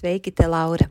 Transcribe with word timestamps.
Sveiki, 0.00 0.32
te 0.32 0.46
Laura! 0.48 0.90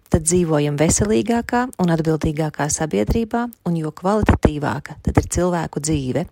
tad 0.11 0.25
dzīvojam 0.27 0.75
veselīgākā 0.79 1.67
un 1.81 1.93
atbildīgākā 1.93 2.67
sabiedrībā, 2.71 3.45
un 3.67 3.77
jo 3.79 3.93
kvalitatīvāka 3.95 4.97
tad 5.05 5.21
ir 5.21 5.29
cilvēku 5.37 5.83
dzīve. 5.83 6.25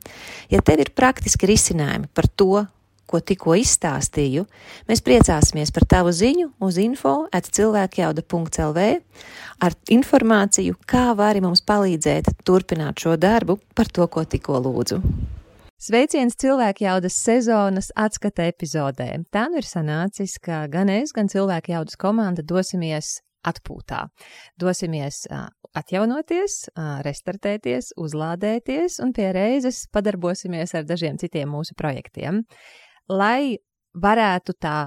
Ja 0.52 0.59
tev 0.65 0.83
ir 0.83 0.91
praktiski 0.95 1.49
risinājumi 1.49 2.11
par 2.13 2.27
to, 2.36 2.66
ko 3.09 3.21
tikko 3.25 3.55
izstāstīju, 3.58 4.45
mēs 4.89 5.02
priecāsimies 5.05 5.71
par 5.73 5.88
tavu 5.89 6.13
ziņu 6.13 6.52
uz 6.66 6.77
info 6.81 7.16
at 7.33 7.49
cilvēkjauda.lv 7.58 8.86
ar 9.66 9.77
informāciju, 9.95 10.77
kā 10.86 11.09
vari 11.17 11.41
mums 11.41 11.64
palīdzēt 11.66 12.30
turpināt 12.45 13.02
šo 13.02 13.16
darbu 13.17 13.58
par 13.75 13.89
to, 13.89 14.05
ko 14.08 14.25
tikko 14.30 14.61
lūdzu. 14.67 15.02
Sveiciens 15.80 16.36
cilvēku 16.36 16.83
jaudas 16.83 17.16
sezonas 17.23 17.88
atskata 17.95 18.49
epizodē. 18.52 19.14
Tā 19.31 19.45
nu 19.47 19.61
ir 19.61 19.67
sanācis, 19.67 20.36
ka 20.43 20.66
gan 20.67 20.91
es, 20.91 21.16
gan 21.16 21.31
cilvēku 21.31 21.71
jaudas 21.71 21.95
komanda 21.97 22.43
dosimies 22.43 23.21
atpūtā. 23.50 24.05
Dosimies 24.59 25.23
atjaunoties, 25.78 26.61
restartēties, 27.05 27.94
uzlādēties 28.00 29.00
un 29.03 29.14
pie 29.16 29.31
reizes 29.36 29.86
padarbosimies 29.94 30.75
ar 30.78 30.88
dažiem 30.89 31.19
citiem 31.22 31.52
mūsu 31.53 31.77
projektiem, 31.77 32.44
lai 33.09 33.58
varētu 33.97 34.55
tā 34.61 34.77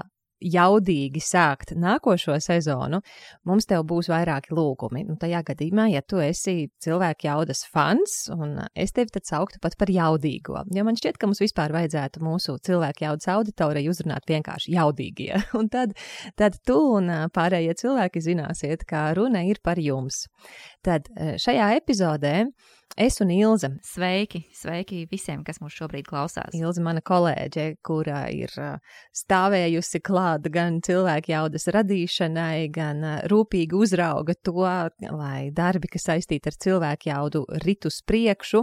jaudīgi 0.43 1.21
sākt 1.23 1.73
nākošo 1.79 2.35
sezonu, 2.43 2.99
mums 3.47 3.67
tev 3.69 3.85
būs 3.89 4.09
vairāki 4.11 4.53
lūgumi. 4.55 5.05
Nu, 5.07 5.17
tajā 5.19 5.43
gadījumā, 5.47 5.87
ja 5.93 6.03
tu 6.05 6.21
esi 6.23 6.69
cilvēku 6.83 7.27
jaudas 7.29 7.63
fans, 7.69 8.17
un 8.33 8.59
es 8.75 8.95
tevi 8.95 9.13
tad 9.15 9.27
sauktu 9.29 9.61
pat 9.63 9.77
par 9.79 9.91
jaudīgo, 9.93 10.65
jo 10.73 10.85
man 10.85 10.99
šķiet, 10.99 11.19
ka 11.19 11.29
mums 11.29 11.41
vispār 11.43 11.73
vajadzētu 11.75 12.23
mūsu 12.23 12.57
cilvēku 12.65 13.07
jaudas 13.07 13.29
auditoriju 13.33 13.93
uzrunāt 13.93 14.27
vienkārši 14.29 14.75
jaudīgie. 14.75 15.31
Un 15.59 15.69
tad, 15.71 15.93
tad 16.39 16.57
tu 16.67 16.75
un 16.97 17.09
pārējie 17.33 17.75
cilvēki 17.79 18.21
zināsiet, 18.23 18.85
kā 18.89 19.05
runa 19.17 19.43
ir 19.47 19.61
par 19.63 19.79
jums. 19.81 20.25
Tad 20.83 21.07
šajā 21.39 21.73
epizodē 21.77 22.33
Es 22.95 23.19
un 23.21 23.31
Ilze. 23.31 23.71
Sveiki, 23.81 24.43
sveiki 24.53 25.07
visiem, 25.09 25.41
kas 25.41 25.57
mūs 25.63 25.73
šobrīd 25.73 26.05
klausās. 26.05 26.53
Ilze, 26.53 26.81
mana 26.85 27.01
kolēģe, 27.01 27.79
kura 27.81 28.27
ir 28.29 28.51
stāvējusi 29.17 30.01
klāt 30.05 30.45
gan 30.53 30.77
cilvēku 30.85 31.31
jaudas 31.33 31.65
radīšanai, 31.73 32.67
gan 32.73 33.01
rūpīgi 33.31 33.73
uzrauga 33.73 34.35
to, 34.37 34.67
lai 35.09 35.49
darbi, 35.57 35.89
kas 35.95 36.05
saistīti 36.05 36.51
ar 36.51 36.57
cilvēku 36.65 37.09
jaudu, 37.09 37.41
rit 37.65 37.87
uz 37.89 37.97
priekšu 38.05 38.61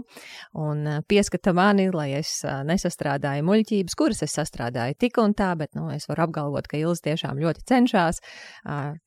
un 0.63 0.87
pieskata 1.11 1.51
mani, 1.57 1.89
lai 1.91 2.13
es 2.21 2.37
nesastrādāju 2.47 3.49
muļķības, 3.49 3.97
kuras 3.99 4.23
es 4.23 4.37
sastrādāju 4.39 4.95
tik 5.07 5.19
un 5.19 5.35
tā, 5.35 5.57
bet, 5.59 5.75
nu, 5.75 5.89
es 5.91 6.07
varu 6.07 6.29
apgalvot, 6.29 6.71
ka 6.71 6.79
Ilze 6.79 7.03
tiešām 7.09 7.43
ļoti 7.43 7.67
cenšas. 7.67 8.23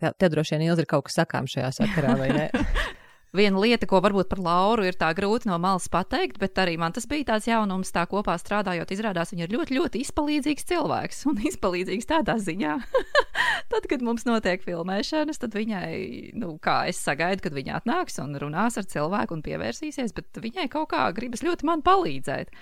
Te 0.04 0.32
droši 0.36 0.58
vien 0.58 0.68
Ilze 0.68 0.84
ir 0.84 0.92
kaut 0.92 1.08
kas 1.08 1.22
sakām 1.22 1.48
šajā 1.48 1.72
sakarā, 1.80 2.18
vai 2.20 2.30
ne? 2.36 2.50
viena 3.34 3.58
lieta, 3.58 3.88
ko 3.90 3.98
varbūt 4.04 4.30
par 4.30 4.40
Lauru 4.46 4.86
ir 4.86 4.98
tā 4.98 5.10
grūti 5.18 5.50
no 5.50 5.58
malas 5.62 5.88
pateikt, 5.92 6.38
bet 6.42 6.60
arī 6.62 6.76
man 6.78 6.94
tas 6.94 7.08
bija 7.10 7.32
tāds 7.32 7.48
jaunums, 7.50 7.90
tā 7.94 8.06
kopā 8.10 8.36
strādājot. 8.38 8.94
Izrādās, 8.94 9.34
viņa 9.34 9.48
ir 9.48 9.56
ļoti, 9.56 9.78
ļoti 9.80 10.04
izpalīdzīgs 10.06 10.68
cilvēks 10.70 11.24
un 11.32 11.42
izpalīdzīgs 11.50 12.10
tādā 12.12 12.38
ziņā. 12.38 12.76
tad, 13.74 13.90
kad 13.90 14.06
mums 14.06 14.28
notiek 14.30 14.62
filmēšanas, 14.66 15.42
tad 15.42 15.58
viņai, 15.58 15.98
nu, 16.38 16.54
kā 16.64 16.84
es 16.92 17.02
sagaidu, 17.02 17.48
kad 17.48 17.58
viņa 17.58 17.82
atnāks 17.82 18.22
un 18.22 18.38
runās 18.38 18.78
ar 18.78 18.88
cilvēku 18.90 19.40
un 19.40 19.44
pievērsīsies, 19.46 20.14
bet 20.14 20.42
viņai 20.44 20.70
kaut 20.74 20.92
kā 20.94 21.10
gribas 21.18 21.46
ļoti 21.46 21.70
man 21.70 21.82
palīdzēt. 21.86 22.54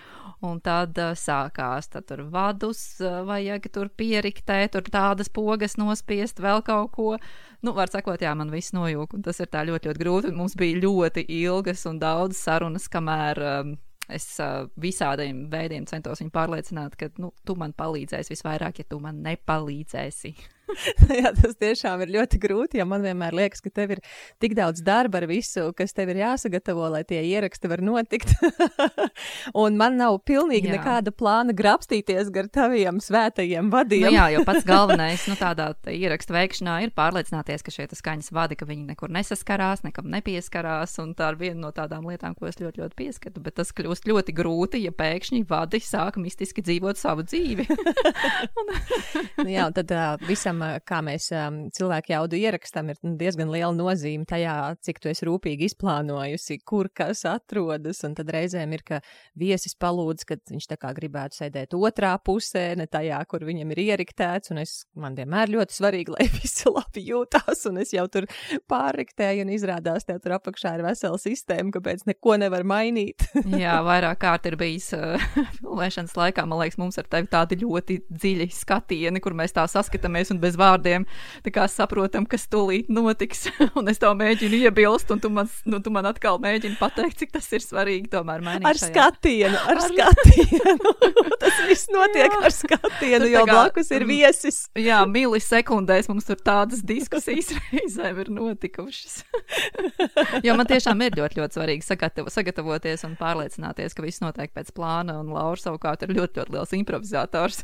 Un 0.48 0.58
tad 0.64 0.98
uh, 0.98 1.12
sākās, 1.20 1.92
tad 1.92 2.08
tur 2.10 2.24
vadus 2.32 2.80
uh, 3.04 3.22
vajag 3.28 3.68
tur 3.76 3.92
pieriktēt, 3.94 4.72
tur 4.74 4.88
tādas 4.88 5.30
pogas 5.30 5.76
nospiest, 5.78 6.40
vēl 6.42 6.64
kaut 6.66 6.96
ko 6.96 7.10
nu, 7.66 7.74
var 7.78 7.92
sakot, 7.94 8.22
jā, 8.22 8.34
man 8.38 8.52
viss 8.54 8.74
nojūg, 8.76 9.16
un 9.18 9.24
tas 9.26 9.40
ir 9.44 9.50
tā 9.52 9.64
ļoti, 9.68 9.92
ļoti 9.92 10.02
grūti. 10.02 10.34
Mums 10.36 10.58
bija 10.60 10.80
ļoti 10.82 11.26
ilgas 11.42 11.86
un 11.90 12.00
daudz 12.02 12.40
sarunas, 12.40 12.88
kamēr 12.92 13.42
um, 13.52 13.76
es 14.12 14.28
uh, 14.44 14.66
visādiem 14.82 15.46
veidiem 15.52 15.86
centos 15.90 16.22
viņu 16.24 16.34
pārliecināt, 16.36 16.98
ka 17.00 17.12
nu, 17.22 17.32
tu 17.48 17.56
man 17.60 17.76
palīdzēsi 17.78 18.34
visvairāk, 18.34 18.82
ja 18.82 18.90
tu 18.90 19.00
man 19.04 19.22
nepalīdzēsi. 19.26 20.34
Jā, 21.22 21.32
tas 21.36 21.56
tiešām 21.60 22.04
ir 22.06 22.14
ļoti 22.16 22.40
grūti, 22.42 22.80
jo 22.82 22.86
man 22.90 23.04
vienmēr 23.06 23.36
liekas, 23.36 23.64
ka 23.64 23.72
tev 23.74 23.96
ir 23.98 24.02
tik 24.42 24.56
daudz 24.58 24.84
darba 24.86 25.22
ar 25.22 25.28
visu, 25.30 25.68
kas 25.78 25.96
tev 25.98 26.12
ir 26.14 26.22
jāsagatavo, 26.24 26.88
lai 26.94 27.04
tie 27.08 27.22
ieraksti 27.26 27.72
var 27.72 27.84
notikt. 27.86 28.34
un 29.64 29.78
man 29.80 29.98
nav 30.00 30.22
pilnīgi 30.28 30.70
jā. 30.70 30.78
nekāda 30.78 31.14
plāna 31.16 31.56
grapstīties 31.58 32.32
gar 32.34 32.50
taviem 32.52 33.02
svētajiem 33.04 33.72
vadiem. 33.74 34.08
nu, 34.08 34.16
jā, 34.18 34.28
jo 34.36 34.46
pats 34.48 34.68
galvenais 34.72 35.28
nu, 35.30 35.38
tādā 35.40 35.72
ierakstu 35.92 36.36
veikšanā 36.36 36.78
ir 36.86 36.96
pārliecināties, 36.98 37.66
ka 37.66 37.74
šie 37.74 37.88
skaņas 37.98 38.32
vadi, 38.36 38.58
ka 38.60 38.68
viņi 38.70 38.92
nekur 38.94 39.12
nesaskarās, 39.14 39.84
nekam 39.86 40.10
nepieskarās. 40.14 40.98
Un 41.04 41.14
tā 41.18 41.32
ir 41.34 41.40
viena 41.42 41.60
no 41.68 41.74
tādām 41.76 42.08
lietām, 42.10 42.36
ko 42.38 42.48
es 42.50 42.60
ļoti, 42.62 42.84
ļoti 42.84 42.98
pieskatu. 43.00 43.44
Bet 43.44 43.58
tas 43.60 43.74
kļūst 43.76 44.08
ļoti 44.10 44.36
grūti, 44.38 44.84
ja 44.86 44.94
pēkšņi 44.96 45.44
vadi 45.50 45.82
sāk 45.84 46.20
mistiski 46.22 46.64
dzīvot 46.66 47.00
savu 47.00 47.26
dzīvi. 47.28 47.68
un... 48.62 48.72
nu, 49.44 49.50
jā, 49.50 49.68
un 49.68 49.76
tad 49.76 49.92
uh, 49.96 50.16
visam 50.28 50.61
kā 50.88 51.02
mēs 51.06 51.30
um, 51.36 51.64
cilvēku 51.74 52.14
jaudu 52.14 52.38
ierakstam, 52.40 52.92
ir 52.92 53.00
diezgan 53.20 53.52
liela 53.54 53.74
nozīme 53.76 54.28
tajā, 54.30 54.56
cik 54.86 55.02
tu 55.04 55.12
esi 55.12 55.28
rūpīgi 55.28 55.70
izplānojusi, 55.72 56.60
kur 56.68 56.90
kas 56.94 57.24
atrodas. 57.30 58.04
Un 58.08 58.16
tad 58.18 58.32
reizēm 58.34 58.76
ir, 58.76 58.84
ka 58.88 59.02
viesis 59.40 59.76
palūdz, 59.80 60.26
ka 60.28 60.38
viņš 60.52 60.70
tā 60.72 60.78
kā 60.82 60.94
gribētu 60.98 61.42
sēdēt 61.42 61.76
otrā 61.78 62.14
pusē, 62.24 62.72
ne 62.80 62.88
tajā, 62.92 63.22
kur 63.30 63.46
viņam 63.48 63.74
ir 63.76 63.84
ieriktēts. 63.86 64.54
Un 64.54 64.62
es, 64.64 64.76
man 64.98 65.16
vienmēr 65.18 65.52
ļoti 65.54 65.78
svarīgi, 65.78 66.14
lai 66.16 66.28
visi 66.34 66.70
labi 66.72 67.06
jūtās, 67.08 67.66
un 67.70 67.82
es 67.84 67.94
jau 67.96 68.08
tur 68.12 68.28
pārriktēju, 68.72 69.46
un 69.46 69.54
izrādās, 69.56 70.06
tev 70.08 70.22
tur 70.24 70.38
apakšā 70.38 70.76
ir 70.78 70.86
vesela 70.86 71.20
sistēma, 71.22 71.74
kāpēc 71.76 72.06
neko 72.10 72.38
nevar 72.42 72.66
mainīt. 72.68 73.26
Jā, 73.62 73.80
vairāk 73.86 74.22
kārt 74.22 74.48
ir 74.50 74.58
bijis 74.60 74.92
uh, 74.98 75.16
filmēšanas 75.60 76.18
laikā, 76.18 76.46
man 76.50 76.62
liekas, 76.62 76.80
mums 76.82 77.00
ar 77.02 77.10
tevi 77.12 77.30
tādi 77.32 77.62
ļoti 77.64 78.02
dziļi 78.10 78.50
skatieni, 78.56 79.22
kur 79.24 79.36
mēs 79.38 79.56
tā 79.56 79.66
saskatāmies 79.72 80.34
un 80.34 80.41
bez 80.42 80.58
vārdiem 80.60 81.08
saprotam, 81.72 82.26
kas 82.26 82.48
tūlīt 82.52 82.90
notiks. 82.92 83.48
un 83.78 83.90
es 83.92 84.00
tev 84.02 84.16
mēģinu 84.20 84.62
iebilst, 84.66 85.12
un 85.14 85.22
tu 85.22 85.32
man, 85.34 85.50
nu, 85.66 85.80
tu 85.84 85.94
man 85.94 86.08
atkal 86.10 86.40
mēģini 86.42 86.78
pateikt, 86.80 87.20
cik 87.22 87.34
tas 87.36 87.48
ir 87.56 87.64
svarīgi 87.64 88.10
tomēr 88.12 88.44
mainīt. 88.46 88.68
Ar 88.68 88.80
šajā. 88.80 88.92
skatienu, 88.92 89.58
ar, 89.58 89.80
ar 89.80 89.86
skatienu. 89.88 90.94
tas 91.42 91.62
viss 91.70 91.90
notiek 91.94 92.28
jā. 92.28 92.42
ar 92.42 92.56
skatienu, 92.56 93.30
jo 93.32 93.46
kā, 93.46 93.56
blakus 93.56 93.92
ir 93.94 94.06
viesis. 94.10 94.62
jā, 94.78 95.02
milisekundēs 95.10 96.10
mums 96.12 96.28
tur 96.30 96.40
tādas 96.42 96.84
diskusijas 96.86 97.54
reizēm 97.72 98.22
ir 98.24 98.32
notikušas. 98.36 99.22
jo 100.46 100.58
man 100.58 100.70
tiešām 100.70 101.06
ir 101.06 101.18
ļoti, 101.20 101.42
ļoti 101.42 101.60
svarīgi 101.60 101.88
sagatavo, 101.88 102.34
sagatavoties 102.34 103.06
un 103.08 103.18
pārliecināties, 103.20 103.96
ka 103.98 104.06
viss 104.06 104.24
notiek 104.24 104.54
pēc 104.56 104.74
plāna, 104.76 105.20
un 105.22 105.34
Laura 105.36 105.60
savukārt 105.62 106.06
ir 106.06 106.16
ļoti, 106.18 106.42
ļoti 106.42 106.58
liels 106.58 106.76
improvizators. 106.78 107.64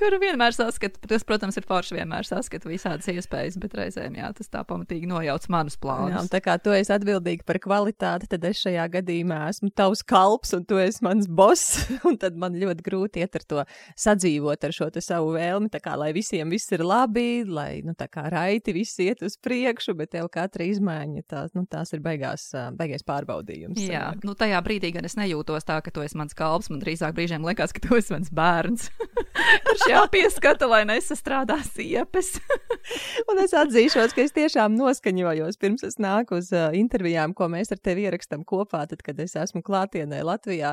Kuru 0.00 0.18
vienmēr 0.22 0.54
saskatu. 0.56 1.00
Tas, 1.08 1.24
protams, 1.26 1.58
ir 1.60 1.66
forši 1.68 1.98
vienmēr 1.98 2.26
saskatu 2.28 2.70
visādas 2.70 3.08
iespējas, 3.10 3.58
bet 3.62 3.76
reizēm 3.78 4.18
jā, 4.18 4.30
tas 4.36 4.50
tā 4.52 4.64
pamatīgi 4.68 5.08
nojauc 5.10 5.46
manus 5.52 5.76
plānus. 5.80 6.16
Jā, 6.16 6.24
tā 6.32 6.40
kā 6.44 6.56
tu 6.62 6.74
esi 6.74 6.92
atbildīga 6.94 7.46
par 7.46 7.60
kvalitāti, 7.62 8.28
tad 8.30 8.46
es 8.48 8.62
šajā 8.64 8.86
gadījumā 8.98 9.40
esmu 9.50 9.70
tavs 9.76 10.04
kalps 10.06 10.54
un 10.56 10.64
tu 10.68 10.80
esi 10.82 11.04
mans 11.06 11.28
boss. 11.28 11.84
Un 12.08 12.18
tad 12.20 12.36
man 12.38 12.56
ļoti 12.58 12.84
grūti 12.84 13.22
iet 13.22 13.36
ar 13.38 13.44
to 13.48 13.62
sadzīvot 14.00 14.66
ar 14.66 14.74
šo 14.74 14.90
savu 15.02 15.32
vēlmi, 15.34 15.70
tā 15.72 15.80
kā 15.82 15.94
lai 15.98 16.10
visiem 16.14 16.50
viss 16.52 16.72
ir 16.74 16.84
labi, 16.84 17.44
lai 17.48 17.80
nu, 17.86 17.94
tā 17.98 18.06
kā 18.12 18.26
raiti 18.32 18.74
viss 18.76 19.00
iet 19.02 19.22
uz 19.24 19.38
priekšu, 19.40 19.94
bet 19.98 20.12
tev 20.14 20.28
katra 20.32 20.66
izmaiņa 20.68 21.24
tās, 21.30 21.54
nu, 21.56 21.64
tās 21.70 21.94
ir 21.96 22.02
beigās, 22.04 22.50
beigais 22.76 23.06
pārbaudījums. 23.06 23.80
Jā, 23.80 24.10
sanāk. 24.12 24.26
nu 24.28 24.36
tajā 24.38 24.60
brīdī 24.66 24.92
gan 24.94 25.08
es 25.08 25.16
nejūtos 25.18 25.66
tā, 25.66 25.80
ka 25.84 25.92
tu 25.94 26.04
esi 26.04 26.18
mans 26.20 26.36
kalps, 26.36 26.70
man 26.72 26.82
drīzāk 26.84 27.16
brīžiem 27.16 27.46
liekas, 27.46 27.74
ka 27.74 27.82
tu 27.84 27.98
esi 27.98 28.14
mans 28.14 28.30
bērns. 28.34 28.90
Kurš 29.84 29.92
jāpieskata, 29.92 30.66
lai 30.68 30.84
nesastrādā 30.88 31.58
siepes. 31.66 32.38
un 33.28 33.40
es 33.42 33.52
atzīšos, 33.56 34.14
ka 34.16 34.22
es 34.24 34.32
tiešām 34.32 34.72
noskaņojos 34.78 35.58
pirms 35.60 35.84
es 35.84 35.98
nāku 36.00 36.38
uz 36.40 36.48
uh, 36.54 36.72
intervijām, 36.76 37.34
ko 37.36 37.50
mēs 37.52 37.72
ar 37.74 37.80
tevi 37.84 38.06
ierakstām 38.06 38.46
kopā, 38.48 38.84
tad, 38.88 39.02
kad 39.04 39.20
es 39.20 39.36
esmu 39.36 39.60
klātienē 39.66 40.22
Latvijā. 40.24 40.72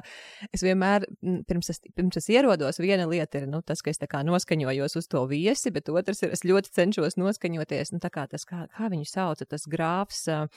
Es 0.55 0.63
vienmēr, 0.63 1.07
pirms 1.49 1.73
es, 1.73 1.81
pirms 1.97 2.21
es 2.21 2.29
ierodos, 2.31 2.79
viena 2.79 3.07
lieta 3.09 3.41
ir 3.41 3.49
nu, 3.51 3.59
tas, 3.65 3.83
ka 3.83 3.91
es 3.91 3.99
noskaņojos 3.99 4.95
uz 5.01 5.11
to 5.11 5.25
viesi, 5.27 5.73
bet 5.75 5.91
otrs 5.91 6.23
ir, 6.23 6.31
es 6.31 6.45
ļoti 6.47 6.71
cenšos 6.71 7.19
noskaņoties, 7.19 7.91
nu 7.91 7.99
kā 8.07 8.25
tas, 8.31 8.47
kā, 8.47 8.63
kā 8.71 8.91
viņu 8.93 9.09
sauca, 9.11 9.43
tas 9.43 9.67
grāfs, 9.67 10.23
uh, 10.31 10.47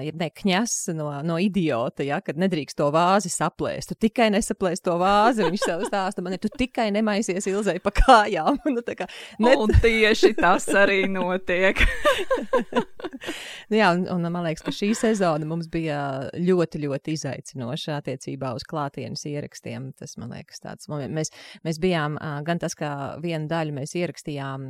ja 0.00 0.16
ne, 0.16 0.30
kņas 0.32 0.78
no, 0.96 1.10
no 1.28 1.36
idiota, 1.42 2.06
ja, 2.08 2.22
kad 2.24 2.40
nedrīkst 2.40 2.80
to 2.80 2.88
vāzi 2.94 3.28
saplēst. 3.32 3.92
Tu 3.92 4.08
tikai 4.08 4.30
nesaplēst 4.32 4.86
to 4.88 4.96
vāzi, 5.00 5.44
viņš 5.44 5.68
sev 5.68 5.86
stāsta, 5.90 6.24
man 6.24 6.38
ir, 6.38 6.40
tu 6.40 6.48
tikai 6.56 6.88
nemaisies 6.94 7.52
ilzai 7.52 7.81
pa 7.84 7.92
kājām. 7.96 8.58
nu, 8.74 8.84
kā, 8.84 9.08
net... 9.42 9.58
Un 9.60 9.72
tieši 9.82 10.32
tas 10.38 10.68
arī 10.78 11.04
notiek. 11.10 11.80
nu, 13.70 13.76
jā, 13.78 13.92
un, 13.96 14.06
un 14.14 14.28
man 14.28 14.46
liekas, 14.46 14.64
ka 14.66 14.74
šī 14.74 14.92
sezona 14.98 15.48
mums 15.48 15.70
bija 15.72 16.00
ļoti, 16.36 16.82
ļoti 16.86 17.16
izaicinoša 17.18 18.00
attiecībā 18.00 18.54
uz 18.56 18.66
klātienes 18.68 19.26
ierakstiem. 19.28 19.92
Tas, 19.98 20.16
man 20.20 20.34
liekas, 20.36 20.62
tāds 20.64 20.90
moments. 20.92 21.14
Mēs, 21.16 21.32
mēs 21.66 21.80
bijām 21.82 22.18
gan 22.46 22.62
tas, 22.62 22.76
ka 22.78 22.92
vienu 23.22 23.50
daļu 23.50 23.80
mēs 23.80 23.96
ierakstījām 23.98 24.68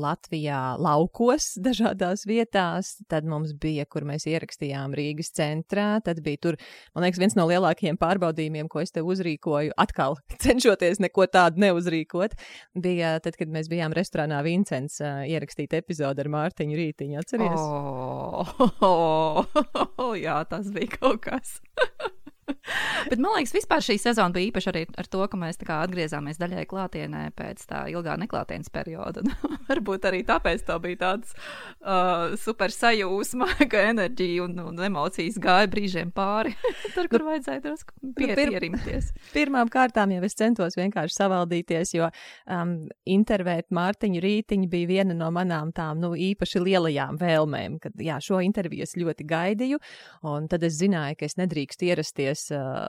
Latvijā 0.00 0.76
laukos 0.80 1.54
dažādās 1.66 2.24
vietās. 2.28 2.94
Tad 3.10 3.28
mums 3.28 3.54
bija, 3.60 3.86
kur 3.90 4.06
mēs 4.08 4.26
ierakstījām 4.30 4.96
Rīgas 4.96 5.32
centrā. 5.36 5.88
Tad 6.04 6.22
bija 6.24 6.42
tur, 6.48 6.58
man 6.94 7.06
liekas, 7.06 7.20
viens 7.22 7.38
no 7.38 7.46
lielākajiem 7.50 7.98
pārbaudījumiem, 8.00 8.70
ko 8.72 8.82
es 8.84 8.94
te 8.94 9.04
uzrīkoju, 9.04 9.74
atkal 9.80 10.18
cenšoties 10.44 11.02
neko 11.04 11.28
tādu 11.32 11.64
neuzrīkot. 11.66 12.36
Bija 12.74 13.16
tad, 13.24 13.38
kad 13.40 13.52
mēs 13.52 13.70
bijām 13.72 13.94
restorānā 13.96 14.42
Vincents 14.46 15.00
ierakstīt 15.02 15.76
epizodu 15.78 16.24
ar 16.24 16.32
Mārtiņu 16.34 16.80
Rītiņu. 16.80 17.20
Atceries? 17.22 17.60
Oh, 17.60 18.54
oh, 18.60 19.40
oh, 19.54 19.96
oh, 19.96 20.12
jā, 20.18 20.40
tas 20.50 20.70
bija 20.74 20.98
kaut 20.98 21.24
kas. 21.28 21.58
Bet 23.10 23.20
man 23.20 23.34
liekas, 23.36 23.54
vispār 23.54 23.82
šī 23.84 23.96
sezona 24.00 24.32
bija 24.34 24.50
īpaša 24.50 24.72
arī 24.72 24.84
ar 25.00 25.08
to, 25.10 25.22
ka 25.30 25.38
mēs 25.40 25.58
atgriezāmies 25.60 26.40
daļai 26.40 26.64
klātienē 26.68 27.22
pēc 27.36 27.64
tā 27.70 27.84
ilgā 27.92 28.16
neklātienes 28.20 28.70
perioda. 28.72 29.24
Varbūt 29.70 30.08
arī 30.10 30.22
tāpēc 30.26 30.64
tā 30.68 30.78
bija 30.82 31.00
tāds 31.02 31.34
uh, 31.34 32.34
super 32.40 32.72
sajūsma, 32.74 33.48
ka 33.72 33.84
enerģija 33.90 34.44
un, 34.46 34.58
un 34.68 34.82
emocijas 34.88 35.38
gāja 35.42 35.70
brīžiem 35.72 36.12
pāri. 36.14 36.54
Tur, 36.94 37.08
kur 37.12 37.26
vajadzēja 37.28 37.64
drusku 37.64 37.96
nu, 38.00 38.12
pie, 38.16 38.30
pir 38.32 38.54
pierimties. 38.54 39.12
Pirmām 39.34 39.70
kārtām 39.72 40.14
jau 40.14 40.22
es 40.26 40.36
centos 40.38 40.78
vienkārši 40.78 41.18
savaldīties, 41.18 41.94
jo 41.98 42.10
um, 42.10 42.76
intervēt 43.08 43.70
Mārtiņu 43.74 44.22
Rītiņu 44.24 44.70
bija 44.72 44.90
viena 44.90 45.16
no 45.16 45.30
manām 45.34 45.72
tām 45.74 46.02
nu, 46.02 46.14
īpaši 46.18 46.62
lielajām 46.64 47.18
vēlmēm, 47.20 47.78
kad 47.82 47.96
jā, 48.02 48.20
šo 48.24 48.40
interviju 48.44 48.86
es 48.86 48.96
ļoti 49.00 49.26
gaidīju, 49.28 49.80
un 50.28 50.48
tad 50.50 50.64
es 50.66 50.78
zināju, 50.80 51.18
ka 51.20 51.28
es 51.28 51.38
nedrīkstu 51.40 51.88
ierasties 51.88 52.33
uh, 52.54 52.88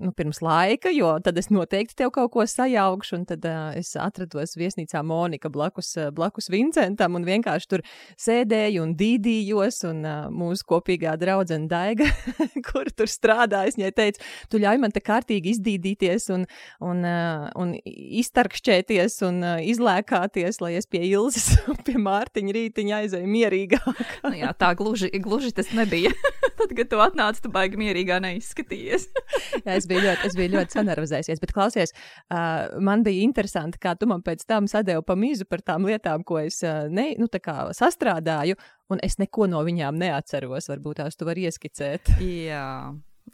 nu, 0.00 0.12
pirms 0.16 0.40
laika, 0.44 0.90
jo 0.94 1.10
tad 1.24 1.38
es 1.40 1.50
noteikti 1.52 1.96
tev 2.00 2.12
kaut 2.14 2.30
ko 2.34 2.44
sajaukšu, 2.48 3.18
un 3.18 3.24
tad 3.28 3.44
uh, 3.48 3.70
es 3.78 3.92
atrados 3.98 4.56
viesnīcā 4.58 5.02
Monika 5.06 5.50
blakus, 5.52 5.92
uh, 5.98 6.10
blakus 6.14 6.50
Vincentam 6.52 7.18
un 7.18 7.26
vienkārši 7.26 7.70
tur 7.70 7.84
sēdēju 8.20 8.84
un 8.84 8.94
dīdījos, 8.98 9.82
un 9.90 10.02
uh, 10.06 10.28
mūsu 10.34 10.66
kopīgā 10.70 11.16
draudzene 11.20 11.68
Daiga, 11.70 12.08
kur 12.68 12.90
tur 12.96 13.10
strādājas, 13.10 13.78
viņai 13.78 13.92
teica, 13.96 14.28
tu 14.52 14.60
ļauj 14.62 14.82
man 14.82 14.94
te 14.94 15.02
kārtīgi 15.04 15.54
izdīdīties 15.56 16.30
un, 16.34 16.46
un, 16.84 17.04
uh, 17.06 17.48
un 17.60 17.74
iztarkšķēties 17.84 19.20
un 19.28 19.42
uh, 19.44 19.56
izlēkāties, 19.64 20.60
lai 20.64 20.76
es 20.80 20.88
pie 20.90 21.04
Ilzes 21.10 21.52
un 21.70 21.80
pie 21.86 21.98
Mārtiņa 22.00 22.56
rītiņa 22.58 23.02
aizēju 23.04 23.34
mierīgāk. 23.38 24.06
nu, 24.28 24.36
jā, 24.42 24.54
tā 24.58 24.74
gluži, 24.78 25.12
gluži 25.22 25.54
tas 25.56 25.72
nebija. 25.76 26.14
tad, 26.60 26.74
kad 26.78 26.90
tu 26.92 27.00
atnāci, 27.02 27.42
tu 27.44 27.52
baigi 27.52 27.80
mierīgā 27.80 28.20
neizskatījies. 28.24 29.08
Jā, 29.64 29.76
es 29.76 29.88
biju 29.90 30.04
ļoti, 30.06 30.28
es 30.28 30.38
biju 30.38 30.54
ļoti 30.56 30.78
sanervozējusies, 30.78 31.42
bet 31.42 31.54
klausies, 31.56 31.94
uh, 32.30 32.70
man 32.82 33.04
bija 33.06 33.24
interesanti, 33.26 33.80
kā 33.82 33.96
tu 33.98 34.08
man 34.10 34.24
pēc 34.26 34.44
tam 34.48 34.68
sadēvi 34.70 35.04
pa 35.06 35.16
mizu 35.18 35.48
par 35.50 35.64
tām 35.66 35.88
lietām, 35.88 36.24
ko 36.26 36.40
es 36.42 36.60
uh, 36.66 36.86
ne, 36.92 37.12
nu, 37.20 37.30
sastrādāju, 37.76 38.58
un 38.90 39.02
es 39.06 39.18
neko 39.22 39.48
no 39.50 39.62
viņām 39.66 39.98
neatceros. 40.00 40.70
Varbūt 40.70 41.02
tās 41.02 41.18
tu 41.18 41.28
vari 41.28 41.46
ieskicēt. 41.48 42.14
Jā. 42.50 42.66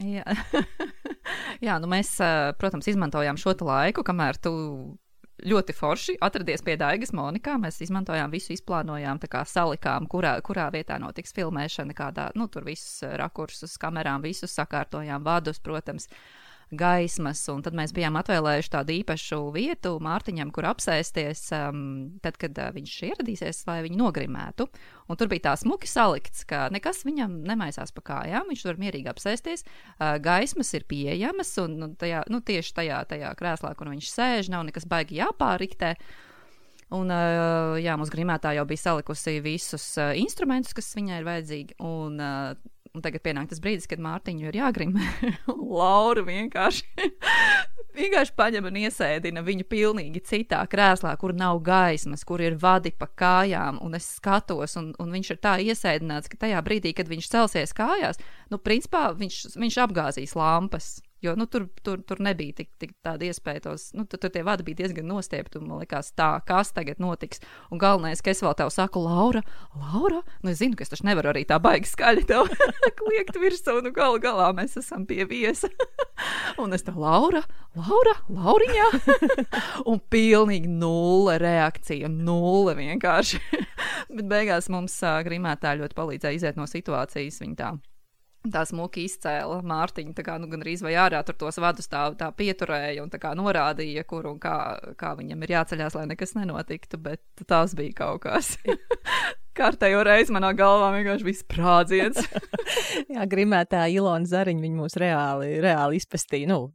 Jā. 0.02 0.24
Jā, 1.66 1.78
nu 1.80 1.88
mēs, 1.90 2.16
protams, 2.60 2.88
izmantojām 2.90 3.38
šo 3.40 3.54
laiku, 3.64 4.04
kamēr 4.06 4.38
tu 4.42 4.52
ļoti 5.44 5.74
forši 5.76 6.16
atradies 6.24 6.64
pie 6.64 6.78
Daigas 6.80 7.12
Monikā. 7.16 7.58
Mēs 7.60 7.82
izmantojām 7.84 8.32
visu, 8.32 8.54
izplānojām, 8.56 9.20
kā 9.28 9.44
salikām, 9.44 10.08
kurā, 10.08 10.36
kurā 10.46 10.70
vietā 10.72 10.96
notiks 11.02 11.36
filmēšana, 11.36 11.96
kādā, 11.96 12.30
nu, 12.38 12.48
tur 12.48 12.64
visus 12.64 13.02
rakursus, 13.20 13.76
kamerām, 13.80 14.24
visus 14.24 14.56
sakārtojām, 14.56 15.24
vadus, 15.26 15.60
protams. 15.60 16.08
Uh, 16.08 16.45
gaismas, 16.74 17.44
un 17.52 17.60
tad 17.62 17.76
mēs 17.78 17.92
bijām 17.94 18.16
atvēlējuši 18.18 18.72
tādu 18.72 18.94
īpašu 18.96 19.38
vietu 19.54 19.92
Mārtiņam, 20.02 20.50
kur 20.54 20.66
apsēsties, 20.72 21.44
um, 21.54 21.80
tad, 22.24 22.38
kad 22.42 22.58
uh, 22.58 22.72
viņš 22.74 22.94
ieradīsies, 23.10 23.62
lai 23.68 23.78
viņu 23.86 24.00
nogrimētu. 24.00 24.66
Un 25.06 25.20
tur 25.20 25.30
bija 25.30 25.46
tā 25.48 25.54
smuki 25.60 25.86
salikts, 25.86 26.42
ka 26.48 26.66
nekas 26.74 27.04
viņam 27.06 27.38
nemaisās 27.46 27.94
pa 27.94 28.02
kājām, 28.10 28.50
viņš 28.50 28.66
tur 28.66 28.82
mierīgi 28.82 29.12
apsēsties, 29.12 29.62
uh, 29.62 30.16
gaismas 30.22 30.74
ir 30.74 30.88
pieejamas, 30.90 31.54
un 31.62 31.78
nu, 31.84 31.90
tajā, 31.94 32.24
nu, 32.34 32.42
tieši 32.42 32.78
tajā, 32.82 33.02
tajā 33.14 33.34
krēslā, 33.38 33.74
kur 33.78 33.92
viņš 33.94 34.10
sēž, 34.10 34.50
nav 34.50 34.66
nekas 34.66 34.90
baigi 34.90 35.20
jāpāriktē. 35.22 35.94
Un, 36.96 37.10
uh, 37.10 37.74
jā, 37.82 37.94
mums 37.98 38.10
grimētā 38.14 38.56
jau 38.58 38.66
bija 38.66 38.88
salikusi 38.88 39.38
visus 39.42 39.86
uh, 39.98 40.12
instrumentus, 40.18 40.74
kas 40.74 40.94
viņai 40.98 41.22
ir 41.22 41.26
vajadzīgi. 41.26 41.78
Un, 41.82 42.18
uh, 42.22 42.74
Un 42.96 43.02
tagad 43.04 43.20
pienāk 43.26 43.50
tas 43.50 43.60
brīdis, 43.60 43.88
kad 43.90 44.00
Mārtiņu 44.00 44.48
ir 44.48 44.56
jāgrimē. 44.56 45.06
Laura 45.76 46.22
vienkārši, 46.24 47.08
vienkārši 47.98 48.32
paņem 48.38 48.70
un 48.70 48.78
iesēdina 48.86 49.42
viņu 49.44 49.66
pilnīgi 49.68 50.22
citā 50.24 50.62
krēslā, 50.72 51.12
kur 51.20 51.34
nav 51.36 51.60
gaismas, 51.66 52.24
kur 52.24 52.40
ir 52.40 52.56
vadi 52.62 52.94
pa 52.96 53.10
kājām. 53.12 53.82
Un 53.84 53.98
es 54.00 54.08
skatos, 54.16 54.78
un, 54.80 54.94
un 55.02 55.12
viņš 55.12 55.34
ir 55.34 55.42
tā 55.44 55.58
iesēdināts, 55.60 56.32
ka 56.32 56.40
tajā 56.46 56.62
brīdī, 56.64 56.94
kad 56.96 57.12
viņš 57.12 57.28
celsies 57.34 57.76
kājās, 57.76 58.22
nu, 58.48 58.60
principā 58.62 59.10
viņš, 59.18 59.42
viņš 59.60 59.82
apgāzīs 59.84 60.32
lampas. 60.38 60.96
Jo 61.26 61.34
nu, 61.38 61.48
tur, 61.50 61.66
tur, 61.82 61.98
tur 62.06 62.20
nebija 62.22 62.54
tik, 62.60 62.68
tik 62.78 62.92
tāda 63.02 63.26
iespēja 63.26 63.64
tos, 63.64 63.88
nu, 63.98 64.04
tur, 64.06 64.20
tur 64.22 64.30
tie 64.30 64.44
vadi 64.46 64.66
bija 64.66 64.84
diezgan 64.84 65.08
nostiepti. 65.10 65.58
Man 65.64 65.80
liekas, 65.82 66.12
tā, 66.18 66.28
kas 66.46 66.70
tagad 66.76 67.00
notiks. 67.02 67.42
Un 67.74 67.80
galvenais, 67.82 68.22
ka 68.22 68.30
es 68.30 68.42
vēl 68.44 68.54
tev 68.58 68.70
saku, 68.74 69.02
Laura, 69.02 69.42
Laura, 69.74 70.20
nu 70.44 70.52
es 70.52 70.60
zinu, 70.60 70.78
ka 70.78 70.86
es 70.86 70.92
taču 70.92 71.08
nevaru 71.08 71.32
arī 71.32 71.42
tā 71.48 71.58
baigi 71.62 71.90
skaļi 71.90 72.26
tev 72.28 72.52
kliegt 73.00 73.40
virsū, 73.42 73.80
nu 73.82 73.90
galu 73.96 74.22
galā 74.22 74.52
mēs 74.56 74.78
esam 74.78 75.06
pie 75.08 75.26
viesa. 75.26 75.70
un 76.62 76.76
es 76.76 76.86
tev, 76.86 77.00
Laura, 77.02 77.42
Laura, 77.74 78.14
Lauriņā. 78.30 78.86
un 79.90 80.00
pilnīgi 80.12 80.70
nulle 80.70 81.40
reakcija, 81.42 82.12
nulle 82.12 82.76
vienkārši. 82.78 83.42
Bet 84.14 84.30
beigās 84.30 84.70
mums 84.72 84.94
uh, 85.02 85.18
grimētā 85.26 85.74
ļoti 85.80 85.98
palīdzēja 85.98 86.40
iziet 86.40 86.60
no 86.60 86.70
situācijas. 86.70 87.42
Viņa 87.42 87.58
tā 87.58 87.74
tā 88.54 88.64
smuki 88.68 89.06
izcēla 89.06 89.60
Mārtiņu, 89.66 90.14
tā 90.16 90.24
kā 90.26 90.36
nu, 90.42 90.48
gan 90.52 90.64
arī 90.64 90.76
vai 90.84 90.94
ārā 91.06 91.22
tur 91.26 91.38
tos 91.40 91.58
vadus 91.62 91.90
tā, 91.92 92.08
tā 92.18 92.30
pieturēja 92.36 93.04
un 93.04 93.12
tā 93.12 93.20
kā 93.22 93.32
norādīja, 93.38 94.04
kur 94.08 94.28
un 94.32 94.38
kā, 94.42 94.56
kā 95.00 95.14
viņam 95.18 95.42
ir 95.44 95.56
jāceļās, 95.56 95.96
lai 95.98 96.06
nekas 96.12 96.36
nenotiktu, 96.38 97.00
bet 97.02 97.46
tas 97.46 97.74
bija 97.78 97.96
kaut 98.04 98.24
kas. 98.26 98.56
Kārtējo 99.56 100.02
reizi 100.04 100.34
manā 100.36 100.50
galvā 100.52 100.90
vienkārši 100.98 101.24
bija 101.24 101.40
sprādziens. 101.40 102.26
Jā, 103.14 103.24
grimētā 103.24 103.86
Ilona 103.88 104.28
Zariņa 104.28 104.66
viņa 104.66 104.82
mūs 104.82 104.98
reāli, 105.00 105.54
reāli 105.64 106.02
izpestīja, 106.02 106.50
nu, 106.50 106.66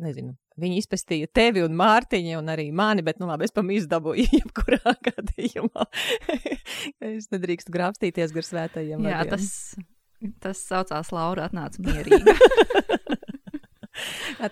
nezinu, 0.00 0.32
Viņi 0.60 0.82
izpētīja 0.82 1.30
tevi 1.32 1.62
un 1.64 1.72
Mārtiņu, 1.78 2.34
un 2.36 2.50
arī 2.52 2.66
mani, 2.76 3.04
bet, 3.04 3.16
nu, 3.22 3.28
labi, 3.30 3.46
es 3.48 3.54
pam 3.56 3.70
izdabūju, 3.72 4.26
jebkurā 4.42 4.94
gadījumā. 5.08 5.86
es 7.08 7.30
nedrīkstu 7.32 7.72
grābstīties 7.72 8.34
gar 8.36 8.48
svētajiem. 8.48 9.08
Jā, 9.08 9.22
vadiem. 9.22 9.32
tas 9.32 9.48
Tas 10.42 10.60
saucās 10.68 11.12
Laura, 11.14 11.48
atnāca 11.48 11.82
mierīga. 11.82 12.36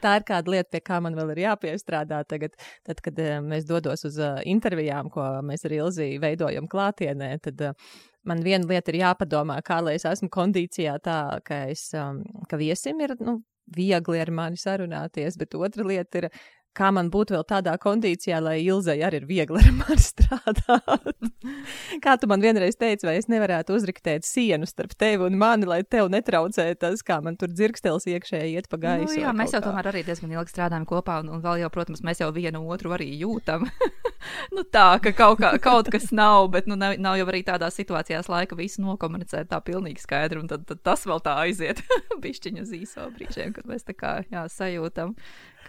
Tā 0.02 0.12
ir 0.18 0.24
kāda 0.28 0.52
lieta, 0.52 0.68
pie 0.70 0.80
kā 0.84 1.00
man 1.02 1.16
vēl 1.18 1.32
ir 1.34 1.40
jāpiestrādā 1.46 2.20
tagad, 2.28 2.54
tad, 2.86 3.00
kad 3.02 3.18
uh, 3.18 3.38
mēs 3.42 3.66
dodos 3.68 4.04
uz 4.06 4.18
uh, 4.20 4.38
intervijām, 4.46 5.08
ko 5.10 5.24
mēs 5.46 5.64
ar 5.66 5.74
Ilziju 5.78 6.20
veidojam 6.22 6.68
klātienē, 6.70 7.32
tad 7.42 7.64
uh, 7.64 7.94
man 8.28 8.44
viena 8.44 8.68
lieta 8.68 8.92
ir 8.92 9.00
jāpadomā, 9.00 9.58
kā 9.66 9.80
lai 9.84 9.96
es 9.98 10.06
esmu 10.08 10.28
kondīcijā 10.32 10.98
tā, 11.02 11.20
ka, 11.46 11.64
es, 11.72 11.88
ka 11.90 12.60
viesim 12.60 13.00
ir 13.02 13.16
nu, 13.24 13.40
viegli 13.76 14.20
ar 14.20 14.32
mani 14.34 14.60
sarunāties, 14.60 15.38
bet 15.40 15.56
otra 15.58 15.86
lieta 15.86 16.24
ir 16.24 16.28
kā 16.76 16.90
man 16.94 17.10
būt 17.10 17.32
vēl 17.34 17.44
tādā 17.48 17.74
kondīcijā, 17.80 18.38
lai 18.42 18.60
Ilzai 18.62 18.98
arī 19.06 19.20
ir 19.20 19.26
viegli 19.28 19.60
ar 19.60 19.70
mani 19.74 20.02
strādāt. 20.02 21.30
kā 22.04 22.16
tu 22.20 22.28
man 22.30 22.42
vienreiz 22.42 22.78
teici, 22.78 23.06
vai 23.08 23.16
es 23.18 23.28
nevarētu 23.32 23.74
uzriktēt 23.76 24.26
sienu 24.26 24.68
starp 24.70 24.94
tevi 24.98 25.26
un 25.26 25.38
mani, 25.40 25.68
lai 25.68 25.80
tev 25.82 26.10
netraucē 26.12 26.68
tas, 26.80 27.02
kā 27.06 27.20
man 27.24 27.38
tur 27.40 27.50
dzirkstels 27.52 28.06
iekšēji 28.10 28.54
iet 28.54 28.70
pa 28.70 28.80
gaisu. 28.80 29.16
Nu, 29.16 29.24
jā, 29.24 29.34
mēs 29.36 29.54
jau 29.56 29.62
kā. 29.62 29.68
tomēr 29.68 29.90
arī 29.92 30.04
diezgan 30.06 30.34
ilgi 30.36 30.54
strādājam 30.54 30.86
kopā, 30.88 31.20
un, 31.24 31.32
un 31.36 31.44
vēl 31.44 31.64
jau, 31.64 31.72
protams, 31.74 32.04
mēs 32.06 32.22
jau 32.22 32.30
vienu 32.34 32.62
otru 32.70 32.94
arī 32.96 33.10
jūtam. 33.20 33.66
nu 34.56 34.64
tā, 34.64 34.88
ka 35.02 35.14
kaut, 35.16 35.40
kā, 35.42 35.54
kaut 35.62 35.90
kas 35.92 36.10
nav, 36.14 36.48
bet 36.54 36.70
nu, 36.70 36.78
nav, 36.80 36.96
nav 37.02 37.18
jau 37.20 37.28
arī 37.32 37.42
tādās 37.46 37.78
situācijās 37.80 38.30
laika 38.30 38.58
visu 38.58 38.84
nokomunicēt 38.84 39.50
tā 39.50 39.60
pilnīgi 39.64 40.04
skaidri, 40.04 40.42
un 40.42 40.50
tad, 40.50 40.66
tad 40.68 40.84
tas 40.86 41.06
vēl 41.08 41.22
tā 41.24 41.36
aiziet 41.46 41.82
bišķiņu 42.22 42.66
uz 42.66 42.74
īso 42.78 43.10
brīžiem, 43.16 43.54
kad 43.56 43.66
mēs 43.70 43.86
tā 43.88 43.96
kā 43.96 44.20
jā, 44.30 44.46
sajūtam 44.52 45.16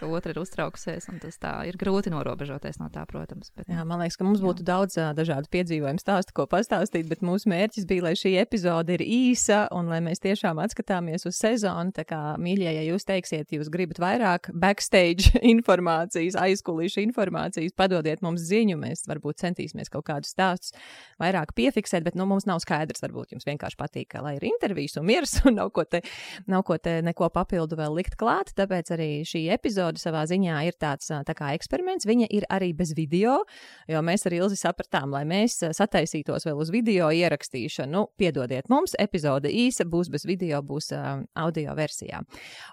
ka 0.02 0.10
otra 0.10 0.34
ir 0.34 0.40
uztraukusies, 0.42 1.06
un 1.12 1.20
tas 1.22 1.38
tā 1.42 1.52
ir 1.68 1.78
grūti 1.78 2.10
norobežoties 2.12 2.80
no 2.82 2.88
tā, 2.92 3.04
protams. 3.08 3.52
Bet, 3.54 3.68
jā, 3.70 3.84
man 3.86 4.02
liekas, 4.02 4.18
ka 4.18 4.26
mums 4.26 4.42
būtu 4.42 4.64
jā. 4.64 4.68
daudz 4.72 4.98
dažādu 5.16 5.50
piedzīvojumu 5.52 6.02
stāstu, 6.02 6.34
ko 6.36 6.46
pastāstīt, 6.50 7.06
bet 7.10 7.22
mūsu 7.26 7.50
mērķis 7.52 7.86
bija, 7.88 8.06
lai 8.08 8.14
šī 8.18 8.34
epizode 8.42 8.96
ir 8.96 9.04
īsa 9.06 9.64
un 9.74 9.90
lai 9.92 10.00
mēs 10.04 10.22
tiešām 10.24 10.58
atskatāmies 10.62 11.26
uz 11.28 11.38
sezonu. 11.38 11.94
Tā 11.94 12.04
kā, 12.08 12.20
mīļie, 12.42 12.70
ja 12.78 12.84
jūs 12.88 13.06
teiksiet, 13.08 13.54
jūs 13.54 13.70
gribat 13.72 14.00
vairāk 14.02 14.50
backstage 14.50 15.36
informācijas, 15.54 16.38
aizkulīšu 16.40 17.04
informācijas, 17.06 17.76
padodiet 17.78 18.24
mums 18.24 18.42
ziņu, 18.48 18.78
mēs 18.82 19.06
varbūt 19.10 19.42
centīsimies 19.44 19.92
kaut 19.92 20.08
kādus 20.08 20.34
stāstus 20.34 20.74
vairāk 21.22 21.54
piefiksēt, 21.56 22.04
bet 22.06 22.18
nu, 22.18 22.26
mums 22.28 22.48
nav 22.48 22.62
skaidrs, 22.64 23.02
varbūt 23.04 23.36
jums 23.36 23.46
vienkārši 23.46 23.78
patīk, 23.78 24.18
lai 24.22 24.36
ir 24.38 24.48
intervijas 24.48 24.98
un 25.00 25.06
miers 25.08 25.38
un 25.46 25.58
nav 25.60 25.72
ko 25.74 25.84
te, 25.86 26.02
nav 26.50 26.64
ko 26.66 26.78
te 26.82 26.98
neko 27.04 27.28
papildu 27.34 27.78
vēl 27.78 27.96
likt 28.00 28.16
klāt, 28.20 28.52
tāpēc 28.58 28.92
arī 28.96 29.10
šī 29.28 29.44
epizode 29.54 29.91
epizode 29.92 30.00
savā 30.00 30.24
ziņā 30.28 30.62
ir 30.66 30.76
tāds 30.80 31.10
tā 31.10 31.34
kā 31.36 31.52
eksperiments. 31.56 32.06
Viņa 32.08 32.28
ir 32.30 32.46
arī 32.50 32.72
bez 32.76 32.94
video, 32.96 33.42
jo 33.88 34.02
mēs 34.02 34.26
ar 34.26 34.36
Ilzi 34.36 34.56
sapratām, 34.56 35.12
lai 35.12 35.24
mēs 35.24 35.60
sataisītos 35.76 36.46
vēl 36.46 36.58
uz 36.58 36.72
video 36.72 37.10
ierakstīšanu. 37.10 37.92
Nu, 37.92 38.06
piedodiet 38.16 38.70
mums, 38.72 38.94
epizode 38.98 39.50
īsa, 39.50 39.84
būs 39.84 40.08
bez 40.08 40.24
video, 40.24 40.62
būs 40.62 40.92
uh, 40.96 41.22
audio 41.36 41.74
versijā. 41.76 42.22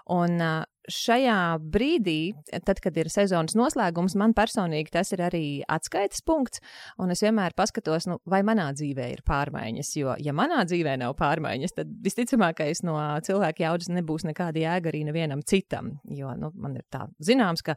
Un 0.08 0.40
uh, 0.40 0.64
šajā 0.94 1.38
brīdī, 1.72 2.32
tad, 2.66 2.80
kad 2.82 2.96
ir 3.00 3.10
sezonas 3.12 3.56
noslēgums, 3.58 4.16
man 4.20 4.34
personīgi 4.36 4.92
tas 4.94 5.12
ir 5.14 5.22
arī 5.26 5.44
atskaites 5.70 6.22
punkts. 6.26 6.62
Un 7.00 7.12
es 7.14 7.22
vienmēr 7.24 7.54
paskatos, 7.58 8.08
nu, 8.10 8.18
vai 8.30 8.42
manā 8.46 8.70
dzīvē 8.76 9.08
ir 9.14 9.22
pārmaiņas. 9.26 9.92
Jo, 10.00 10.14
ja 10.20 10.34
manā 10.36 10.62
dzīvē 10.68 10.96
nav 11.00 11.16
pārmaiņas, 11.20 11.76
tad 11.78 11.92
visticamākais 12.04 12.84
no 12.86 12.96
cilvēka 13.26 13.64
jaudas 13.66 13.90
nebūs 13.92 14.26
nekāda 14.28 14.62
jēga 14.62 14.92
arī 14.92 15.04
nevienam 15.08 15.44
citam. 15.46 15.94
Jo 16.10 16.34
nu, 16.38 16.52
man 16.60 16.78
ir 16.80 16.86
tā 16.92 17.06
zināms, 17.24 17.64
ka, 17.66 17.76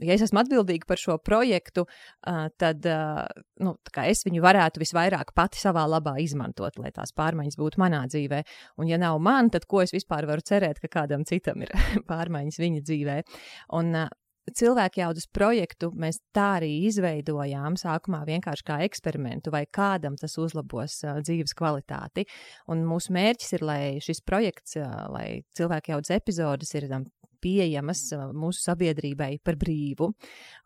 ja 0.00 0.16
es 0.16 0.24
esmu 0.26 0.42
atbildīga 0.42 0.88
par 0.88 1.00
šo 1.00 1.18
projektu, 1.24 1.86
tad 2.60 2.86
nu, 3.60 3.74
es 4.04 4.24
viņu 4.26 4.44
varētu 4.44 4.82
visvairāk 4.82 5.34
pati 5.36 5.60
savā 5.60 5.86
labā 5.88 6.16
izmantot, 6.22 6.78
lai 6.80 6.92
tās 6.94 7.14
pārmaiņas 7.16 7.58
būtu 7.60 7.80
manā 7.82 8.04
dzīvē. 8.10 8.42
Un, 8.80 8.88
ja 8.90 8.98
nav 9.00 9.20
man, 9.22 9.50
tad 9.52 9.66
ko 9.70 9.82
es 9.84 9.94
vispār 9.94 10.26
varu 10.28 10.44
cerēt, 10.44 10.80
ka 10.82 10.90
kādam 11.00 11.24
citam 11.28 11.62
ir 11.64 11.72
pārmaiņas? 12.10 12.49
Izmaiņas 12.50 12.70
viņa 12.70 12.86
dzīvē. 12.86 13.18
Un, 13.78 13.94
uh, 13.94 14.08
cilvēku 14.56 15.02
jaudas 15.02 15.28
projektu 15.30 15.90
mēs 15.94 16.20
tā 16.34 16.56
arī 16.58 16.72
izveidojām, 16.88 17.76
sākumā 17.78 18.24
vienkārši 18.26 18.66
kā 18.66 18.80
eksperimentu, 18.86 19.52
vai 19.54 19.64
kādam 19.70 20.16
tas 20.20 20.36
uzlabos 20.40 21.00
uh, 21.04 21.20
dzīves 21.22 21.54
kvalitāti. 21.58 22.26
Un 22.70 22.84
mūsu 22.88 23.14
mērķis 23.14 23.56
ir, 23.58 23.66
lai 23.66 23.82
šis 24.02 24.22
projekts, 24.26 24.76
uh, 24.80 25.06
lai 25.12 25.42
cilvēku 25.56 25.94
jaudas 25.94 26.14
epizodes 26.16 26.74
ir 26.78 26.88
um, 26.90 27.06
pieejamas 27.40 28.02
mūsu 28.36 28.64
sabiedrībai 28.66 29.38
par 29.44 29.56
brīvu. 29.60 30.10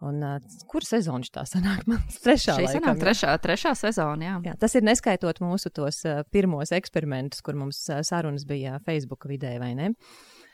Un, 0.06 0.22
uh, 0.24 0.60
kur 0.70 0.86
sezona 0.86 1.26
tā 1.34 1.44
sanāk? 1.48 1.84
Man 1.90 2.02
trešā 2.24 2.58
laikam, 2.58 2.80
sanāk 2.80 3.02
trešā, 3.02 3.34
trešā 3.42 3.74
sezona, 3.78 4.30
jā. 4.30 4.38
jā. 4.50 4.56
Tas 4.64 4.78
ir 4.78 4.86
neskaitot 4.86 5.42
mūsu 5.44 5.72
tos 5.74 6.02
uh, 6.08 6.22
pirmos 6.34 6.74
eksperimentus, 6.74 7.44
kur 7.44 7.58
mums 7.58 7.84
uh, 7.90 8.02
sarunas 8.06 8.46
bija 8.48 8.80
Facebook 8.86 9.28
vidē, 9.30 9.56
vai 9.62 9.74
ne? 9.78 9.92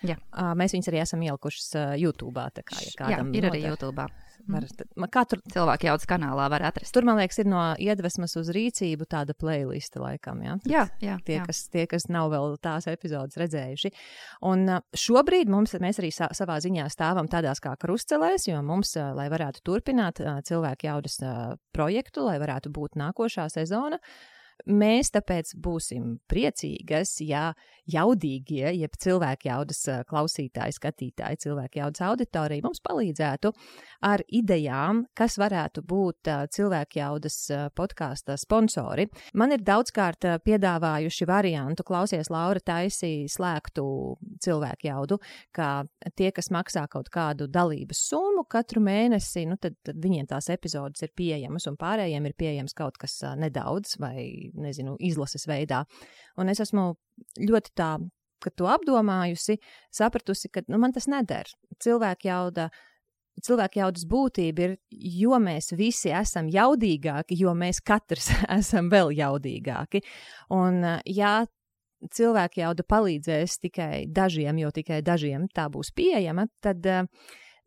Jā. 0.07 0.16
Uh, 0.33 0.52
mēs 0.57 0.73
viņus 0.75 0.88
arī 0.90 1.00
esam 1.02 1.23
ielikuši 1.26 1.62
uh, 1.76 1.95
YouTube. 2.00 2.49
Kā, 2.64 2.80
ja 2.85 3.14
Jā, 3.16 3.23
ir 3.37 3.47
arī 3.50 3.64
YouTube. 3.66 4.07
Var, 4.50 4.64
tad, 4.73 4.88
katru 5.12 5.38
cilvēku 5.52 5.88
jaudas 5.90 6.09
kanālā 6.09 6.47
var 6.50 6.64
atrast. 6.71 6.95
Tur, 6.95 7.04
man 7.07 7.19
liekas, 7.21 7.42
ir 7.42 7.50
no 7.50 7.61
iedvesmas 7.80 8.33
uz 8.40 8.49
rīcību 8.57 9.04
tāda 9.11 9.37
playliste, 9.37 10.00
laikam. 10.00 10.40
Ja? 10.45 10.57
Jā, 10.64 10.87
jā, 11.04 11.19
tie, 11.26 11.37
jā. 11.37 11.45
Kas, 11.49 11.62
tie, 11.73 11.85
kas 11.90 12.09
nav 12.12 12.30
vēl 12.33 12.57
tās 12.64 12.88
epizodes 12.90 13.37
redzējuši. 13.40 13.92
Un 14.49 14.64
šobrīd 14.97 15.52
mums, 15.52 15.76
mēs 15.83 16.00
arī 16.00 16.12
sa 16.14 16.30
savā 16.37 16.57
ziņā 16.64 16.88
stāvam 16.92 17.28
tādās 17.30 17.61
kā 17.62 17.76
krustcelēs, 17.80 18.49
jo 18.49 18.64
mums, 18.64 18.97
lai 18.97 19.28
varētu 19.33 19.64
turpināt 19.66 20.25
cilvēku 20.49 20.88
jaudas 20.88 21.21
projektu, 21.76 22.25
lai 22.26 22.40
varētu 22.42 22.73
būt 22.75 22.97
nākošā 23.00 23.50
sezona, 23.52 24.00
Mēs 24.67 25.12
tāpēc 25.14 25.55
būsim 25.62 26.17
priecīgas, 26.31 27.17
ja 27.25 27.50
jaudīgie, 27.90 28.67
jeb 28.76 28.97
cilvēku 29.00 29.49
jaudas 29.49 29.83
klausītāji, 30.09 30.76
skatītāji, 30.76 31.40
cilvēku 31.47 31.81
jaudas 31.81 32.02
auditorija 32.07 32.64
mums 32.64 32.83
palīdzētu 32.85 33.52
ar 34.07 34.23
idejām, 34.26 35.05
kas 35.17 35.38
varētu 35.40 35.83
būt 35.87 36.31
cilvēku 36.55 37.00
jaudas 37.00 37.38
podkāsta 37.76 38.37
sponsori. 38.40 39.09
Man 39.35 39.55
ir 39.55 39.64
daudzkārt 39.67 40.26
piedāvājuši 40.45 41.29
variantu, 41.29 41.87
klausies, 41.87 42.31
Laura 42.31 42.61
taisī 42.61 43.26
slēgtu 43.31 43.87
cilvēku 44.45 44.90
jaudu, 44.90 45.21
ka 45.57 45.85
tie, 46.17 46.31
kas 46.37 46.50
maksā 46.55 46.87
kaut 46.90 47.11
kādu 47.12 47.49
dalības 47.50 48.05
summu 48.11 48.45
katru 48.50 48.83
mēnesi, 48.85 49.47
nu 49.50 49.59
tad, 49.61 49.76
tad 49.87 49.99
viņiem 50.02 50.29
tās 50.31 50.50
epizodes 50.52 51.02
ir 51.07 51.14
pieejamas 51.17 51.67
un 51.71 51.79
pārējiem 51.81 52.29
ir 52.29 52.37
pieejams 52.38 52.76
kaut 52.76 52.99
kas 53.00 53.21
nedaudz 53.40 53.97
vai 54.00 54.50
nezinu, 54.54 54.97
izlases 55.00 55.47
veidā. 55.49 55.85
Un 56.40 56.52
es 56.52 56.62
esmu 56.62 56.92
ļoti 57.40 57.75
tā, 57.78 57.97
kad 58.40 58.57
to 58.57 58.69
apdomājusi, 58.73 59.59
sapratusi, 59.95 60.50
ka 60.52 60.64
nu, 60.69 60.80
man 60.80 60.95
tas 60.97 61.09
neder. 61.11 61.50
Cilvēki 61.83 62.30
jauda. 62.30 62.71
Cilvēka 63.40 63.78
jaudas 63.78 64.02
būtība 64.11 64.64
ir, 64.66 64.73
jo 64.90 65.38
mēs 65.40 65.71
visi 65.78 66.11
esam 66.12 66.50
jaudīgāki, 66.52 67.38
jo 67.40 67.54
mēs 67.57 67.78
katrs 67.80 68.28
esam 68.59 68.90
vēl 68.92 69.14
jaudīgāki. 69.16 70.02
Un, 70.52 70.83
ja 71.09 71.38
cilvēka 72.16 72.61
jauda 72.64 72.85
palīdzēs 72.85 73.54
tikai 73.62 73.92
dažiem, 74.12 74.59
jo 74.61 74.73
tikai 74.75 75.00
dažiem 75.07 75.47
tā 75.57 75.69
būs 75.73 75.92
pieejama, 75.97 76.49
tad 76.61 76.85
uh, 76.90 77.07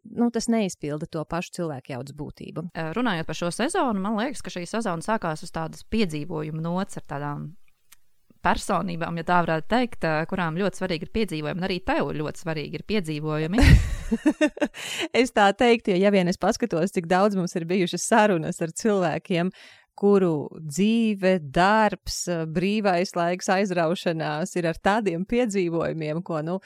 nu, 0.04 0.30
tas 0.34 0.50
neizpilda 0.52 1.08
to 1.10 1.24
pašu 1.26 1.58
cilvēku 1.60 1.94
jaudas 1.96 2.16
būtību. 2.18 2.68
Runājot 2.98 3.28
par 3.30 3.40
šo 3.40 3.52
sezonu, 3.56 4.04
man 4.04 4.18
liekas, 4.20 4.44
ka 4.44 4.54
šī 4.54 4.66
sezona 4.70 5.06
sākās 5.06 5.46
uz 5.46 5.54
tādas 5.54 5.86
piedzīvojuma 5.94 6.64
nots 6.64 7.00
ar 7.00 7.06
tādām 7.10 7.52
personībām, 8.44 9.18
ja 9.20 9.24
tā 9.28 9.38
varētu 9.46 9.70
teikt, 9.72 10.08
kurām 10.28 10.58
ļoti 10.60 10.82
svarīgi 10.82 11.08
ir 11.08 11.14
piedzīvojumi, 11.16 11.62
un 11.62 11.68
arī 11.68 11.78
tev 11.88 12.10
ļoti 12.18 12.44
svarīgi 12.44 12.80
ir 12.80 12.84
piedzīvojumi. 12.90 13.68
es 15.22 15.32
tā 15.36 15.48
teiktu, 15.56 15.94
jo 15.94 16.02
ja 16.02 16.12
vien 16.12 16.28
es 16.32 16.42
paskatos, 16.42 16.92
cik 16.96 17.08
daudz 17.12 17.40
mums 17.40 17.56
ir 17.56 17.68
bijušas 17.70 18.10
sarunas 18.10 18.60
ar 18.64 18.76
cilvēkiem, 18.76 19.54
kuru 19.96 20.50
dzīve, 20.58 21.38
darbs, 21.54 22.24
brīvais 22.52 23.14
laiks, 23.16 23.52
aizraušanās 23.54 24.56
ir 24.58 24.68
ar 24.72 24.80
tādiem 24.82 25.26
piedzīvojumiem, 25.30 26.24
ko, 26.26 26.42
nu, 26.46 26.58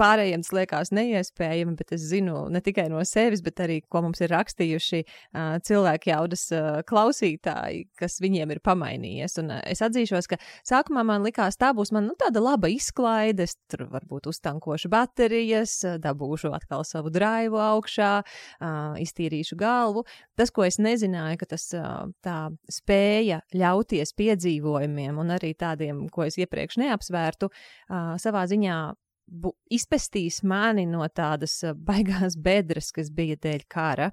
pārējiem 0.00 0.42
tas 0.44 0.52
liekas 0.54 0.90
neiespējami, 0.94 1.74
bet 1.78 1.94
es 1.96 2.04
zinu 2.10 2.44
ne 2.52 2.60
tikai 2.64 2.88
no 2.92 3.00
sevis, 3.08 3.42
bet 3.44 3.60
arī, 3.64 3.78
ko 3.88 4.02
mums 4.04 4.20
ir 4.22 4.32
rakstījuši 4.32 5.00
uh, 5.02 5.56
cilvēki 5.64 6.12
jaudas 6.12 6.44
uh, 6.54 6.80
klausītāji, 6.88 7.86
kas 7.98 8.18
viņiem 8.22 8.52
ir 8.54 8.62
pamainījies. 8.64 9.38
Un 9.42 9.54
uh, 9.54 9.62
es 9.68 9.82
atzīšos, 9.84 10.28
ka 10.30 10.38
sākumā 10.68 11.04
man 11.08 11.24
likās, 11.26 11.56
tā 11.60 11.72
būs 11.76 11.92
man 11.96 12.10
nu, 12.10 12.16
tāda 12.20 12.42
laba 12.44 12.70
izklaide, 12.72 13.46
es 13.48 13.56
tur 13.70 13.86
varbūt 13.92 14.28
uztankošu 14.32 14.90
baterijas, 14.92 15.78
dabūšu 16.02 16.52
atkal 16.56 16.84
savu 16.88 17.12
draivu 17.14 17.60
augšā, 17.62 18.12
uh, 18.22 18.98
iztīrīšu 19.02 19.56
galvu. 19.60 20.04
Tas, 20.38 20.52
ko 20.52 20.66
es 20.68 20.80
nezināju, 20.82 21.40
ka 21.40 21.52
tas 21.54 21.68
uh, 21.78 22.10
tā 22.24 22.38
spēja 22.72 23.42
ļauties 23.56 24.12
piedzīvojumiem 24.18 25.22
un 25.22 25.32
arī 25.38 25.54
tādiem, 25.56 26.06
ko 26.12 26.26
es 26.28 26.36
iepriekš 26.40 26.80
neapsvērtu, 26.82 27.48
uh, 27.48 28.12
savā 28.20 28.44
ziņā 28.50 28.82
bu, 29.26 29.54
izpestīs 29.72 30.42
mani 30.42 30.86
no 30.88 31.06
tādas 31.08 31.60
baigās 31.76 32.36
bedres, 32.36 32.92
kas 32.94 33.12
bija 33.14 33.38
dēļ 33.42 33.68
kara. 33.68 34.12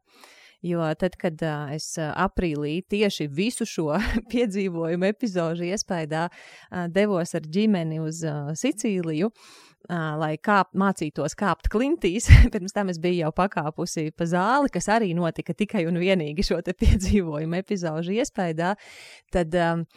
Jo 0.62 0.84
tad, 1.00 1.14
kad 1.16 1.40
uh, 1.40 1.70
es 1.72 1.94
aprīlī 1.96 2.82
tieši 2.92 3.30
visu 3.32 3.64
šo 3.64 3.94
piedzīvojumu 4.32 5.08
epizodu 5.08 5.64
iespējā 5.70 6.26
uh, 6.28 6.88
devos 6.92 7.32
ar 7.38 7.48
ģimeni 7.48 8.02
uz 8.04 8.26
uh, 8.28 8.52
Sicīliju, 8.60 9.32
lai 9.90 10.34
kāp, 10.44 10.74
mācītos 10.78 11.38
kāpt 11.40 11.70
klintīs. 11.72 12.28
Pirms 12.54 12.76
tam 12.76 12.92
es 12.92 13.00
biju 13.00 13.24
jau 13.24 13.32
pakāpusi 13.38 14.10
pa 14.12 14.28
zāli, 14.28 14.68
kas 14.74 14.90
arī 14.92 15.14
notika 15.16 15.56
tikai 15.56 15.86
un 15.88 15.98
vienīgi 16.04 16.44
šo 16.46 16.60
piedzīvojumu 16.68 17.62
epizodu 17.64 18.20
iespējā. 18.20 18.76
Tad 19.32 19.56
um, 19.56 19.88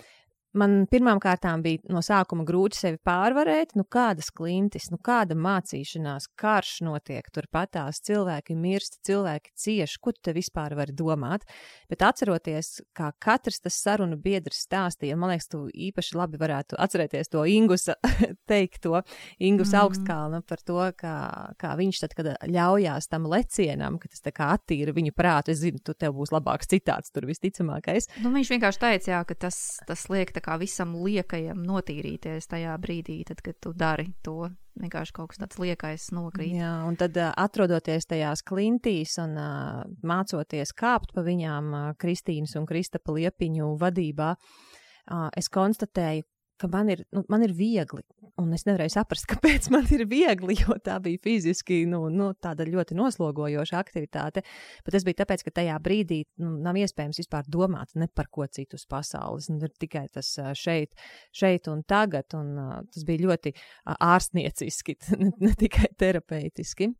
man 0.58 0.84
pirmām 0.90 1.20
kārtām 1.22 1.62
bija 1.64 1.80
no 1.92 2.02
sākuma 2.04 2.44
grūti 2.48 2.78
sevi 2.78 2.98
pārvarēt, 3.04 3.74
nu 3.78 3.84
kādas 3.88 4.30
klintis, 4.34 4.90
nu 4.92 4.98
kāda 5.02 5.36
mācīšanās, 5.38 6.28
karš 6.38 6.74
notiek 6.86 7.28
turpatās, 7.34 8.02
cilvēki 8.06 8.56
mirst, 8.58 9.00
cilvēki 9.06 9.52
cieš, 9.58 9.96
ko 10.02 10.14
tu 10.16 10.28
te 10.28 10.34
vispār 10.36 10.76
vari 10.78 10.94
domāt. 10.96 11.46
Bet 11.90 12.04
atceroties, 12.06 12.80
kā 12.96 13.10
katrs 13.22 13.62
tas 13.64 13.78
sarunu 13.82 14.18
biedrs 14.20 14.64
stāstīja, 14.66 15.16
man 15.18 15.32
liekas, 15.32 15.48
tu 15.52 15.64
īpaši 15.68 16.18
labi 16.18 16.40
varētu 16.40 16.78
atcerēties 16.80 17.32
to 17.32 17.44
Ingusa 17.48 17.96
teikto, 18.50 19.02
Ingus 19.42 19.72
mm. 19.72 19.80
augstkalna 19.82 20.42
par 20.46 20.62
to, 20.64 20.80
kā, 20.98 21.16
kā 21.60 21.74
viņš 21.78 22.02
tad, 22.04 22.16
kad 22.18 22.32
ļaujās 22.48 23.08
tam 23.12 23.28
lecienam, 23.30 23.98
ka 24.02 24.12
tas 24.12 24.24
tā 24.24 24.34
kā 24.34 24.52
attīra 24.56 24.94
viņu 24.96 25.14
prātu, 25.16 25.54
es 25.54 25.62
zinu, 25.64 25.80
tu 25.84 25.96
tev 25.96 26.16
būs 26.18 26.32
labāks 26.34 26.70
citāts 26.70 27.12
tur 27.14 27.26
visticamākais. 27.28 28.10
Nu, 28.24 28.32
viņš 28.34 28.52
vienkārši 28.54 28.82
teica, 28.82 29.12
jā, 29.14 29.20
ka 29.28 29.38
tas, 29.46 29.58
tas 29.88 30.06
liek 30.12 30.32
kā 30.44 30.58
visam 30.60 30.96
liekajam 31.02 31.62
notīrīties 31.66 32.50
tajā 32.50 32.74
brīdī, 32.82 33.22
tad, 33.28 33.42
kad 33.44 33.58
tu 33.62 33.72
dari 33.76 34.10
to. 34.24 34.50
Vienkārši 34.82 35.12
kaut 35.12 35.32
kas 35.32 35.40
tāds 35.42 35.58
liekais 35.60 36.06
nokrīt. 36.16 36.54
Jā, 36.56 36.72
un 36.88 36.96
tad 36.96 37.18
atrodoties 37.20 38.08
tajās 38.08 38.40
klintīs 38.48 39.18
un 39.20 39.36
uh, 39.36 39.82
mācoties 40.08 40.72
kāpt 40.72 41.12
pa 41.12 41.24
viņām 41.26 41.68
uh, 41.76 41.82
Kristīnas 42.00 42.56
un 42.56 42.64
Kristapa 42.68 43.12
liepiņu 43.12 43.68
vadībā, 43.82 44.30
uh, 44.32 45.26
es 45.36 45.52
konstatēju, 45.52 46.24
ka 46.62 46.70
man 46.70 46.90
ir, 46.92 47.02
nu, 47.14 47.24
man 47.32 47.42
ir 47.42 47.54
viegli. 47.56 48.04
Un 48.40 48.52
es 48.56 48.64
nevarēju 48.68 48.94
saprast, 48.94 49.26
kāpēc 49.32 49.68
man 49.74 49.88
ir 49.94 50.04
viegli, 50.10 50.56
jo 50.62 50.76
tā 50.84 50.98
bija 51.02 51.20
fiziski 51.22 51.82
nu, 51.90 52.04
nu, 52.14 52.30
tāda 52.38 52.66
ļoti 52.68 52.96
noslogojoša 52.98 53.80
aktivitāte. 53.80 54.44
Bet 54.86 54.96
tas 54.96 55.06
bija 55.06 55.22
tāpēc, 55.22 55.44
ka 55.46 55.54
tajā 55.60 55.76
brīdī 55.82 56.22
nu, 56.42 56.54
nav 56.62 56.78
iespējams 56.80 57.20
vispār 57.22 57.48
domāt 57.50 57.96
ne 57.98 58.08
par 58.08 58.30
ko 58.32 58.46
citu 58.46 58.78
uz 58.80 58.86
pasaules. 58.88 59.50
Nu, 59.52 59.60
ir 59.62 59.74
tikai 59.82 60.06
tas 60.12 60.30
šeit, 60.58 60.94
šeit 61.34 61.68
un 61.72 61.84
tagad. 61.88 62.30
Un, 62.38 62.54
tas 62.92 63.06
bija 63.08 63.26
ļoti 63.26 63.54
ārstnieciski, 63.98 64.98
ne, 65.22 65.32
ne 65.42 65.54
tikai 65.58 65.92
terapeitiski. 65.98 66.92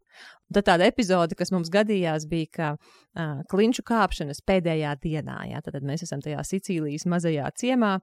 Tad 0.53 0.67
tāda 0.69 0.87
epizode, 0.91 1.37
kas 1.39 1.53
mums 1.53 1.71
gadījās, 1.73 2.27
bija, 2.29 2.49
ka 2.53 2.67
uh, 2.77 3.41
klinšu 3.49 3.85
kāpšanas 3.89 4.43
pēdējā 4.45 4.91
dienā. 5.01 5.39
Jā, 5.49 5.63
tad 5.65 5.79
mēs 5.87 6.05
esam 6.05 6.21
tajā 6.25 6.43
Sicīlijas 6.45 7.07
mazajā 7.09 7.49
ciemā, 7.57 7.95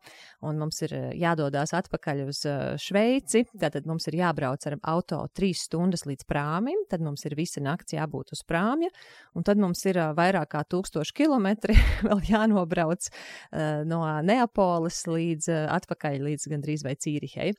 un 0.48 0.62
mums 0.62 0.82
ir 0.88 0.96
jādodas 1.20 1.76
atpakaļ 1.78 2.24
uz 2.26 2.42
uh, 2.50 2.74
Šveici. 2.82 3.44
Tad 3.60 3.86
mums 3.90 4.10
ir 4.10 4.18
jābrauc 4.22 4.66
ar 4.66 4.78
auto 4.90 5.22
trīs 5.36 5.66
stundas 5.68 6.08
līdz 6.10 6.26
prāmim, 6.30 6.86
tad 6.90 7.04
mums 7.06 7.26
ir 7.30 7.36
visa 7.38 7.62
nakts 7.62 7.94
jābūt 7.94 8.34
uz 8.34 8.42
prāmja, 8.48 8.90
un 9.38 9.46
tad 9.46 9.62
mums 9.62 9.84
ir 9.86 10.00
uh, 10.02 10.10
vairāk 10.18 10.54
kā 10.56 10.64
tūkstoši 10.74 11.18
kilometri 11.22 11.78
vēl 12.08 12.24
jānobrauc 12.32 13.12
uh, 13.12 13.86
no 13.86 14.02
Neapoles 14.26 15.04
līdz 15.10 15.52
uh, 15.54 15.62
atpakaļ 15.78 16.18
līdz 16.32 16.50
gandrīz 16.56 16.88
vai 16.88 16.96
Cīrihei. 16.98 17.54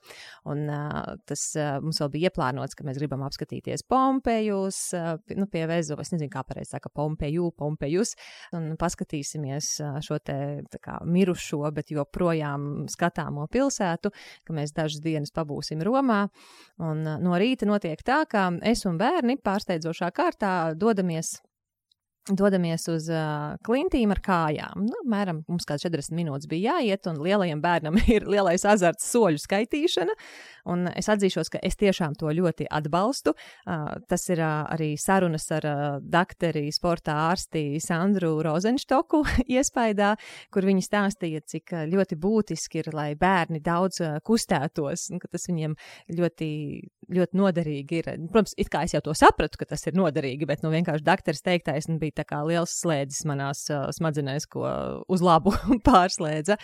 Un 0.51 0.67
uh, 0.67 1.15
tas 1.29 1.47
uh, 1.55 1.77
mums 1.83 2.03
vēl 2.03 2.13
bija 2.17 2.31
ieplānots, 2.31 2.75
ka 2.75 2.83
mēs 2.87 2.99
gribam 2.99 3.23
apskatīties 3.27 3.87
Pompeju 3.87 4.40
Pompejus, 4.41 4.93
nu, 5.37 5.45
pie 5.47 5.65
Vezu, 5.67 5.95
es 6.01 6.11
nezinu, 6.11 6.29
kā 6.31 6.43
pareizi 6.47 6.73
saka, 6.73 6.89
Pompeju, 6.89 7.51
Pompejus, 7.57 8.15
un 8.57 8.75
paskatīsimies 8.79 9.69
šo 10.01 10.17
te 10.19 10.63
kā, 10.81 10.99
mirušo, 11.05 11.61
bet 11.71 11.91
joprojām 11.91 12.87
skatāmo 12.89 13.47
pilsētu, 13.51 14.11
ka 14.45 14.53
mēs 14.53 14.73
dažas 14.73 15.01
dienas 15.01 15.31
pabūsim 15.31 15.81
Romā, 15.85 16.27
un 16.79 17.03
no 17.03 17.37
rīta 17.37 17.67
notiek 17.69 18.01
tā, 18.03 18.23
ka 18.25 18.49
es 18.63 18.85
un 18.85 18.97
bērni 18.97 19.37
pārsteidzošā 19.37 20.11
kārtā 20.11 20.73
dodamies 20.75 21.39
dodamies 22.29 22.85
uz 22.91 23.07
uh, 23.09 23.55
klintīm 23.65 24.11
ar 24.13 24.21
kājām. 24.21 24.85
Nu, 24.85 25.01
mēram, 25.09 25.41
mums 25.49 25.65
kāds 25.67 25.85
40 25.87 26.13
minūtes 26.13 26.49
bija 26.51 26.75
jāiet, 26.77 27.07
un 27.09 27.21
lielajam 27.23 27.61
bērnam 27.63 27.97
ir 28.13 28.27
lielais 28.29 28.65
azarts 28.67 29.07
soļu 29.09 29.41
skaitīšana. 29.41 30.15
Un 30.69 30.85
es 30.93 31.09
atzīšos, 31.09 31.49
ka 31.49 31.61
es 31.65 31.77
tiešām 31.81 32.13
to 32.19 32.29
ļoti 32.37 32.67
atbalstu. 32.69 33.33
Uh, 33.65 33.95
tas 34.11 34.27
ir 34.29 34.43
uh, 34.43 34.67
arī 34.69 34.91
sarunas 35.01 35.47
ar 35.55 35.65
uh, 35.65 35.79
doktori, 36.01 36.67
sporta 36.75 37.17
ārsti 37.31 37.81
Sandru 37.81 38.35
Rozenštoku 38.45 39.23
iespējā, 39.57 40.13
kur 40.53 40.69
viņi 40.69 40.85
stāstīja, 40.85 41.41
cik 41.55 41.73
ļoti 41.89 42.19
būtiski 42.21 42.83
ir, 42.83 42.91
lai 42.93 43.09
bērni 43.17 43.63
daudz 43.65 44.03
uh, 44.05 44.19
kustētos, 44.25 45.09
un 45.09 45.23
ka 45.23 45.31
tas 45.33 45.49
viņiem 45.49 45.73
ļoti, 46.19 46.51
ļoti 47.17 47.41
noderīgi 47.41 48.03
ir. 48.03 48.13
Protams, 48.29 48.53
it 48.61 48.69
kā 48.69 48.85
es 48.85 48.93
jau 48.93 49.01
to 49.09 49.17
sapratu, 49.17 49.57
ka 49.57 49.71
tas 49.73 49.89
ir 49.89 49.97
noderīgi, 49.97 50.45
bet 50.45 50.61
nu, 50.61 50.69
vienkārši 50.73 51.07
doktors 51.07 51.41
teiktais 51.45 51.89
bija 52.01 52.10
bija 52.11 52.21
tā 52.21 52.27
kā 52.27 52.41
liels 52.45 52.75
slēdzis 52.81 53.25
manās 53.25 53.63
uh, 53.71 53.87
smadzenēs, 53.95 54.47
ko 54.51 54.67
uz 55.07 55.21
labu 55.23 55.53
pārslēdza. 55.87 56.57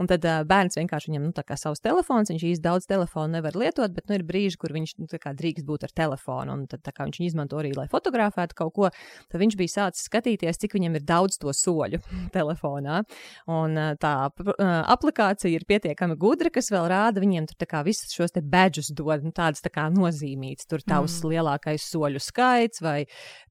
Un 0.00 0.08
tad 0.08 0.24
uh, 0.24 0.42
bērns 0.48 0.78
vienkārši 0.78 1.10
viņam, 1.10 1.28
nu, 1.28 1.32
tā 1.36 1.44
kā 1.44 1.56
savs 1.60 1.80
telefons, 1.80 2.30
viņš 2.30 2.44
īsti 2.52 2.64
daudz 2.64 2.86
telefonu 2.88 3.36
nevar 3.36 3.56
lietot, 3.58 3.92
bet, 3.92 4.06
nu, 4.08 4.16
ir 4.16 4.24
brīži, 4.24 4.58
kur 4.60 4.72
viņš, 4.72 4.94
nu, 5.00 5.08
tā 5.10 5.20
kā 5.20 5.32
drīkst 5.36 5.66
būt 5.66 5.84
ar 5.88 5.94
telefonu, 5.96 6.54
un 6.54 6.66
tad, 6.70 6.82
tā 6.86 6.94
kā 6.96 7.04
viņš 7.08 7.20
izmanto 7.26 7.58
arī, 7.60 7.72
lai 7.76 7.86
fotografētu 7.90 8.56
kaut 8.56 8.74
ko, 8.76 8.90
tad 9.30 9.42
viņš 9.42 9.58
bija 9.60 9.74
sācis 9.74 10.06
skatīties, 10.08 10.60
cik 10.62 10.76
viņam 10.78 10.96
ir 10.96 11.06
daudz 11.08 11.40
to 11.40 11.52
soļu 11.52 12.00
telefonā. 12.36 13.02
Un 13.50 13.76
uh, 13.76 13.92
tā 14.00 14.14
uh, 14.30 14.64
aplikācija 14.80 15.52
ir 15.52 15.66
pietiekami 15.68 16.16
gudra, 16.20 16.52
kas 16.52 16.72
vēl 16.72 16.88
rāda 16.90 17.22
viņiem 17.22 17.48
tur 17.50 17.60
tā 17.60 17.68
kā 17.70 17.84
visus 17.86 18.14
šos 18.16 18.36
te 18.36 18.44
bedžus 18.44 18.92
dod, 18.96 19.26
nu, 19.26 19.34
tādas 19.36 19.64
tā 19.64 19.72
kā 19.72 19.88
nozīmītas, 19.92 20.68
tur 20.70 20.84
tavs 20.84 21.20
mm. 21.20 21.34
lielākais 21.34 21.84
soļu 21.92 22.22
skaits, 22.22 22.80
vai 22.84 23.04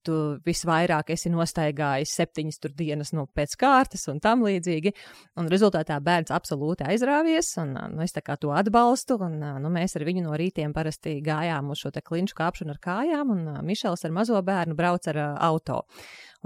tu 0.06 0.16
visvairāk 0.46 1.12
esi 1.14 1.30
no 1.32 1.39
nostaigājis 1.40 2.14
septiņas 2.20 2.62
dienas 2.76 3.14
nu, 3.16 3.26
pēc 3.34 3.56
kārtas 3.60 4.06
un 4.12 4.20
tam 4.22 4.44
līdzīgi. 4.46 4.94
Un 5.40 5.50
rezultātā 5.52 5.98
bērns 6.04 6.32
absolūti 6.34 6.86
aizrāvies, 6.86 7.52
un 7.62 7.74
nu, 7.96 8.04
es 8.04 8.14
to 8.14 8.54
atbalstu. 8.54 9.18
Un, 9.24 9.38
nu, 9.64 9.72
mēs 9.72 9.96
ar 9.98 10.06
viņu 10.08 10.26
no 10.28 10.38
rītiem 10.38 10.74
parasti 10.76 11.18
gājām 11.24 11.72
uz 11.72 11.82
šo 11.82 11.92
klinšu 12.00 12.36
kāpšanu 12.38 12.76
ar 12.76 12.82
kājām, 12.82 13.32
un 13.34 13.46
Mišels 13.66 14.04
ar 14.06 14.14
mazo 14.14 14.40
bērnu 14.42 14.76
brauc 14.78 15.08
ar 15.10 15.24
auto. 15.50 15.84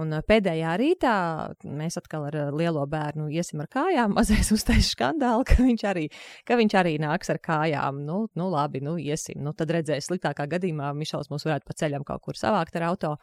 Un 0.03 0.11
pēdējā 0.27 0.73
rītā 0.81 1.15
mēs 1.71 2.01
atkal 2.01 2.25
ar 2.27 2.37
lielo 2.57 2.83
bērnu 2.91 3.29
iesim 3.31 3.63
ar 3.63 3.69
kājām. 3.71 4.15
Mazais 4.17 4.51
uztaisīs 4.55 4.91
skandālu, 4.97 5.47
ka 5.47 5.61
viņš, 5.63 5.85
arī, 5.91 6.09
ka 6.47 6.59
viņš 6.59 6.75
arī 6.81 6.97
nāks 7.03 7.31
ar 7.31 7.39
kājām. 7.43 8.03
Nu, 8.07 8.25
nu 8.35 8.49
labi, 8.51 8.83
nu 8.83 8.97
iesim. 8.99 9.39
Nu, 9.47 9.55
tad 9.55 9.71
redzēs, 9.75 10.09
sliktākā 10.09 10.49
gadījumā 10.57 10.91
Mišels 10.99 11.31
mūs 11.31 11.47
varētu 11.47 11.71
pa 11.71 11.79
ceļam 11.79 12.07
kaut 12.07 12.27
kur 12.27 12.39
savākt 12.39 12.75
ar 12.81 12.89
auto. 12.91 13.15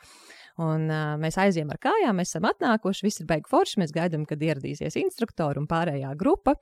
Un 0.60 0.88
uh, 0.92 1.16
mēs 1.22 1.38
aizjām 1.42 1.72
ar 1.72 1.80
kājām, 1.82 2.18
mēs 2.20 2.34
esam 2.34 2.48
atnākuši, 2.50 3.06
viss 3.08 3.24
ir 3.24 3.30
beigu 3.30 3.52
forši. 3.52 3.80
Mēs 3.82 3.94
gaidām, 3.96 4.26
kad 4.30 4.42
ieradīsies 4.44 4.98
instruktori 5.00 5.62
un 5.62 5.68
pārējā 5.72 6.12
grupa. 6.20 6.58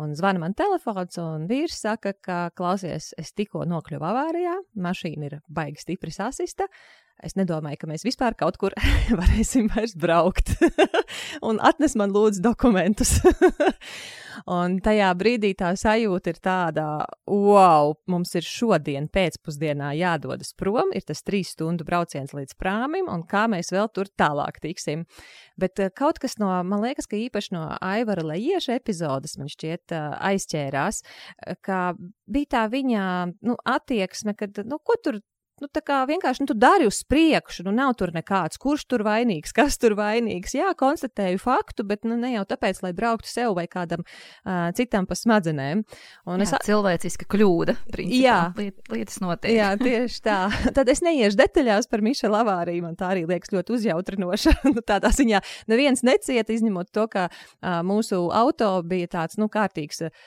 Un 0.00 0.16
zvana 0.18 0.42
man 0.42 0.56
telefons, 0.58 1.20
un 1.22 1.46
vīrs 1.50 1.78
saka, 1.84 2.14
ka 2.18 2.38
klausies, 2.58 3.12
es 3.18 3.34
tikko 3.36 3.66
nokļuvu 3.68 4.08
avārijā, 4.10 4.56
mašīna 4.74 5.30
ir 5.30 5.38
baigi 5.46 5.86
stipri 5.86 6.14
sasista. 6.14 6.66
Es 7.24 7.34
nedomāju, 7.34 7.80
ka 7.80 7.90
mēs 7.90 8.06
vispār 8.06 8.36
kaut 8.38 8.60
kur 8.60 8.74
varēsim 9.20 9.70
vairs 9.74 9.96
braukt. 9.98 10.54
un 11.48 11.58
atnes 11.64 11.98
man 11.98 12.14
lūdzu 12.14 12.44
dokumentus. 12.44 13.18
Un 14.46 14.78
tajā 14.84 15.08
brīdī 15.18 15.50
tā 15.58 15.72
sajūta 15.76 16.32
ir 16.32 16.38
tāda, 16.42 16.84
wow, 17.26 17.96
mums 18.10 18.30
ir 18.38 18.46
šodien 18.46 19.08
pēcpusdienā 19.12 19.90
jādodas 19.98 20.54
prom, 20.56 20.92
ir 20.96 21.04
tas 21.08 21.24
trīs 21.26 21.50
stundu 21.56 21.86
brauciens 21.88 22.34
līdz 22.36 22.54
prāmim, 22.60 23.10
un 23.10 23.24
kā 23.28 23.46
mēs 23.50 23.72
vēl 23.74 23.90
tur 23.92 24.08
tālāk 24.08 24.60
tiksim. 24.62 25.04
Bet 25.58 25.82
eh, 25.82 25.90
kaut 25.90 26.20
kas 26.22 26.38
no, 26.40 26.52
man 26.64 26.84
liekas, 26.84 27.10
ka 27.10 27.18
īpaši 27.18 27.56
no 27.56 27.64
Aivara 27.82 28.24
Lejieša 28.30 28.78
epizodes 28.78 29.36
man 29.40 29.50
šķiet 29.52 29.96
eh, 29.96 30.06
aizķērās, 30.30 31.02
eh, 31.02 31.58
ka 31.64 31.82
bija 32.30 32.54
tā 32.58 32.68
viņa, 32.72 33.02
nu, 33.48 33.58
attieksme, 33.66 34.36
kad, 34.38 34.62
nu, 34.68 34.78
ko 34.78 34.96
tur 35.02 35.20
nu, 35.62 35.68
tā 35.72 35.82
kā 35.84 36.00
vienkārši 36.08 36.44
nu, 36.44 36.48
tu 36.50 36.56
dari 36.58 36.86
uz 36.88 37.00
priekšu, 37.08 37.64
nu, 37.66 37.72
nav 37.74 37.94
tur 37.98 38.12
nekāds, 38.14 38.60
kurš 38.60 38.86
tur 38.90 39.04
vainīgs, 39.06 39.54
kas 39.58 39.78
tur 39.80 39.96
vainīgs. 39.98 40.54
Jā, 40.58 40.72
konstatēju 40.78 41.40
faktu, 41.42 41.86
bet 41.88 42.06
nu, 42.08 42.16
ne 42.20 42.34
jau 42.34 42.44
tāpēc, 42.48 42.82
lai 42.84 42.92
brauktu 42.96 43.30
sev 43.30 43.54
vai 43.58 43.66
kādam 43.70 44.04
uh, 44.04 44.68
citam 44.78 45.08
pa 45.08 45.18
smadzenēm. 45.18 45.84
Un 46.28 46.44
jā, 46.44 46.48
es 46.48 46.68
cilvēciska 46.68 47.28
kļūda, 47.32 47.76
principā. 47.92 48.22
Jā, 48.22 48.38
liet, 48.58 48.80
lietas 48.92 49.20
notiek. 49.24 49.52
jā, 49.56 49.72
tieši 49.80 50.22
tā. 50.24 50.38
Tad 50.76 50.92
es 50.92 51.02
neiešu 51.04 51.40
detaļās 51.40 51.90
par 51.90 52.04
Mišela 52.04 52.42
avāriju, 52.44 52.86
man 52.86 52.98
tā 52.98 53.12
arī 53.14 53.26
liekas 53.28 53.52
ļoti 53.54 53.76
uzjautrinoša. 53.78 54.56
nu, 54.72 54.82
tādā 54.86 55.12
ziņā 55.14 55.42
neviens 55.70 56.04
necieta, 56.06 56.54
izņemot 56.54 56.92
to, 56.94 57.08
ka 57.12 57.28
uh, 57.30 57.80
mūsu 57.86 58.28
auto 58.34 58.74
bija 58.86 59.10
tāds, 59.18 59.40
nu, 59.40 59.50
kārtīgs. 59.52 60.06
Uh, 60.08 60.26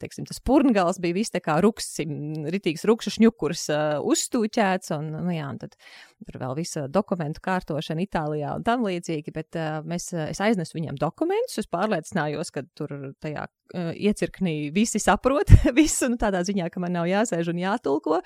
teiksim, 0.00 0.26
tas 0.28 0.40
purngals 0.40 1.00
bija 1.02 1.16
viss 1.18 1.34
tā 1.34 1.42
kā 1.44 1.58
ruksim, 1.64 2.46
ritīgs 2.48 2.86
rukšu 2.88 3.12
šņukurs 3.18 3.66
uh, 3.74 3.98
uzstūķēts, 4.08 4.94
un, 4.96 5.10
nu 5.26 5.34
jā, 5.34 5.48
un 5.52 5.60
tad 5.60 5.76
tur 6.26 6.40
vēl 6.40 6.56
visa 6.58 6.86
dokumentu 6.90 7.42
kārtošana 7.44 8.02
Itālijā 8.04 8.54
un 8.58 8.64
tam 8.66 8.86
līdzīgi, 8.86 9.34
bet 9.34 9.58
uh, 9.58 9.78
mēs, 9.86 10.10
es 10.28 10.40
aiznesu 10.44 10.78
viņam 10.78 10.98
dokumentus, 11.00 11.60
es 11.62 11.70
pārliecinājos, 11.70 12.50
ka 12.54 12.64
tur 12.78 12.94
tajā 13.22 13.46
uh, 13.48 13.92
iecirknī 13.94 14.56
visi 14.74 15.00
saprot 15.02 15.52
visu, 15.78 16.10
nu 16.10 16.18
tādā 16.20 16.42
ziņā, 16.46 16.70
ka 16.74 16.82
man 16.82 16.96
nav 16.98 17.08
jāsēž 17.10 17.52
un 17.52 17.62
jātulko, 17.62 18.20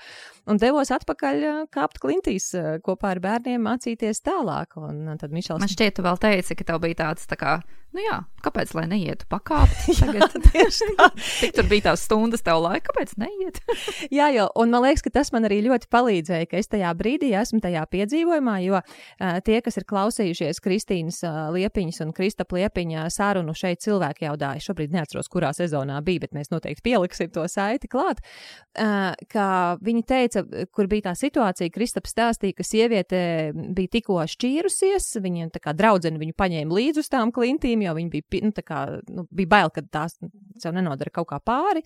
un 0.49 0.61
devos 0.61 0.93
atpakaļ 0.95 1.45
uh, 1.49 1.61
kāpt 1.73 2.01
klintīs 2.03 2.51
uh, 2.57 2.75
kopā 2.83 3.13
ar 3.15 3.23
bērniem 3.23 3.63
mācīties 3.69 4.23
tālāk, 4.25 4.77
un 4.81 5.05
uh, 5.07 5.19
tad 5.21 5.35
Mišels. 5.35 5.61
Man 5.63 5.71
šķiet, 5.71 5.99
tu 5.99 6.05
vēl 6.07 6.21
teici, 6.21 6.57
ka 6.59 6.73
tev 6.73 6.83
bija 6.83 7.03
tāds 7.07 7.29
tā 7.29 7.39
kā 7.39 7.59
Nu 7.93 8.01
jā, 8.01 8.15
kāpēc 8.41 8.71
lai 8.73 8.87
neietu 8.89 9.27
pakāpt? 9.29 9.85
Tagad 10.01 10.33
tieši 10.49 10.95
tā. 10.97 11.09
Tik 11.13 11.53
tur 11.59 11.67
bija 11.69 11.91
tās 11.91 12.05
stundas 12.07 12.41
tev 12.45 12.63
laika, 12.63 12.89
kāpēc 12.89 13.13
neiet? 13.21 13.59
jā, 14.09 14.31
jo, 14.33 14.47
un 14.57 14.73
man 14.73 14.87
liekas, 14.87 15.05
ka 15.05 15.13
tas 15.19 15.29
man 15.35 15.45
arī 15.45 15.61
ļoti 15.67 15.89
palīdzēja, 15.93 16.49
ka 16.49 16.57
es 16.57 16.71
tajā 16.73 16.89
brīdī 16.97 17.29
esmu 17.37 17.61
tajā 17.61 17.82
piedzīvojumā, 17.91 18.57
jo 18.65 18.81
tie, 19.45 19.59
kas 19.65 19.79
ir 19.79 19.87
klausījušies 19.89 20.61
Kristīnas 20.63 21.21
Liepiņas 21.55 22.01
un 22.05 22.13
Kristapa 22.15 22.59
Liepiņa 22.59 23.07
sarunu 23.13 23.55
šeit 23.57 23.83
cilvēki 23.85 24.27
jau 24.27 24.35
dāja, 24.39 24.63
šobrīd 24.67 24.95
neatceros, 24.95 25.29
kurā 25.31 25.53
sezonā 25.55 25.99
bija, 26.05 26.23
bet 26.25 26.35
mēs 26.37 26.51
noteikti 26.53 26.85
pieliksim 26.85 27.31
to 27.33 27.45
saiti 27.51 27.89
klāt, 27.91 28.23
ka 28.73 29.47
viņi 29.83 30.03
teica, 30.09 30.45
kur 30.73 30.89
bija 30.91 31.09
tā 31.09 31.15
situācija, 31.19 31.73
Kristaps 31.73 32.13
stāstīja, 32.13 32.57
ka 32.57 32.65
sieviete 32.67 33.21
bija 33.53 33.93
tikko 33.97 34.21
šķīrusies, 34.29 35.11
viņa 35.23 35.49
tā 35.53 35.61
kā 35.63 35.75
draudzene 35.77 36.21
viņu 36.21 36.35
paņēma 36.37 36.77
līdz 36.77 37.03
uz 37.03 37.11
tām 37.11 37.33
klintīm, 37.35 37.83
jo 37.85 37.95
viņi 37.97 38.11
bija, 38.13 38.43
nu, 38.47 38.53
kā, 38.65 38.81
nu, 39.13 39.25
bija 39.31 39.51
bail, 39.55 39.71
ka 39.73 39.85
tās 39.93 40.17
sev 40.61 40.75
nenodara 40.75 41.13
kaut 41.13 41.29
kā 41.31 41.39
pāri. 41.43 41.83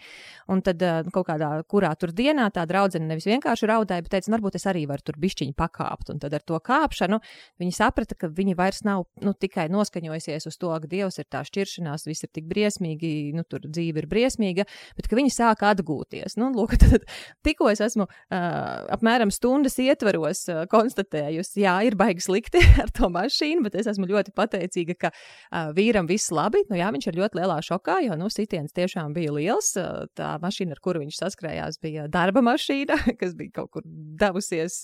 Un 0.51 0.61
tad 0.65 0.81
kaut 1.13 1.27
kādā, 1.29 1.51
kurā 1.69 1.93
tur 1.99 2.13
dienā 2.15 2.49
tā 2.55 2.65
draudzene 2.69 3.09
nevis 3.09 3.27
vienkārši 3.29 3.69
raudāja, 3.69 4.05
bet 4.05 4.17
teica, 4.17 4.33
varbūt 4.35 4.59
es 4.59 4.67
arī 4.69 4.85
varu 4.89 5.05
tur 5.07 5.19
bišķiņu 5.21 5.55
pakāpt. 5.87 6.11
Un 6.11 6.19
tad 6.19 6.33
ar 6.33 6.43
to 6.43 6.59
kāpšanu 6.59 7.19
viņi 7.59 7.75
saprata, 7.75 8.15
ka 8.15 8.27
viņi 8.27 8.55
vairs 8.57 8.83
nav 8.83 9.05
nu, 9.21 9.33
tikai 9.33 9.67
noskaņojusies 9.71 10.47
uz 10.47 10.57
to, 10.57 10.71
ka 10.71 10.87
Dievs 10.87 11.19
ir 11.19 11.27
tā 11.29 11.43
šķiršanās, 11.47 12.07
viss 12.07 12.23
ir 12.23 12.31
tik 12.33 12.47
briesmīgi, 12.47 13.33
nu, 13.35 13.43
tur 13.47 13.61
dzīve 13.65 14.03
ir 14.03 14.07
briesmīga, 14.07 14.65
bet 14.97 15.07
ka 15.07 15.17
viņi 15.17 15.33
sāka 15.33 15.71
atgūties. 15.73 16.37
Nu, 16.37 16.51
lūk, 16.55 16.77
tad, 16.81 17.07
tikko 17.45 17.69
es 17.71 17.81
esmu 17.83 18.07
uh, 18.07 18.87
apmēram 18.93 19.31
stundas 19.31 19.77
ietvaros 19.79 20.45
uh, 20.51 20.65
konstatējusi, 20.71 21.63
jā, 21.63 21.77
ir 21.87 21.97
baigi 21.99 22.25
slikti 22.27 22.61
ar 22.83 22.91
to 22.95 23.11
mašīnu, 23.13 23.65
bet 23.67 23.77
es 23.79 23.89
esmu 23.91 24.09
ļoti 24.09 24.33
pateicīga, 24.37 24.97
ka 25.07 25.13
uh, 25.13 25.71
vīram 25.77 26.09
viss 26.09 26.31
labi. 26.33 26.63
Nu, 26.71 26.79
jā, 26.79 26.89
viņš 26.93 27.11
ir 27.11 27.21
ļoti 27.21 27.41
lielā 27.41 27.59
šokā, 27.65 27.99
jo 28.07 28.17
nu, 28.19 28.29
sitiens 28.33 28.75
tiešām 28.75 29.15
bija 29.15 29.33
liels. 29.35 29.73
Tā 30.17 30.35
mašīna, 30.41 30.75
ar 30.75 30.81
kuru 30.83 31.01
viņš 31.03 31.19
saskrējās, 31.19 31.79
bija 31.83 32.07
darba 32.11 32.43
mašīna, 32.45 32.97
kas 33.21 33.35
bija 33.37 33.59
kaut 33.61 33.71
kur 33.75 33.85
devusies 34.17 34.81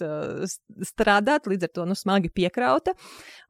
strādāt, 0.94 1.50
līdz 1.50 1.68
ar 1.68 1.74
to 1.74 1.88
nu, 1.90 1.98
smagi 1.98 2.32
piekrauta. 2.34 2.94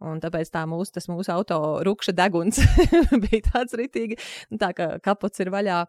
Un 0.04 0.20
tāpēc 0.20 0.50
tā 0.52 0.66
mūsu, 0.68 0.92
tas 0.98 1.08
mūsu 1.08 1.32
auto 1.32 1.58
rupša 1.86 2.12
deguns 2.18 2.60
bija 3.24 3.40
tāds 3.46 3.76
ritīgi, 3.80 4.18
nu, 4.52 4.60
tā 4.60 4.74
ka 4.76 4.90
kapots 5.04 5.40
ir 5.44 5.52
vaļā. 5.54 5.80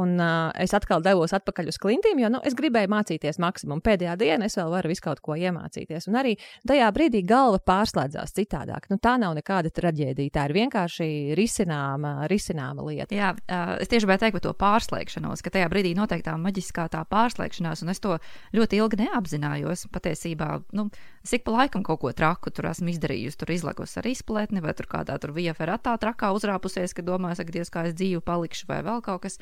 Un 0.00 0.14
uh, 0.16 0.48
es 0.60 0.72
atkal 0.76 1.04
devos 1.04 1.34
atpakaļ 1.36 1.68
uz 1.72 1.80
klintīm, 1.82 2.22
jo 2.22 2.30
nu, 2.32 2.40
es 2.46 2.56
gribēju 2.56 2.88
mācīties 2.92 3.40
maksimumu. 3.42 3.84
Pēdējā 3.84 4.16
dienā 4.20 4.48
es 4.48 4.56
vēl 4.56 4.72
varu 4.72 4.92
visu 4.92 5.04
kaut 5.04 5.20
ko 5.24 5.36
iemācīties. 5.36 6.08
Un 6.08 6.16
arī 6.22 6.36
tajā 6.68 6.88
brīdī 6.96 7.22
galva 7.28 7.60
pārslēdzās 7.60 8.32
citādāk. 8.38 8.88
Nu, 8.92 8.96
tā 9.02 9.16
nav 9.20 9.36
nekāda 9.36 9.72
traģēdija. 9.76 10.34
Tā 10.34 10.46
ir 10.48 10.56
vienkārši 10.56 11.10
risināma, 11.38 12.14
risināma 12.32 12.86
lieta. 12.88 13.16
Jā, 13.16 13.34
es 13.80 13.92
tieši 13.92 14.06
gribēju 14.06 14.24
teikt 14.24 14.38
par 14.38 14.46
to 14.46 14.54
pārslēgšanos, 14.64 15.44
ka 15.44 15.52
tajā 15.58 15.68
brīdī 15.72 15.92
noteikti 15.98 16.30
tā 16.30 16.36
maģiskā 16.40 16.88
tā 16.92 17.04
pārslēgšanās, 17.12 17.84
un 17.84 17.92
es 17.92 18.00
to 18.02 18.16
ļoti 18.56 18.80
ilgi 18.80 19.02
neapzinājos. 19.04 19.86
Patiesībā, 19.92 20.50
nu, 20.76 20.88
es 21.24 21.34
ik 21.36 21.44
pa 21.46 21.54
laikam 21.54 21.84
kaut 21.86 22.00
ko 22.02 22.12
traku 22.16 22.52
tur 22.54 22.70
esmu 22.70 22.92
izdarījusi, 22.94 23.38
tur 23.40 23.52
izlakus 23.54 23.96
ar 24.00 24.08
izpletni, 24.10 24.62
vai 24.64 24.74
tur 24.76 24.88
kādā 24.90 25.18
tur 25.20 25.34
via 25.36 25.54
feratā 25.56 25.96
trakā 26.00 26.32
uzrāpusies, 26.36 26.94
ka 26.96 27.04
domāju, 27.06 27.42
ka 27.44 27.56
Dievs, 27.56 27.72
kā 27.72 27.86
es 27.90 27.98
dzīvu 27.98 28.24
palikšu, 28.24 28.68
vai 28.70 28.80
vēl 28.86 29.04
kaut 29.04 29.26
kas. 29.26 29.40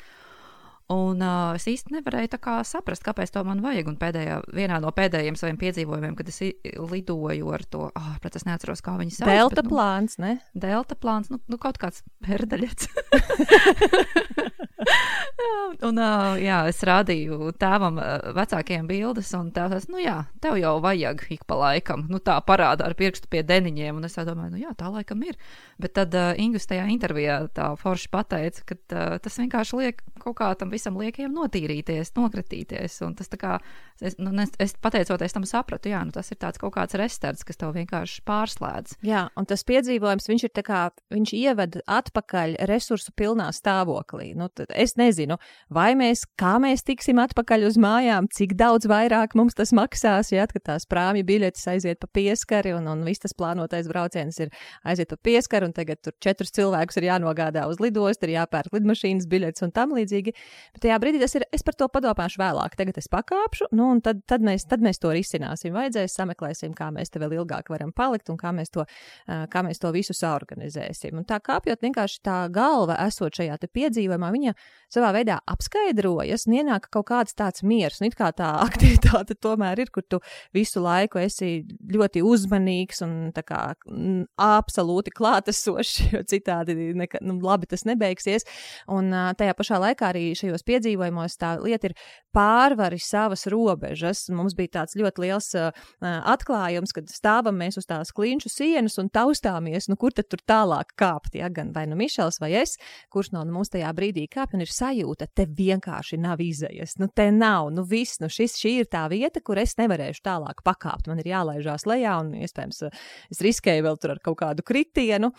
Un 0.89 1.21
uh, 1.21 1.53
es 1.53 1.67
īsti 1.69 1.93
nevarēju 1.93 2.39
saprast, 2.65 3.03
kāpēc 3.05 3.29
to 3.29 3.43
man 3.45 3.61
vajag. 3.61 3.91
Un 3.91 3.97
pēdējā, 4.01 4.39
vienā 4.57 4.79
no 4.81 4.89
pēdējiem 4.89 5.37
saviem 5.37 5.59
piedzīvojumiem, 5.61 6.15
kad 6.17 6.31
es 6.31 6.41
lidoju 6.41 7.51
ar 7.53 7.65
to, 7.69 7.91
ah, 7.93 8.15
oh, 8.17 8.31
es 8.33 8.47
neatceros, 8.47 8.81
kā 8.81 8.97
viņi 8.97 9.19
sauc. 9.19 9.29
Delta 9.29 9.61
bet, 9.61 9.69
nu, 9.69 9.75
plāns, 9.75 10.17
ne? 10.17 10.33
Delta 10.57 10.97
plāns, 10.97 11.29
nu, 11.29 11.37
nu 11.45 11.61
kaut 11.61 11.77
kāds 11.77 12.01
perdaļets. 12.25 12.89
un, 15.87 15.99
uh, 15.99 16.35
jā, 16.39 16.59
es 16.69 16.79
rādīju 16.87 17.51
tēvam 17.59 17.99
vecākiem 18.35 18.87
bildes, 18.89 19.29
un 19.37 19.51
tēvs, 19.55 19.89
nu 19.91 20.01
jā, 20.01 20.17
tev 20.43 20.57
jau 20.59 20.75
vajag 20.83 21.25
ik 21.35 21.45
pa 21.49 21.57
laikam, 21.59 22.07
nu 22.11 22.21
tā 22.23 22.37
parāda 22.45 22.87
ar 22.87 22.95
pirkstu 22.99 23.29
pie 23.31 23.43
deniņiem, 23.47 23.99
un 23.99 24.07
es 24.07 24.17
domāju, 24.17 24.55
nu 24.55 24.63
jā, 24.63 24.73
tā 24.79 24.89
laikam 24.91 25.21
ir. 25.27 25.37
Bet 25.81 25.95
tad 25.99 26.15
uh, 26.17 26.31
Ingus 26.39 26.67
tajā 26.69 26.87
intervijā 26.91 27.41
tā 27.55 27.71
forši 27.79 28.11
pateica, 28.13 28.65
ka 28.69 28.79
uh, 28.79 29.17
tas 29.23 29.39
vienkārši 29.41 29.81
liek 29.83 30.03
kaut 30.23 30.37
kā 30.39 30.51
tam 30.59 30.69
visam 30.73 30.78
liekiem 30.99 31.33
notīrīties, 31.35 32.13
nokritīties. 32.15 32.99
Tas 33.19 33.31
kā, 33.39 33.57
es, 34.01 34.15
nu, 34.21 34.31
es 34.39 34.75
pateicoties 34.81 35.35
tam 35.35 35.47
sapratu, 35.49 35.91
jā, 35.91 36.03
nu, 36.07 36.13
tas 36.15 36.31
ir 36.31 36.39
tāds 36.39 36.61
kaut 36.61 36.75
kāds 36.77 36.97
restarts, 36.99 37.45
kas 37.47 37.59
tev 37.59 37.73
vienkārši 37.75 38.23
pārslēdz. 38.29 38.99
Jā, 39.05 39.27
un 39.39 39.49
tas 39.49 39.65
piedzīvojums, 39.67 40.29
viņš 40.31 40.47
ir 40.47 40.63
kā, 40.65 40.81
viņš 41.13 41.33
ieved 41.35 41.79
atpakaļ 41.89 42.55
resursu 42.69 43.13
pilnā 43.17 43.49
stāvoklī. 43.55 44.31
Nu, 44.37 44.49
es 44.69 44.95
nezinu, 44.99 45.39
vai 45.73 45.91
mēs, 45.99 46.25
kā 46.39 46.55
mēs 46.61 46.85
tiksim 46.87 47.19
atpakaļ 47.23 47.67
uz 47.69 47.79
mājām, 47.81 48.29
cik 48.33 48.55
daudz 48.59 48.87
vairāk 48.89 49.35
mums 49.39 49.57
tas 49.57 49.73
maksās, 49.75 50.31
ja, 50.33 50.47
tās 50.69 50.85
prāmju 50.89 51.25
biļetes 51.27 51.67
aiziet 51.71 51.99
pa 52.01 52.09
pieskari 52.13 52.73
un, 52.75 52.87
un 52.91 53.03
viss 53.07 53.23
tas 53.23 53.35
plānotais 53.37 53.87
brauciens 53.89 54.39
ir 54.43 54.51
aiziet 54.87 55.09
pa 55.11 55.17
pieskari 55.29 55.67
un 55.67 55.73
tagad 55.75 56.01
tur 56.03 56.15
četrus 56.23 56.53
cilvēkus 56.55 56.99
ir 56.99 57.09
jānogādā 57.09 57.65
uz 57.69 57.81
lidostu, 57.83 58.27
ir 58.27 58.37
jāpērk 58.37 58.75
lidmašīnas 58.75 59.27
biļetes 59.29 59.65
un 59.65 59.73
tam 59.75 59.95
līdzīgi. 59.97 60.35
Bet 60.73 60.83
tajā 60.85 60.99
brīdī 61.01 61.21
tas 61.21 61.35
ir, 61.37 61.45
es 61.55 61.63
par 61.65 61.77
to 61.79 61.87
padomāšu 61.91 62.41
vēlāk. 62.41 62.75
Tagad 62.79 62.99
es 63.01 63.09
pakāpšu, 63.11 63.69
nu, 63.75 63.89
un 63.95 64.01
tad, 64.05 64.21
tad, 64.29 64.43
mēs, 64.45 64.67
tad 64.69 64.83
mēs 64.85 65.01
to 65.01 65.11
risināsim. 65.15 65.73
Vajadzēs, 65.75 66.15
sameklēsim, 66.19 66.75
kā 66.77 66.89
mēs 66.95 67.13
te 67.13 67.21
vēl 67.21 67.39
ilgāk 67.39 67.71
varam 67.73 67.91
palikt 67.95 68.29
un 68.31 68.37
kā 68.39 68.53
mēs 68.55 68.73
to, 68.73 68.85
kā 69.25 69.63
mēs 69.65 69.81
to 69.81 69.91
visu 69.95 70.15
saorganizēsim. 70.17 71.17
Un 71.19 71.27
tā 71.29 71.39
kāpjot, 71.43 71.81
vienkārši 71.83 72.21
tā 72.25 72.39
galva 72.53 72.99
esot 73.07 73.35
šajā 73.39 73.57
piedzīvojumā, 73.69 74.29
viņa 74.33 74.53
savā 74.93 75.11
veidā 75.15 75.39
apskaidrojas 75.49 76.47
un 76.47 76.57
ienāk 76.59 76.89
kaut 76.93 77.09
kāds 77.09 77.35
tāds 77.37 77.63
miers. 77.65 77.99
Un 78.01 78.09
it 78.09 78.17
kā 78.19 78.31
tā 78.35 78.51
aktivitāte 78.67 79.37
tomēr 79.39 79.83
ir, 79.83 79.91
kur 79.93 80.05
tu 80.07 80.21
visu 80.55 80.83
laiku 80.83 81.21
esi 81.21 81.63
ļoti 81.93 82.23
uzmanīgs 82.25 83.03
un 83.05 83.15
kā 83.39 83.61
m, 83.89 84.23
absolūti 84.41 85.13
klātesošs, 85.15 85.95
jo 86.13 86.23
citādi 86.29 86.75
neka, 86.97 87.21
nu, 87.25 87.39
labi 87.43 87.69
tas 87.69 87.85
nebeigsies. 87.89 88.47
Un 88.91 89.11
tajā 89.39 89.55
pašā 89.57 89.79
laikā 89.81 90.11
arī 90.11 90.25
šajos 90.37 90.58
šajos 90.59 90.65
piedzīvojumos 90.67 91.37
tā 91.39 91.57
lieta 91.61 91.89
ir 91.89 91.95
pārvari 92.33 92.99
savas 92.99 93.47
robežas. 93.49 94.29
Mums 94.29 94.55
bija 94.55 94.79
tāds 94.79 94.95
ļoti 94.95 95.23
liels 95.23 95.53
uh, 95.55 95.71
atklājums, 96.01 96.93
kad 96.93 97.09
stāvam 97.09 97.57
mēs 97.57 97.77
uz 97.77 97.87
tās 97.87 98.11
klinšu 98.13 98.49
sienas 98.49 98.97
un 98.99 99.09
taustāmies, 99.09 99.89
nu 99.89 99.97
kur 99.97 100.11
tad 100.13 100.29
tur 100.29 100.39
tālāk 100.45 100.93
kāpt, 100.97 101.35
ja 101.35 101.49
gan 101.49 101.71
vai 101.73 101.87
nu 101.87 101.97
Mišels 101.97 102.39
vai 102.39 102.53
es, 102.61 102.77
kurš 103.09 103.31
no 103.33 103.43
mums 103.49 103.69
tajā 103.69 103.89
brīdī 103.93 104.27
kāp, 104.29 104.53
un 104.53 104.61
ir 104.61 104.69
sajūta, 104.69 105.29
te 105.33 105.45
vienkārši 105.45 106.19
nav 106.19 106.39
izējas, 106.39 106.97
nu 106.99 107.09
te 107.09 107.29
nav, 107.31 107.71
nu 107.73 107.83
viss, 107.83 108.19
nu 108.21 108.29
šis, 108.29 108.59
šī 108.59 108.75
ir 108.83 108.89
tā 108.91 109.07
vieta, 109.09 109.41
kur 109.41 109.57
es 109.57 109.75
nevarēšu 109.79 110.23
tālāk 110.25 110.61
pakāpt, 110.65 111.09
man 111.09 111.21
ir 111.21 111.31
jālaižās 111.31 111.87
lejā, 111.89 112.19
un 112.21 112.35
iespējams 112.43 112.85
es 112.89 113.41
riskēju 113.41 113.87
vēl 113.87 113.99
tur 113.99 114.15
ar 114.15 114.23
kaut 114.23 114.39
kādu 114.43 114.65
kritienu, 114.65 115.31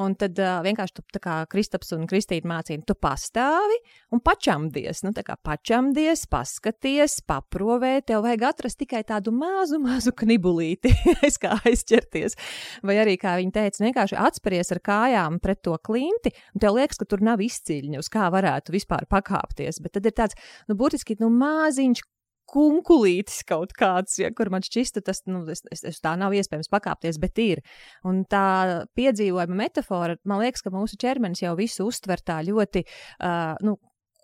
un 0.00 0.16
tad 0.16 0.38
uh, 0.40 0.60
vienkārši 0.64 0.96
tu 1.00 1.22
kā 1.22 1.42
Kristaps 1.50 1.92
un 1.96 2.08
Kristīna 2.08 2.54
mācīja, 2.54 2.84
tu 2.88 2.96
pastāvi 2.96 3.76
un 4.14 4.22
pačam 4.24 4.59
pačamdies, 4.60 5.02
nu 5.04 5.12
tā 5.14 5.22
kā 5.24 5.36
pačamdies, 5.40 6.26
paskaties, 6.30 7.20
paprovē, 7.26 8.00
tev 8.04 8.24
vajag 8.24 8.44
atrast 8.50 8.78
tikai 8.78 9.02
tādu 9.04 9.32
mazu, 9.32 9.80
mazu 9.86 10.12
knibulīti, 10.12 10.92
aiz 11.24 11.38
kā 11.40 11.56
aizķerties. 11.64 12.36
Vai 12.82 12.98
arī, 13.00 13.16
kā 13.20 13.36
viņi 13.40 13.52
teica, 13.52 13.84
vienkārši 13.84 14.18
atspēries 14.20 14.72
ar 14.72 14.80
kājām 14.84 15.40
pret 15.40 15.62
to 15.64 15.76
klinti, 15.82 16.32
un 16.54 16.60
tev 16.60 16.76
liekas, 16.76 17.00
ka 17.00 17.08
tur 17.08 17.24
nav 17.24 17.40
izcīņa, 17.40 18.00
uz 18.00 18.08
kā 18.12 18.28
varētu 18.32 18.72
vispār 18.74 19.08
pakāpties. 19.10 19.80
Bet 19.80 19.96
tad 19.96 20.06
ir 20.06 20.16
tāds, 20.16 20.36
nu, 20.68 20.76
burtiski, 20.76 21.16
nu, 21.20 21.30
māziņš 21.32 22.04
kunkulītis 22.50 23.44
kaut 23.46 23.74
kāds, 23.78 24.16
ja, 24.18 24.30
kur 24.34 24.50
man 24.50 24.64
šķista, 24.66 25.02
tas 25.06 25.22
nu, 25.30 25.44
es, 25.52 25.62
es 25.70 26.00
tā 26.02 26.16
nav 26.18 26.34
iespējams 26.34 26.70
pakāpties, 26.72 27.20
bet 27.22 27.38
ir. 27.42 27.62
Un 28.06 28.24
tā 28.30 28.82
piedzīvojuma 28.98 29.58
metāfora, 29.62 30.18
man 30.28 30.42
liekas, 30.42 30.64
ka 30.66 30.74
mūsu 30.74 30.98
ķermenis 31.00 31.44
jau 31.44 31.54
visu 31.58 31.86
uztver 31.86 32.22
tā 32.26 32.40
ļoti, 32.46 32.82
uh, 33.22 33.54
nu, 33.66 33.76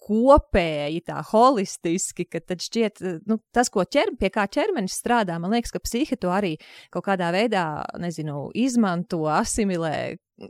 kopēji, 0.07 1.03
tā 1.09 1.21
holistiski, 1.31 2.27
ka 2.31 2.41
tad 2.45 2.63
šķiet, 2.63 3.03
nu, 3.31 3.41
tas, 3.55 3.71
ko 3.73 3.85
ķer, 3.85 4.15
pie 4.21 4.31
kā 4.35 4.47
ķermenis 4.51 4.99
strādā, 5.01 5.39
man 5.43 5.55
liekas, 5.57 5.75
ka 5.75 5.83
psihi 5.83 6.19
to 6.21 6.31
arī 6.35 6.55
kaut 6.95 7.09
kādā 7.09 7.33
veidā, 7.35 7.67
nezinu, 8.03 8.49
izmanto, 8.55 9.25
asimilē, 9.33 9.97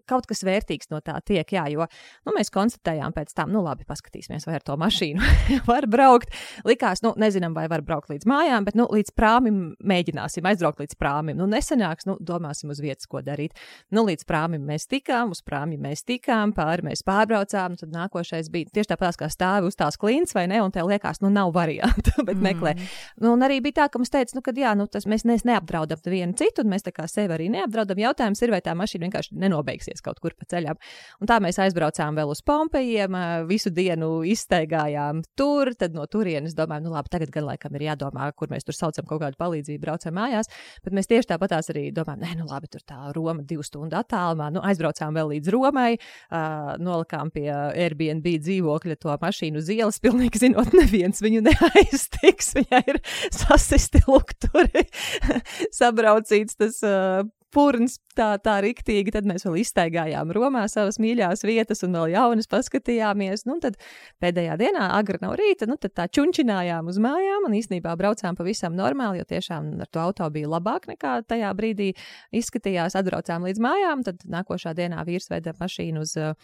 kaut 0.09 0.27
kas 0.29 0.43
vērtīgs 0.47 0.91
no 0.91 1.01
tā 1.05 1.17
tiek. 1.27 1.47
Jā, 1.53 1.67
jo 1.71 1.87
nu, 2.27 2.35
mēs 2.37 2.51
konstatējām 2.55 3.15
pēc 3.17 3.33
tam, 3.37 3.53
nu 3.55 3.63
labi, 3.65 3.87
paskatīsimies, 3.89 4.47
vai 4.49 4.59
ar 4.59 4.67
to 4.67 4.77
mašīnu 4.81 5.31
var 5.71 5.87
braukt. 5.91 6.35
Likās, 6.67 7.03
nu, 7.07 7.15
nezinām, 7.21 7.55
vai 7.57 7.67
var 7.71 7.85
braukt 7.87 8.11
līdz 8.13 8.29
mājām, 8.29 8.67
bet 8.67 8.79
nu, 8.79 8.89
līdz 8.93 9.15
prāmim 9.17 9.61
mēģināsim 9.87 10.47
aizbraukt 10.51 10.83
līdz 10.83 10.99
prāmim. 11.01 11.39
Nu, 11.39 11.49
nesanāks, 11.51 12.09
nu, 12.09 12.17
domāsim 12.21 12.73
uz 12.75 12.83
vietas, 12.83 13.09
ko 13.11 13.23
darīt. 13.25 13.57
Nu, 13.95 14.05
līdz 14.09 14.27
prāmim 14.29 14.67
mēs 14.67 14.89
tikām, 14.91 15.35
uz 15.35 15.43
prāmim 15.47 15.83
mēs 15.87 16.05
tikām, 16.07 16.55
pāri 16.57 16.87
mēs 16.89 17.05
pārbraucām. 17.07 17.79
Tad 17.81 17.95
nākošais 17.95 18.51
bija 18.53 18.73
tieši 18.75 18.93
tāpat 18.95 19.21
kā 19.21 19.31
stāvi 19.33 19.71
uz 19.71 19.79
tās 19.79 19.99
klints, 20.01 20.35
vai 20.37 20.47
ne? 20.51 20.61
Un 20.65 20.75
tev 20.75 20.89
liekas, 20.91 21.23
nu, 21.23 21.31
nav 21.33 21.53
variantu, 21.55 22.15
bet 22.27 22.37
mm. 22.37 22.45
meklē. 22.49 22.75
Nu, 23.23 23.37
un 23.37 23.47
arī 23.47 23.61
bija 23.65 23.83
tā, 23.83 23.89
ka 23.93 24.03
mums 24.03 24.13
teica, 24.13 24.35
nu, 24.37 24.43
ka 24.45 24.55
jā, 24.57 24.75
nu, 24.79 24.89
tas 24.91 25.07
mēs 25.09 25.27
neapdraudam 25.27 26.03
vienu 26.07 26.37
citu, 26.39 26.65
un 26.65 26.73
mēs 26.75 26.87
tā 26.87 26.93
kā 26.97 27.07
sevi 27.11 27.37
arī 27.37 27.49
neapdraudam. 27.53 28.01
Jautājums 28.03 28.43
ir, 28.43 28.53
vai 28.55 28.63
tā 28.65 28.75
mašīna 28.79 29.07
vienkārši 29.07 29.39
nenobeigsies 29.77 30.03
kaut 30.03 30.21
kur 30.21 30.35
pa 30.37 30.47
ceļam. 30.49 30.77
Un 31.21 31.29
tā 31.29 31.39
mēs 31.41 31.59
aizbraucām 31.59 32.17
vēl 32.17 32.31
uz 32.33 32.43
Pompejiem, 32.47 33.17
visu 33.49 33.71
dienu 33.71 34.25
izstaigājām 34.25 35.23
tur, 35.37 35.75
tad 35.75 35.95
no 35.95 36.07
turienes 36.07 36.55
domājām, 36.57 36.87
nu 36.87 36.95
labi, 36.95 37.11
tagad 37.11 37.31
gan 37.31 37.47
laikam 37.47 37.75
ir 37.77 37.87
jādomā, 37.91 38.31
kur 38.35 38.49
mēs 38.49 38.65
tur 38.65 38.75
saucam 38.77 39.07
kaut 39.07 39.23
kādu 39.23 39.37
palīdzību, 39.39 39.83
braucam 39.83 40.15
mājās. 40.17 40.51
Bet 40.85 40.95
mēs 40.97 41.09
tieši 41.11 41.31
tāpatās 41.33 41.71
arī 41.73 41.91
domājam, 41.93 42.23
nē, 42.23 42.37
nu 42.41 42.49
labi, 42.49 42.71
tur 42.71 42.83
tā 42.87 43.13
Roma 43.15 43.43
divu 43.43 43.65
stundu 43.67 43.99
attālumā. 43.99 44.51
Nu, 44.55 44.63
aizbraucām 44.65 45.17
vēl 45.17 45.35
līdz 45.37 45.53
Romai, 45.55 45.97
uh, 45.97 46.75
nolikām 46.81 47.33
pie 47.35 47.49
Airbnb 47.53 48.27
dzīvokļa 48.47 48.99
to 49.03 49.17
mašīnu 49.23 49.63
uz 49.63 49.71
ielas, 49.73 50.01
pilnīgi 50.03 50.47
zinot, 50.47 50.73
neviens 50.77 51.23
viņu 51.25 51.45
neaiztiks. 51.47 52.55
Viņai 52.57 52.83
ir 52.95 53.01
sasisti 53.41 54.03
lukturi, 54.07 54.87
sabraucīts 55.81 56.59
tas 56.61 56.83
uh, 56.87 57.27
purns 57.55 57.99
tā, 58.17 58.29
tā 58.43 58.57
riktīgi. 58.65 59.13
Tad 59.15 59.29
mēs 59.29 59.47
vēl 59.47 59.61
iztaigājām 59.63 60.33
Romā 60.35 60.65
savas 60.73 60.99
mīļās 61.03 61.45
vietas 61.47 61.85
un 61.87 61.97
vēl 61.97 62.15
jaunas 62.15 62.51
paskatījāmies. 62.51 63.47
Nu, 63.49 63.59
tad 63.63 63.79
pēdējā 64.23 64.57
dienā, 64.61 64.89
agri 64.97 65.21
no 65.23 65.33
rīta, 65.39 65.69
nu, 65.71 65.79
tad 65.81 65.95
tā 65.97 66.09
čunčinājām 66.13 66.91
uz 66.91 67.01
mājām 67.03 67.49
un 67.49 67.57
īstenībā 67.59 67.95
braucām 67.99 68.39
pavisam 68.39 68.77
normāli, 68.79 69.21
jo 69.21 69.29
tiešām 69.29 69.73
ar 69.85 69.91
to 69.93 70.03
auto 70.03 70.29
bija 70.33 70.51
labāk 70.51 70.89
nekā 70.91 71.19
tajā 71.29 71.53
brīdī 71.59 71.93
izskatījās. 72.37 72.97
Atbraucām 72.99 73.47
līdz 73.47 73.63
mājām, 73.63 74.05
tad 74.07 74.25
nākošā 74.31 74.75
dienā 74.77 75.05
vīrs 75.07 75.31
veda 75.31 75.55
mašīnu 75.61 76.03
uz, 76.05 76.17
uh, 76.21 76.35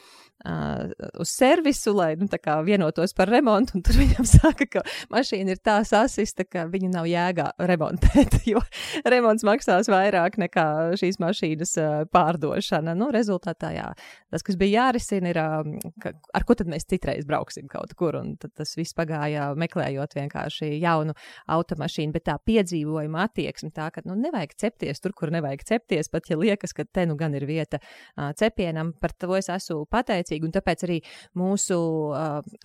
uz 1.21 1.35
servisu, 1.35 1.95
lai 1.97 2.13
nu, 2.21 2.29
vienotos 2.67 3.15
par 3.17 3.31
remontu. 3.33 3.81
Tur 3.85 3.99
viņam 4.01 4.29
saka, 4.37 4.69
ka 4.69 4.85
mašīna 5.13 5.57
ir 5.57 5.63
tā 5.65 5.81
sasista, 5.89 6.45
ka 6.45 6.67
viņu 6.71 6.93
nav 6.93 7.09
jēga 7.11 7.53
remontēt, 7.59 8.41
jo 8.53 8.63
remonts 9.09 9.47
maksās 9.47 9.91
vairāk 9.93 10.39
nekā 10.41 10.67
šīs 11.01 11.21
mašīnas 11.23 11.62
uh, 11.81 12.03
pārdošana. 12.12 12.94
Nu, 12.98 13.11
rezultātā 13.14 13.72
jā, 13.75 13.88
tas, 14.33 14.44
kas 14.46 14.59
bija 14.61 14.87
jārisina, 14.87 15.33
ir, 15.33 15.40
uh, 15.40 15.92
ka, 16.03 16.14
ar 16.35 16.46
ko 16.48 16.57
tad 16.59 16.70
mēs 16.72 16.88
citreiz 16.90 17.27
brauksim 17.29 17.68
kaut 17.72 17.94
kur. 17.98 18.18
Un 18.20 18.35
tas 18.42 18.75
viss 18.79 18.96
pagāja 18.96 19.51
meklējot 19.59 20.16
vienkārši 20.18 20.72
jaunu 20.83 21.16
automašīnu, 21.53 22.14
bet 22.16 22.27
tā 22.29 22.37
piedzīvojuma 22.51 23.27
attieksme 23.29 23.72
tā, 23.75 23.88
ka 23.94 24.05
nu, 24.09 24.16
nevajag 24.18 24.57
cepties 24.64 25.03
tur, 25.03 25.16
kur 25.16 25.33
nevajag 25.35 25.64
cepties, 25.68 26.11
pat 26.12 26.31
ja 26.31 26.38
liekas, 26.40 26.75
ka 26.77 26.87
te 26.88 27.07
nu 27.09 27.16
gan 27.20 27.37
ir 27.38 27.46
vieta 27.48 27.81
uh, 27.83 28.31
cepienam. 28.38 28.94
Par 29.03 29.14
to 29.16 29.37
es 29.38 29.51
esmu 29.53 29.87
pateicīga, 29.92 30.46
un 30.48 30.55
tāpēc 30.55 30.87
arī 30.87 30.98
mūsu 31.38 31.79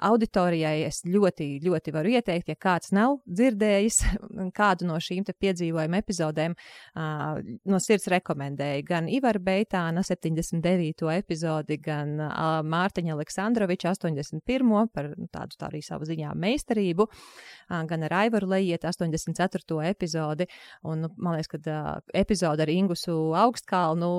auditorijai 0.07 0.86
es 0.88 1.01
ļoti, 1.07 1.47
ļoti 1.63 1.93
varu 1.95 2.13
ieteikt, 2.17 2.51
ja 2.51 2.60
kāds 2.60 2.93
nav 2.95 3.19
dzirdējis 3.25 3.99
kādu 4.60 4.88
no 4.89 4.99
šīm 5.03 5.25
piedzīvojuma 5.27 6.01
epizodēm, 6.01 6.55
no 6.97 7.81
sirds 7.83 8.07
rekomendēju 8.12 8.87
gan 8.88 9.08
Ivaru 9.12 9.41
Beitāna 9.43 10.04
79. 10.06 11.06
epizodi, 11.13 11.78
gan 11.84 12.15
uh, 12.23 12.60
Mārtiņa 12.67 13.15
Aleksandroviča 13.15 13.93
81. 13.95 14.73
par 14.93 15.12
nu, 15.13 15.28
tādu 15.34 15.58
tā 15.60 15.69
arī 15.69 15.82
savu 15.86 16.08
ziņā 16.10 16.34
meistarību, 16.39 17.08
uh, 17.08 17.82
gan 17.89 18.06
ar 18.08 18.17
Aivaru 18.23 18.52
Lejiet 18.54 18.88
84. 18.88 19.80
epizodi, 19.89 20.47
un 20.88 21.06
nu, 21.06 21.12
man 21.17 21.38
liekas, 21.38 21.52
ka 21.54 21.62
uh, 21.63 21.89
epizode 22.17 22.63
ar 22.65 22.71
Ingusu 22.71 23.17
augstkalnu 23.38 24.12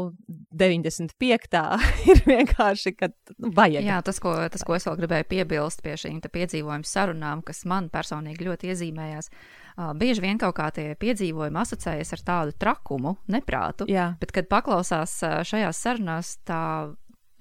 95. 0.52 1.62
ir 2.12 2.24
vienkārši, 2.28 2.94
ka 2.98 3.12
nu, 3.38 3.52
vajag. 3.56 3.86
Jā, 3.88 4.02
tas 4.04 4.20
ko, 4.22 4.34
tas, 4.52 4.66
ko 4.66 4.76
es 4.76 4.88
vēl 4.88 5.00
gribēju 5.02 5.30
piebilst 5.32 5.84
pie 5.84 5.96
šīm 6.00 6.20
piedzīvojumu 6.28 6.88
sarunām, 6.88 7.44
kas 7.46 7.64
man 7.68 7.88
personīgi 7.92 8.46
ļoti 8.48 8.74
iezīmējās. 8.74 9.32
Uh, 9.32 9.67
bieži 9.98 10.24
vien 10.24 10.38
kaut 10.40 10.56
kā 10.58 10.70
tie 10.74 10.92
piedzīvojumi 10.98 11.60
asociējas 11.62 12.14
ar 12.16 12.24
tādu 12.30 12.56
trakumu, 12.58 13.16
neprātu, 13.30 13.86
Jā. 13.90 14.12
bet, 14.20 14.32
kad 14.34 14.48
paklausās 14.50 15.18
šajās 15.48 15.82
sarunās, 15.84 16.36
tā 16.48 16.62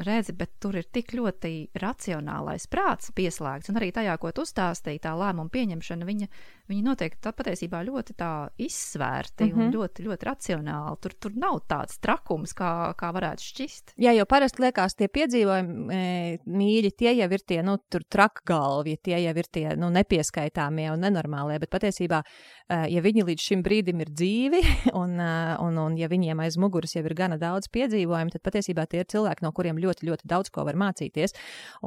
redzi, 0.03 0.33
bet 0.37 0.57
tur 0.61 0.77
ir 0.77 0.85
tik 0.93 1.13
ļoti 1.17 1.51
racionālais 1.81 2.67
prāts 2.69 3.09
pieslēgts, 3.17 3.71
un 3.71 3.79
arī 3.79 3.89
tajā, 3.95 4.13
ko 4.21 4.31
tu 4.35 4.45
stāstīji, 4.45 5.01
tā 5.03 5.13
lēmuma 5.17 5.49
pieņemšana, 5.53 6.05
viņa, 6.05 6.27
viņa 6.69 6.85
notiek 6.85 7.15
tā 7.23 7.33
patiesībā 7.33 7.81
ļoti 7.87 8.13
tā 8.17 8.31
izsvērti 8.61 9.45
mm 9.45 9.49
-hmm. 9.49 9.57
un 9.57 9.65
mhm. 9.65 9.73
ļoti, 9.75 10.05
ļoti 10.07 10.29
racionāli. 10.29 10.97
Tur, 11.01 11.13
tur 11.19 11.31
nav 11.35 11.61
tāds 11.69 11.99
trakums, 11.99 12.53
kā, 12.53 12.93
kā 12.97 13.11
varētu 13.13 13.41
šķist. 13.41 13.93
Jā, 13.97 14.13
jo 14.13 14.25
parasti 14.25 14.61
liekas, 14.61 14.95
tie 14.95 15.07
piedzīvojumi 15.07 15.93
e, 15.93 16.37
mīļi, 16.45 16.91
tie 16.97 17.15
jau 17.17 17.29
ir 17.31 17.41
tie, 17.47 17.61
nu, 17.63 17.77
tur 17.89 18.03
trakgalvi, 18.03 18.97
tie 19.01 19.17
jau 19.23 19.35
ir 19.37 19.47
tie, 19.51 19.75
nu, 19.75 19.89
nepieskaitāmie 19.89 20.91
un 20.91 20.99
nenormālie, 20.99 21.59
bet 21.59 21.69
patiesībā, 21.69 22.21
e, 22.69 22.89
ja 22.93 23.01
viņi 23.01 23.23
līdz 23.23 23.41
šim 23.41 23.63
brīdim 23.63 24.01
ir 24.01 24.13
dzīvi, 24.13 24.61
un, 25.01 25.19
e, 25.19 25.57
un, 25.59 25.77
un 25.77 25.97
ja 25.97 26.07
viņiem 26.07 26.39
aiz 26.39 26.57
muguras 26.57 26.95
jau 26.95 27.05
ir 27.05 27.13
gana 27.13 27.37
daudz 27.37 27.67
piedzīvojumu, 27.67 28.31
tad 28.31 28.41
patiesībā 28.41 28.85
tie 28.85 28.99
ir 28.99 29.05
cilvēki, 29.09 29.43
no 29.43 29.51
kuriem 29.51 29.77
ļoti 29.77 29.86
ļoti, 29.87 30.07
ļoti 30.11 30.29
daudz 30.29 30.51
ko 30.53 30.65
var 30.67 30.77
mācīties. 30.79 31.35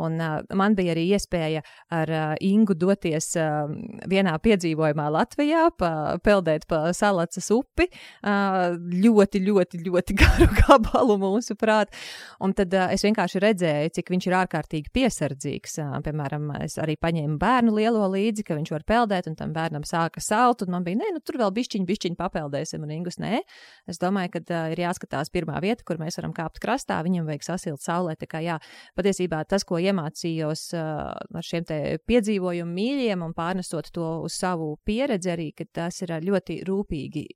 Un 0.00 0.18
uh, 0.20 0.40
man 0.56 0.76
bija 0.78 0.94
arī 0.94 1.06
iespēja 1.14 1.62
ar 1.92 2.10
uh, 2.14 2.34
Ingu 2.44 2.74
doties 2.78 3.32
uh, 3.38 3.70
vienā 4.10 4.34
piedzīvojumā 4.42 5.08
Latvijā, 5.14 5.68
pa, 5.78 5.90
peldēt 6.24 6.66
pa 6.70 6.90
Salacas 6.96 7.50
upi, 7.54 7.88
uh, 8.24 8.76
ļoti, 8.76 9.42
ļoti, 9.46 9.82
ļoti 9.86 10.16
garu 10.22 10.48
gabalu 10.60 11.18
mūsu 11.20 11.56
prāt. 11.60 11.94
Un 12.42 12.54
tad 12.56 12.74
uh, 12.76 12.88
es 12.94 13.04
vienkārši 13.06 13.42
redzēju, 13.42 13.94
cik 13.98 14.12
viņš 14.14 14.28
ir 14.28 14.38
ārkārtīgi 14.40 14.92
piesardzīgs. 14.94 15.78
Uh, 15.82 15.98
piemēram, 16.04 16.50
es 16.64 16.78
arī 16.80 16.96
paņēmu 17.00 17.38
bērnu 17.40 17.74
lielo 17.76 18.06
līdzi, 18.12 18.46
ka 18.46 18.58
viņš 18.58 18.74
var 18.74 18.86
peldēt, 18.88 19.30
un 19.30 19.38
tam 19.38 19.54
bērnam 19.56 19.86
sāka 19.88 20.22
salt, 20.24 20.64
un 20.64 20.74
man 20.76 20.86
bija, 20.86 21.00
nē, 21.02 21.12
nu 21.16 21.24
tur 21.24 21.40
vēl 21.40 21.52
bišķiņi, 21.56 21.88
bišķiņi 21.88 22.18
papeldēsim, 22.20 22.84
un 22.86 22.94
Ingus, 22.94 23.20
nē. 23.22 23.42
Es 23.90 24.00
domāju, 24.02 24.36
ka 24.36 24.44
uh, 24.46 24.72
ir 24.74 24.84
jāskatās 24.84 25.32
pirmā 25.32 25.60
vieta, 25.64 25.84
kur 25.86 26.00
mēs 26.00 26.18
varam 26.20 26.34
kāpt 26.36 26.60
krastā, 26.62 27.00
viņam 27.06 27.28
vajag 27.30 27.46
sasilt 27.46 27.84
saulē. 27.90 28.16
Tā 28.20 28.30
kā 28.30 28.42
jā, 28.44 28.56
patiesībā 28.98 29.42
tas, 29.50 29.66
ko 29.66 29.80
iemācījos 29.82 30.64
ar 30.78 31.46
šiem 31.46 31.68
te 31.68 31.80
piedzīvojumu 32.08 32.74
mīļiem 32.80 33.26
un 33.26 33.36
pārnesot 33.36 33.90
to 33.94 34.08
uz 34.24 34.38
savu 34.40 34.72
pieredzi, 34.86 35.32
arī, 35.34 35.50
ka 35.56 35.66
tas 35.82 36.00
ir 36.04 36.14
ļoti 36.24 36.60
rūpīgi 36.68 37.26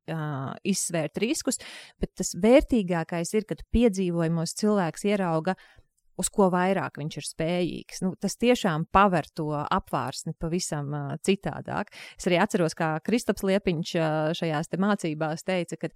izsvērt 0.75 1.23
riskus, 1.23 1.61
bet 2.01 2.14
tas 2.19 2.35
vērtīgākais 2.40 3.35
ir, 3.35 3.49
kad 3.49 3.64
piedzīvojumos 3.75 4.57
cilvēks 4.61 5.09
ierauga 5.11 5.59
uz 6.21 6.31
ko 6.33 6.49
vairāk 6.53 6.99
viņš 7.01 7.19
ir 7.19 7.27
spējīgs. 7.27 8.03
Nu, 8.05 8.12
tas 8.21 8.37
tiešām 8.40 8.87
paver 8.95 9.29
to 9.37 9.51
apvārsni 9.55 10.35
pavisam 10.38 10.93
uh, 10.95 11.14
citādāk. 11.27 11.93
Es 12.19 12.29
arī 12.29 12.38
atceros, 12.43 12.77
kā 12.79 12.95
Kristaps 13.05 13.45
Liepiņš 13.47 13.95
uh, 13.99 14.31
šajās 14.38 14.71
te 14.71 14.81
mācībās 14.83 15.47
teica, 15.47 15.81
ka 15.81 15.90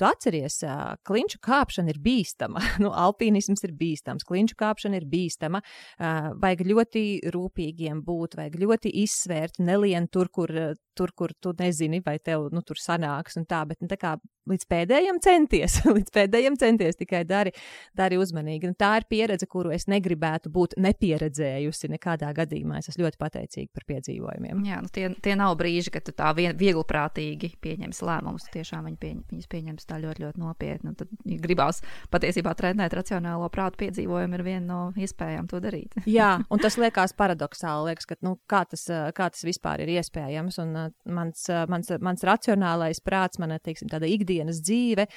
Tu 0.00 0.06
atceries, 0.08 0.58
klinšu 1.06 1.40
kāpšana 1.44 1.92
ir 1.92 2.00
bīstama. 2.02 2.62
nu, 2.84 2.92
alpīnisms 2.96 3.64
ir 3.66 3.74
bīstams, 3.78 4.26
klinšu 4.28 4.56
kāpšana 4.60 5.00
ir 5.00 5.08
bīstama. 5.08 5.62
Vajag 5.98 6.64
ļoti 6.70 7.04
rūpīgiem 7.34 8.02
būt, 8.06 8.38
vajag 8.40 8.58
ļoti 8.64 8.94
izsvērt, 9.04 9.60
nelien 9.62 10.08
tur, 10.12 10.32
kur, 10.32 10.52
tur, 10.98 11.12
kur 11.16 11.34
tu 11.40 11.54
nezini, 11.58 12.02
vai 12.04 12.18
tev 12.18 12.48
nu, 12.52 12.62
tur 12.66 12.80
sanāks 12.80 13.38
un 13.40 13.48
tā, 13.48 13.62
bet 13.68 13.82
nu, 13.82 13.90
tā 13.90 13.98
kā 14.00 14.16
līdz 14.50 14.66
pēdējiem 14.70 15.18
centies, 15.22 15.78
līdz 15.96 16.12
pēdējiem 16.14 16.56
centies 16.58 16.98
tikai 16.98 17.22
dari, 17.28 17.52
dari 17.96 18.18
uzmanīgi. 18.20 18.70
Un 18.70 18.76
tā 18.78 18.94
ir 18.98 19.06
pieredze, 19.10 19.46
kuru 19.50 19.72
es 19.74 19.86
negribētu 19.90 20.50
būt 20.52 20.76
nepieredzējusi 20.82 21.92
nekādā 21.92 22.32
gadījumā. 22.36 22.80
Es 22.80 22.90
esmu 22.92 23.06
ļoti 23.06 23.20
pateicīga 23.20 23.70
par 23.76 23.86
piedzīvojumiem. 23.92 24.64
Jā, 24.66 24.80
nu 24.82 24.90
tie, 24.92 25.08
tie 25.22 25.36
nav 25.38 25.54
brīži, 25.60 25.92
kad 25.94 26.06
tu 26.06 26.14
tā 26.16 26.32
viegli 26.36 26.84
prātīgi 26.88 27.52
pieņemsi 27.62 28.06
lēmumus. 28.08 28.48
Tiešām 28.52 28.88
viņi 28.90 29.00
pieņem, 29.02 29.22
viņus 29.30 29.50
pieņems 29.52 29.88
tā 29.88 30.00
ļoti, 30.02 30.26
ļoti 30.26 30.42
nopietni. 30.42 30.94
Tad 30.98 31.12
ja 31.28 31.38
gribās 31.42 31.82
patiesībā 32.12 32.54
trenēt 32.58 32.96
racionālo 32.98 33.48
prātu 33.52 33.84
piedzīvojumu, 33.84 34.38
ir 34.38 34.46
viena 34.46 34.66
no 34.66 34.80
iespējām 34.98 35.48
to 35.50 35.62
darīt. 35.62 35.94
Jā, 36.10 36.34
un 36.52 36.62
tas 36.62 36.78
liekas 36.80 37.14
paradoxāli. 37.18 37.92
Liekas, 37.92 38.08
ka, 38.10 38.18
nu, 38.26 38.36
kā, 38.50 38.64
tas, 38.68 38.86
kā 39.14 39.30
tas 39.32 39.46
vispār 39.46 39.84
ir 39.84 39.94
iespējams? 39.98 40.58
Un 40.62 40.74
mans, 41.04 41.46
mans, 41.70 41.90
mans 42.02 42.26
racionālais 42.26 43.02
prāts, 43.04 43.40
mana 43.42 43.58
teiksim, 43.62 43.90
tāda 43.92 44.08
ikdienas 44.10 44.62
dzīve, 44.64 45.08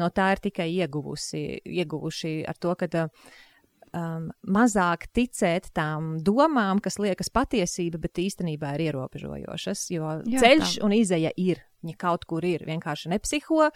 no 0.00 0.08
tā 0.14 0.32
ir 0.34 0.42
tikai 0.48 0.68
ieguvusi, 0.78 1.44
ieguvuši 1.64 2.34
ar 2.48 2.58
to, 2.60 2.74
ka 2.78 2.88
um, 3.96 4.28
mazāk 4.48 5.08
ticēt 5.16 5.70
tām 5.76 6.16
domām, 6.24 6.82
kas 6.84 6.98
liekas 7.00 7.30
patiesība, 7.34 8.00
bet 8.02 8.20
īstenībā 8.22 8.74
ir 8.76 8.88
ierobežojošas. 8.88 9.88
Jo 9.94 10.18
Jā, 10.28 10.42
ceļš 10.42 10.78
tā. 10.78 10.84
un 10.86 10.96
izeja 10.98 11.32
ir. 11.36 11.64
Viņa 11.78 11.94
kaut 11.94 12.24
kur 12.26 12.42
ir 12.42 12.64
vienkārši 12.66 13.12
nepsiho, 13.12 13.68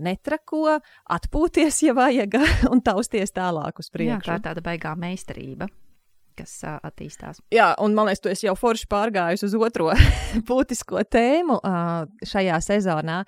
netrako, 0.00 0.78
atpūties, 1.12 1.82
ja 1.84 1.96
vajag, 1.96 2.38
un 2.72 2.80
tausties 2.84 3.34
tālāk 3.36 3.82
uz 3.82 3.92
priekšu. 3.92 4.30
Jā, 4.30 4.38
tā 4.38 4.38
ir 4.40 4.46
tāda 4.48 4.64
baigā 4.64 4.94
meistarība 4.98 5.68
kas 6.38 6.54
uh, 6.64 6.78
attīstās. 6.86 7.40
Jā, 7.54 7.72
un 7.82 7.96
man 7.96 8.08
liekas, 8.08 8.22
tu 8.24 8.32
esi 8.32 8.48
jau 8.48 8.56
forši 8.58 8.88
pārgājis 8.92 9.46
uz 9.48 9.56
otro 9.58 9.92
būtisko 10.48 11.04
tēmu 11.10 11.60
uh, 11.60 12.06
šajā 12.26 12.60
sezonā, 12.64 13.22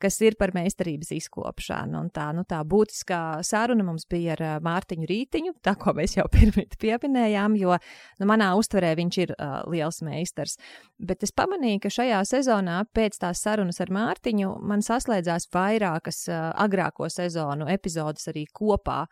kas 0.00 0.16
ir 0.24 0.36
par 0.40 0.54
meistarības 0.56 1.12
izkopšanu. 1.16 1.98
Un 2.00 2.08
tā, 2.14 2.30
nu, 2.36 2.44
tā 2.48 2.60
būtiskā 2.66 3.40
saruna 3.46 3.84
mums 3.86 4.06
bija 4.10 4.34
ar 4.36 4.62
Mārtiņu 4.64 5.08
Rītiņu, 5.10 5.54
tā 5.64 5.74
ko 5.80 5.94
mēs 5.96 6.16
jau 6.16 6.26
pirmīt 6.36 6.78
pieminējām, 6.80 7.56
jo 7.60 7.76
nu, 7.76 8.28
manā 8.30 8.52
uztverē 8.58 8.94
viņš 8.98 9.18
ir 9.24 9.34
uh, 9.36 9.60
liels 9.70 10.00
meistars. 10.06 10.56
Bet 11.00 11.24
es 11.26 11.34
pamanīju, 11.36 11.82
ka 11.84 11.92
šajā 11.94 12.20
sezonā 12.28 12.80
pēc 12.96 13.20
tās 13.22 13.42
sarunas 13.44 13.80
ar 13.82 13.92
Mārtiņu 13.94 14.56
man 14.66 14.84
saslēdzās 14.84 15.50
vairākas 15.54 16.24
uh, 16.30 16.50
agrāko 16.64 17.08
sezonu 17.12 17.68
epizodes 17.70 18.28
arī 18.32 18.46
kopā. 18.56 19.02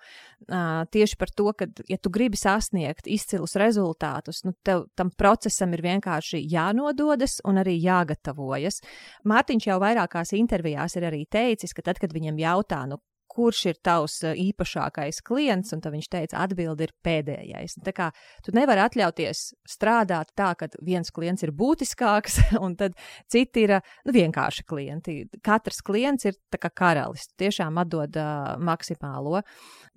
Uh, 0.48 0.84
tieši 0.92 1.20
par 1.20 1.32
to, 1.34 1.50
ka, 1.56 1.68
ja 1.88 2.00
tu 2.00 2.12
gribi 2.14 2.38
sasniegt 2.40 3.08
izcilus 3.10 3.56
rezultātus, 3.60 4.42
nu, 4.46 4.54
tev 4.64 4.86
tam 4.98 5.12
procesam 5.18 5.74
ir 5.76 5.84
vienkārši 5.84 6.42
jānododas 6.48 7.38
un 7.48 7.60
arī 7.62 7.76
jāgatavojas. 7.82 8.80
Mārtiņš 9.28 9.68
jau 9.70 9.78
vairākās 9.82 10.34
intervijās 10.38 10.77
intervijās 10.78 10.96
ir 10.96 11.06
arī 11.08 11.26
teicis, 11.26 11.74
ka 11.74 11.82
tad, 11.82 11.98
kad 11.98 12.12
viņam 12.12 12.38
jautā, 12.38 12.86
nu, 12.86 12.98
kurš 13.38 13.64
ir 13.70 13.78
tavs 13.84 14.18
eh, 14.26 14.38
īpašākais 14.48 15.22
klients, 15.26 15.72
un 15.74 15.82
viņš 15.84 16.10
teica, 16.10 16.42
atbildi 16.42 16.88
ir 16.88 16.94
pēdējais. 17.06 17.78
Tā 17.86 17.94
kā 17.94 18.10
tu 18.44 18.54
nevari 18.56 18.82
atļauties 18.84 19.44
strādāt 19.68 20.32
tā, 20.38 20.52
ka 20.58 20.70
viens 20.84 21.12
klients 21.14 21.44
ir 21.46 21.54
būtiskāks, 21.56 22.40
un 22.64 22.74
tad 22.78 22.98
citi 23.30 23.66
ir 23.66 23.78
nu, 23.78 24.14
vienkārši 24.16 24.66
klienti. 24.68 25.18
Katrs 25.44 25.82
klients 25.86 26.28
ir 26.28 26.38
kā 26.58 26.70
karalis, 26.74 27.28
tiešām 27.38 27.78
atdod 27.82 28.18
uh, 28.18 28.56
maksimālo. 28.64 29.42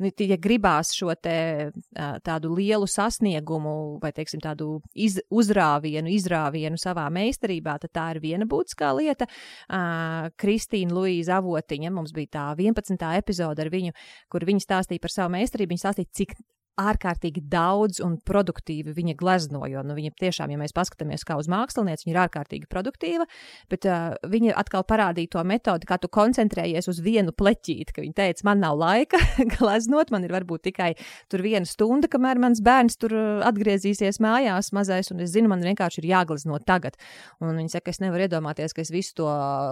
Nu, 0.02 0.12
ja 0.12 0.38
gribās 0.42 0.94
šo 0.98 1.14
te, 1.18 1.72
uh, 1.72 2.14
tādu 2.26 2.54
lielu 2.58 2.88
sasniegumu 2.90 3.76
vai, 4.02 4.14
teiksim, 4.16 4.42
tādu 4.44 4.80
iz, 4.94 5.18
uzrāvienu, 5.34 6.12
izrāvienu 6.14 6.80
savā 6.82 7.08
meistarībā, 7.14 7.78
tad 7.82 7.94
tā 7.96 8.08
ir 8.16 8.22
viena 8.24 8.48
būtiskā 8.50 8.92
lieta. 8.98 9.28
Uh, 9.66 10.30
Kristīna 10.42 10.96
Luīza 10.96 11.40
Avotiņa, 11.42 11.94
mums 11.94 12.14
bija 12.16 12.36
tā 12.38 12.48
11. 12.60 12.98
epizode 13.18 13.31
ar 13.64 13.72
viņu, 13.72 13.96
kur 14.32 14.46
viņa 14.48 14.66
stāstīja 14.66 15.04
par 15.04 15.14
savu 15.14 15.34
meistarību. 15.38 15.72
Viņa 15.72 15.84
stāstīja, 15.86 16.12
cik 16.22 16.36
ārkārtīgi 16.80 17.44
daudz 17.52 18.00
un 18.04 18.16
produktīvi 18.26 18.94
viņa 18.96 19.16
glezno. 19.20 19.64
Jo 19.70 19.84
nu, 19.86 19.96
viņa 19.98 20.14
tiešām, 20.20 20.54
ja 20.54 20.60
mēs 20.60 20.74
paskatāmies 20.76 21.26
kā 21.28 21.38
uz 21.40 21.50
mākslinieci, 21.52 22.08
viņa 22.08 22.16
ir 22.16 22.22
ārkārtīgi 22.24 22.70
produktīva, 22.72 23.28
bet 23.72 23.88
uh, 23.90 24.16
viņa 24.32 24.56
atkal 24.60 24.86
parādīja 24.88 25.36
to 25.36 25.44
metodi, 25.48 25.88
kā 25.90 25.98
tu 26.02 26.10
koncentrējies 26.12 26.90
uz 26.92 27.02
vienu 27.04 27.36
pleķīti. 27.36 27.96
Viņa 28.02 28.18
teica, 28.18 28.46
man 28.48 28.64
nav 28.64 28.80
laika 28.80 29.20
gleznot, 29.56 30.14
man 30.14 30.26
ir 30.28 30.36
varbūt 30.36 30.66
tikai 30.70 30.94
viena 31.42 31.68
stunda, 31.68 32.10
kamēr 32.12 32.40
mans 32.42 32.62
bērns 32.64 32.98
tur 33.02 33.16
atgriezīsies 33.48 34.22
mājās, 34.24 34.72
mazais, 34.76 35.12
un 35.14 35.24
es 35.26 35.34
zinu, 35.36 35.52
man 35.52 35.64
vienkārši 35.66 36.02
ir 36.04 36.10
jāglezno 36.12 36.60
tagad. 36.66 36.98
Un 37.42 37.56
viņa 37.58 37.78
saka, 37.78 37.94
es 37.94 38.02
nevaru 38.04 38.28
iedomāties, 38.28 38.76
ka 38.76 38.84
es 38.84 38.94
visu 38.94 39.18
to 39.22 39.30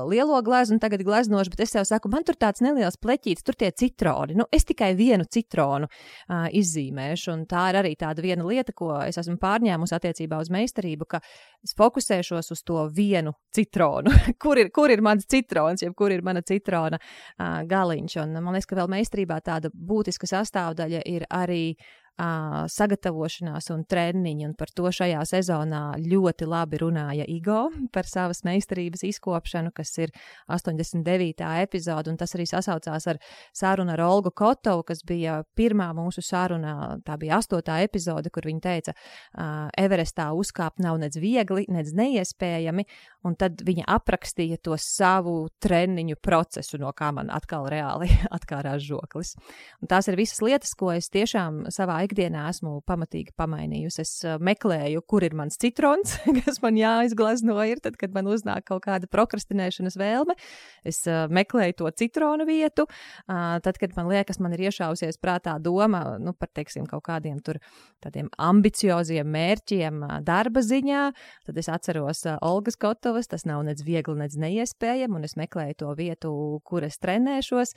lielo 0.09 0.39
gleznu 0.45 0.79
tagad 0.81 1.03
gleznošu, 1.05 1.53
bet 1.53 1.65
es 1.65 1.75
tev 1.75 1.85
saku, 1.88 2.12
man 2.12 2.25
tur 2.27 2.38
tāds 2.39 2.63
neliels 2.65 2.99
pleķītis, 3.01 3.45
tur 3.45 3.57
tie 3.59 3.71
citroni. 3.71 4.38
Nu, 4.39 4.47
es 4.51 4.65
tikai 4.67 4.91
vienu 4.97 5.27
citronu 5.29 5.89
uh, 5.89 6.47
izzīmēju 6.49 6.88
iezīmēšu. 6.89 7.32
Un 7.34 7.45
tā 7.49 7.69
ir 7.71 7.80
arī 7.80 7.95
tāda 7.97 8.21
viena 8.21 8.45
lieta, 8.45 8.73
ko 8.73 8.91
es 9.06 9.17
esmu 9.17 9.38
pārņēmusi 9.39 9.95
attiecībā 9.95 10.39
uz 10.39 10.49
meistarību, 10.49 11.06
ka 11.08 11.21
es 11.63 11.75
fokusēšos 11.78 12.52
uz 12.52 12.63
to 12.63 12.88
vienu 12.95 13.34
citronu. 13.54 14.12
kur, 14.43 14.58
ir, 14.58 14.71
kur 14.71 14.89
ir 14.89 15.02
mans 15.02 15.25
citrons, 15.30 15.82
jeb 15.82 15.95
kur 15.95 16.12
ir 16.12 16.21
mana 16.21 16.41
citrona 16.41 16.99
uh, 16.99 17.62
galiņš? 17.69 18.19
Un 18.23 18.38
man 18.39 18.54
liekas, 18.54 18.69
ka 18.69 18.80
vēl 18.80 18.91
meistarībā 18.91 19.39
tāda 19.41 19.69
būtiska 19.73 20.28
sastāvdaļa 20.30 21.04
ir 21.06 21.25
arī 21.30 21.75
uh, 22.19 22.65
sagatavošanās 22.71 23.69
un 23.73 23.84
treniņi, 23.89 24.47
un 24.49 24.55
par 24.60 24.71
to 24.75 24.91
šajā 24.93 25.21
sezonā 25.29 25.84
ļoti 26.03 26.47
labi 26.49 26.82
runāja 26.84 27.27
Igo 27.29 27.69
par 27.93 28.10
savas 28.10 28.43
meistarības 28.47 29.05
izkopšanu, 29.10 29.71
kas 29.75 29.95
ir 30.01 30.13
89. 30.51 31.45
epizode, 31.63 32.12
un 32.12 32.19
tas 32.19 32.36
arī 32.36 32.47
sasaucās 32.49 33.08
ar 33.12 33.21
sarunu 33.55 33.95
ar 33.95 34.03
Olgu 34.05 34.34
Kotovu, 34.36 34.86
kas 34.91 35.03
bija 35.08 35.39
pirmā 35.58 35.89
mūsu 35.97 36.23
saruna, 36.25 36.99
tā 37.05 37.17
bija 37.21 37.39
astotā 37.39 37.79
epizode, 37.86 38.32
kur 38.34 38.47
viņa 38.49 38.63
teica, 38.67 38.95
uh, 38.95 39.69
Everestā 39.79 40.29
uzkāpt 40.36 40.84
nav 40.84 40.99
nec 41.01 41.17
viegli, 41.19 41.65
nec 41.71 41.93
neiespējami, 41.95 42.86
un 43.27 43.36
tad 43.39 43.60
viņa 43.65 43.86
aprakstīja 43.89 44.60
to 44.63 44.77
savu 44.79 45.49
treniņu 45.62 46.17
procesu, 46.23 46.79
no 46.82 46.91
kā 46.95 47.10
man 47.15 47.32
atkal 47.34 47.67
reāli 47.71 48.10
atkārās 48.38 48.84
žoklis. 48.86 49.36
Un 49.84 49.91
tās 49.91 50.08
ir 50.08 50.17
visas 50.19 50.41
lietas, 50.45 50.73
ko 50.79 50.93
es 50.93 51.12
tiešām 51.12 51.65
savā 51.73 51.99
ikdienā 52.08 52.47
esmu 52.53 52.79
pamatīgi 52.88 53.36
pamainījusi. 53.39 54.01
Es 54.05 54.13
uh, 54.25 54.38
meklēju, 54.43 55.03
kur 55.10 55.25
ir 55.27 55.36
mans 55.38 55.60
citrons, 55.60 56.15
kas 56.45 56.62
man 56.63 56.79
jāizglazno 56.79 57.58
ir, 57.67 57.84
tad, 57.84 57.99
kad 57.99 58.15
man 58.15 58.29
uznāk 58.32 58.69
kaut 58.71 58.86
kāda 58.88 59.10
prokrastinēšanas 59.12 59.99
vēlme. 59.99 60.38
Es 60.88 61.03
uh, 61.10 61.25
meklēju 61.32 61.79
to 61.84 61.91
citronu 61.99 62.47
vietu. 62.47 62.88
Tad, 63.29 63.77
kad 63.79 63.93
man 63.97 64.10
liekas, 64.10 64.39
man 64.41 64.53
ir 64.55 64.65
iešausies 64.69 65.19
prātā 65.21 65.55
doma 65.62 66.01
nu, 66.21 66.34
par, 66.38 66.49
teiksim, 66.55 66.86
kaut 66.89 67.03
kādiem 67.05 67.39
tur 67.43 67.60
tādiem 68.03 68.29
ambicioziem 68.41 69.27
mērķiem 69.29 70.01
darba 70.25 70.63
ziņā, 70.65 71.03
tad 71.47 71.60
es 71.60 71.69
atceros 71.71 72.23
Olgas 72.45 72.79
Kotovas, 73.10 73.28
tas 73.28 73.45
nav 73.50 73.63
nec 73.65 73.80
viegli, 73.82 74.13
nec 74.22 74.36
neiespējami, 74.38 75.15
un 75.17 75.26
es 75.26 75.34
meklēju 75.34 75.76
to 75.82 75.93
vietu, 75.98 76.32
kur 76.62 76.84
es 76.86 77.00
trenēšos, 77.02 77.72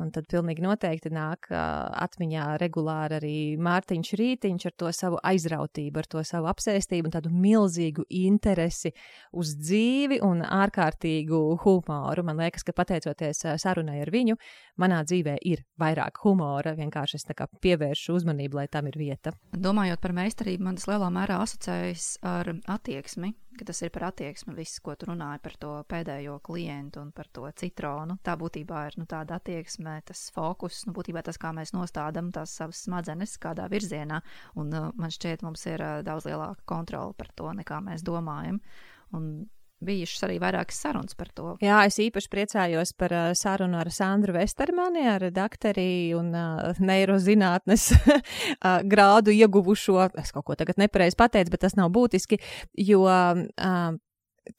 un 0.00 0.08
tad 0.14 0.24
pilnīgi 0.32 0.62
noteikti 0.64 1.10
nāk 1.12 1.50
atmiņā 1.52 2.46
regulāri 2.62 3.18
arī 3.18 3.32
Mārtiņš 3.60 4.12
Rītiņš 4.16 4.64
ar 4.70 4.74
to 4.80 4.92
savu 4.96 5.18
aizrautību, 5.28 6.00
ar 6.00 6.08
to 6.08 6.22
savu 6.24 6.48
apsēstību 6.48 7.10
un 7.10 7.14
tādu 7.18 7.32
milzīgu 7.34 8.06
interesi 8.08 8.94
uz 9.36 9.50
dzīvi 9.60 10.22
un 10.24 10.40
ārkārtīgu 10.46 11.42
humoru. 11.66 12.24
Man 12.24 12.40
liekas, 12.40 12.64
ka 12.64 12.72
pateicoties 12.80 13.44
sarunai 13.60 13.98
ar 14.06 14.12
viņu, 14.14 14.38
manā 14.80 15.02
dzīvē 15.04 15.36
ir 15.52 15.66
vairāk 15.76 16.22
humora. 16.24 16.72
Vienkārši 16.80 17.20
es 17.20 17.28
pievēršu 17.60 18.16
uzmanību, 18.16 18.62
lai 18.62 18.70
tam 18.72 18.88
ir 18.88 18.96
vieta. 18.96 19.36
Domājot 19.52 20.00
par 20.00 20.16
meistarību, 20.16 20.64
man 20.64 20.80
tas 20.80 20.88
lielā 20.88 21.12
mērā 21.12 21.42
asociējas 21.44 22.14
ar 22.24 22.54
attieksmi 22.64 23.34
ka 23.58 23.68
tas 23.70 23.82
ir 23.82 23.92
par 23.94 24.08
attieksmi, 24.08 24.54
viss, 24.56 24.80
ko 24.84 24.94
tu 24.98 25.08
runāji 25.10 25.42
par 25.44 25.56
to 25.60 25.72
pēdējo 25.90 26.38
klientu 26.46 27.02
un 27.02 27.12
par 27.16 27.30
to 27.32 27.48
citronu. 27.58 28.18
Tā 28.24 28.36
būtībā 28.40 28.84
ir 28.88 28.98
nu, 29.00 29.06
tāda 29.10 29.38
attieksme, 29.38 29.98
tas 30.08 30.28
fokus, 30.34 30.84
nu, 30.86 30.94
būtībā 30.96 31.22
tas, 31.26 31.40
kā 31.40 31.52
mēs 31.56 31.74
nostādām 31.76 32.32
tās 32.34 32.54
savas 32.60 32.84
smadzenes, 32.86 33.36
kādā 33.42 33.68
virzienā. 33.72 34.22
Un 34.60 34.72
uh, 34.74 34.90
man 34.98 35.14
šķiet, 35.14 35.44
mums 35.46 35.66
ir 35.70 35.84
uh, 35.84 36.00
daudz 36.06 36.28
lielāka 36.28 36.64
kontrola 36.68 37.14
par 37.18 37.32
to, 37.34 37.52
nekā 37.60 37.82
mēs 37.84 38.06
domājam. 38.06 38.62
Un 39.16 39.48
bijušas 39.84 40.24
arī 40.26 40.38
vairākas 40.42 40.80
sarunas 40.82 41.16
par 41.18 41.30
to. 41.34 41.54
Jā, 41.64 41.80
es 41.88 41.98
īpaši 42.02 42.30
priecājos 42.32 42.92
par 42.98 43.14
uh, 43.14 43.28
sarunu 43.38 43.78
ar 43.80 43.90
Sandru 43.94 44.34
Vestermani, 44.36 45.04
ar 45.10 45.28
doktori 45.34 46.14
un 46.18 46.32
uh, 46.34 46.80
neirozinātnes 46.82 47.90
uh, 47.94 48.80
grādu 48.88 49.34
ieguvušo. 49.34 50.00
Es 50.18 50.34
kaut 50.34 50.48
ko 50.48 50.58
tagad 50.58 50.80
nepareizi 50.82 51.18
pateicu, 51.18 51.54
bet 51.54 51.66
tas 51.66 51.78
nav 51.78 51.92
būtiski, 51.94 52.40
jo 52.88 53.04
uh, 53.06 53.44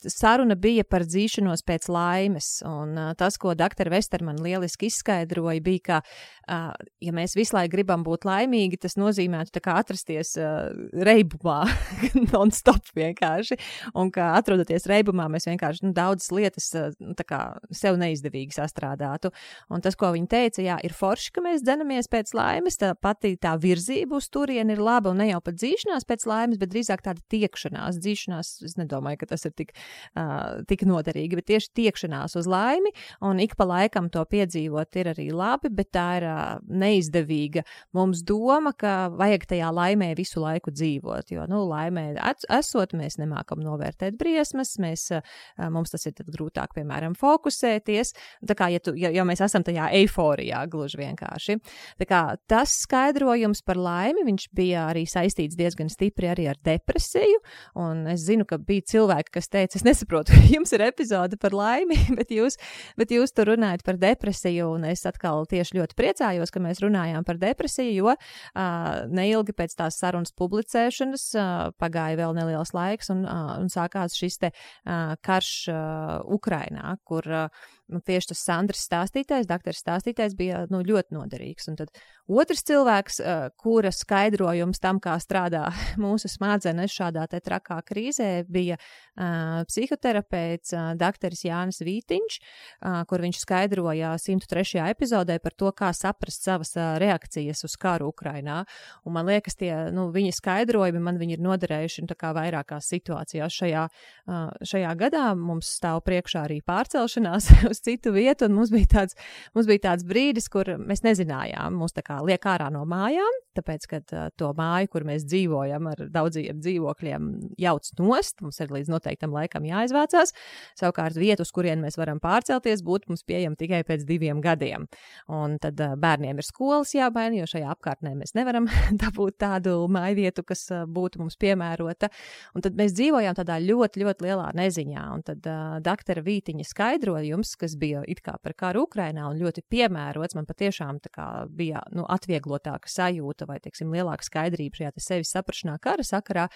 saruna 0.07 0.55
bija 0.59 0.85
par 0.87 1.03
dzīšanos 1.07 1.63
pēc 1.67 1.87
laimes, 1.91 2.49
un 2.67 2.95
uh, 2.97 3.11
tas, 3.17 3.37
ko 3.41 3.53
dr. 3.57 3.89
Vesterman 3.91 4.39
lieliski 4.43 4.89
izskaidroja, 4.89 5.61
bija, 5.63 5.83
ka, 5.85 5.99
uh, 6.47 6.91
ja 7.03 7.13
mēs 7.15 7.35
visu 7.37 7.55
laiku 7.57 7.73
gribam 7.77 8.03
būt 8.05 8.27
laimīgi, 8.29 8.79
tas 8.81 8.97
nozīmētu 8.99 9.63
kā 9.63 9.77
atrasties 9.81 10.35
uh, 10.39 10.69
reibumā, 11.05 11.61
non-stop 12.33 12.93
vienkārši, 12.97 13.59
un 13.99 14.11
ka 14.15 14.33
atrodoties 14.37 14.87
reibumā, 14.89 15.29
mēs 15.31 15.49
vienkārši 15.49 15.87
nu, 15.87 15.93
daudzas 15.97 16.31
lietas 16.35 16.69
uh, 16.77 16.91
kā 17.29 17.41
sev 17.75 17.99
neizdevīgi 18.01 18.55
sastrādātu. 18.55 19.33
Un 19.73 19.83
tas, 19.85 19.97
ko 19.99 20.11
viņa 20.15 20.31
teica, 20.31 20.63
jā, 20.65 20.79
ir 20.85 20.95
forši, 20.95 21.33
ka 21.35 21.43
mēs 21.45 21.63
dzenamies 21.65 22.09
pēc 22.11 22.33
laimes, 22.37 22.79
tā 22.81 22.93
pati 22.97 23.35
tā 23.41 23.55
virzība 23.61 24.17
uz 24.19 24.29
turieni 24.33 24.75
ir 24.75 24.83
laba, 24.83 25.13
un 25.13 25.21
ne 25.23 25.29
jau 25.31 25.41
pat 25.43 25.59
dzīšanās 25.59 26.07
pēc 26.09 26.25
laimes, 26.29 26.61
bet 26.61 26.73
drīzāk 26.73 27.03
tāda 27.05 27.23
tiekšanās, 27.31 27.99
dzīšanās, 28.01 28.53
es 28.69 28.77
nedomāju, 28.79 29.21
ka 29.21 29.31
tas 29.33 29.45
ir 29.49 29.55
tik 29.57 29.73
uh, 29.79 30.61
tik 30.69 30.85
noderīgi, 30.89 31.39
bet 31.39 31.49
tieši 31.51 31.71
tiekšanās 31.79 32.37
uz 32.39 32.49
laimi, 32.49 32.91
un 33.25 33.41
ik 33.43 33.55
pa 33.59 33.67
laikam 33.69 34.09
to 34.13 34.23
piedzīvot 34.29 34.99
ir 35.01 35.11
arī 35.13 35.29
labi, 35.35 35.71
bet 35.73 35.91
tā 35.95 36.07
ir 36.19 36.27
uh, 36.29 36.41
neizdevīga 36.69 37.65
mums 37.97 38.23
doma, 38.27 38.73
ka 38.77 39.09
vajag 39.13 39.47
tajā 39.53 39.71
laimē 39.75 40.11
visu 40.17 40.43
laiku 40.43 40.73
dzīvot, 40.73 41.33
jo, 41.35 41.45
nu, 41.49 41.63
laimē 41.69 42.11
esot, 42.59 42.95
mēs 42.97 43.19
nemākam 43.21 43.61
novērtēt 43.63 44.17
briesmas, 44.19 44.75
mēs, 44.81 45.09
uh, 45.15 45.69
mums 45.71 45.93
tas 45.93 46.07
ir 46.09 46.17
grūtāk, 46.19 46.73
piemēram, 46.77 47.15
fokusēties, 47.19 48.13
tā 48.49 48.57
kā, 48.57 48.69
ja, 48.73 48.81
tu, 48.83 48.95
ja, 48.99 49.11
ja 49.13 49.25
mēs 49.27 49.43
esam 49.45 49.65
tajā 49.65 49.89
eiforijā 49.99 50.63
gluži 50.71 50.99
vienkārši. 51.01 51.57
Tā 51.99 52.07
kā 52.09 52.21
tas 52.49 52.73
skaidrojums 52.83 53.61
par 53.65 53.79
laimi, 53.79 54.25
viņš 54.27 54.49
bija 54.55 54.87
arī 54.89 55.05
saistīts 55.09 55.57
diezgan 55.59 55.91
stipri 55.91 56.29
arī 56.31 56.49
ar 56.51 56.59
depresiju, 56.65 57.41
un 57.79 58.05
es 58.13 58.25
zinu, 58.27 58.47
ka 58.49 58.57
bija 58.61 58.87
cilvēki, 58.93 59.33
kas 59.37 59.51
teica, 59.51 59.68
es 59.77 59.85
nesaprotu, 59.85 60.35
jums 60.55 60.73
ir 60.75 60.83
epizode 60.87 61.37
par 61.41 61.55
laimi, 61.55 61.97
bet 62.19 62.33
jūs, 62.33 62.57
bet 62.99 63.13
jūs 63.13 63.33
tur 63.35 63.51
runājat 63.53 63.83
par 63.85 63.99
depresiju, 64.01 64.71
un 64.77 64.87
es 64.89 65.05
atkal 65.09 65.45
tieši 65.49 65.79
ļoti 65.79 65.97
priecājos, 65.99 66.53
ka 66.53 66.63
mēs 66.63 66.81
runājām 66.83 67.25
par 67.27 67.39
depresiju, 67.41 67.95
jo 67.99 68.13
uh, 68.13 69.01
neilgi 69.13 69.55
pēc 69.57 69.75
tās 69.79 69.99
sarunas 70.01 70.33
publicēšanas 70.39 71.25
uh, 71.37 71.49
pagāja 71.81 72.19
vēl 72.23 72.37
neliels 72.37 72.73
laiks, 72.75 73.11
un, 73.13 73.25
uh, 73.27 73.57
un 73.59 73.71
sākās 73.73 74.17
šis 74.17 74.41
te 74.45 74.53
uh, 74.53 75.15
karš 75.25 75.53
uh, 75.73 76.15
Ukrainā, 76.39 76.95
kur 77.07 77.27
uh, 77.29 77.69
nu, 77.89 78.01
tieši 78.05 78.31
tas 78.31 78.43
Sandrs 78.45 78.85
stāstītājs, 78.87 79.47
doktors 79.49 79.81
stāstītājs 79.83 80.35
bija 80.37 80.63
nu, 80.71 80.81
ļoti 80.85 81.15
noderīgs. 81.15 81.69
Un 81.71 81.77
tad 81.79 81.91
otrs 82.29 82.61
cilvēks, 82.67 83.19
kura 83.59 83.91
skaidrojums 83.93 84.81
tam, 84.81 85.01
kā 85.03 85.15
strādā 85.21 85.67
mūsu 86.03 86.29
smadzenes 86.31 86.93
šādā 86.93 87.25
te 87.31 87.41
trakā 87.43 87.79
krīzē, 87.85 88.29
bija 88.49 88.77
uh, 88.79 89.65
psihoterapeits 89.69 90.75
uh, 90.75 90.91
doktors 90.99 91.43
Jānis 91.47 91.81
Vītiņš, 91.85 92.39
uh, 92.39 93.01
kur 93.09 93.23
viņš 93.25 93.41
skaidroja 93.43 94.13
103. 94.21 94.83
epizodē 94.89 95.39
par 95.43 95.55
to, 95.57 95.71
kā 95.75 95.91
saprast 95.95 96.45
savas 96.45 96.75
uh, 96.77 96.97
reakcijas 97.01 97.65
uz 97.65 97.77
karu 97.79 98.11
Ukrainā. 98.13 98.61
Un 99.05 99.17
man 99.17 99.29
liekas, 99.29 99.57
tie 99.59 99.73
nu, 99.95 100.09
viņa 100.13 100.35
skaidrojumi 100.37 101.01
man 101.03 101.19
viņi 101.21 101.37
ir 101.37 101.45
noderējuši 101.45 102.05
nu, 102.05 102.17
vairākās 102.39 102.89
situācijās 102.93 103.59
šajā, 103.61 103.85
uh, 103.89 104.39
šajā 104.65 104.93
gadā. 104.99 105.25
Mums 105.39 105.71
stāv 105.79 106.03
priekšā 106.07 106.45
arī 106.47 106.59
pārcelšanās 106.65 107.51
uz 107.71 107.78
uz 107.79 107.85
citu 107.85 108.13
vietu, 108.13 108.45
un 108.45 108.57
mums 108.59 108.71
bija 108.73 108.87
tāds, 108.99 109.15
mums 109.55 109.67
bija 109.69 109.89
tāds 109.89 110.05
brīdis, 110.07 110.49
kur 110.51 110.75
mēs 110.77 111.03
nezinājām, 111.05 111.77
mūs 111.79 111.95
tā 111.95 112.03
kā 112.05 112.19
liek 112.25 112.43
ārā 112.45 112.69
no 112.73 112.83
mājām, 112.89 113.39
tāpēc, 113.57 113.87
ka 113.89 113.99
uh, 114.01 114.27
to 114.37 114.51
māju, 114.57 114.89
kur 114.93 115.05
mēs 115.07 115.25
dzīvojam 115.27 115.89
ar 115.91 116.03
daudziem 116.13 116.59
dzīvokļiem, 116.61 117.29
jauc 117.59 117.89
nost, 117.99 118.39
mums 118.43 118.59
ir 118.63 118.73
līdz 118.73 118.91
noteiktam 118.91 119.33
laikam 119.35 119.65
jāizvācās. 119.67 120.33
Savukārt 120.79 121.17
vietu, 121.19 121.45
uz 121.47 121.53
kurien 121.55 121.81
mēs 121.83 121.97
varam 121.99 122.21
pārcelties, 122.23 122.83
būtu 122.85 123.11
mums 123.11 123.25
pieejama 123.27 123.59
tikai 123.59 123.81
pēc 123.87 124.05
diviem 124.07 124.41
gadiem. 124.43 124.87
Un 125.31 125.57
tad 125.61 125.79
uh, 125.83 125.95
bērniem 125.99 126.39
ir 126.39 126.47
skolas 126.47 126.93
jābaina, 126.95 127.41
jo 127.41 127.49
šajā 127.49 127.71
apkārtnē 127.75 128.15
mēs 128.19 128.35
nevaram 128.37 128.69
dabūt 129.03 129.39
tādu 129.43 129.75
māju 129.91 130.19
vietu, 130.21 130.45
kas 130.47 130.65
uh, 130.73 130.85
būtu 130.89 131.23
mums 131.23 131.39
piemērota. 131.39 132.11
Un 132.55 132.65
tad 132.65 132.77
mēs 132.79 132.95
dzīvojām 132.97 133.37
tādā 133.39 133.59
ļoti, 133.63 134.05
ļoti 134.05 134.27
lielā 134.27 134.49
neziņā. 134.59 135.05
Un 135.15 135.25
tad 135.25 135.49
uh, 135.49 135.79
doktora 135.83 136.23
Vītiņa 136.25 136.67
skaidrojums, 136.69 137.55
kas 137.69 137.77
bija 137.79 138.01
it 138.07 138.21
kā 138.25 138.37
par 138.41 138.53
karu 138.57 138.85
Ukrainā 138.87 139.27
un 139.29 139.37
ļoti 139.39 139.63
piemērots, 139.69 140.35
man 140.35 140.47
patiešām 140.49 140.99
kā, 141.13 141.45
bija 141.49 141.83
nu, 141.93 142.05
atvieglotāka 142.09 142.89
sajūta 142.89 143.47
vai, 143.49 143.59
teiksim, 143.61 143.91
lielāka 143.93 144.25
skaidrība 144.25 144.79
šajā 144.79 144.91
sevis 144.97 145.33
saprašanā 145.35 145.77
kara 145.81 146.03
sakarā, 146.03 146.47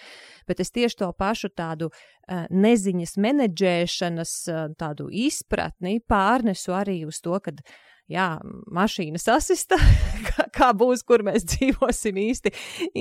bet 0.48 0.60
es 0.60 0.72
tieši 0.74 0.98
to 1.04 1.12
pašu 1.12 1.52
tādu 1.54 1.90
uh, 1.90 2.46
neziņas 2.50 3.16
menedžēšanas, 3.16 4.34
uh, 4.50 4.66
tādu 4.78 5.08
izpratni 5.10 6.00
pārnesu 6.00 6.74
arī 6.74 7.04
uz 7.06 7.20
to, 7.22 7.38
kad 7.44 7.62
jā, 8.10 8.26
mašīna 8.74 9.18
sasista, 9.20 9.78
kā, 10.28 10.46
kā 10.54 10.70
būs, 10.76 11.04
kur 11.06 11.24
mēs 11.26 11.46
dzīvosim 11.52 12.18
īsti. 12.20 12.52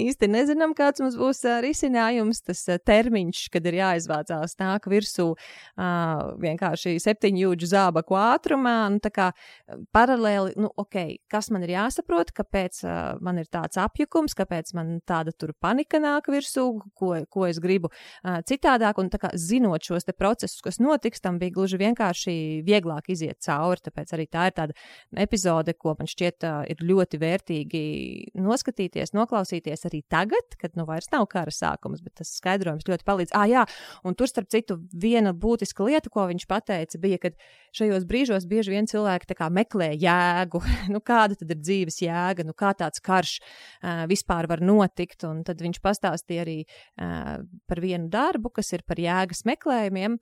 īsti 0.04 0.30
nezinām, 0.32 0.76
kāds 0.78 1.04
mums 1.04 1.18
būs 1.20 1.43
risinājums. 1.64 2.43
Tas 2.47 2.64
termiņš, 2.86 3.45
kad 3.54 3.68
ir 3.70 3.80
jāizvācās, 3.82 4.58
nāk 4.62 4.88
virsū 4.91 5.30
vienkārši 6.43 6.95
septiņu 7.04 7.43
jūdžu 7.47 7.72
zābaku 7.74 8.18
ātrumā. 8.20 8.76
Un, 8.91 8.99
tā 9.04 9.12
kā 9.14 9.30
paralēli, 9.95 10.56
nu, 10.60 10.72
ok, 10.80 10.99
kas 11.32 11.51
man 11.54 11.66
ir 11.68 11.76
jāsaprot, 11.76 12.34
kāpēc 12.36 12.84
man 13.24 13.41
ir 13.41 13.49
tāds 13.51 13.80
apjukums, 13.82 14.36
kāpēc 14.38 14.74
man 14.78 14.97
tāda 15.08 15.34
tur 15.36 15.54
panika 15.60 16.01
nāk 16.04 16.30
virsū, 16.32 16.68
ko, 16.97 17.16
ko 17.30 17.47
es 17.49 17.62
gribu 17.64 17.91
citādāk. 18.24 18.99
Un 19.01 19.10
tā 19.14 19.20
kā 19.22 19.34
zinot 19.39 19.84
šos 19.84 20.08
procesus, 20.14 20.62
kas 20.64 20.80
notiks, 20.84 21.22
tam 21.24 21.39
bija 21.41 21.56
gluži 21.56 21.80
vienkārši 21.82 22.36
vieglāk 22.66 23.10
iziet 23.14 23.41
cauri. 23.43 23.82
Tāpēc 23.84 24.14
arī 24.16 24.28
tā 24.32 24.47
ir 24.49 24.56
tāda 24.56 24.76
epizode, 25.24 25.76
ko 25.78 25.96
man 26.00 26.10
šķiet 26.10 26.48
uh, 26.48 26.62
ir 26.70 26.84
ļoti 26.84 27.20
vērtīgi 27.22 27.84
noskatīties, 28.39 29.14
noklausīties 29.16 29.88
arī 29.89 30.04
tagad, 30.12 30.58
kad 30.60 30.78
nu 30.80 30.86
vairs 30.89 31.10
nav 31.14 31.28
kara 31.32 31.54
sākums, 31.54 32.04
bet 32.04 32.18
tas 32.22 32.34
skaidrojums 32.38 32.88
ļoti 32.89 33.08
palīdz. 33.08 33.36
Ah, 33.38 33.48
jā, 33.50 33.66
un 34.04 34.18
tur 34.18 34.30
starp 34.30 34.52
citu 34.54 34.80
viena 34.94 35.34
būtiska 35.34 35.86
lieta, 35.88 36.12
ko 36.14 36.28
viņš 36.30 36.48
pateica, 36.50 37.02
bija, 37.02 37.20
ka 37.22 37.34
šajos 37.76 38.08
brīžos 38.10 38.48
bieži 38.50 38.76
vien 38.76 38.89
cilvēki 38.89 39.38
meklē 39.54 39.91
jēgu, 40.00 40.62
nu 40.94 41.02
kāda 41.04 41.38
tad 41.39 41.54
ir 41.54 41.62
dzīves 41.62 42.02
jēga, 42.04 42.46
nu 42.48 42.54
kā 42.58 42.74
tāds 42.78 43.02
karš 43.04 43.39
uh, 43.39 44.06
vispār 44.10 44.48
var 44.50 44.62
notikt, 44.62 45.24
un 45.28 45.44
tad 45.48 45.62
viņš 45.64 45.82
pastāstīja 45.84 46.44
arī 46.46 46.60
uh, 46.66 47.44
par 47.70 47.82
vienu 47.84 48.10
darbu, 48.14 48.52
kas 48.54 48.74
ir 48.74 48.84
par 48.88 49.00
jēgas 49.02 49.46
meklējumiem, 49.50 50.20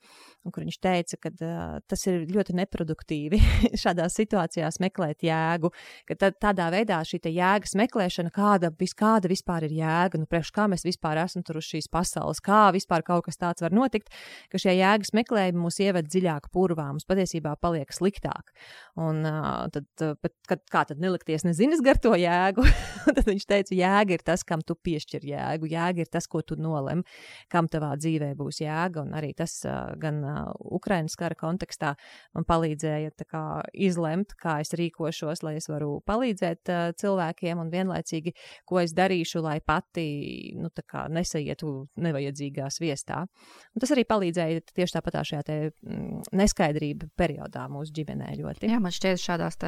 kur 0.52 0.66
viņš 0.66 0.80
teica, 0.82 1.20
ka 1.22 1.34
uh, 1.34 1.80
tas 1.88 2.06
ir 2.10 2.26
ļoti 2.32 2.56
neproduktīvi 2.62 3.42
šādās 3.84 4.16
situācijās 4.20 4.61
situācijās 4.62 4.80
meklēt 4.82 5.24
jēgu, 5.26 5.72
ka 6.08 6.16
tad, 6.16 6.38
tādā 6.42 6.70
veidā 6.72 7.02
šī 7.06 7.20
jēgas 7.32 7.76
meklēšana, 7.76 8.32
kāda, 8.32 8.72
vis, 8.80 8.94
kāda 8.94 9.30
vispār 9.30 9.66
ir 9.66 9.74
jēga, 9.74 10.20
nu, 10.20 10.28
priekš 10.30 10.52
kā 10.54 10.68
mēs 10.68 10.86
vispār 10.86 11.18
esam 11.24 11.44
tur 11.44 11.58
uz 11.58 11.66
šīs 11.66 11.90
pasaules, 11.92 12.42
kā 12.42 12.72
vispār 12.74 13.04
kaut 13.04 13.26
kas 13.26 13.38
tāds 13.38 13.62
var 13.62 13.72
notikt, 13.72 14.10
ka 14.52 14.58
šie 14.58 14.76
jēgas 14.78 15.14
meklējumi 15.14 15.62
mūs 15.62 15.80
ieved 15.82 16.10
dziļāk 16.10 16.50
purvā, 16.52 16.92
mums 16.92 17.06
patiesībā 17.06 17.56
paliek 17.62 17.92
sliktāk. 17.94 18.52
Un 19.00 19.24
uh, 19.26 19.68
tad, 19.72 19.88
bet, 20.22 20.34
kad, 20.48 20.64
kā 20.72 20.84
tad 20.90 21.02
nelikties 21.02 21.46
nezinis 21.46 21.82
gar 21.84 22.00
to 22.02 22.14
jēgu, 22.18 22.66
tad 23.16 23.24
viņš 23.28 23.48
teica, 23.48 23.76
jēga 23.76 24.18
ir 24.18 24.26
tas, 24.26 24.44
kam 24.48 24.62
tu 24.66 24.76
piešķir 24.76 25.26
jēgu, 25.32 25.70
jēga 25.72 26.06
ir 26.06 26.12
tas, 26.12 26.28
ko 26.32 26.42
tu 26.42 26.58
nolem, 26.60 27.06
kam 27.52 27.70
tavā 27.72 27.94
dzīvē 28.00 28.34
būs 28.40 28.62
jēga, 28.64 29.06
un 29.06 29.16
arī 29.18 29.34
tas 29.38 29.62
uh, 29.66 29.94
gan 30.02 30.22
uh, 30.26 30.42
Ukrainas 30.72 31.16
kara 31.20 31.38
kontekstā 31.38 31.94
man 32.36 32.48
palīdzēja 32.48 33.14
kā, 33.32 33.44
izlemt, 33.74 34.36
kā 34.42 34.51
es 34.62 34.74
rīkošos, 34.78 35.44
lai 35.46 35.56
es 35.62 35.70
varu 35.72 36.02
palīdzēt 36.08 36.72
uh, 36.72 36.92
cilvēkiem, 37.00 37.62
un 37.64 37.72
vienlaicīgi, 37.72 38.36
ko 38.68 38.82
es 38.84 38.96
darīšu, 38.98 39.42
lai 39.46 39.60
pati 39.64 40.54
nu, 40.58 40.72
nesaietu 41.16 41.72
nevajadzīgā 42.02 42.68
viestā. 42.82 43.24
Un 43.72 43.84
tas 43.84 43.92
arī 43.94 44.06
palīdzēja 44.10 44.64
tieši 44.74 44.98
tāpat 44.98 45.20
šajā 45.28 45.42
te, 45.48 45.58
mm, 45.86 46.32
neskaidrība 46.38 47.10
periodā 47.18 47.68
mūsu 47.72 47.94
ģimenē 47.96 48.34
ļoti. 48.40 48.70
Jā, 48.72 48.80
man 48.84 48.94
šķiet, 48.96 49.22
šādās 49.22 49.60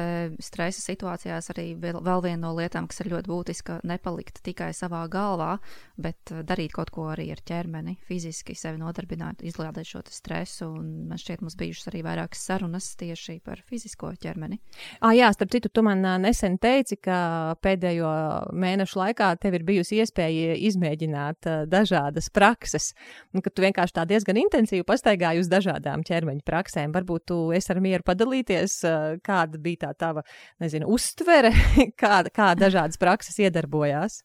stresa 0.44 0.82
situācijās 0.82 1.50
arī 1.54 1.66
vēl, 1.80 2.00
vēl 2.04 2.24
viena 2.24 2.42
no 2.46 2.52
lietām, 2.58 2.88
kas 2.90 3.02
ir 3.02 3.12
ļoti 3.12 3.30
būtiska, 3.30 3.78
nepalikt 3.88 4.42
tikai 4.46 4.72
savā 4.76 5.04
galvā, 5.12 5.56
bet 6.00 6.32
darīt 6.46 6.74
kaut 6.76 6.92
ko 6.94 7.08
arī 7.12 7.30
ar 7.34 7.42
ķermeni, 7.46 7.96
fiziski 8.08 8.56
sevi 8.58 8.80
nodarbināt, 8.82 9.44
izlādēt 9.46 9.88
šo 9.90 10.04
stresu. 10.12 10.70
Un 10.74 11.08
man 11.10 11.20
šķiet, 11.20 11.44
mums 11.44 11.58
bijušas 11.60 11.90
arī 11.92 12.04
vairākas 12.06 12.44
sarunas 12.48 12.90
tieši 13.00 13.38
par 13.44 13.62
fizisko 13.68 14.12
ķermeni. 14.20 14.60
Ah, 15.00 15.12
jā, 15.16 15.30
starp 15.34 15.52
citu, 15.54 15.70
tu 15.72 15.84
man 15.86 16.02
nesen 16.22 16.58
teici, 16.62 16.98
ka 17.00 17.54
pēdējo 17.64 18.10
mēnešu 18.54 19.00
laikā 19.00 19.30
tev 19.42 19.58
ir 19.58 19.66
bijusi 19.66 20.00
iespēja 20.02 20.56
izmēģināt 20.70 21.50
dažādas 21.70 22.30
prakses, 22.34 22.92
un 23.34 23.44
ka 23.44 23.52
tu 23.52 23.64
vienkārši 23.66 23.96
tā 23.98 24.06
diezgan 24.10 24.40
intensīvi 24.42 24.86
pastaigāji 24.88 25.44
uz 25.44 25.50
dažādām 25.52 26.04
ķermeņa 26.06 26.44
praksēm. 26.46 26.94
Varbūt 26.94 27.26
tu 27.30 27.40
esi 27.56 27.72
ar 27.74 27.82
mieru 27.84 28.06
padalīties, 28.06 28.78
kāda 29.24 29.62
bija 29.62 29.88
tā 29.88 29.94
tava, 30.06 30.26
nezinu, 30.62 30.90
uztvere, 30.94 31.54
kā, 32.00 32.22
kā 32.34 32.52
dažādas 32.58 33.00
prakses 33.00 33.40
iedarbojās. 33.42 34.22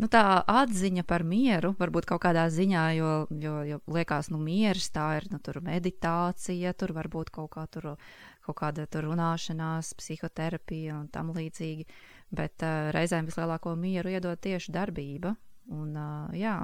Nu, 0.00 0.08
tā 0.08 0.40
atziņa 0.48 1.04
par 1.04 1.22
mieru, 1.28 1.74
varbūt 1.78 2.06
kaut 2.08 2.22
kādā 2.24 2.46
ziņā, 2.50 2.84
jo, 2.96 3.10
jo, 3.38 3.58
jo 3.68 3.76
liekas, 3.92 4.30
nu, 4.32 4.40
mieres 4.40 4.88
tā 4.90 5.04
ir 5.18 5.28
nu, 5.30 5.38
meditācija, 5.66 6.72
tur 6.72 6.94
varbūt 6.96 7.28
kaut, 7.30 7.50
kā 7.52 7.66
tur, 7.70 7.90
kaut 8.46 8.58
kāda 8.62 8.86
tur 8.90 9.08
runāšanās, 9.10 9.94
psihoterapija 9.98 10.98
un 11.00 11.08
tam 11.12 11.32
līdzīgi. 11.36 11.86
Bet 12.32 12.64
uh, 12.64 12.90
reizēm 12.96 13.28
vislielāko 13.28 13.74
mieru 13.76 14.12
iedod 14.14 14.40
tieši 14.40 14.72
darbība. 14.74 15.34
Un, 15.72 15.96
uh, 15.96 16.32
jā, 16.36 16.56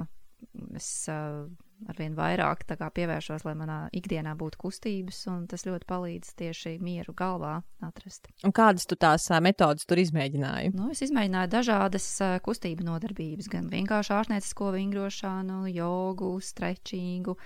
es 0.75 0.89
uh, 1.11 1.45
arvien 1.87 2.15
vairāk 2.17 2.65
kā, 2.67 2.89
pievēršos, 2.95 3.45
lai 3.47 3.53
manā 3.57 3.77
ikdienā 3.95 4.33
būtu 4.39 4.59
kustības, 4.59 5.21
un 5.31 5.45
tas 5.49 5.63
ļoti 5.67 5.87
palīdz 5.89 6.33
tieši 6.39 6.75
mieru 6.83 7.13
galvā 7.17 7.59
atrast. 7.85 8.27
Un 8.47 8.53
kādas 8.55 8.87
tu 8.89 8.97
tās 8.99 9.29
metodas 9.43 9.87
tur 9.87 10.01
izmēģināji? 10.01 10.73
Nu, 10.75 10.89
es 10.93 11.03
izmēģināju 11.05 11.53
dažādas 11.53 12.09
kustību 12.45 12.87
nodarbības, 12.87 13.49
gan 13.51 13.71
vienkārši 13.71 14.15
ārstniecisko 14.17 14.73
vingrošanu, 14.75 15.61
jogu, 15.71 16.33
strečingu, 16.43 17.37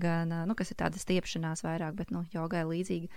gan, 0.00 0.32
nu, 0.48 0.56
kas 0.58 0.72
ir 0.72 0.80
tāda 0.80 1.02
stiepšanās 1.02 1.66
vairāk, 1.66 1.96
bet, 2.00 2.14
nu, 2.14 2.24
jogai 2.32 2.64
līdzīgi 2.68 3.12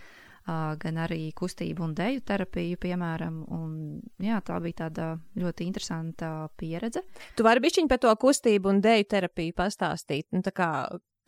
gan 0.45 0.99
arī 1.01 1.31
kustību 1.35 1.87
un 1.87 1.95
deju 1.97 2.21
terapiju, 2.27 2.77
piemēram. 2.81 3.41
Un, 3.55 3.73
jā, 4.21 4.39
tā 4.45 4.59
bija 4.63 4.85
tāda 4.85 5.09
ļoti 5.41 5.65
interesanta 5.65 6.31
pieredze. 6.59 7.01
Tu 7.35 7.45
vari 7.45 7.63
bišķiņ 7.65 7.89
par 7.89 8.01
to 8.03 8.13
kustību 8.21 8.71
un 8.73 8.81
deju 8.85 9.09
terapiju 9.15 9.55
pastāstīt. 9.57 10.29
Nu, 10.35 10.43
kā, 10.55 10.69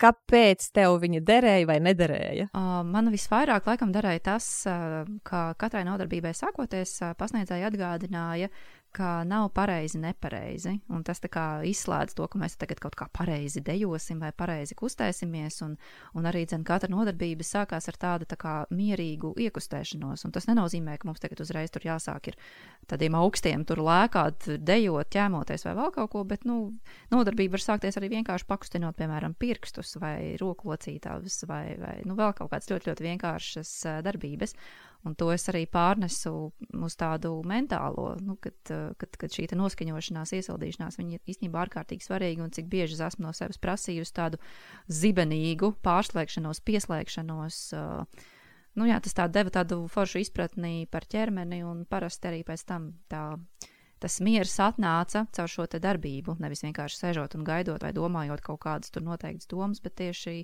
kāpēc 0.01 0.69
tev 0.75 0.99
viņa 1.01 1.21
derēja 1.25 1.67
vai 1.69 1.77
nederēja? 1.83 2.49
Man 2.53 3.11
visvairāk 3.13 3.69
laikam 3.69 3.93
derēja 3.95 4.23
tas, 4.31 4.49
ka 5.27 5.43
katrai 5.59 5.83
nodarbībai 5.87 6.33
sākoties, 6.37 6.99
pasniedzēja 7.17 7.71
atgādināja, 7.71 8.51
ka 8.97 9.21
nav 9.27 9.51
pareizi, 9.55 9.99
nepareizi. 10.01 10.73
Un 10.93 11.03
tas 11.05 11.21
izslēdz 11.21 12.15
to, 12.17 12.25
ka 12.27 12.39
mēs 12.41 12.57
tagad 12.57 12.81
kaut 12.81 12.97
kā 12.97 13.07
pareizi 13.13 13.61
dejosim 13.61 14.23
vai 14.23 14.31
pareizi 14.33 14.75
kustēsimies. 14.77 15.61
Un, 15.65 15.75
un 16.17 16.29
arī 16.29 16.45
dzen, 16.49 16.65
katra 16.67 16.89
nodarbība 16.91 17.45
sākās 17.45 17.89
ar 17.91 17.99
tādu 18.01 18.27
tā 18.29 18.37
kā 18.39 18.55
mierīgu 18.73 19.35
iekustēšanos. 19.45 20.25
Un 20.25 20.33
tas 20.35 20.49
nenozīmē, 20.49 20.97
ka 20.97 21.09
mums 21.09 21.21
tagad 21.21 21.43
uzreiz 21.45 21.73
tur 21.73 21.85
jāsāk 21.85 22.31
ar 22.31 22.39
tādiem 22.89 23.17
augstiem, 23.19 23.65
tur 23.67 23.83
lēkāt, 23.85 24.49
dejot, 24.65 25.11
ķēmoties 25.13 25.67
vai 25.67 25.77
vēl 25.77 25.93
kaut 25.99 26.11
ko. 26.15 26.25
Bet 26.27 26.47
nu, 26.49 26.57
nodarbība 27.13 27.57
var 27.57 27.65
sākties 27.67 27.99
arī 28.01 28.11
vienkārši 28.17 28.49
pakustinot, 28.49 28.97
piemēram, 28.97 29.37
pirkstus 29.37 29.97
vai 30.01 30.35
roku 30.41 30.71
locītājus 30.71 31.43
vai, 31.49 31.63
vai 31.77 31.95
nu, 32.07 32.17
vēl 32.17 32.33
kaut 32.37 32.51
kādas 32.53 32.71
ļoti, 32.73 32.91
ļoti 32.91 33.09
vienkāršas 33.11 33.73
darbības. 34.07 34.57
Un 35.05 35.15
to 35.15 35.29
es 35.31 35.45
arī 35.51 35.63
pārnesu 35.69 36.31
uz 36.73 36.95
tādu 36.99 37.35
mentālo, 37.47 38.09
nu, 38.23 38.37
kad, 38.41 38.57
eh, 38.73 38.89
kad, 38.99 39.17
kad 39.21 39.33
šī 39.33 39.47
noskaņošanās, 39.55 40.33
iesildīšanās, 40.39 40.97
ir 41.03 41.21
īstenībā 41.21 41.61
ārkārtīgi 41.65 42.07
svarīga 42.07 42.43
un 42.43 42.51
cik 42.51 42.67
bieži 42.71 42.97
es 42.97 43.03
esmu 43.11 43.27
no 43.27 43.33
sevis 43.35 43.61
prasījusi 43.61 44.15
tādu 44.17 44.41
zibenīgu 44.89 45.75
pārslēgšanos, 45.85 46.63
pieslēgšanos. 46.67 47.61
Uh, 47.77 48.27
nu, 48.75 48.89
jā, 48.89 48.99
tas 49.03 49.15
tā 49.17 49.27
deva 49.31 49.53
tādu 49.53 49.85
foršu 49.91 50.21
izpratni 50.25 50.87
par 50.91 51.07
ķermeni 51.09 51.63
un 51.65 51.85
parasti 51.89 52.31
arī 52.31 52.43
pēc 52.47 52.67
tam 52.67 52.93
tā. 53.11 53.25
Tas 53.97 54.19
miers 54.21 54.51
atnāca 54.61 55.23
caur 55.33 55.49
šo 55.49 55.63
darbību, 55.65 56.35
nevis 56.37 56.61
vienkārši 56.61 56.99
sēžot 56.99 57.33
un 57.33 57.45
gaidot 57.47 57.81
vai 57.81 57.89
domājot 57.97 58.43
kaut 58.45 58.59
kādas 58.61 58.93
tur 58.93 59.01
noteiktas 59.01 59.49
domas, 59.49 59.81
bet 59.81 59.95
tieši 59.97 60.43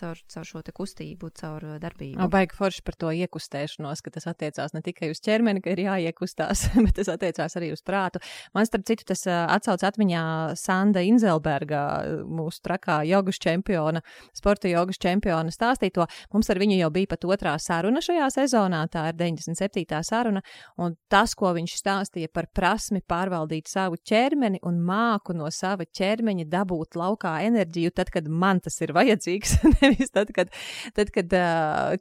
caur, 0.00 0.20
caur 0.32 0.46
šo 0.48 0.62
kustību, 0.74 1.30
caur 1.40 1.64
darbību. 1.82 2.28
Baigi 2.32 2.56
forši 2.56 2.84
par 2.86 2.96
to 3.00 3.12
iekustēšanos, 3.14 4.02
ka 4.04 4.12
tas 4.14 4.26
attiecās 4.30 4.74
ne 4.76 4.82
tikai 4.84 5.10
uz 5.12 5.20
ķermeni, 5.24 5.62
ka 5.64 5.74
ir 5.74 5.84
jāiekustās, 5.84 6.66
bet 6.86 6.96
tas 7.00 7.10
attiecās 7.12 7.56
arī 7.60 7.72
uz 7.74 7.84
prātu. 7.86 8.22
Man 8.56 8.68
starp 8.68 8.86
citu 8.88 9.06
tas 9.10 9.26
atsauc 9.28 9.84
atmiņā 9.90 10.22
Sanda 10.58 11.04
Inzelberga, 11.06 11.82
mūsu 12.28 12.62
trakā 12.66 13.00
jogas 13.08 13.40
čempiona, 13.42 14.02
sporta 14.36 14.70
jogas 14.70 15.00
čempiona 15.00 15.52
stāstīto. 15.54 16.06
Mums 16.34 16.50
ar 16.52 16.60
viņu 16.62 16.80
jau 16.80 16.90
bija 16.94 17.12
pat 17.14 17.26
otrā 17.28 17.56
saruna 17.60 18.02
šajā 18.04 18.30
sezonā, 18.40 18.84
tā 18.92 19.06
ir 19.10 19.18
97. 19.20 20.00
saruna, 20.06 20.44
un 20.80 20.96
tas, 21.12 21.34
ko 21.38 21.52
viņš 21.56 21.76
stāstīja 21.80 22.30
par 22.32 22.48
prasmi 22.54 23.02
pārvaldīt 23.06 23.70
savu 23.70 23.98
ķermeni 24.06 24.62
un 24.66 24.80
māku 24.86 25.34
no 25.36 25.50
sava 25.54 25.86
ķermeņa 25.86 26.46
dabūt 26.50 26.98
laukā 26.98 27.36
enerģiju, 27.48 27.92
tad, 27.96 28.12
kad 28.14 28.28
man 28.28 28.60
tas 28.64 28.80
ir 28.84 28.94
vajadzīgs, 28.96 29.56
nevis 29.90 30.14
tad, 30.14 30.32
kad, 30.36 30.52
tad, 30.96 31.12
kad 31.14 31.36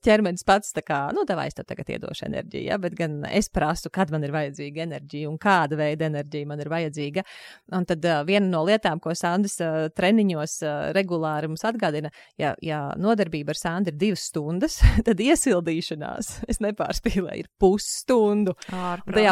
ķermenis 0.05 0.45
pats 0.47 0.73
tā 0.75 0.83
kā, 0.85 1.01
nu, 1.15 1.25
davai 1.29 1.49
es 1.49 1.57
tev 1.57 1.67
tagad 1.69 1.89
iedošu 1.95 2.27
enerģiju, 2.29 2.65
ja, 2.69 2.79
bet 2.81 2.95
gan 2.97 3.19
es 3.29 3.51
prasu, 3.53 3.91
kad 3.93 4.13
man 4.13 4.25
ir 4.25 4.33
vajadzīga 4.35 4.85
enerģija 4.87 5.29
un 5.29 5.37
kāda 5.41 5.79
veida 5.79 6.07
enerģija 6.09 6.49
man 6.49 6.63
ir 6.63 6.71
vajadzīga. 6.71 7.25
Un 7.75 7.87
tad 7.89 8.05
viena 8.27 8.45
no 8.49 8.63
lietām, 8.67 9.01
ko 9.03 9.13
Sandis 9.17 9.57
treniņos 9.97 10.59
regulāri 10.95 11.49
mums 11.51 11.65
atgādina, 11.67 12.11
ja, 12.39 12.53
ja 12.65 12.81
nodarbība 12.99 13.53
ar 13.53 13.59
Sandu 13.59 13.93
ir 13.93 13.99
divas 13.99 14.25
stundas, 14.29 14.79
tad 15.07 15.21
iesildīšanās, 15.23 16.31
es 16.49 16.61
nepārspīlēju, 16.63 17.45
ir 17.45 17.49
pusstundu. 17.61 18.55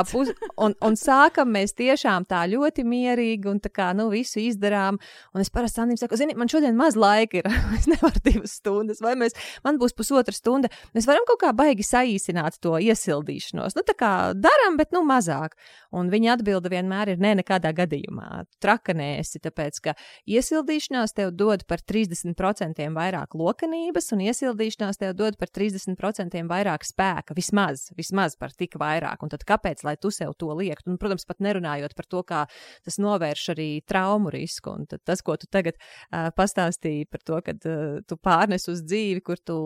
Pus, 0.07 0.31
un, 0.63 0.75
un 0.83 0.97
sākam 0.99 1.51
mēs 1.55 1.75
tiešām 1.77 2.27
tā 2.29 2.45
ļoti 2.49 2.85
mierīgi 2.87 3.49
un 3.51 3.61
tā 3.63 3.71
kā, 3.73 3.91
nu, 3.97 4.09
visu 4.13 4.41
izdarām. 4.43 4.99
Un 5.33 5.43
es 5.43 5.51
parasti 5.53 5.81
Sandim 5.81 5.99
saku, 5.99 6.17
zini, 6.19 6.33
man 6.37 6.49
šodien 6.51 6.77
maz 6.77 6.97
laika 6.97 7.41
ir, 7.41 7.49
es 7.77 7.89
nevaru 7.89 8.23
divas 8.25 8.46
stundas, 8.51 9.01
vai 9.03 9.15
mēs, 9.19 9.37
man 9.65 9.79
būs 9.81 9.95
pusotra 9.97 10.35
stunda. 10.35 10.71
Mēs 10.97 11.07
varam 11.09 11.25
kaut 11.29 11.41
kā 11.45 11.53
baigi 11.57 11.85
saīsināt 11.85 12.59
to 12.63 12.77
iesildīšanos. 12.81 13.77
Nu, 13.77 13.85
tā 13.87 13.95
kā 13.97 14.13
darām, 14.37 14.79
bet 14.79 14.95
nu 14.95 15.03
mazāk. 15.07 15.57
Un 15.95 16.11
viņa 16.11 16.35
atbilde 16.35 16.71
vienmēr 16.71 17.13
ir 17.13 17.21
nē, 17.21 17.31
ne, 17.31 17.41
nekādā 17.41 17.71
gadījumā. 17.75 18.45
Trakanēsi, 18.63 19.41
tāpēc, 19.43 19.79
ka 19.83 19.93
iesildīšanās 20.29 21.15
tev 21.17 21.33
dod 21.37 21.65
par 21.69 21.81
30% 21.83 22.87
vairāk 22.95 23.35
lokanības, 23.37 24.11
un 24.15 24.23
iesildīšanās 24.27 25.01
tev 25.01 25.15
dod 25.17 25.37
par 25.39 25.51
30% 25.53 26.43
vairāk 26.49 26.85
spēka. 26.87 27.35
Vismaz, 27.37 27.89
vismaz 27.97 28.37
par 28.39 28.53
tik 28.57 28.77
vairāk. 28.79 29.23
Un 29.23 29.33
tad 29.33 29.45
kāpēc, 29.47 29.83
lai 29.87 29.97
tu 30.01 30.11
sev 30.13 30.35
to 30.39 30.51
liektu? 30.57 30.91
Un, 30.91 30.99
protams, 31.01 31.27
pat 31.27 31.41
nerunājot 31.43 31.95
par 31.97 32.09
to, 32.09 32.23
kā 32.27 32.43
tas 32.85 32.99
novērš 33.01 33.47
arī 33.55 33.69
traumu 33.87 34.31
risku. 34.33 34.75
Un 34.77 34.87
tas, 34.87 35.23
ko 35.25 35.37
tu 35.39 35.49
tagad 35.51 35.77
uh, 35.79 36.29
pastāstīji 36.37 37.07
par 37.11 37.23
to, 37.27 37.41
ka 37.45 37.55
uh, 37.57 37.99
tu 38.07 38.19
pārnes 38.27 38.67
uz 38.71 38.83
dzīvi, 38.83 39.23
kur 39.25 39.39
tu 39.39 39.57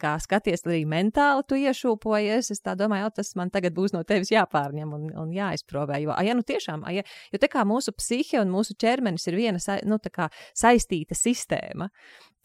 kā, 0.00 0.14
skaties 0.22 0.64
arī 0.66 0.82
mentāli, 0.88 1.44
tu 1.48 1.58
iešūpojies. 1.60 2.52
Es 2.54 2.64
tā 2.64 2.74
domāju, 2.78 3.06
jau 3.06 3.14
tas 3.20 3.34
man 3.38 3.52
tagad 3.52 3.76
būs 3.76 3.94
no 3.96 4.02
tevis 4.08 4.32
jāpārņem 4.32 4.96
un, 4.96 5.08
un 5.24 5.34
jāizprovē. 5.36 6.00
Jo, 6.04 6.16
ja 6.24 6.36
nu 6.38 6.46
tiešām, 6.46 6.86
ja, 6.96 7.04
jo 7.32 7.42
te 7.42 7.50
kā 7.52 7.66
mūsu 7.68 7.94
psihe 7.96 8.40
un 8.42 8.52
mūsu 8.54 8.76
ķermenis 8.80 9.28
ir 9.28 9.38
viena 9.38 9.78
nu, 9.88 10.00
kā, 10.12 10.30
saistīta 10.58 11.16
sistēma, 11.18 11.90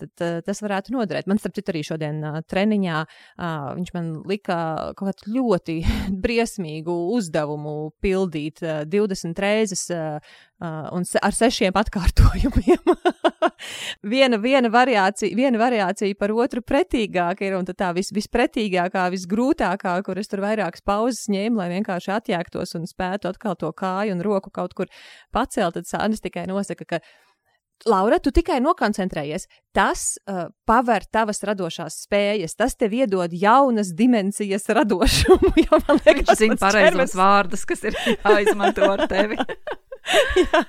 tad 0.02 0.46
tas 0.46 0.62
varētu 0.64 0.94
noderēt. 0.96 1.30
Man, 1.30 1.40
starp 1.42 1.58
citu, 1.58 1.74
arī 1.74 1.84
šodien 1.88 2.22
treniņā 2.50 3.04
viņš 3.78 3.94
man 3.96 4.12
lika 4.30 4.58
kaut 4.98 5.12
kādu 5.12 5.38
ļoti 5.38 5.80
briesmīgu 6.24 6.98
uzdevumu 7.18 7.78
pildīt 8.04 8.64
uh, 8.66 8.84
20 8.88 9.44
reizes 9.44 9.88
un 10.58 11.04
ar 11.22 11.36
sešiem 11.38 11.76
atkārtojumiem. 11.78 12.96
viena, 14.14 14.40
viena, 14.42 14.72
variācija, 14.74 15.36
viena 15.38 15.60
variācija 15.62 16.18
par 16.18 16.34
otru 16.34 16.64
pretīgāka 16.66 17.46
ir, 17.46 17.58
un 17.60 17.68
tā 17.68 17.92
vis, 17.98 18.10
vispretīgākā, 18.16 19.06
visgrūtākā, 19.14 19.94
kur 20.06 20.18
es 20.18 20.32
tur 20.32 20.42
vairākas 20.46 20.82
pauzes 20.86 21.28
ņēmu, 21.30 21.62
lai 21.62 21.70
vienkārši 21.76 22.14
atjēgtos 22.18 22.74
un 22.80 22.90
spētu 22.90 23.30
atkal 23.30 23.58
to 23.60 23.70
kāju 23.78 24.18
un 24.18 24.26
roku 24.26 24.54
kaut 24.54 24.74
kur 24.78 24.90
pacelt, 25.36 25.78
tad 25.78 25.90
Sānis 25.90 26.24
tikai 26.24 26.48
nosaka, 26.50 26.88
ka 26.90 27.02
Laura, 27.86 28.18
tu 28.20 28.32
tikai 28.34 28.58
nokoncentrējies. 28.64 29.46
Tas 29.76 30.16
uh, 30.26 30.48
paver 30.66 31.06
tavas 31.14 31.44
radošās 31.46 32.02
spējas, 32.08 32.58
tas 32.58 32.74
tev 32.76 32.96
iedod 32.98 33.34
jaunas 33.34 33.94
dimensijas 33.98 34.70
radošumu. 34.74 35.54
Jo, 35.68 35.80
man 35.88 36.00
liekas, 36.06 36.38
Viņš 36.40 36.40
zina 36.40 36.56
pareizos 36.62 37.14
vārdus, 37.18 37.66
kas 37.68 37.84
ir 37.90 37.98
jāizmanto 38.24 38.88
ar 38.88 39.04
tevi. 39.10 39.38
jā, 40.42 40.62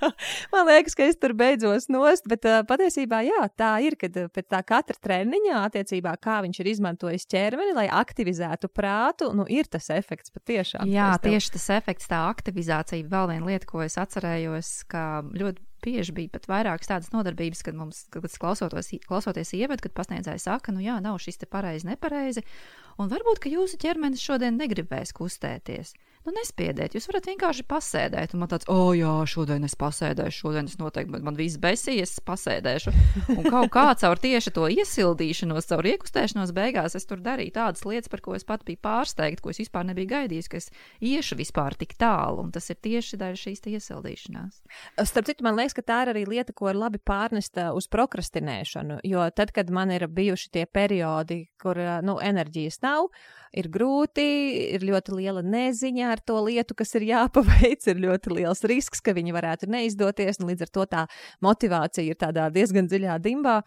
man 0.53 0.67
liekas, 0.69 0.97
ka 0.99 1.07
es 1.07 1.19
tur 1.21 1.35
beidzos 1.39 1.89
nost, 1.93 2.27
bet 2.31 2.47
uh, 2.49 2.61
patiesībā 2.69 3.21
jā, 3.27 3.45
tā 3.59 3.71
ir, 3.87 3.97
kad 4.01 4.17
uh, 4.19 4.27
pēc 4.33 4.49
tā 4.51 4.63
katra 4.67 4.97
treniņa 5.05 5.63
attiecībā, 5.69 6.15
kā 6.23 6.41
viņš 6.45 6.61
ir 6.63 6.73
izmantojis 6.73 7.29
ķermeni, 7.31 7.77
lai 7.77 7.87
aktivizētu 8.01 8.71
prātu, 8.75 9.31
nu 9.37 9.47
ir 9.53 9.71
tas 9.71 9.91
efekts 9.95 10.35
patiešām. 10.35 10.89
Jā, 10.91 11.13
tieši 11.23 11.55
tas 11.57 11.69
efekts, 11.79 12.11
tā 12.11 12.25
aktivizācija, 12.29 13.07
vēl 13.09 13.33
viena 13.35 13.53
lieta, 13.53 13.71
ko 13.71 13.85
es 13.87 13.99
atcerējos, 14.01 14.75
ka 14.91 15.07
ļoti 15.31 15.68
bieži 15.85 16.15
bija 16.17 16.33
pat 16.35 16.49
vairākas 16.51 16.91
tādas 16.91 17.13
nodarbības, 17.15 17.63
kad 17.67 17.79
mums, 17.79 18.05
kad 18.15 18.27
klausoties, 18.41 18.91
klausoties 19.07 19.55
ievad, 19.59 19.83
kad 19.85 19.95
pasniedzēji 19.97 20.45
saka, 20.45 20.75
nu 20.75 20.83
jā, 20.85 20.99
nav 21.05 21.21
šis 21.23 21.41
te 21.43 21.49
pareizi, 21.51 21.89
nepareizi, 21.89 22.45
un 22.99 23.11
varbūt, 23.13 23.43
ka 23.45 23.53
jūsu 23.53 23.81
ķermenis 23.83 24.25
šodien 24.25 24.59
negribēs 24.61 25.15
kustēties. 25.17 25.95
Nu, 26.29 26.35
nespiediet, 26.37 26.93
jūs 26.93 27.07
varat 27.09 27.25
vienkārši 27.25 27.63
pasēdēt. 27.65 28.35
Un 28.37 28.43
man 28.43 28.51
tāds, 28.51 28.67
oh, 28.69 28.91
jā, 28.93 29.09
šodien 29.33 29.63
es 29.65 29.73
pasēdēšu, 29.81 30.43
šodien 30.43 30.67
es 30.69 30.75
noteikti, 30.77 31.09
man, 31.15 31.23
man 31.25 31.39
viss 31.39 31.57
besīs, 31.57 32.11
es 32.19 32.21
pasēdēšu. 32.21 32.93
Un 33.33 33.47
kaut 33.47 33.71
kā 33.73 33.87
caur 34.03 34.21
tieši 34.21 34.53
to 34.53 34.67
iesildīšanos, 34.75 35.71
caur 35.71 35.89
iekustēšanos 35.89 36.53
beigās 36.53 36.99
es 37.01 37.09
tur 37.09 37.23
darīju 37.25 37.55
tādas 37.57 37.87
lietas, 37.89 38.13
par 38.13 38.21
ko 38.27 38.37
es 38.37 38.45
pat 38.45 38.67
biju 38.69 38.83
pārsteigta, 38.85 39.41
ko 39.41 39.55
es 39.55 39.63
vispār 39.63 39.89
nebiju 39.89 40.11
gaidījis, 40.13 40.51
ka 40.53 40.61
es 40.61 40.69
iešu 41.01 41.41
vispār 41.41 41.79
tik 41.81 41.97
tālu. 41.97 42.45
Un 42.45 42.53
tas 42.53 42.69
ir 42.69 42.77
tieši 42.77 43.23
dēļ 43.25 43.41
šīs 43.47 43.65
iesildīšanās. 43.73 44.61
Starp 45.09 45.33
citu, 45.33 45.49
man 45.49 45.57
liekas, 45.57 45.79
ka 45.81 45.87
tā 45.89 46.03
ir 46.05 46.13
arī 46.13 46.27
lieta, 46.29 46.53
ko 46.53 46.69
ir 46.69 46.77
labi 46.77 47.01
pārnest 47.01 47.57
uz 47.73 47.89
prokrastinēšanu. 47.89 49.01
Jo 49.09 49.25
tad, 49.33 49.57
kad 49.57 49.73
man 49.73 49.97
ir 49.97 50.05
bijuši 50.13 50.53
tie 50.59 50.69
periodi, 50.69 51.47
kur 51.57 51.81
nu, 52.05 52.21
enerģijas 52.21 52.83
nav, 52.85 53.09
ir 53.53 53.69
grūti, 53.73 54.27
ir 54.77 54.85
ļoti 54.89 55.17
liela 55.19 55.43
neziņa 55.45 56.11
ar 56.15 56.23
to 56.25 56.41
lietu, 56.47 56.77
kas 56.79 56.95
ir 56.99 57.09
jāpaveic, 57.09 57.87
ir 57.89 58.03
ļoti 58.05 58.35
liels 58.39 58.65
risks, 58.69 59.03
ka 59.05 59.15
viņi 59.17 59.37
varētu 59.37 59.71
neizdoties, 59.73 60.43
līdz 60.43 60.67
ar 60.67 60.75
to 60.75 60.89
tā 60.91 61.07
motivācija 61.45 62.13
ir 62.13 62.21
tādā 62.21 62.49
diezgan 62.55 62.91
dziļā 62.91 63.19
dimbā 63.25 63.61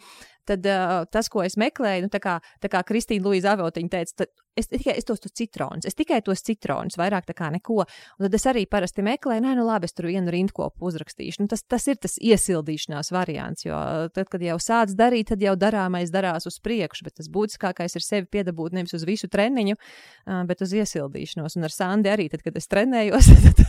tad 0.52 0.68
uh, 0.70 1.02
tas, 1.12 1.32
ko 1.32 1.45
es 1.45 1.58
meklēju, 1.62 2.06
nu, 2.06 2.14
tā 2.14 2.22
kā, 2.24 2.38
tā 2.64 2.72
kā 2.72 2.84
Kristīna 2.88 3.28
Luīza 3.28 3.56
Avotiņa 3.56 3.93
teica, 3.95 4.30
es 4.58 4.68
tikai 4.68 4.95
es 4.99 5.08
tos 5.08 5.22
citronus, 5.32 5.88
es 5.88 5.95
tikai 5.95 6.20
tos 6.26 6.43
citronus, 6.43 6.97
vairāk 6.99 7.28
tā 7.30 7.36
kā 7.38 7.49
neko. 7.54 7.86
Un 7.86 8.26
tad 8.26 8.36
es 8.36 8.45
arī 8.49 8.66
parasti 8.70 9.04
meklēju, 9.06 9.43
nē, 9.45 9.54
nu 9.58 9.66
labi, 9.68 9.88
es 9.88 9.95
tur 9.95 10.10
vienu 10.10 10.32
rindkopu 10.34 10.89
uzrakstīšu. 10.89 11.43
Nu, 11.43 11.52
tas, 11.52 11.64
tas 11.64 11.88
ir 11.88 11.99
tas 12.02 12.18
iesildīšanās 12.20 13.12
variants, 13.16 13.66
jo 13.66 13.78
tad, 14.14 14.28
kad 14.32 14.43
jau 14.43 14.58
sāc 14.62 14.95
darīt, 14.97 15.32
tad 15.32 15.43
jau 15.43 15.56
darāmais 15.60 16.12
darās 16.14 16.47
uz 16.49 16.60
priekšu, 16.64 17.08
bet 17.08 17.18
tas 17.22 17.32
būtiskākais 17.32 17.95
ir 17.95 18.06
sevi 18.06 18.28
piedabūt 18.32 18.76
nevis 18.76 18.95
uz 18.97 19.08
visu 19.08 19.32
treniņu, 19.32 19.78
uh, 19.78 20.43
bet 20.49 20.66
uz 20.66 20.76
iesildīšanos. 20.76 21.58
Un 21.58 21.70
ar 21.70 21.76
Sandi 21.76 22.12
arī, 22.12 22.28
tad, 22.34 22.43
kad 22.43 22.60
es 22.60 22.68
trenējos, 22.72 23.32
tad 23.47 23.64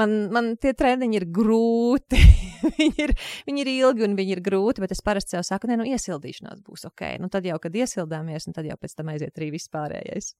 man, 0.00 0.16
man 0.34 0.52
tie 0.60 0.74
treniņi 0.76 1.22
ir 1.22 1.28
grūti. 1.32 2.20
viņi, 2.78 2.94
ir, 3.06 3.14
viņi 3.48 3.64
ir 3.64 3.72
ilgi 3.78 4.06
un 4.06 4.16
viņi 4.18 4.36
ir 4.36 4.44
grūti, 4.44 4.84
bet 4.84 4.92
es 4.92 5.00
parasti 5.04 5.38
sev 5.38 5.46
saku, 5.48 5.69
nē, 5.70 5.78
nu 5.80 5.86
iesildīšanās 5.88 6.62
būs 6.66 6.86
ok. 6.90 7.06
Nu, 7.22 7.30
tad 7.32 7.46
jau, 7.46 7.58
kad 7.62 7.76
iesildāmies, 7.76 8.48
un 8.50 8.56
tad 8.56 8.68
jau 8.68 8.76
pēc 8.80 8.96
tam 8.98 9.12
aiziet 9.12 9.38
arī 9.38 9.52
vispārējais. 9.54 10.34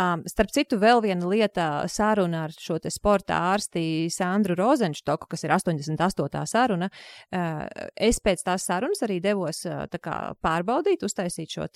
Um, 0.00 0.22
starp 0.30 0.52
citu, 0.54 0.78
vēl 0.80 1.02
viena 1.04 1.28
lieta 1.28 1.66
saruna 1.90 2.46
ar 2.46 2.54
šo 2.54 2.78
sporta 2.88 3.36
ārsti 3.50 4.08
Sandru 4.12 4.54
Rozenštoku, 4.56 5.28
kas 5.30 5.44
ir 5.44 5.52
88. 5.52 6.44
saruna. 6.48 6.88
Uh, 7.28 7.66
es 8.00 8.20
pēc 8.24 8.44
tās 8.46 8.64
sarunas 8.68 9.02
arī 9.04 9.18
devos 9.20 9.64
uh, 9.68 9.84
kā, 10.00 10.16
pārbaudīt, 10.40 11.04
uztaisīt 11.04 11.52
šo 11.56 11.66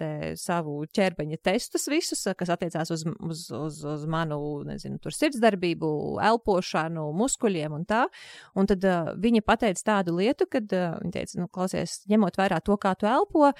savu 0.40 0.78
ķermeņa 0.95 1.38
testus 1.45 1.86
visus, 1.90 2.24
kas 2.38 2.53
attiecās 2.55 2.90
uz, 2.95 3.05
uz, 3.05 3.45
uz, 3.53 3.82
uz 3.95 4.07
manu, 4.11 4.38
nezinu, 4.66 4.99
sirdsdarbību, 5.12 5.90
elpošanu, 6.24 7.11
muskuļiem 7.18 7.76
un 7.76 7.84
tā. 7.88 8.05
Un 8.57 8.70
tad 8.70 8.84
uh, 8.88 9.12
viņa 9.20 9.45
pateica 9.45 9.88
tādu 9.92 10.16
lietu, 10.18 10.49
kad 10.51 10.72
uh, 10.72 10.97
viņa 11.03 11.16
teica, 11.18 11.40
nu, 11.42 11.51
klausies, 11.53 12.01
ņemot 12.11 12.40
vērā 12.40 12.62
to, 12.64 12.74
kā 12.81 12.95
tu 12.99 13.09
elpo, 13.11 13.51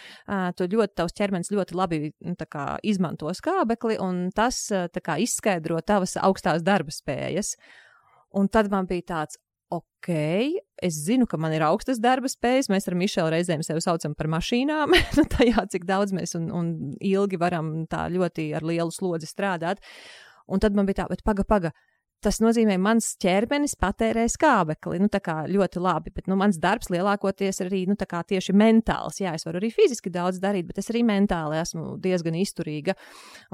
tu 0.59 0.69
ļoti, 0.71 0.95
tavs 0.99 1.17
ķermenis 1.17 1.53
ļoti 1.55 1.79
labi 1.79 2.01
nu, 2.25 2.35
kā, 2.51 2.67
izmanto 2.87 3.33
skābekli, 3.35 3.99
un 4.03 4.29
tas 4.35 4.67
kā, 4.71 5.19
izskaidro 5.23 5.81
tavas 5.87 6.17
augstās 6.21 6.65
darba 6.67 6.95
spējas. 6.95 7.55
Un 8.35 8.51
tad 8.51 8.71
man 8.73 8.89
bija 8.91 9.07
tāds, 9.13 9.39
ok, 9.75 10.11
es 10.83 10.99
zinu, 11.07 11.27
ka 11.31 11.39
man 11.41 11.55
ir 11.55 11.65
augstas 11.67 12.01
darba 12.03 12.29
spējas. 12.31 12.69
Mēs 12.73 12.89
ar 12.91 12.99
Mišelu 12.99 13.33
reizēm 13.35 13.65
sevi 13.67 13.83
saucam 13.85 14.15
par 14.19 14.29
mašīnām, 14.33 14.95
nu, 15.19 15.25
tajā, 15.37 15.67
cik 15.73 15.87
daudz 15.89 16.15
mēs 16.17 16.37
un, 16.39 16.51
un 16.55 16.71
ilgi 17.01 17.41
varam 17.41 17.73
tā 17.91 18.07
ļoti 18.13 18.51
ar 18.59 18.67
lielu 18.67 18.95
slodzi 18.95 19.31
strādāt. 19.31 19.83
Un 20.51 20.61
tad 20.61 20.77
man 20.77 20.87
bija 20.89 21.03
tā, 21.03 21.11
bet 21.15 21.25
paga, 21.25 21.47
paga 21.49 21.73
tas 22.25 22.41
nozīmē, 22.43 22.79
ka 22.79 22.85
mans 22.87 23.13
ķermenis 23.23 23.77
patērē 23.81 24.27
skābekli. 24.33 25.01
Nu, 25.03 25.11
ļoti 25.55 25.83
labi, 25.85 26.13
bet 26.17 26.29
nu, 26.31 26.39
mans 26.41 26.59
darbs 26.61 26.91
lielākoties 26.93 27.61
ir 27.63 27.71
arī 27.71 27.85
nu, 27.91 27.97
tieši 27.99 28.57
mentāls. 28.57 29.21
Jā, 29.23 29.35
es 29.37 29.47
varu 29.47 29.61
arī 29.61 29.73
fiziski 29.75 30.13
daudz 30.15 30.41
darīt, 30.43 30.69
bet 30.71 30.81
es 30.83 30.91
arī 30.93 31.05
mentāli 31.07 31.61
esmu 31.61 31.97
diezgan 32.03 32.39
izturīga. 32.41 32.97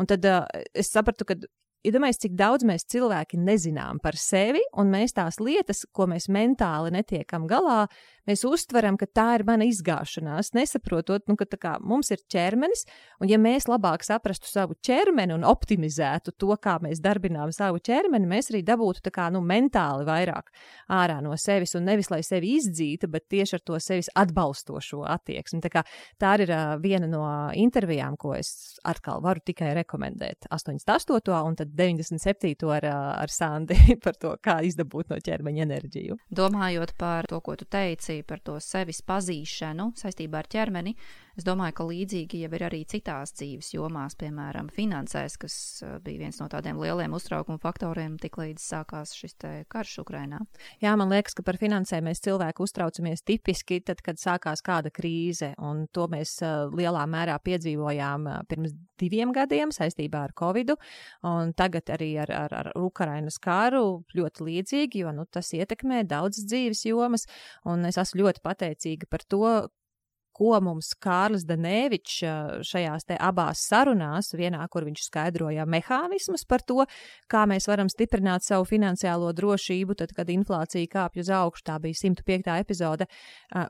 Un 0.01 0.11
tad 0.11 0.27
uh, 0.29 0.45
es 0.75 0.93
sapratu, 0.95 1.29
ka 1.29 1.41
Iedomājieties, 1.81 2.19
ja 2.19 2.25
cik 2.27 2.33
daudz 2.37 2.65
mēs 2.69 2.83
cilvēki 2.93 3.39
nezinām 3.41 4.03
par 4.05 4.19
sevi, 4.21 4.61
un 4.77 4.91
mēs 4.93 5.15
tās 5.17 5.39
lietas, 5.41 5.87
ko 5.97 6.05
mēs 6.11 6.27
mentāli 6.29 6.91
netiekam 6.93 7.47
galā, 7.49 7.87
mēs 8.31 8.45
uztveram, 8.47 8.97
ka 9.01 9.09
tā 9.11 9.27
ir 9.39 9.45
mana 9.49 9.67
izgāšanās, 9.69 10.53
nesaprotot, 10.57 11.27
nu, 11.29 11.37
ka 11.39 11.49
kā, 11.61 11.75
mums 11.83 12.13
ir 12.15 12.23
ķermenis, 12.31 12.87
un 13.21 13.31
ja 13.31 13.39
mēs 13.41 13.67
labāk 13.71 14.05
saprastu 14.07 14.49
savu 14.51 14.77
ķermeni 14.87 15.35
un 15.37 15.47
optimizētu 15.49 16.35
to, 16.39 16.53
kā 16.63 16.79
mēs 16.83 17.03
darbinām 17.03 17.53
savu 17.55 17.81
ķermeni, 17.83 18.29
mēs 18.31 18.53
arī 18.53 18.63
dabūtu 18.67 19.13
kā, 19.15 19.29
nu, 19.35 19.43
mentāli 19.45 20.07
vairāk 20.09 20.51
ārā 20.95 21.19
no 21.25 21.37
sevis, 21.41 21.75
un 21.79 21.87
nevis 21.89 22.11
lai 22.13 22.23
sevi 22.27 22.55
izdzītu, 22.59 23.11
bet 23.11 23.29
tieši 23.33 23.59
ar 23.59 23.65
to 23.67 23.81
sevis 23.83 24.11
atbalstošo 24.19 25.03
attieksmi. 25.11 25.63
Tā, 25.65 25.73
kā, 25.73 25.85
tā 26.21 26.35
ir 26.41 26.55
uh, 26.55 26.75
viena 26.83 27.09
no 27.11 27.25
intervijām, 27.57 28.17
ko 28.21 28.35
es 28.39 28.79
atkal 28.87 29.23
varu 29.25 29.43
tikai 29.45 29.73
rekomendēt. 29.81 30.49
88. 30.51 31.35
un 31.51 31.59
tad 31.59 31.75
97. 31.77 32.55
ar, 32.77 32.89
ar 33.25 33.33
Sandi 33.33 33.77
par 34.05 34.19
to, 34.21 34.35
kā 34.43 34.61
izdabūt 34.67 35.13
no 35.13 35.21
ķermeņa 35.21 35.67
enerģiju. 35.67 36.19
Domājot 36.41 36.95
par 37.01 37.29
to, 37.31 37.41
ko 37.45 37.57
tu 37.59 37.67
teici, 37.71 38.20
par 38.27 38.41
to 38.45 38.57
sevis 38.65 39.01
pazīšanu 39.11 39.91
saistībā 40.03 40.41
ar 40.43 40.49
ķermeni, 40.57 40.95
es 41.39 41.47
domāju, 41.47 41.77
ka 41.79 41.87
līdzīgi 41.91 42.43
jau 42.45 42.51
ir 42.57 42.65
arī 42.67 42.83
citās 42.89 43.35
dzīves 43.37 43.73
jomās, 43.75 44.17
piemēram, 44.21 44.71
finansēs, 44.75 45.37
kas 45.41 45.57
eh, 45.85 45.97
bija 46.05 46.25
viens 46.25 46.41
no 46.43 46.49
tādiem 46.53 46.81
lieliem 46.81 47.15
uztraukuma 47.17 47.61
faktoriem, 47.63 48.19
tiklīdz 48.21 48.65
sākās 48.65 49.15
šis 49.17 49.37
karš 49.71 50.01
Ukrainā. 50.03 50.41
Jā, 50.83 50.95
man 50.99 51.13
liekas, 51.13 51.37
ka 51.39 51.45
par 51.47 51.59
finansēm 51.61 52.07
mēs 52.09 52.23
cilvēki 52.25 52.65
uztraucamies 52.65 53.25
tipiski 53.27 53.81
tad, 53.85 54.03
kad 54.05 54.21
sākās 54.21 54.63
kāda 54.65 54.93
krīze, 54.95 55.53
un 55.59 55.87
to 55.95 56.07
mēs 56.11 56.37
uh, 56.45 56.69
lielā 56.75 57.07
mērā 57.11 57.39
piedzīvojām 57.45 58.27
uh, 58.29 58.41
pirms 58.51 58.75
diviem 59.01 59.33
gadiem 59.37 59.73
saistībā 59.75 60.25
ar 60.29 60.35
Covid, 60.37 60.75
un 61.27 61.55
tagad 61.57 61.93
arī 61.95 62.13
ar, 62.23 62.33
ar, 62.37 62.57
ar 62.61 62.71
Ukrainas 62.79 63.41
kāru 63.43 64.03
ļoti 64.17 64.47
līdzīgi, 64.49 65.05
jo 65.05 65.15
nu, 65.17 65.27
tas 65.31 65.53
ietekmē 65.57 66.03
daudzas 66.09 66.47
dzīves 66.51 66.85
jomas, 66.89 67.27
un 67.69 67.87
es 67.89 68.01
esmu 68.01 68.25
ļoti 68.25 68.45
pateicīga 68.45 69.09
par 69.11 69.25
to, 69.25 69.45
ko 70.41 70.57
mums 70.65 70.95
Kārlis 71.03 71.45
Danēvičs 71.45 72.15
šajās 72.65 73.05
te 73.11 73.17
abās 73.21 73.67
sarunās, 73.69 74.33
vienā, 74.33 74.63
kur 74.73 74.87
viņš 74.87 75.03
skaidroja 75.11 75.67
mehānismus 75.69 76.47
par 76.49 76.65
to, 76.65 76.87
kā 77.31 77.43
mēs 77.51 77.69
varam 77.69 77.91
stiprināt 77.93 78.47
savu 78.47 78.65
finansiālo 78.71 79.35
drošību, 79.37 79.99
tad, 80.01 80.15
kad 80.17 80.31
inflācija 80.33 80.89
kāpj 80.89 81.21
uz 81.25 81.33
augšu, 81.37 81.65
tā 81.67 81.77
bija 81.83 81.99
105. 82.01 82.49
epizode, 82.57 83.09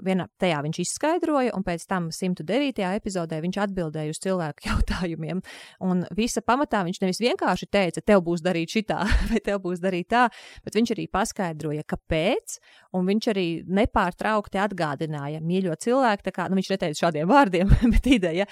vienā 0.07 0.29
tajā 0.39 0.61
viņš 0.66 0.81
izskaidroja, 0.85 1.57
un 1.59 1.66
pēc 1.66 1.87
tam 1.91 2.11
109. 2.14 2.85
epizodē 3.01 3.41
viņš 3.43 3.61
atbildēja 3.66 4.14
uz 4.14 4.23
cilvēku 4.23 4.64
jautājumiem, 4.71 5.43
un 5.91 6.05
visa 6.14 6.45
pamatā 6.47 6.85
viņš 6.87 7.03
nevis 7.03 7.23
vienkārši 7.25 7.71
teica, 7.71 8.05
tev 8.12 8.23
būs 8.29 8.45
darīt 8.47 8.77
šitā, 8.79 9.01
vai 9.33 9.43
tev 9.43 9.59
būs 9.66 9.83
darīt 9.83 10.12
tā, 10.14 10.29
bet 10.62 10.79
viņš 10.79 10.95
arī 10.95 11.09
paskaidroja, 11.11 11.87
kāpēc, 11.91 12.61
un 12.95 13.11
viņš 13.11 13.31
arī 13.35 13.49
nepārtraukti 13.66 14.62
atgādināja, 14.62 15.43
mīļo 15.43 15.75
cilvēku, 15.83 16.29
tā 16.31 16.37
kā, 16.37 16.47
nu, 16.51 16.59
viņš 16.61 16.70
neteica 16.74 17.06
šādiem 17.06 17.30
vārdiem, 17.30 17.72
bet 17.94 18.06
ideja, 18.11 18.46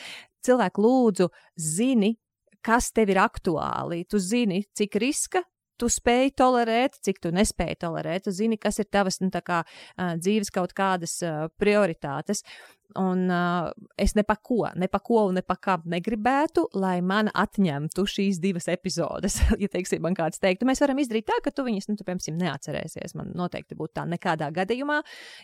cilvēku 0.44 0.84
lūdzu, 0.84 1.28
zini, 1.54 2.14
kas 2.64 2.90
tev 2.94 3.12
ir 3.14 3.22
aktuāli. 3.22 4.02
Tu 4.10 4.20
zini, 4.22 4.64
cik 4.76 4.98
riska 5.00 5.44
tu 5.78 5.88
spēj 5.92 6.32
tolerēt, 6.38 6.98
cik 7.06 7.20
tu 7.22 7.32
nespēji 7.34 7.78
tolerēt. 7.84 8.26
Tu 8.26 8.34
zini, 8.34 8.58
kas 8.60 8.80
ir 8.82 8.88
tavas 8.90 9.20
nu, 9.22 9.30
kā, 9.30 9.62
dzīves 10.18 10.50
kaut 10.54 10.74
kādas 10.76 11.20
prioritātes. 11.60 12.42
Un 12.96 13.26
uh, 13.28 13.68
es 14.00 14.14
ne 14.16 14.22
pa 14.24 14.38
ko, 14.40 14.62
ne 14.78 14.86
pa 14.88 14.98
ko 15.04 15.26
un 15.28 15.36
ne 15.36 15.42
pa 15.44 15.58
kam 15.60 15.82
negribētu, 15.92 16.70
lai 16.80 17.02
man 17.04 17.28
atņemtu 17.28 18.04
šīs 18.08 18.38
divas 18.40 18.68
epizodes. 18.72 19.36
ja, 19.62 19.68
teiksim, 19.68 20.00
man 20.04 20.16
kāds 20.16 20.40
teiktu, 20.40 20.64
mēs 20.68 20.80
varam 20.80 21.00
izdarīt 21.02 21.26
tā, 21.28 21.36
ka 21.44 21.52
tu 21.52 21.66
viņas, 21.66 21.90
nu, 21.90 21.98
tu, 21.98 22.06
piemēram, 22.08 22.38
neatcerēsies. 22.40 23.12
Man 23.18 23.34
noteikti 23.36 23.76
būtu 23.76 23.92
tā 24.00 24.06
nekādā 24.08 24.48
gadījumā, 24.56 25.02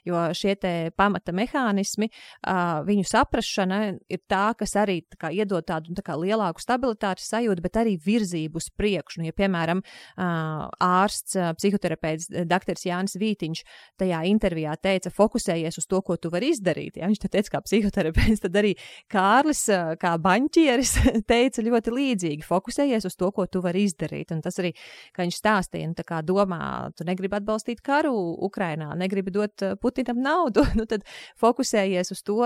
jo 0.08 0.22
šie 0.32 0.54
te 0.62 0.72
pamata 0.96 1.34
mehānismi, 1.36 2.08
uh, 2.08 2.80
viņu 2.88 3.04
saprašana 3.12 3.82
ir 4.08 4.22
tā, 4.30 4.46
kas 4.56 4.72
arī 4.80 5.02
tā 5.12 5.20
kā, 5.26 5.32
iedod 5.36 5.68
tādu 5.68 5.92
tā 5.98 6.06
kā, 6.06 6.16
lielāku 6.16 6.64
stabilitātes 6.64 7.28
sajūtu, 7.28 7.66
bet 7.66 7.76
arī 7.82 7.98
virzību 8.00 8.62
uz 8.62 8.70
priekšu. 8.72 9.20
Nu, 9.20 9.28
ja, 9.28 9.36
piemēram, 9.36 9.84
uh, 9.84 10.64
ārsts, 10.80 11.36
uh, 11.36 11.52
psihoterapeits, 11.60 12.32
dr. 12.48 12.80
Jānis 12.88 13.20
Vītiņš 13.20 13.64
tajā 14.00 14.24
intervijā 14.32 14.74
teica, 14.80 15.12
fokusējies 15.12 15.82
uz 15.84 15.92
to, 15.92 16.00
ko 16.04 16.16
tu 16.16 16.32
vari 16.32 16.54
izdarīt. 16.54 16.98
Ja? 17.02 17.12
Viņš 17.12 17.33
teica, 17.34 17.56
kā 17.56 17.62
psihoterapeits, 17.64 18.42
tad 18.44 18.56
arī 18.60 18.74
Kārlis, 19.12 19.64
kā 20.00 20.14
baņķieris, 20.24 20.94
teica 21.30 21.64
ļoti 21.66 21.94
līdzīgi: 21.94 22.46
fokusējies 22.46 23.08
uz 23.08 23.18
to, 23.20 23.30
ko 23.34 23.46
tu 23.50 23.62
vari 23.64 23.84
izdarīt. 23.88 24.32
Un 24.34 24.42
tas 24.44 24.58
arī, 24.62 24.72
kā 25.14 25.24
viņš 25.26 25.40
stāstīja, 25.40 25.90
nu, 25.90 26.06
kā 26.06 26.20
domā, 26.26 26.60
tu 26.96 27.06
negribi 27.08 27.38
atbalstīt 27.38 27.82
karu 27.84 28.14
Ukrainā, 28.46 28.92
negribi 28.98 29.34
dot 29.34 29.64
Putinam 29.82 30.22
naudu, 30.24 30.64
nu 30.78 30.86
tad 30.90 31.06
fokusējies 31.40 32.14
uz 32.14 32.22
to, 32.26 32.40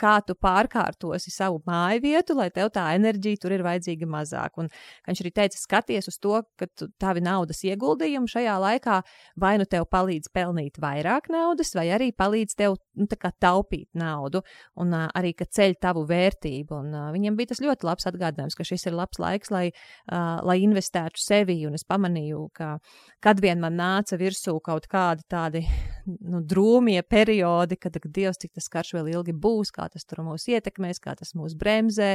kā 0.00 0.14
tu 0.26 0.36
pārkārtosi 0.38 1.32
savu 1.34 1.60
māju 1.68 2.04
vietu, 2.04 2.38
lai 2.38 2.50
tev 2.54 2.70
tā 2.74 2.88
enerģija 2.96 3.42
tur 3.44 3.54
ir 3.56 3.64
vajadzīga 3.66 4.08
mazāk. 4.10 4.58
Un 4.62 4.70
viņš 5.08 5.24
arī 5.24 5.34
teica, 5.34 5.60
skaties 5.60 6.10
uz 6.10 6.20
to, 6.22 6.40
ka 6.60 6.68
tavi 7.00 7.22
naudas 7.24 7.62
ieguldījumi 7.66 8.30
šajā 8.30 8.56
laikā 8.62 9.00
vai 9.40 9.54
nu 9.60 9.66
tev 9.68 9.86
palīdz 9.90 10.30
pelnīt 10.34 10.78
vairāk 10.82 11.30
naudas, 11.32 11.74
vai 11.76 11.88
arī 11.94 12.10
palīdz 12.16 12.56
tev 12.58 12.78
nu, 12.98 13.08
taupīt 13.08 13.88
naudu, 13.92 14.03
un 14.80 14.94
uh, 14.94 15.06
arī, 15.16 15.34
ka 15.38 15.48
ceļ 15.48 15.76
tavu 15.82 16.04
vērtību. 16.10 16.80
Un, 16.80 16.92
uh, 16.94 17.08
viņiem 17.14 17.38
bija 17.38 17.52
tas 17.52 17.62
ļoti 17.64 17.88
labs 17.88 18.08
atgādinājums, 18.10 18.58
ka 18.58 18.66
šis 18.66 18.88
ir 18.90 18.98
labs 18.98 19.20
laiks, 19.22 19.52
lai, 19.54 19.66
uh, 19.70 20.40
lai 20.46 20.60
investētu 20.64 21.20
sevi, 21.20 21.60
un 21.68 21.78
es 21.78 21.86
pamanīju, 21.88 22.46
ka 22.54 22.76
kad 23.24 23.40
vien 23.40 23.60
man 23.62 23.78
nāca 23.78 24.18
virsū 24.20 24.58
kaut 24.64 24.86
kādi 24.90 25.24
tādi 25.30 25.62
nu, 26.04 26.42
drūmie 26.44 27.00
periodi, 27.08 27.78
kad, 27.80 27.96
Dievs, 28.04 28.38
cik 28.42 28.52
tas 28.58 28.68
karš 28.70 28.92
vēl 28.98 29.08
ilgi 29.14 29.32
būs, 29.32 29.70
kā 29.74 29.86
tas 29.92 30.04
tur 30.04 30.20
mūs 30.26 30.44
ietekmēs, 30.52 31.00
kā 31.02 31.14
tas 31.16 31.32
mūs 31.38 31.54
bremzē, 31.58 32.10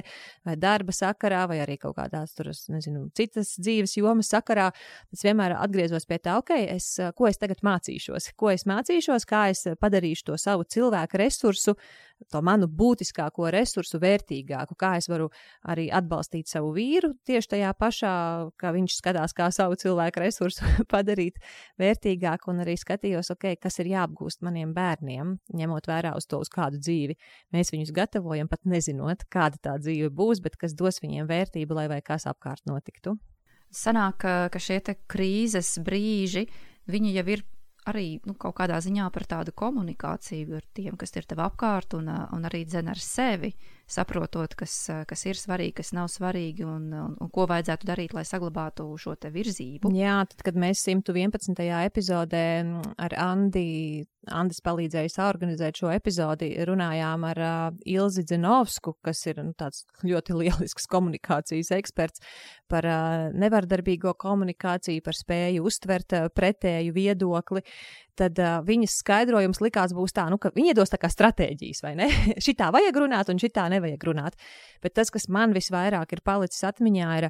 vai 0.45 0.55
darba 0.59 0.93
sakarā, 0.95 1.45
vai 1.49 1.59
arī 1.63 1.79
kaut 1.81 1.97
kādās 1.97 2.35
tur, 2.37 2.51
nezinu, 2.71 3.07
citas 3.17 3.55
dzīves 3.57 3.97
jomas 3.97 4.29
sakarā, 4.29 4.69
es 5.15 5.25
vienmēr 5.25 5.55
atgriezos 5.57 6.05
pie 6.09 6.19
tā, 6.21 6.37
ok, 6.43 6.53
es, 6.75 6.91
ko 7.17 7.29
es 7.31 7.41
tagad 7.41 7.63
mācīšos, 7.65 8.29
ko 8.39 8.53
es 8.53 8.67
mācīšos, 8.69 9.25
kā 9.29 9.47
es 9.53 9.65
padarīšu 9.81 10.29
to 10.29 10.37
savu 10.41 10.67
cilvēku 10.69 11.23
resursu, 11.23 11.75
to 12.27 12.41
manu 12.43 12.67
būtiskāko 12.67 13.47
resursu 13.53 13.99
vērtīgāku, 14.01 14.75
kā 14.79 14.95
es 14.99 15.07
varu 15.11 15.29
arī 15.71 15.87
atbalstīt 15.95 16.49
savu 16.51 16.73
vīru 16.75 17.13
tieši 17.27 17.51
tajā 17.55 17.71
pašā, 17.79 18.13
kā 18.59 18.73
viņš 18.75 18.97
skatās, 18.97 19.33
kā 19.37 19.47
savu 19.55 19.77
cilvēku 19.79 20.23
resursu 20.25 20.67
padarīt 20.93 21.39
vērtīgāku, 21.79 22.51
un 22.51 22.63
arī 22.65 22.75
skatījos, 22.79 23.31
ok, 23.35 23.53
kas 23.63 23.79
ir 23.79 23.93
jāapgūst 23.93 24.43
maniem 24.45 24.73
bērniem, 24.75 25.37
ņemot 25.55 25.89
vērā 25.89 26.15
uz 26.19 26.27
to, 26.29 26.41
uz 26.43 26.51
kādu 26.51 26.81
dzīvi 26.81 27.15
mēs 27.55 27.71
viņus 27.73 27.93
gatavojam, 27.95 28.51
pat 28.51 28.67
nezinot, 28.67 29.23
kāda 29.31 29.61
tā 29.69 29.77
dzīve 29.79 30.11
būs, 30.11 30.43
bet 30.43 30.59
kas 30.59 30.75
dos 30.77 30.99
viņiem 31.03 31.29
vērtību, 31.29 31.77
lai 31.77 31.87
vai 31.91 32.01
kas 32.05 32.27
apkārt 32.29 32.67
notiktu. 32.69 33.15
Sanāk, 33.69 34.25
ka 34.49 34.59
šie 34.59 34.81
krīzes 35.07 35.75
brīži, 35.85 36.47
viņi 36.89 37.11
jau 37.19 37.25
ir 37.35 37.43
arī 37.87 38.19
nu, 38.27 38.35
kaut 38.35 38.57
kādā 38.59 38.79
ziņā 38.83 39.07
par 39.13 39.25
tādu 39.29 39.53
komunikāciju 39.55 40.57
ar 40.59 40.65
tiem, 40.75 40.97
kas 40.99 41.15
ir 41.15 41.27
tev 41.29 41.43
apkārt, 41.45 41.95
un, 41.97 42.09
un 42.09 42.49
arī 42.49 42.65
dzen 42.67 42.91
ar 42.91 42.99
sevi, 42.99 43.53
saprotot, 43.91 44.53
kas, 44.59 44.75
kas 45.09 45.25
ir 45.25 45.39
svarīgi, 45.39 45.77
kas 45.81 45.91
nav 45.97 46.09
svarīgi, 46.13 46.65
un, 46.67 46.87
un, 46.93 47.17
un 47.19 47.31
ko 47.33 47.47
vajadzētu 47.49 47.89
darīt, 47.89 48.15
lai 48.17 48.25
saglabātu 48.27 48.87
šo 49.01 49.15
te 49.19 49.31
virzību. 49.33 49.91
Jā, 49.97 50.21
tad, 50.29 50.45
kad 50.47 50.59
mēs 50.59 50.85
111. 50.87 51.59
epizodē 51.89 52.45
ar 52.97 53.17
Andi 53.19 53.67
Andris 54.27 54.59
palīdzēja 54.65 55.11
saorganizēt 55.13 55.79
šo 55.79 55.91
epizodi. 55.93 56.49
Runājām 56.67 57.23
ar 57.29 57.39
uh, 57.43 57.77
Ilzi 57.87 58.25
Zinovsku, 58.27 58.97
kas 59.05 59.21
ir 59.29 59.39
nu, 59.43 59.53
tāds 59.57 59.85
ļoti 60.03 60.35
lielisks 60.35 60.89
komunikācijas 60.93 61.71
eksperts 61.77 62.23
par 62.69 62.87
uh, 62.89 63.29
nevardarbīgo 63.39 64.13
komunikāciju, 64.19 65.03
par 65.05 65.17
spēju 65.17 65.65
uztvert 65.69 66.17
uh, 66.17 66.27
pretēju 66.35 66.95
viedokli. 66.95 67.63
Tad 68.19 68.39
uh, 68.41 68.57
viņas 68.67 68.97
skaidrojums 69.01 69.61
likās 69.63 69.93
būs 69.95 70.15
tā, 70.15 70.25
nu, 70.31 70.39
ka 70.41 70.51
viņi 70.55 70.73
iedos 70.73 70.91
tā 70.91 70.99
kā 70.99 71.11
stratēģijas, 71.11 71.83
vai 71.85 71.93
ne? 71.99 72.09
šitā 72.45 72.71
vajag 72.75 72.99
runāt 73.05 73.31
un 73.31 73.39
šitā 73.41 73.69
nevajag 73.71 74.03
runāt. 74.09 74.35
Bet 74.83 74.97
tas, 74.99 75.11
kas 75.13 75.29
man 75.31 75.55
visvairāk 75.55 76.15
ir 76.15 76.23
palicis 76.25 76.65
atmiņā, 76.67 77.11
ir, 77.21 77.29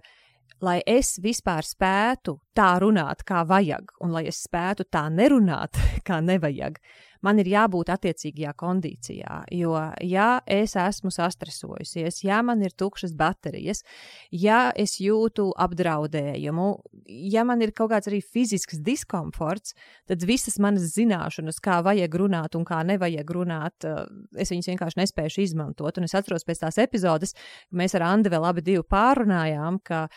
lai 0.65 0.79
es 0.89 1.17
vispār 1.21 1.67
spētu 1.67 2.39
tā 2.57 2.71
runāt, 2.81 3.21
kā 3.27 3.43
vajag, 3.47 3.93
un 4.03 4.15
lai 4.15 4.25
es 4.31 4.41
spētu 4.47 4.87
tā 4.89 5.05
nerunāt, 5.13 5.77
kā 6.07 6.19
nevajag, 6.25 6.81
man 7.25 7.39
ir 7.41 7.49
jābūt 7.51 7.91
attiecīgajā 7.93 8.53
kondīcijā. 8.59 9.41
Jo, 9.55 9.75
ja 10.05 10.29
es 10.49 10.75
esmu 10.79 11.11
sastresojusies, 11.13 12.21
ja 12.23 12.41
man 12.45 12.63
ir 12.65 12.75
tukšas 12.77 13.13
baterijas, 13.17 13.83
ja 14.31 14.69
es 14.75 14.97
jūtu 15.01 15.49
apdraudējumu, 15.59 16.69
ja 17.31 17.45
man 17.47 17.63
ir 17.65 17.73
kaut 17.75 17.91
kāds 17.93 18.09
arī 18.11 18.21
fizisks 18.23 18.79
diskomforts, 18.85 19.75
tad 20.09 20.23
visas 20.27 20.59
manas 20.61 20.93
zināšanas, 20.95 21.61
kā 21.63 21.79
vajag 21.85 22.19
runāt 22.21 22.57
un 22.59 22.65
kā 22.67 22.81
nevajag 22.87 23.35
runāt, 23.35 23.87
eh, 23.87 24.05
es 24.39 24.51
viņas 24.53 24.71
vienkārši 24.73 25.01
nespēju 25.03 25.43
izmantot. 25.43 25.97
Un 25.97 26.07
es 26.07 26.15
atceros 26.15 26.45
pēc 26.47 26.63
tās 26.65 26.79
epizodes, 26.81 27.35
mēs 27.73 27.95
ar 27.95 28.07
Andi 28.09 28.29
vēl 28.29 28.45
abi 28.49 28.61
pārunājām, 28.89 29.79
ka 29.83 30.07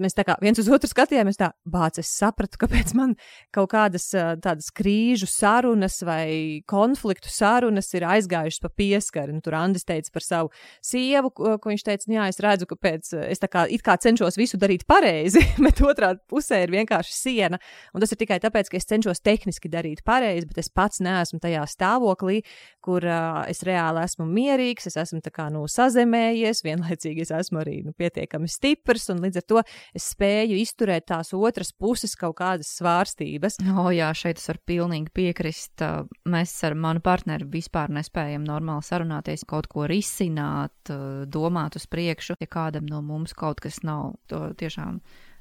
mēs 0.00 0.16
tā 0.16 0.24
kā 0.28 0.36
viens 0.42 0.58
uz 0.60 0.68
otru 0.72 0.88
skatījāmies, 0.90 1.38
tā, 1.40 1.50
bāc, 1.68 1.98
es 2.00 2.10
sapratu, 2.18 2.58
kāpēc 2.60 2.92
man 2.98 3.14
kaut 3.54 3.70
kādas 3.72 4.08
tādas 4.12 4.68
krīžu 4.76 5.28
sarunas 5.30 5.98
vai 6.06 6.62
konfliktu 6.68 7.30
sarunas 7.32 7.88
ir 7.96 8.06
aizgājušas 8.08 8.62
pa 8.62 8.70
pieskari. 8.76 9.34
Nu, 9.36 9.42
tur 9.44 9.56
Andis 9.58 9.86
teica 9.88 10.12
par 10.12 10.24
savu 10.24 10.52
sievu, 10.84 11.32
ko, 11.36 11.56
ko 11.62 11.72
viņš 11.72 11.86
teica, 11.86 12.08
nu, 12.10 12.18
jā, 12.18 12.28
es 12.32 12.40
redzu, 12.44 12.68
ka 12.70 12.78
pēc, 12.80 13.12
es 13.26 13.42
tā 13.42 13.50
kā, 13.52 13.66
kā 13.86 13.96
cenšos 14.02 14.38
visu 14.40 14.60
darīt 14.60 14.86
pareizi, 14.88 15.42
bet 15.64 15.82
otrā 15.84 16.14
pusē 16.30 16.62
ir 16.64 16.74
vienkārši 16.74 17.16
siena. 17.16 17.60
Un 17.94 18.04
tas 18.04 18.12
ir 18.12 18.20
tikai 18.20 18.38
tāpēc, 18.44 18.70
ka 18.72 18.80
es 18.80 18.88
cenšos 18.88 19.24
tehniski 19.24 19.72
darīt 19.72 20.04
pareizi, 20.06 20.48
bet 20.50 20.60
es 20.64 20.72
pats 20.72 21.00
neesmu 21.04 21.40
tajā 21.42 21.64
stāvoklī, 21.72 22.42
kur 22.84 23.04
uh, 23.08 23.42
es 23.50 23.64
reāli 23.66 24.04
esmu 24.04 24.28
mierīgs, 24.28 24.90
es 24.90 24.98
esmu 25.00 25.22
tā 25.24 25.32
kā, 25.34 25.48
nu, 25.52 25.64
sazemējies, 25.70 26.62
vienlaicīgi 26.66 27.24
es 27.24 27.32
esmu 27.34 27.62
arī, 27.64 27.80
nu, 27.86 27.94
pietiekami 27.96 28.50
stiprs, 28.50 29.08
un 29.14 29.24
līdz 29.24 29.40
ar 29.40 29.46
to 29.46 29.64
es 29.96 30.10
spēju 30.14 30.58
izturēt 30.60 31.08
tās 31.10 31.32
otras 31.36 31.72
puses 31.72 32.16
kaut 32.18 32.38
kādas 32.40 32.70
svārstības. 32.78 33.60
O, 33.76 33.90
jā, 33.94 34.08
šeit 34.16 34.40
es 34.40 34.48
varu 34.50 34.62
pilnīgi 34.72 35.12
piekrist. 35.14 35.84
Mēs 36.28 36.54
ar 36.66 36.76
manu 36.78 37.02
partneri 37.04 37.48
vispār 37.52 37.92
nespējam 37.92 38.46
normāli 38.46 38.86
sarunāties, 38.86 39.46
kaut 39.48 39.68
ko 39.72 39.86
risināt, 39.90 40.92
domāt 41.32 41.76
uz 41.76 41.86
priekšu. 41.90 42.38
Ja 42.40 42.50
kādam 42.50 42.88
no 42.90 43.02
mums 43.04 43.36
kaut 43.36 43.60
kas 43.64 43.82
nav, 43.86 44.16
to 44.30 44.48
tiešām 44.58 45.00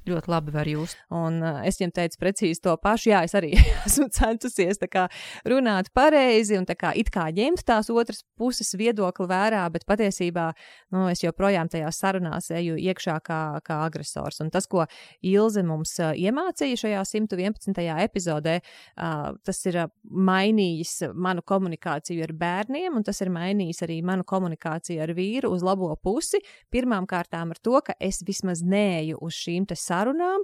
ļoti 0.09 0.31
labi 0.31 0.53
var 0.55 0.69
just. 0.69 0.97
Un 1.13 1.39
uh, 1.43 1.61
es 1.67 1.79
viņam 1.79 1.93
teicu 1.95 2.19
precīzi 2.21 2.61
to 2.63 2.75
pašu. 2.81 3.09
Jā, 3.11 3.23
es 3.27 3.35
arī 3.37 3.51
esmu 3.87 4.07
centusies 4.13 4.79
kā, 4.91 5.07
runāt 5.47 5.91
pareizi 5.95 6.57
un 6.59 6.67
kā, 6.69 6.93
kā 7.13 7.25
ņemt 7.35 7.65
tās 7.67 7.89
otras 7.89 8.23
puses 8.39 8.73
viedokli 8.77 9.27
vērā, 9.29 9.63
bet 9.73 9.87
patiesībā 9.89 10.47
nu, 10.93 11.05
es 11.11 11.23
joprojām 11.23 11.69
tajās 11.71 11.99
sarunās 12.01 12.51
eju 12.53 12.77
iekšā 12.81 13.17
kā, 13.25 13.39
kā 13.65 13.79
agresors. 13.87 14.41
Un 14.43 14.51
tas, 14.53 14.67
ko 14.69 14.85
Ilze 15.25 15.63
mums 15.65 15.97
uh, 16.01 16.13
iemācīja 16.13 16.81
šajā 16.85 17.03
111. 17.11 17.81
epizodē, 18.05 18.59
uh, 18.61 19.33
tas 19.45 19.61
ir 19.69 19.81
uh, 19.85 19.91
mainījis 20.05 21.11
manu 21.13 21.43
komunikāciju 21.45 22.25
ar 22.27 22.35
bērniem, 22.37 22.95
un 22.95 23.05
tas 23.05 23.21
ir 23.23 23.33
mainījis 23.33 23.83
arī 23.87 24.01
manu 24.05 24.25
komunikāciju 24.27 25.01
ar 25.05 25.15
vīru 25.17 25.53
uz 25.55 25.65
labo 25.65 25.91
pusi. 26.01 26.41
Pirmām 26.73 27.07
kārtām 27.09 27.53
ar 27.55 27.61
to, 27.63 27.79
ka 27.85 27.95
es 27.99 28.21
vismaz 28.25 28.61
neeju 28.65 29.19
uz 29.25 29.35
šīm 29.37 29.65
sarunām 29.65 29.94
sarunām, 29.95 30.43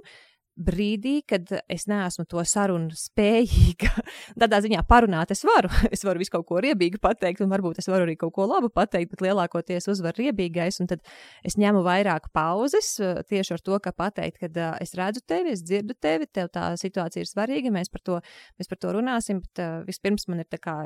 brīdī, 0.52 1.22
kad 1.24 1.48
es 1.70 1.86
neesmu 1.88 2.26
to 2.28 2.42
sarunu 2.44 2.92
spējīga. 2.96 3.88
Tādā 4.40 4.60
ziņā 4.64 4.82
parunāt 4.88 5.32
es 5.32 5.44
varu. 5.48 5.70
Es 5.94 6.04
varu 6.04 6.20
visu 6.20 6.34
kaut 6.34 6.46
ko 6.48 6.60
riebīgu 6.62 7.00
pateikt, 7.02 7.40
un 7.44 7.50
varbūt 7.52 7.80
es 7.80 7.88
varu 7.88 8.06
arī 8.06 8.16
kaut 8.20 8.34
ko 8.36 8.46
labu 8.48 8.68
pateikt, 8.72 9.12
bet 9.14 9.24
lielākoties 9.24 9.88
uzvar 9.92 10.16
riebīgais. 10.18 10.80
Tad 10.90 11.00
es 11.46 11.56
ņemu 11.60 11.82
vairāk 11.86 12.28
pauzes 12.36 12.94
tieši 13.00 13.56
ar 13.56 13.64
to, 13.64 13.78
ka 13.82 13.94
pateikt, 13.96 14.42
ka 14.42 14.50
uh, 14.52 14.76
es 14.82 14.94
redzu 14.98 15.24
tevi, 15.24 15.56
es 15.56 15.64
dzirdu 15.64 15.96
tevi, 16.00 16.28
tev 16.28 16.52
tā 16.52 16.72
situācija 16.80 17.24
ir 17.24 17.30
svarīga, 17.30 17.72
mēs 17.72 17.92
par 17.92 18.04
to, 18.04 18.20
mēs 18.60 18.70
par 18.70 18.80
to 18.82 18.96
runāsim. 18.98 19.40
Bet 19.46 19.64
uh, 19.64 19.80
vispirms 19.88 20.28
man 20.28 20.44
ir 20.44 20.50
tā 20.52 20.60
kā 20.60 20.82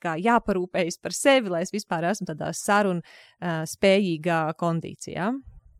kā, 0.00 0.14
jāparūpējas 0.18 0.98
par 1.02 1.14
sevi, 1.14 1.50
lai 1.52 1.64
es 1.66 1.74
vispār 1.74 2.06
esmu 2.10 2.30
tādā 2.30 2.50
sarunu 2.56 3.02
uh, 3.02 3.62
spējīgā 3.68 4.46
kondīcijā. 4.60 5.32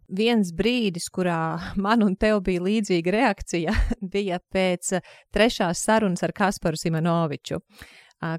Viens 0.08 0.52
brīdis, 0.52 1.08
kurā 1.12 1.58
man 1.84 2.04
un 2.06 2.16
tev 2.16 2.42
bija 2.44 2.64
līdzīga 2.64 3.14
reakcija, 3.14 3.74
bija 4.14 4.40
pēc 4.52 4.98
trešās 5.34 5.84
sarunas 5.84 6.24
ar 6.26 6.34
Kasparu 6.36 6.80
Simonoviču, 6.80 7.60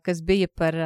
kas 0.05 0.21
bija 0.25 0.47
par 0.49 0.77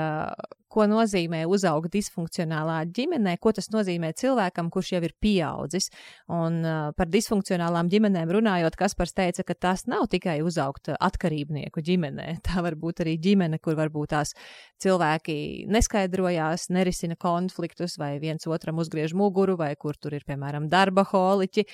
ko 0.72 0.86
nozīmē 0.90 1.44
uzaugt 1.50 1.92
disfunkcionālā 1.94 2.82
ģimenē, 2.96 3.36
ko 3.42 3.54
tas 3.56 3.70
nozīmē 3.74 4.12
cilvēkam, 4.20 4.70
kurš 4.74 4.94
jau 4.96 5.02
ir 5.06 5.16
pieaudzis. 5.22 5.90
Un 6.32 6.62
uh, 6.64 6.90
par 6.98 7.10
disfunkcionālām 7.12 7.90
ģimenēm 7.92 8.32
runājot, 8.38 8.78
Kaspars 8.80 9.16
teica, 9.18 9.46
ka 9.48 9.58
tas 9.68 9.86
nav 9.90 10.08
tikai 10.14 10.40
uzaugt 10.46 10.92
atkarībnieku 10.96 11.84
ģimenē. 11.86 12.30
Tā 12.48 12.64
var 12.66 12.78
būt 12.80 13.04
arī 13.06 13.18
ģimene, 13.22 13.60
kur 13.64 13.78
varbūt 13.80 14.14
tās 14.14 14.34
cilvēki 14.80 15.68
neskaidrojās, 15.70 16.70
nerisina 16.74 17.18
konfliktus, 17.20 17.98
vai 18.00 18.14
viens 18.22 18.48
otram 18.48 18.80
uzgriež 18.82 19.14
muguru, 19.18 19.58
vai 19.60 19.74
kur 19.80 19.98
tur 20.00 20.16
ir, 20.16 20.24
piemēram, 20.28 20.70
darba 20.72 21.04
holiķi. 21.10 21.66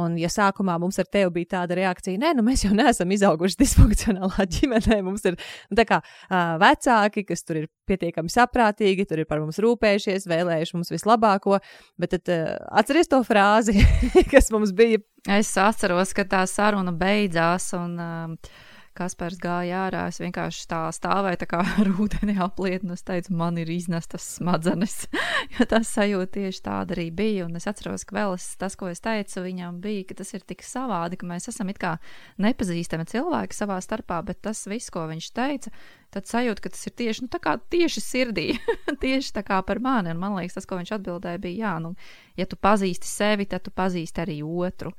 Un, 0.00 0.18
ja 0.20 0.30
sākumā 0.32 0.78
mums 0.80 0.98
ar 1.02 1.10
tevi 1.10 1.32
bija 1.40 1.52
tāda 1.58 1.78
reakcija, 1.78 2.20
nē, 2.20 2.34
nu 2.38 2.46
mēs 2.46 2.64
jau 2.66 2.72
neesam 2.76 3.12
izauguši 3.14 3.60
disfunkcionālā 3.60 4.48
ģimenē, 4.56 5.00
mums 5.06 5.26
ir 5.28 5.36
nu, 5.36 5.84
kā 5.84 6.00
uh, 6.00 6.54
vecāki, 6.62 7.26
kas 7.28 7.44
tur 7.44 7.64
ir 7.64 7.70
pietiekami 7.88 8.32
saprātīgi, 8.44 9.08
tur 9.08 9.24
ir 9.24 9.28
par 9.30 9.42
mums 9.42 9.58
rūpējušies, 9.62 10.28
vēlējuši 10.30 10.76
mums 10.76 10.92
vislabāko. 10.94 11.58
Bet 12.00 12.14
tad 12.16 12.30
uh, 12.34 12.54
atceries 12.80 13.10
to 13.10 13.22
frāzi, 13.26 13.80
kas 14.32 14.52
mums 14.54 14.74
bija. 14.76 15.02
Es 15.24 15.54
atceros, 15.56 16.12
ka 16.12 16.26
tā 16.28 16.42
saruna 16.44 16.92
beidzās 16.92 17.70
un 17.78 17.96
uh, 17.96 18.56
Kaspars 18.94 19.40
gāja 19.42 19.84
ārā. 19.88 20.04
Es 20.10 20.20
vienkārši 20.22 20.68
tā 20.70 20.80
stāvēju, 20.94 21.40
tā 21.40 21.48
kā 21.50 21.60
ar 21.82 21.88
ūdeni 21.90 22.36
apliet, 22.42 22.84
un 22.86 22.94
es 22.94 23.02
teicu, 23.06 23.34
man 23.34 23.58
ir 23.58 23.70
iznestas 23.74 24.26
smadzenes. 24.36 25.08
jo 25.56 25.66
tas 25.70 25.90
sajūta 25.96 26.30
tieši 26.36 26.62
tāda 26.62 26.94
arī 26.94 27.08
bija. 27.14 27.48
Un 27.48 27.58
es 27.58 27.66
atceros, 27.70 28.06
ka 28.06 28.16
vēl 28.16 28.36
es, 28.36 28.46
tas, 28.60 28.76
ko 28.78 28.90
es 28.92 29.02
teicu, 29.04 29.42
viņam 29.42 29.80
bija, 29.82 30.04
ka 30.10 30.18
tas 30.20 30.30
ir 30.36 30.46
tik 30.46 30.62
savādi, 30.66 31.18
ka 31.18 31.28
mēs 31.30 31.50
esam 31.50 31.72
it 31.72 31.80
kā 31.82 31.96
nepazīstami 32.42 33.08
cilvēki 33.10 33.58
savā 33.58 33.80
starpā, 33.82 34.20
bet 34.28 34.44
tas 34.46 34.62
viss, 34.70 34.92
ko 34.94 35.08
viņš 35.10 35.30
teica, 35.34 35.74
tad 36.14 36.30
sajūta, 36.30 36.62
ka 36.62 36.74
tas 36.76 36.86
ir 36.86 36.94
tieši, 37.02 37.26
nu, 37.26 37.58
tieši 37.74 38.04
sirdī, 38.04 38.46
tieši 39.04 39.34
tā 39.34 39.42
kā 39.46 39.58
par 39.66 39.82
mani. 39.82 40.14
Un 40.14 40.22
man 40.22 40.38
liekas, 40.38 40.60
tas, 40.60 40.70
ko 40.70 40.78
viņš 40.78 40.94
atbildēja, 41.00 41.42
bija, 41.42 41.66
jā, 41.66 41.74
nu, 41.82 41.96
ja 42.38 42.46
tu 42.46 42.60
pazīsti 42.60 43.10
sevi, 43.10 43.50
tad 43.50 43.66
tu 43.66 43.74
pazīsti 43.74 44.22
arī 44.22 44.38
otru 44.46 44.94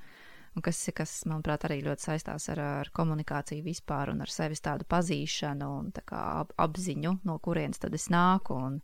un 0.55 0.63
kas, 0.63 0.79
kas, 0.95 1.13
manuprāt, 1.29 1.65
arī 1.67 1.81
ļoti 1.85 2.07
saistās 2.07 2.47
ar, 2.53 2.61
ar 2.81 2.91
komunikāciju 2.95 3.65
vispār 3.65 4.13
un 4.13 4.23
ar 4.23 4.31
sevis 4.31 4.63
tādu 4.63 4.87
pazīšanu 4.89 5.69
un 5.79 5.91
tā 5.95 6.05
kā 6.07 6.21
ap, 6.41 6.55
apziņu, 6.65 7.17
no 7.27 7.37
kurienes 7.43 7.81
tad 7.83 7.95
es 7.97 8.07
nāku. 8.13 8.57
Un, 8.69 8.79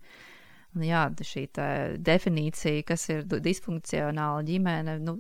Un 0.72 0.86
jā, 0.88 1.02
šī 1.28 1.42
definīcija, 2.00 2.84
kas 2.88 3.04
ir 3.12 3.26
disfunkcionāla 3.28 4.40
ģimene, 4.48 4.94
nu, 5.04 5.18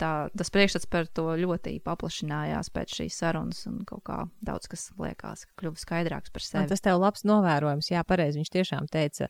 tā, 0.00 0.12
tas 0.32 0.50
priekšstats 0.54 0.88
par 0.88 1.10
to 1.12 1.26
ļoti 1.42 1.74
paplašinājās 1.84 2.70
pēc 2.72 2.94
šīs 3.00 3.18
sarunas, 3.20 3.60
un 3.68 3.82
kaut 3.84 4.00
kā 4.06 4.16
daudz 4.44 4.70
kas 4.72 4.86
liekas, 4.96 5.44
ka 5.44 5.60
kļuva 5.60 5.82
skaidrāks 5.82 6.32
par 6.32 6.44
sevi. 6.46 6.62
Un 6.64 6.72
tas 6.72 6.84
tev 6.86 7.02
labs 7.02 7.26
novērojums, 7.28 7.90
jā, 7.92 8.00
pareizi 8.08 8.40
viņš 8.40 8.52
tiešām 8.54 8.88
teica, 8.94 9.28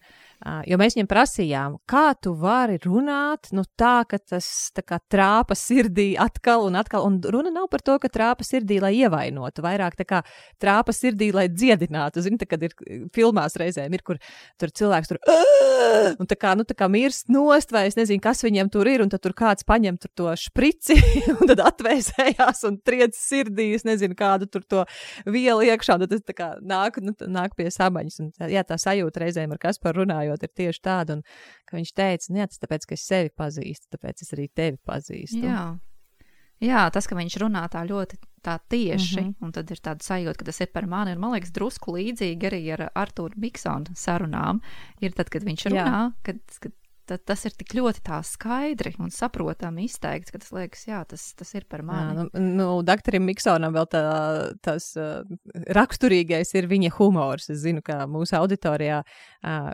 jo 0.70 0.78
mēs 0.78 0.94
viņam 0.94 1.10
prasījām, 1.10 1.80
kā 1.90 2.04
tu 2.22 2.36
vari 2.38 2.78
runāt, 2.86 3.50
nu 3.56 3.66
tā, 3.74 3.96
ka 4.06 4.22
tas 4.22 4.46
tā 4.78 4.86
kā 4.86 5.00
trāpa 5.10 5.58
sirdī 5.58 6.12
atkal 6.22 6.68
un 6.68 6.78
atkal, 6.78 7.08
un 7.10 7.18
runa 7.18 7.50
nav 7.50 7.66
par 7.74 7.82
to, 7.82 7.98
ka 7.98 8.12
trāpa 8.14 8.46
sirdī, 8.46 8.78
lai 8.84 8.94
ievainotu, 9.00 9.66
vairāk 9.66 9.98
tā 9.98 10.06
kā 10.06 10.22
trāpa 10.62 10.94
sirdī, 10.94 11.32
lai 11.34 11.48
dziedinātu. 11.50 12.22
Zini, 12.22 12.38
tā, 12.38 12.46
kad 12.46 12.62
ir 12.62 12.78
filmās 13.14 13.58
reizēm 13.58 13.98
ir, 13.98 14.06
kur 14.06 14.22
tur 14.62 14.70
cilvēks 14.70 15.10
tur. 15.10 15.22
Uh! 15.26 15.63
Un 16.20 16.28
tā 16.30 16.36
kā, 16.38 16.54
nu, 16.58 16.66
tā 16.68 16.76
kā 16.78 16.88
mirst 16.90 17.30
nost, 17.32 17.72
vai 17.74 17.86
es 17.88 17.96
nezinu, 17.98 18.22
kas 18.24 18.44
viņam 18.44 18.70
tur 18.72 18.88
ir, 18.90 19.04
un 19.04 19.12
tad 19.12 19.22
tur 19.24 19.34
kāds 19.36 19.66
paņem 19.68 19.98
tur 20.02 20.12
to 20.18 20.34
šprici, 20.44 20.96
un 21.38 21.50
tad 21.50 21.62
atvēsējās 21.64 22.64
un 22.68 22.78
triec 22.84 23.16
sirdī, 23.18 23.70
es 23.78 23.86
nezinu, 23.88 24.16
kādu 24.18 24.48
tur 24.50 24.66
to 24.68 24.84
vielu 25.26 25.64
iekšā, 25.70 25.98
tad 26.02 26.12
tas 26.12 26.26
tā 26.26 26.36
kā 26.36 26.50
nāk, 26.62 27.00
nu, 27.04 27.16
nāk 27.30 27.56
pie 27.58 27.70
samaņas, 27.74 28.20
un 28.24 28.30
tā, 28.34 28.50
jā, 28.52 28.64
tā 28.66 28.78
sajūta 28.80 29.24
reizēm 29.24 29.54
ar 29.54 29.62
kas 29.62 29.80
par 29.82 29.98
runājot 30.00 30.46
ir 30.46 30.54
tieši 30.62 30.84
tāda, 30.84 31.18
un 31.18 31.24
ka 31.68 31.78
viņš 31.78 31.96
teica, 31.96 32.30
nu, 32.30 32.42
jā, 32.42 32.50
tas 32.50 32.62
tāpēc, 32.62 32.86
ka 32.88 32.98
es 32.98 33.08
sevi 33.08 33.34
pazīstu, 33.34 33.90
tāpēc 33.96 34.24
es 34.26 34.36
arī 34.36 34.48
tevi 34.52 34.80
pazīstu. 34.84 35.44
Jā. 35.46 35.66
Jā, 36.64 36.86
tas, 36.94 37.08
ka 37.10 37.16
viņš 37.18 37.36
runā 37.42 37.64
tā 37.72 37.82
ļoti 37.88 38.18
tā 38.44 38.58
tieši, 38.68 39.20
mm 39.20 39.26
-hmm. 39.26 39.46
un 39.46 39.52
tad 39.56 39.70
ir 39.72 39.80
tāda 39.80 40.04
sajūta, 40.04 40.38
ka 40.38 40.44
tas 40.44 40.60
ir 40.60 40.70
par 40.72 40.86
mani. 40.86 41.14
Un, 41.16 41.20
man 41.20 41.32
liekas, 41.32 41.52
drusku 41.52 41.96
līdzīgi 41.96 42.48
arī 42.50 42.62
ar 42.76 42.90
Arthuru 42.94 43.40
Miksonu 43.40 43.96
sarunām 43.96 44.60
ir 45.00 45.12
tad, 45.12 45.30
kad 45.30 45.44
viņš 45.44 45.66
runā, 45.72 45.86
Jā. 45.86 46.12
kad, 46.22 46.40
kad 46.60 46.72
tad 47.08 47.24
tas 47.28 47.44
ir 47.44 47.54
tik 47.58 47.74
ļoti 47.76 48.02
skaidri 48.24 48.94
un 49.02 49.10
saprotami 49.12 49.84
izteikts, 49.88 50.32
ka 50.32 50.40
tas 50.40 50.52
liekas, 50.54 50.84
jā, 50.88 51.02
tas, 51.08 51.26
tas 51.36 51.50
ir 51.54 51.66
par 51.68 51.82
mani. 51.86 52.24
Jā, 52.24 52.24
nu, 52.24 52.44
nu 52.58 52.66
doktoram 52.86 53.26
Miksonam 53.28 53.74
vēl 53.74 53.88
tā, 53.92 54.02
tas 54.64 54.90
uh, 54.96 55.26
raksturīgais 55.76 56.54
ir 56.56 56.68
viņa 56.70 56.92
humors. 56.98 57.50
Es 57.52 57.62
zinu, 57.64 57.82
ka 57.84 58.04
mūsu 58.10 58.36
auditorijā 58.38 59.02
uh, 59.04 59.68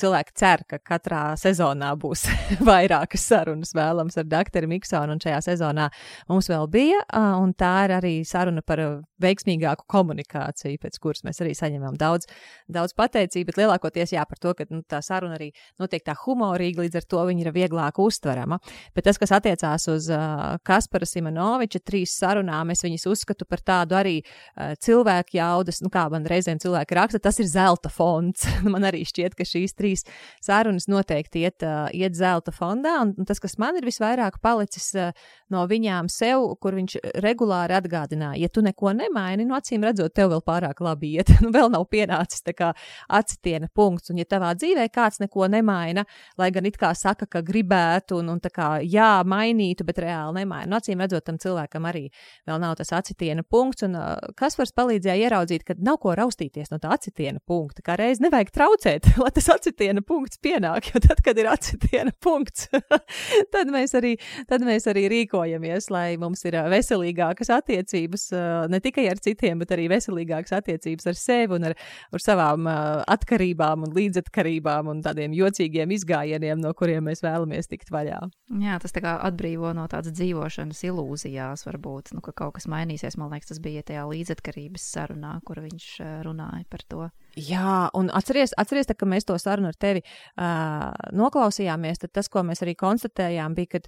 cilvēki 0.00 0.36
cer, 0.38 0.64
ka 0.70 0.78
katrā 0.78 1.22
sezonā 1.40 1.92
būs 1.98 2.26
vairākas 2.70 3.26
sarunas 3.32 3.74
vēlams 3.76 4.18
ar 4.20 4.28
doktoru 4.30 4.70
Miksonu, 4.70 5.16
un 5.16 5.22
šajā 5.22 5.42
sezonā 5.50 5.88
mums 6.30 6.50
vēl 6.52 6.70
bija, 6.70 7.02
uh, 7.10 7.36
un 7.42 7.54
tā 7.58 7.74
ir 7.88 7.96
arī 7.98 8.14
saruna 8.26 8.62
par 8.66 8.84
veiksmīgāku 9.22 9.88
komunikāciju, 9.90 10.80
pēc 10.82 11.00
kuras 11.02 11.24
mēs 11.26 11.42
arī 11.42 11.56
saņemam 11.58 11.98
daudz, 11.98 12.30
daudz 12.70 12.94
pateicību, 12.96 13.50
bet 13.50 13.62
lielākoties 13.62 14.14
jā 14.14 14.24
par 14.28 14.40
to, 14.42 14.54
ka 14.56 14.68
nu, 14.70 14.82
tā 14.86 15.02
saruna 15.04 15.38
arī 15.38 15.50
notiek 15.80 16.04
tā 16.06 16.14
humorīgi 16.22 16.75
svarīga, 16.76 16.84
līdz 16.84 16.96
ar 17.00 17.06
to 17.08 17.24
viņa 17.26 17.44
ir 17.44 17.52
vieglāk 17.54 17.98
uztverama. 17.98 18.58
Bet 18.94 19.04
tas, 19.04 19.18
kas 19.18 19.32
attiecās 19.32 19.88
uz 19.88 20.08
uh, 20.10 20.58
Kaspara 20.64 21.06
Simonoviča 21.06 21.80
trīs 21.80 22.16
sarunām, 22.18 22.70
es 22.70 22.82
viņus 22.84 23.06
uzskatu 23.06 23.46
par 23.46 23.60
tādu 23.60 23.96
arī 23.96 24.22
uh, 24.22 24.74
cilvēku 24.78 25.36
jaudas, 25.36 25.82
nu 25.82 25.90
kā 25.90 26.08
man 26.10 26.26
reizēm 26.26 26.58
cilvēki 26.58 26.94
raksta, 26.94 27.18
tas 27.18 27.38
ir 27.40 27.46
zelta 27.46 27.88
fonds. 27.88 28.46
man 28.64 28.84
arī 28.84 29.04
šķiet, 29.06 29.34
ka 29.36 29.44
šīs 29.44 29.74
trīs 29.76 30.04
sarunas 30.42 30.88
noteikti 30.88 31.44
iet, 31.44 31.62
uh, 31.62 31.88
iet 31.92 32.14
zelta 32.16 32.52
fondā, 32.52 33.00
un 33.02 33.26
tas, 33.26 33.40
kas 33.40 33.58
man 33.58 33.76
ir 33.76 33.86
visvairāk 33.86 34.40
palicis 34.42 34.92
uh, 34.96 35.12
no 35.52 35.64
viņām 35.66 36.10
sev, 36.12 36.44
kur 36.60 36.76
viņš 36.76 36.98
regulāri 37.24 37.76
atgādināja, 37.76 38.40
ja 38.42 38.52
tu 38.52 38.62
neko 38.64 38.92
nemaini, 38.96 39.46
nu 39.46 39.56
acīm 39.56 39.84
redzot, 39.86 40.14
tev 40.16 40.32
vēl 40.34 40.42
pārāk 40.46 40.82
labi 40.84 41.16
iet, 41.16 41.32
nu 41.44 41.52
vēl 41.54 41.70
nav 41.72 41.86
pienācis 41.90 42.44
tā 42.46 42.54
kā 42.56 42.72
atsitiena 43.08 43.70
punkts, 43.74 44.10
un 44.12 44.20
ja 44.20 44.28
tavā 44.28 44.52
dzīvē 44.58 44.88
kāds 44.92 45.20
neko 45.22 45.48
nemaina, 45.52 46.06
lai 46.40 46.50
gan 46.54 46.65
it 46.68 46.78
kā 46.80 46.92
saka, 46.96 47.28
ka 47.30 47.42
gribētu 47.46 48.20
un, 48.20 48.30
un 48.34 48.40
tā 48.42 48.50
kā 48.54 48.68
jā, 48.84 49.22
mainītu, 49.28 49.86
bet 49.86 50.00
reāli 50.04 50.42
nemaina. 50.42 50.68
Nu, 50.70 50.78
acīm 50.80 51.02
redzot, 51.02 51.24
tam 51.26 51.38
cilvēkam 51.42 51.86
arī 51.88 52.06
vēl 52.48 52.60
nav 52.62 52.76
tas 52.80 52.92
acitiena 52.96 53.44
punkts, 53.46 53.86
un 53.86 53.96
uh, 53.98 54.16
kas 54.38 54.58
var 54.58 54.70
palīdzēja 54.80 55.28
ieraudzīt, 55.28 55.64
ka 55.66 55.76
nav 55.78 56.00
ko 56.02 56.14
raustīties 56.18 56.72
no 56.72 56.80
tā 56.82 56.92
acitiena 56.96 57.40
punkta. 57.46 57.84
Kā 57.86 57.96
reiz 58.00 58.20
nevajag 58.24 58.52
traucēt, 58.54 59.10
lai 59.22 59.32
tas 59.36 59.50
acitiena 59.56 60.02
punkts 60.06 60.40
pienāk, 60.42 60.90
jo 60.92 61.02
tad, 61.04 61.22
kad 61.24 61.38
ir 61.40 61.50
acitiena 61.50 62.14
punkts, 62.22 62.68
tad, 63.54 63.72
mēs 63.72 63.96
arī, 63.98 64.16
tad 64.50 64.64
mēs 64.66 64.88
arī 64.90 65.06
rīkojamies, 65.12 65.90
lai 65.94 66.06
mums 66.20 66.44
ir 66.48 66.58
veselīgākas 66.72 67.52
attiecības 67.56 68.28
ne 68.70 68.80
tikai 68.82 69.06
ar 69.10 69.20
citiem, 69.22 69.60
bet 69.62 69.74
arī 69.76 69.88
veselīgākas 69.92 70.56
attiecības 70.60 71.10
ar 71.10 71.18
sevi 71.18 71.56
un 71.56 71.70
ar, 71.70 71.76
ar 72.12 72.22
savām 72.22 72.66
atkarībām 72.66 73.86
un 73.86 73.94
līdzatkarībām 73.96 74.90
un 74.92 75.02
tādiem 75.04 75.34
jocīgiem 75.36 75.92
izgājieniem 75.96 76.55
virzieniem, 76.56 76.64
no 76.64 76.74
kuriem 76.74 77.04
mēs 77.06 77.22
vēlamies 77.22 77.68
tikt 77.68 77.90
vaļā. 77.90 78.20
Jā, 78.60 78.78
tas 78.80 78.92
tā 78.92 79.02
kā 79.02 79.16
atbrīvo 79.22 79.72
no 79.74 79.86
tādas 79.88 80.12
dzīvošanas 80.16 80.82
ilūzijās, 80.84 81.66
varbūt, 81.66 82.14
nu, 82.14 82.20
ka 82.20 82.32
kaut 82.32 82.56
kas 82.56 82.66
mainīsies. 82.66 83.16
Man 83.16 83.30
liekas, 83.30 83.48
tas 83.48 83.60
bija 83.60 83.82
tajā 83.82 84.06
līdzatkarības 84.08 84.82
sarunā, 84.82 85.40
kur 85.44 85.60
viņš 85.60 86.00
eh, 86.00 86.22
runāja 86.24 86.64
par 86.68 86.82
to. 86.88 87.08
Jā, 87.36 87.90
un 87.94 88.10
atceries, 88.10 88.54
atceries 88.56 88.86
tā, 88.86 88.96
ka 88.96 89.06
mēs 89.06 89.26
to 89.26 89.36
sarunu 89.38 89.68
ar 89.68 89.76
tevi 89.76 90.02
uh, 90.02 90.92
noklausījāmies, 91.12 92.00
tad 92.00 92.14
tas, 92.16 92.28
ko 92.28 92.42
mēs 92.42 92.62
arī 92.64 92.74
konstatējām, 92.78 93.54
bija, 93.54 93.82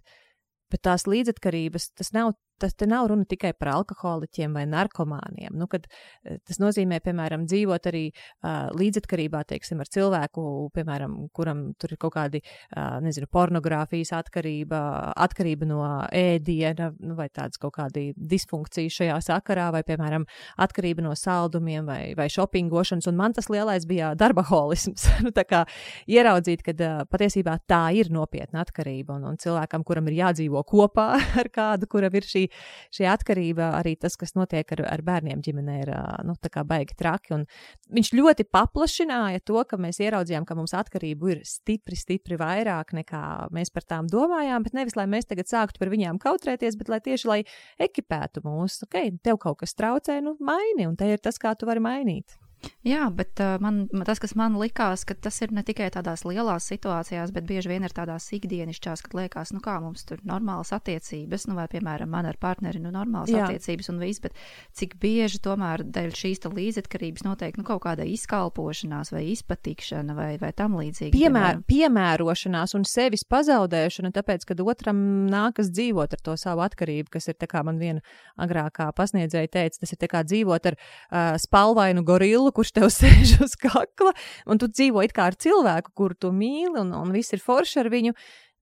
ka 0.68 0.80
tās 0.84 1.06
līdzatkarības, 1.08 1.94
tas 1.96 2.12
nav 2.12 2.34
tas 2.60 2.74
te 2.74 2.86
nav 2.90 3.08
runa 3.10 3.26
tikai 3.28 3.52
par 3.58 3.72
alkoholiķiem 3.76 4.56
vai 4.56 4.64
narkomāniem. 4.68 5.54
Nu, 5.58 5.68
kad, 5.70 5.86
eh, 6.24 6.38
tas 6.46 6.60
nozīmē, 6.62 7.00
piemēram, 7.04 7.46
dzīvot 7.48 7.88
arī 7.90 8.04
uh, 8.10 8.68
līdzatkarībā, 8.76 9.44
teiksim, 9.48 9.80
ar 9.80 9.88
cilvēku, 9.92 10.42
piemēram, 10.74 11.16
kuram 11.34 11.74
tur 11.78 11.94
ir 11.94 12.00
kaut 12.00 12.14
kādi, 12.16 12.42
uh, 12.42 12.98
nezinu, 13.04 13.28
pornogrāfijas 13.32 14.12
atkarība, 14.18 14.80
atkarība 15.16 15.68
no 15.68 15.82
ēdiena, 16.14 16.90
nu, 17.00 17.14
vai 17.18 17.28
tādas 17.28 17.60
kaut 17.60 17.76
kādi 17.78 18.12
disfunkcijas 18.16 18.98
šajā 19.00 19.18
sakarā, 19.28 19.70
vai, 19.74 19.82
piemēram, 19.86 20.26
atkarība 20.58 21.04
no 21.04 21.14
saldumiem 21.18 21.86
vai, 21.88 22.14
vai 22.18 22.28
šopingošanas. 22.32 23.08
Un 23.10 23.18
man 23.18 23.36
tas 23.36 23.50
lielais 23.52 23.86
bija 23.88 24.14
darbaholisms. 24.18 25.08
nu, 25.26 25.32
tā 25.36 25.46
kā 25.48 25.64
ieraudzīt, 26.10 26.64
ka 26.66 26.76
uh, 26.76 27.04
patiesībā 27.10 27.58
tā 27.68 27.84
ir 27.96 28.12
nopietna 28.14 28.64
atkarība, 28.66 29.18
un, 29.18 29.30
un 29.32 29.40
cilvēkam, 29.40 29.86
kuram 29.86 30.10
ir 30.10 30.20
jādzīvo 30.22 30.64
kopā 30.68 31.10
ar 31.42 31.52
kādu, 31.54 31.88
kuram 31.90 32.14
ir 32.18 32.26
šī 32.28 32.47
šī 32.94 33.08
atkarība, 33.10 33.70
arī 33.78 33.94
tas, 34.00 34.16
kas 34.18 34.34
notiek 34.38 34.72
ar, 34.76 34.84
ar 34.88 35.04
bērniem 35.06 35.42
ģimenē, 35.44 35.76
ir 35.84 35.92
nu, 36.28 36.36
baigi 36.68 36.96
traki. 36.98 37.34
Un 37.36 37.46
viņš 37.94 38.12
ļoti 38.16 38.48
paplašināja 38.52 39.44
to, 39.46 39.60
ka 39.68 39.78
mēs 39.80 40.00
ieraudzījām, 40.04 40.46
ka 40.48 40.56
mums 40.58 40.74
atkarību 40.78 41.32
ir 41.34 41.44
stipri, 41.48 41.98
stipri 41.98 42.38
vairāk 42.40 42.94
nekā 42.96 43.22
mēs 43.54 43.72
par 43.74 43.86
tām 43.88 44.10
domājām, 44.10 44.66
bet 44.66 44.76
nevis, 44.78 44.96
lai 44.98 45.06
mēs 45.10 45.28
tagad 45.28 45.50
sāktu 45.50 45.82
par 45.82 45.92
viņām 45.92 46.20
kautrēties, 46.22 46.78
bet 46.80 46.92
lai 46.92 47.00
tieši 47.04 47.30
lai 47.30 47.40
ekipētu 47.78 48.44
mūs, 48.46 48.82
ok, 48.88 49.00
tev 49.22 49.40
kaut 49.42 49.62
kas 49.62 49.76
traucē, 49.78 50.20
nu 50.24 50.36
maini, 50.40 50.88
un 50.88 50.98
te 50.98 51.08
ir 51.10 51.22
tas, 51.22 51.40
kā 51.40 51.54
tu 51.58 51.68
vari 51.68 51.84
mainīt. 51.84 52.38
Jā, 52.86 53.06
bet 53.14 53.40
uh, 53.42 53.56
man, 53.62 53.84
tas, 54.06 54.20
kas 54.22 54.34
man 54.38 54.56
likās, 54.58 55.04
ka 55.06 55.14
tas 55.14 55.36
ir 55.44 55.52
ne 55.54 55.62
tikai 55.66 55.90
tādās 55.94 56.24
lielās 56.26 56.66
situācijās, 56.70 57.30
bet 57.34 57.46
bieži 57.46 57.70
vien 57.70 57.84
ir 57.86 57.94
tādās 57.94 58.26
ikdienišķās, 58.34 59.02
kad 59.04 59.16
liekas, 59.18 59.52
nu 59.54 59.60
kā 59.62 59.76
mums 59.82 60.06
tur 60.08 60.18
ir 60.18 60.26
normālas 60.28 60.72
attiecības, 60.74 61.46
nu 61.50 61.58
vai, 61.58 61.68
piemēram, 61.70 62.10
man 62.10 62.28
ar 62.30 62.38
partneri, 62.40 62.80
nu, 62.82 62.90
normālas 62.94 63.30
Jā. 63.30 63.46
attiecības 63.46 63.90
un 63.92 64.00
viss, 64.02 64.22
bet 64.24 64.36
cik 64.78 64.96
bieži 65.02 65.40
tomēr 65.44 65.84
dēļ 65.86 66.14
šīs 66.18 66.42
līdzatkarības 66.48 67.26
notiek, 67.26 67.58
nu, 67.60 67.66
kaut 67.68 67.82
kāda 67.84 68.06
izkalpošanās 68.08 69.12
vai 69.14 69.24
izpatikšana 69.34 70.16
vai, 70.16 70.30
vai 70.40 70.52
tam 70.56 70.78
līdzīgi. 70.80 71.14
Piemēr, 71.14 71.62
piemērošanās 71.68 72.74
un 72.78 72.86
sevis 72.88 73.26
pazaudēšana, 73.28 74.12
tāpēc, 74.16 74.46
kad 74.48 74.62
otram 74.64 75.02
nākas 75.30 75.70
dzīvot 75.74 76.16
ar 76.16 76.24
to 76.24 76.36
savu 76.40 76.64
atkarību, 76.66 77.12
kas 77.18 77.30
ir, 77.30 77.38
tā 77.38 77.50
kā 77.50 77.62
man 77.66 77.78
viena 77.82 78.02
agrākā 78.40 78.88
pasniedzēja 78.96 79.52
teica, 79.58 79.82
tas 79.82 79.94
ir 79.94 80.00
tā 80.00 80.10
kā 80.10 80.24
dzīvot 80.26 80.70
ar 80.72 80.78
uh, 80.78 81.36
spalvainu 81.42 82.04
gorilu, 82.06 82.47
čalu, 82.48 82.52
kurš 82.52 82.72
tev 82.72 82.88
sēž 83.00 83.42
uz 83.44 83.56
kakla, 83.56 84.12
un 84.46 84.58
tu 84.58 84.68
dzīvo 84.68 85.02
it 85.04 85.12
kā 85.12 85.28
ar 85.28 85.36
cilvēku, 85.36 85.92
kuru 85.94 86.14
tu 86.14 86.32
mīli, 86.32 86.80
un, 86.80 86.92
un 86.92 87.12
viss 87.12 87.32
ir 87.32 87.40
forši 87.40 87.80
ar 87.80 87.90
viņu. 87.90 88.14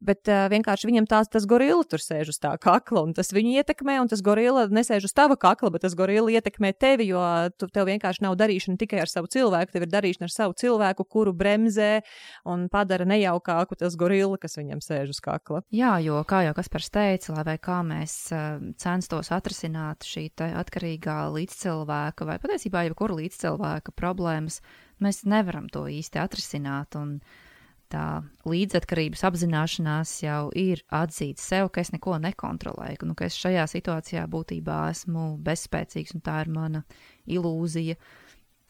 Bet 0.05 0.28
uh, 0.28 0.44
vienkārši 0.53 0.90
viņam 0.90 1.07
tās, 1.09 1.28
tas 1.32 1.47
gorila 1.49 1.80
tur 1.88 2.03
sēž 2.05 2.28
uz 2.34 2.36
tā 2.40 2.51
kakla, 2.61 3.01
un 3.07 3.14
tas 3.16 3.30
viņu 3.32 3.55
ietekmē, 3.62 3.94
un 4.03 4.11
tas 4.12 4.20
gorila 4.20 4.66
nesēž 4.68 5.07
uz 5.09 5.14
tava 5.16 5.38
kakla, 5.40 5.70
bet 5.72 5.86
tas 5.86 5.94
gorila 5.97 6.28
ietekmē 6.34 6.74
tevi, 6.76 7.07
jo 7.14 7.22
tu, 7.57 7.68
tev 7.72 7.88
vienkārši 7.88 8.26
nav 8.26 8.36
darīšana 8.36 8.76
tikai 8.82 9.01
ar 9.01 9.09
savu 9.09 9.30
cilvēku, 9.32 9.72
tev 9.72 9.86
ir 9.86 9.92
darīšana 9.94 10.28
ar 10.28 10.34
savu 10.34 10.57
cilvēku, 10.61 11.07
kuru 11.09 11.32
bremzē 11.32 12.03
un 12.44 12.66
padara 12.72 13.09
nejaukāku 13.09 13.80
tas 13.80 13.97
gorila, 13.97 14.36
kas 14.42 14.59
viņam 14.61 14.84
sēž 14.84 15.16
uz 15.16 15.22
kakla. 15.24 15.62
Jā, 15.72 15.94
jo 16.05 16.20
kā 16.28 16.42
jau 16.44 16.53
Kaspars 16.61 16.92
teica, 16.92 17.38
lai 17.40 17.57
kā 17.57 17.80
mēs 17.86 18.18
uh, 18.36 18.61
censtos 18.76 19.32
atrisināt 19.32 20.05
šī 20.05 20.28
atkarīgā 20.36 21.22
līdzcilvēka 21.32 22.28
vai 22.28 22.36
patiesībā 22.44 22.84
jebkura 22.84 23.16
līdzcilvēka 23.22 23.97
problēmas, 23.97 24.61
mēs 25.01 25.24
nevaram 25.24 25.72
to 25.72 25.88
īsti 25.88 26.20
atrisināt. 26.20 27.01
Un, 27.01 27.16
uh, 27.22 27.45
tā 27.93 28.05
līdzatkarības 28.49 29.24
apzināšanās 29.28 30.12
jau 30.24 30.41
ir 30.59 30.82
atzīt 30.95 31.43
sev, 31.43 31.70
ka 31.72 31.82
es 31.82 31.93
neko 31.95 32.16
nekontrolēju, 32.22 33.09
nu, 33.09 33.16
ka 33.18 33.28
es 33.28 33.39
šajā 33.39 33.66
situācijā 33.70 34.24
būtībā 34.30 34.78
esmu 34.93 35.37
bezspēcīgs 35.47 36.16
un 36.16 36.24
tā 36.26 36.41
ir 36.45 36.53
mana 36.53 36.82
ilūzija, 37.26 37.99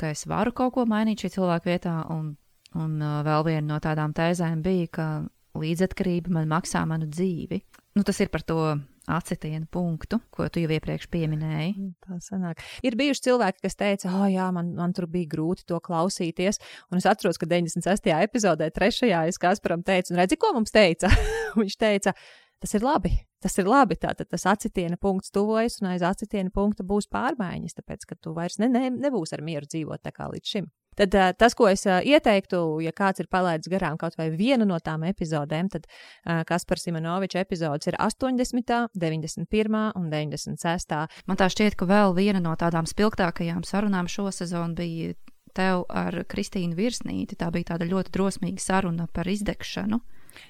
ka 0.01 0.13
es 0.13 0.27
varu 0.29 0.53
kaut 0.57 0.75
ko 0.77 0.87
mainīt 0.89 1.25
šī 1.25 1.33
cilvēka 1.39 1.71
vietā. 1.71 1.95
Un, 2.13 2.35
un 2.77 2.99
uh, 3.01 3.23
vēl 3.27 3.47
viena 3.49 3.67
no 3.71 3.81
tādām 3.83 4.13
tēzēm 4.17 4.61
bija, 4.65 4.91
ka 4.93 5.09
līdzatkarība 5.57 6.33
man 6.37 6.51
maksā 6.51 6.85
manu 6.89 7.09
dzīvi. 7.09 7.63
Nu, 7.97 8.05
tas 8.05 8.21
ir 8.21 8.29
par 8.33 8.45
to 8.45 8.61
acitienu 9.07 9.67
punktu, 9.71 10.19
ko 10.35 10.49
tu 10.53 10.63
jau 10.63 10.71
iepriekš 10.75 11.09
pieminēji. 11.13 11.75
Tā 12.05 12.19
sanāk. 12.25 12.63
Ir 12.87 12.97
bijuši 12.99 13.27
cilvēki, 13.29 13.63
kas 13.67 13.79
teica, 13.79 14.11
oh, 14.13 14.27
jā, 14.31 14.49
man, 14.55 14.73
man 14.79 14.95
tur 14.97 15.09
bija 15.11 15.31
grūti 15.37 15.67
to 15.69 15.79
klausīties. 15.83 16.61
Un 16.91 17.03
es 17.03 17.09
atceros, 17.09 17.39
ka 17.41 17.49
96. 17.51 18.11
epizodē, 18.27 18.71
3. 18.75 19.13
es 19.27 19.41
Kasparam 19.43 19.85
teicu, 19.87 20.15
un 20.15 20.23
redzi, 20.23 20.39
ko 20.41 20.53
mums 20.57 20.75
teica? 20.75 21.11
Viņš 21.61 21.79
teica, 21.81 22.15
tas 22.63 22.77
ir 22.79 22.87
labi. 22.87 23.15
Tas 23.43 23.55
ir 23.61 23.69
labi. 23.69 23.99
Tātad 24.01 24.31
tas 24.33 24.47
acitiena 24.49 24.99
punkts 24.99 25.31
tuvojas, 25.35 25.79
un 25.83 25.93
aiz 25.93 26.03
acitiena 26.07 26.51
punkta 26.55 26.87
būs 26.87 27.11
pārmaiņas, 27.13 27.77
tāpēc, 27.79 28.09
ka 28.09 28.19
tu 28.19 28.35
vairs 28.37 28.59
ne, 28.63 28.71
ne, 28.73 28.89
nebūsi 28.91 29.37
ar 29.37 29.45
mieru 29.47 29.69
dzīvot 29.71 30.03
tā 30.03 30.15
kā 30.17 30.31
līdz 30.33 30.57
šim. 30.57 30.71
Tad 30.97 31.15
uh, 31.15 31.31
tas, 31.37 31.55
ko 31.59 31.69
es 31.69 31.85
uh, 31.89 32.01
ieteiktu, 32.01 32.61
ja 32.85 32.93
kāds 32.97 33.21
ir 33.21 33.29
palaidis 33.33 33.71
garām 33.73 33.99
kaut 34.01 34.17
vai 34.19 34.31
vienu 34.33 34.67
no 34.69 34.79
tām 34.81 35.05
epizodēm, 35.09 35.69
tad 35.73 35.87
uh, 35.89 36.43
Kaspars 36.49 36.87
Simonovičs 36.87 37.41
epizodes 37.43 37.91
ir 37.91 37.99
80., 38.01 38.91
91. 38.97 39.79
un 39.97 40.11
96. 40.13 40.99
Man 41.29 41.41
tā 41.41 41.51
šķiet, 41.53 41.77
ka 41.77 41.89
vēl 41.91 42.17
viena 42.17 42.43
no 42.43 42.55
tādām 42.59 42.89
spilgtākajām 42.89 43.65
sarunām 43.67 44.09
šo 44.09 44.31
sezonu 44.33 44.77
bija 44.79 45.15
tev 45.57 45.87
ar 45.89 46.23
Kristīnu 46.29 46.77
Virsnīti. 46.77 47.39
Tā 47.41 47.51
bija 47.53 47.73
tāda 47.73 47.89
ļoti 47.89 48.13
drosmīga 48.13 48.63
saruna 48.63 49.09
par 49.13 49.29
izdegšanu. 49.31 50.01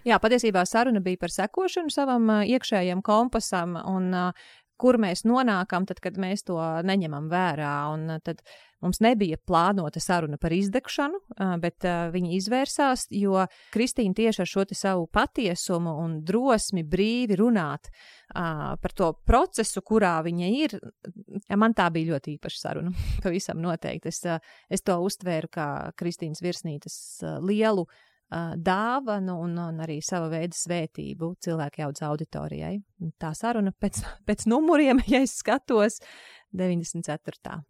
Jā, 0.07 0.18
patiesībā 0.22 0.64
saruna 0.66 1.03
bija 1.03 1.20
par 1.22 1.34
sekošanu 1.34 1.92
savam 1.94 2.30
iekšējam 2.42 3.05
kompasam, 3.07 3.76
un 3.86 4.11
kur 4.80 4.99
mēs 5.01 5.24
nonākam, 5.26 5.86
tad, 5.88 6.01
kad 6.05 6.18
mēs 6.20 6.44
to 6.49 6.59
neņemam 6.86 7.30
vērā. 7.32 7.74
Un 7.94 8.18
tad 8.24 8.42
mums 8.87 9.03
nebija 9.05 9.39
plānota 9.43 10.01
saruna 10.03 10.39
par 10.41 10.55
izdegšanu, 10.57 11.20
bet 11.62 11.87
viņi 12.14 12.34
izvērsās, 12.39 13.07
jo 13.14 13.45
Kristīna 13.74 14.16
tieši 14.16 14.45
ar 14.45 14.51
šo 14.51 14.64
savu 14.72 15.07
patiesumu 15.12 15.97
un 16.03 16.18
drosmi 16.26 16.87
brīvi 16.87 17.39
runāt 17.39 17.91
par 18.32 18.97
to 18.97 19.12
procesu, 19.26 19.82
kurā 19.87 20.16
viņa 20.26 20.51
ir. 20.62 20.78
Man 21.59 21.76
tā 21.76 21.91
bija 21.95 22.14
ļoti 22.14 22.37
īpaša 22.39 22.62
saruna. 22.62 22.95
Pavisam 23.24 23.62
noteikti. 23.62 24.11
Es, 24.11 24.22
es 24.70 24.87
to 24.87 24.99
uztvēru 25.05 25.53
kā 25.53 25.68
Kristīnas 25.99 26.43
virsnītes 26.45 26.99
lielu 27.45 27.87
dāvanu 28.30 29.37
un, 29.45 29.55
un 29.59 29.78
arī 29.84 30.01
sava 30.03 30.28
veida 30.32 30.57
svētību 30.57 31.37
cilvēku 31.43 31.84
jaudas 31.84 32.03
auditorijai. 32.09 32.74
Tā 33.22 33.30
saruna 33.39 33.72
pēc, 33.72 34.03
pēc 34.26 34.47
numuriem, 34.51 35.01
ja 35.12 35.22
es 35.22 35.39
skatos, 35.39 36.01
94. 36.57 37.62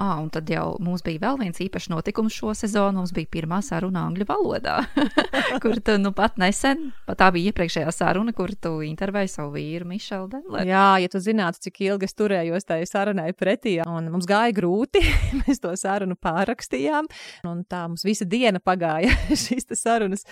Ah, 0.00 0.16
un 0.16 0.30
tad 0.32 0.48
jau 0.48 0.78
mums 0.80 1.02
bija 1.04 1.20
vēl 1.20 1.36
viens 1.42 1.58
īpašs 1.60 1.90
notikums 1.92 2.32
šo 2.32 2.54
sezonu. 2.56 3.02
Mums 3.02 3.10
bija 3.12 3.28
pirmā 3.28 3.58
saruna 3.60 4.06
angļu 4.08 4.24
valodā, 4.30 4.78
kur 5.62 5.76
tu 5.84 5.98
nu 6.00 6.14
pat 6.16 6.38
nesen, 6.40 6.86
pat 7.04 7.18
tā 7.20 7.26
bija 7.34 7.50
iepriekšējā 7.50 7.92
saruna, 7.92 8.32
kur 8.32 8.54
tu 8.56 8.78
intervēji 8.86 9.28
savu 9.34 9.52
vīru 9.58 9.90
Mišelu 9.90 10.30
Denleru. 10.32 10.64
Jā, 10.70 10.86
ja 11.04 11.10
tu 11.12 11.20
zinātu, 11.20 11.60
cik 11.66 11.82
ilgi 11.84 12.08
es 12.08 12.16
turējos 12.16 12.64
tai 12.70 12.78
sarunai 12.88 13.26
pretī, 13.36 13.74
un 13.84 14.08
mums 14.14 14.28
gāja 14.30 14.54
grūti, 14.56 15.02
mēs 15.42 15.60
to 15.60 15.74
sarunu 15.76 16.16
pārrakstījām, 16.16 17.10
un 17.52 17.60
tā 17.68 17.82
mums 17.90 18.06
visa 18.08 18.24
diena 18.24 18.62
pagāja 18.64 19.12
šīs 19.44 19.68
sarunas, 19.82 20.24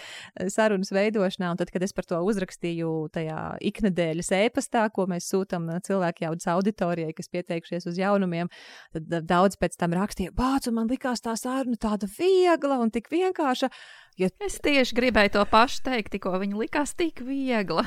sarunas 0.48 0.94
veidošanā, 0.96 1.52
un 1.52 1.60
tad, 1.60 1.74
kad 1.74 1.84
es 1.84 1.92
par 1.92 2.08
to 2.08 2.22
uzrakstīju 2.24 2.94
tajā 3.12 3.44
iknedēļas 3.68 4.32
ēpastā, 4.40 4.88
ko 4.96 5.10
mēs 5.12 5.28
sūtam 5.28 5.68
cilvēku 5.84 6.24
jaudas 6.24 6.48
auditorijai, 6.56 7.12
kas 7.20 7.28
pieteikušies 7.36 7.90
uz 7.92 8.00
jaunumiem, 8.00 8.48
tad 8.96 9.12
daudz 9.28 9.57
pēc 9.60 9.76
tam 9.80 9.94
rakstīja, 9.96 10.34
bāc, 10.36 10.68
un 10.70 10.78
man 10.78 10.90
likās 10.90 11.22
tā 11.24 11.34
saruna 11.38 11.78
tāda 11.80 12.08
viegla 12.18 12.78
un 12.82 12.92
tik 12.94 13.10
vienkārša. 13.12 13.70
Ja... 14.18 14.30
Es 14.42 14.58
tieši 14.62 14.96
gribēju 14.98 15.36
to 15.36 15.44
pašu 15.50 15.84
teikt, 15.86 16.12
tikko 16.14 16.34
viņa 16.42 16.58
likās 16.58 16.94
tik 16.98 17.22
viegla. 17.26 17.84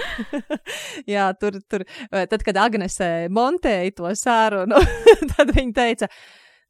Jā, 1.14 1.30
tur, 1.38 1.60
tur, 1.70 1.86
tad, 2.10 2.42
kad 2.46 2.58
Agnese 2.60 3.28
montēja 3.32 3.94
to 4.00 4.10
sarunu, 4.18 4.80
tad 5.34 5.54
viņa 5.56 5.76
teica, 5.76 6.10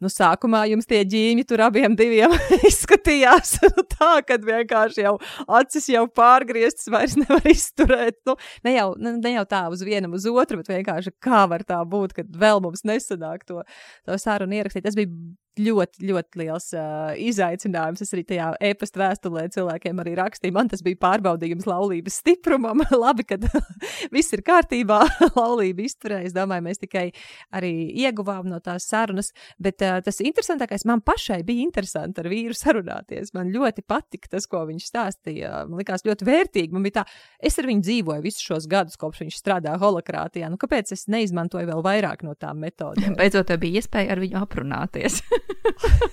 Nu, 0.01 0.09
sākumā 0.09 0.62
jums 0.70 0.88
tie 0.88 1.03
ģīmi 1.05 1.44
tur 1.48 1.61
abiem 1.66 1.92
diviem 1.98 2.32
izskatījās 2.70 3.59
nu, 3.76 3.84
tā, 3.90 4.12
ka 4.24 4.38
vienkārši 4.40 5.05
jau 5.05 5.16
acis 5.61 5.90
jau 5.92 6.07
pārgrieztas, 6.09 6.88
vairs 6.92 7.18
nevar 7.20 7.44
izturēt. 7.51 8.16
Nu, 8.28 8.38
ne, 8.64 8.74
jau, 8.78 8.88
ne, 8.96 9.14
ne 9.20 9.34
jau 9.34 9.44
tā 9.51 9.66
uz 9.72 9.84
vienam 9.84 10.16
uz 10.16 10.24
otru, 10.30 10.62
bet 10.62 10.72
vienkārši 10.72 11.12
kā 11.20 11.44
var 11.51 11.66
tā 11.68 11.82
būt, 11.84 12.16
kad 12.16 12.40
vēl 12.44 12.64
mums 12.64 12.86
nesanāk 12.88 13.44
to, 13.48 13.61
to 14.09 14.16
sarunu 14.20 14.57
ierakstīt. 14.57 14.86
Tas 14.88 14.96
bija 14.96 15.12
ļoti, 15.59 16.07
ļoti 16.07 16.40
liels 16.40 16.68
uh, 16.76 17.11
izaicinājums. 17.18 18.03
Es 18.05 18.12
arī 18.14 18.22
tajā 18.28 18.51
e-pasta 18.70 19.01
vēstulē 19.03 19.46
cilvēkiem 19.55 20.01
arī 20.03 20.14
rakstīju. 20.18 20.55
Man 20.55 20.70
tas 20.70 20.82
bija 20.86 20.98
pārbaudījums 21.03 21.66
laulības 21.68 22.20
stiprumam. 22.22 22.84
Labi, 23.05 23.26
ka 23.28 23.38
viss 24.14 24.34
ir 24.36 24.44
kārtībā, 24.46 25.01
laulība 25.38 25.84
izturēja. 25.86 26.30
Es 26.30 26.36
domāju, 26.36 26.66
mēs 26.68 26.82
tikai 26.82 27.09
arī 27.57 27.72
ieguvām 28.05 28.48
no 28.51 28.61
tās 28.64 28.86
sarunas. 28.90 29.32
Bet 29.59 29.82
uh, 29.86 29.98
tas 30.05 30.22
interesantākais 30.24 30.86
man 30.88 31.03
pašai 31.05 31.42
bija 31.46 31.66
interesanti 31.66 32.22
ar 32.22 32.30
vīru 32.30 32.57
sarunāties. 32.57 33.34
Man 33.36 33.53
ļoti 33.55 33.84
patika 33.88 34.36
tas, 34.36 34.48
ko 34.51 34.62
viņš 34.70 34.88
stāstīja. 34.92 35.64
Man 35.70 35.82
likās 35.82 36.07
ļoti 36.07 36.28
vērtīgi. 36.28 36.74
Man 36.76 36.86
bija 36.86 37.01
tā, 37.01 37.07
es 37.42 37.59
ar 37.61 37.68
viņu 37.70 37.84
dzīvoju 37.88 38.26
visus 38.26 38.46
šos 38.46 38.70
gadus, 38.70 38.98
kopš 39.01 39.24
viņš 39.26 39.42
strādā 39.42 39.74
holokrātijā. 39.80 40.51
Nu, 40.53 40.61
kāpēc 40.61 40.94
es 40.96 41.07
neizmantoju 41.11 41.68
vēl 41.72 41.84
vairāk 41.84 42.24
no 42.26 42.36
tām 42.38 42.62
metodēm? 42.62 43.18
Beidzot, 43.18 43.51
bija 43.61 43.80
iespēja 43.80 44.14
ar 44.14 44.22
viņu 44.22 44.40
aprunāties. 44.40 45.20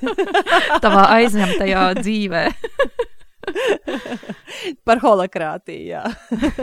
Tavā 0.84 1.04
aizņemtajā 1.18 1.86
dzīvē. 2.02 2.44
par 4.88 5.02
holokrātiju. 5.04 5.86
Jā. 5.94 6.04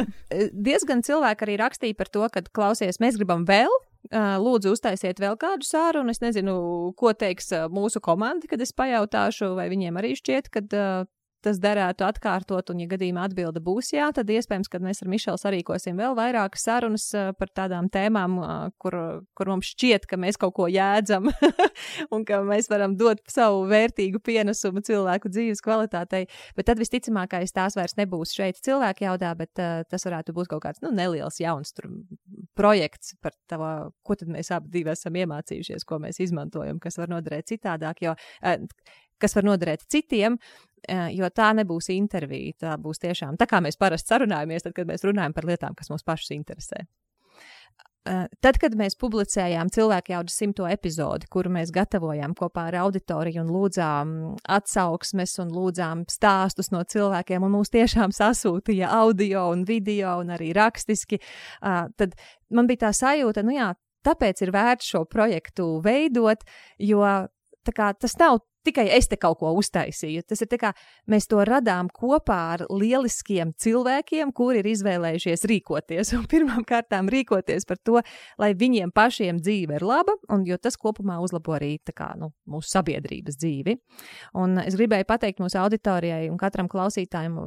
Diezgan 0.68 1.02
cilvēki 1.06 1.46
arī 1.46 1.56
rakstīja 1.60 1.98
par 1.98 2.10
to, 2.12 2.26
ka 2.32 2.44
klausies, 2.54 3.00
mēs 3.02 3.18
gribam 3.20 3.46
vēl. 3.48 3.72
Lūdzu, 4.12 4.74
uztaisiet 4.76 5.20
vēl 5.22 5.38
kādu 5.40 5.64
sārunu. 5.64 6.12
Es 6.12 6.20
nezinu, 6.20 6.54
ko 6.98 7.14
teiks 7.16 7.48
mūsu 7.72 8.02
komanda, 8.04 8.48
kad 8.50 8.60
es 8.60 8.74
pajautāšu, 8.76 9.54
vai 9.56 9.70
viņiem 9.72 9.96
arī 10.00 10.12
šķiet, 10.18 10.50
ka 10.52 10.64
tas 11.45 11.61
derētu 11.62 12.07
atkārtot, 12.07 12.70
un, 12.72 12.80
ja 12.82 12.88
gadījumā 12.90 13.26
atbilde 13.28 13.61
būs 13.64 13.92
jā, 13.95 14.09
tad 14.16 14.30
iespējams, 14.32 14.70
ka 14.72 14.80
mēs 14.82 15.03
ar 15.05 15.11
Mišelu 15.12 15.40
sarīkosim 15.40 16.01
vēl 16.01 16.16
vairākas 16.18 16.64
sarunas 16.66 17.07
par 17.38 17.53
tādām 17.55 17.90
tēmām, 17.92 18.38
kur, 18.82 18.97
kur 19.36 19.51
mums 19.53 19.70
šķiet, 19.74 20.09
ka 20.11 20.18
mēs 20.20 20.38
kaut 20.40 20.55
ko 20.57 20.68
jēdzam 20.72 21.28
un 22.14 22.24
ka 22.28 22.40
mēs 22.47 22.70
varam 22.72 22.97
dot 23.01 23.22
savu 23.30 23.64
vērtīgu 23.70 24.22
pienesumu 24.24 24.82
cilvēku 24.84 25.32
dzīves 25.32 25.62
kvalitātei. 25.64 26.24
Bet 26.57 26.70
tad 26.70 26.82
visticamākais 26.82 27.55
tās 27.55 27.76
vairs 27.78 27.99
nebūs 28.01 28.34
šeit 28.36 28.61
cilvēku 28.64 29.07
jaudā, 29.07 29.34
bet 29.38 29.62
uh, 29.62 29.84
tas 29.90 30.09
varētu 30.09 30.36
būt 30.36 30.53
kaut 30.55 30.64
kāds 30.66 30.84
nu, 30.84 30.92
neliels 30.95 31.40
jauns 31.42 31.74
tur, 31.76 31.90
projekts 32.59 33.16
par 33.22 33.36
to, 33.51 33.70
ko 34.07 34.18
tad 34.18 34.32
mēs 34.32 34.53
abi 34.55 34.84
esam 34.92 35.16
iemācījušies, 35.20 35.86
ko 35.88 36.01
mēs 36.03 36.20
izmantojam, 36.24 36.80
kas 36.82 37.01
var 37.01 37.12
noderēt 37.12 37.51
citādāk. 37.53 38.05
Jo, 38.05 38.14
uh, 38.16 38.95
kas 39.22 39.36
var 39.36 39.47
noderēt 39.47 39.84
citiem, 39.90 40.38
eh, 40.38 40.73
jo 41.14 41.30
tā 41.35 41.53
nebūs 41.59 41.91
intervija. 41.95 42.59
Tā 42.66 42.76
būs 42.80 43.03
tiešām 43.05 43.39
tā, 43.41 43.49
kā 43.51 43.62
mēs 43.64 43.80
parasti 43.80 44.14
sarunājamies, 44.14 44.66
tad, 44.66 44.76
kad 44.76 44.89
mēs 44.91 45.07
runājam 45.07 45.35
par 45.37 45.49
lietām, 45.49 45.74
kas 45.78 45.91
mūs 45.93 46.07
pašus 46.07 46.35
interesē. 46.37 46.85
Tad, 48.05 48.59
kad 48.61 48.74
mēs 48.76 48.99
publicējām 49.01 49.70
cilvēku 49.72 50.12
jaudas 50.12 50.35
simto 50.37 50.66
epizodi, 50.68 51.24
kuru 51.32 51.49
mēs 51.55 51.70
gatavojām 51.72 52.35
kopā 52.37 52.66
ar 52.68 52.76
auditoriju 52.82 53.41
un 53.41 53.53
lūdzām 53.55 54.11
atsauksmes 54.53 55.39
un 55.41 55.55
lūdzām 55.55 56.03
stāstus 56.12 56.68
no 56.74 56.82
cilvēkiem, 56.85 57.47
un 57.47 57.55
mūs 57.57 57.72
tiešām 57.72 58.12
sasūtīja 58.12 58.93
audio 58.93 59.47
un 59.55 59.64
video 59.64 60.18
un 60.20 60.35
arī 60.37 60.53
rakstiski, 60.53 61.22
tad 61.62 62.12
man 62.53 62.68
bija 62.68 62.85
tā 62.85 62.93
sajūta, 63.01 63.47
nu 63.49 63.57
jā, 63.57 63.70
tāpēc 64.05 64.45
ir 64.45 64.53
vērts 64.53 64.93
šo 64.93 65.07
projektu 65.09 65.70
veidot, 65.85 66.45
jo 66.76 67.01
kā, 67.72 67.95
tas 67.97 68.20
nav 68.20 68.43
tikai 68.64 68.86
es 68.96 69.08
te 69.10 69.18
kaut 69.20 69.38
ko 69.40 69.52
uztaisīju. 69.58 70.24
Tas 70.28 70.42
ir 70.44 70.50
tā 70.50 70.58
kā 70.60 70.72
mēs 71.10 71.28
to 71.30 71.42
radām 71.46 71.90
kopā 71.92 72.40
ar 72.56 72.66
lieliskiem 72.70 73.54
cilvēkiem, 73.60 74.32
kuri 74.36 74.62
ir 74.62 74.70
izvēlējušies 74.74 75.46
rīkoties. 75.50 76.14
Kārtām 76.70 77.08
rīkoties 77.12 77.68
par 77.68 77.80
to, 77.84 78.00
lai 78.40 78.52
viņiem 78.58 78.92
pašiem 78.94 79.40
dzīve 79.42 79.78
ir 79.78 79.86
laba, 79.86 80.16
un 80.32 80.46
tas 80.62 80.78
kopumā 80.80 81.20
uzlabo 81.22 81.56
arī 81.56 81.76
kā, 81.94 82.12
nu, 82.18 82.30
mūsu 82.48 82.72
sabiedrības 82.74 83.36
dzīvi. 83.40 83.76
Un 84.40 84.58
es 84.62 84.76
gribēju 84.78 85.08
pateikt 85.08 85.42
mūsu 85.42 85.58
auditorijai 85.60 86.28
un 86.30 86.38
katram 86.40 86.70
klausītājam, 86.70 87.38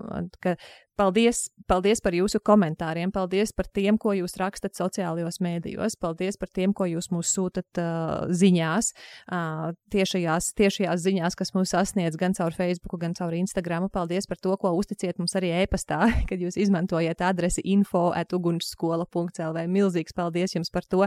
ka 0.43 0.57
Paldies, 0.97 1.43
paldies 1.70 1.99
par 2.01 2.15
jūsu 2.18 2.39
komentāriem, 2.41 3.11
paldies 3.13 3.51
par 3.53 3.68
tiem, 3.70 3.99
ko 4.01 4.15
jūs 4.18 4.34
rakstat 4.41 4.74
sociālajos 4.80 5.38
mēdījos, 5.45 5.93
paldies 6.01 6.39
par 6.41 6.49
tiem, 6.49 6.74
ko 6.74 6.88
jūs 6.89 7.11
mums 7.13 7.30
sūtat 7.38 7.82
uh, 7.84 8.24
ziņās, 8.34 8.89
uh, 9.30 9.76
tiešajās, 9.93 10.49
tiešajās 10.57 11.03
ziņās, 11.08 11.38
kas 11.39 11.53
mūs 11.55 11.74
sasniedz 11.74 12.20
gan 12.20 12.36
caur 12.38 12.55
Facebook, 12.55 12.99
gan 13.01 13.16
caur 13.18 13.36
Instagram. 13.38 13.88
Paldies 13.93 14.30
par 14.30 14.39
to, 14.43 14.53
ko 14.60 14.74
uzticiet 14.78 15.20
mums 15.22 15.36
arī 15.39 15.53
e-pastā, 15.64 16.03
kad 16.30 16.43
jūs 16.43 16.60
izmantojat 16.60 17.24
adresi 17.26 17.64
info 17.66 18.10
at 18.16 18.36
ugunsskola.lv. 18.36 19.68
Milzīgs 19.72 20.16
paldies 20.18 20.58
jums 20.58 20.74
par 20.74 20.88
to. 20.88 21.05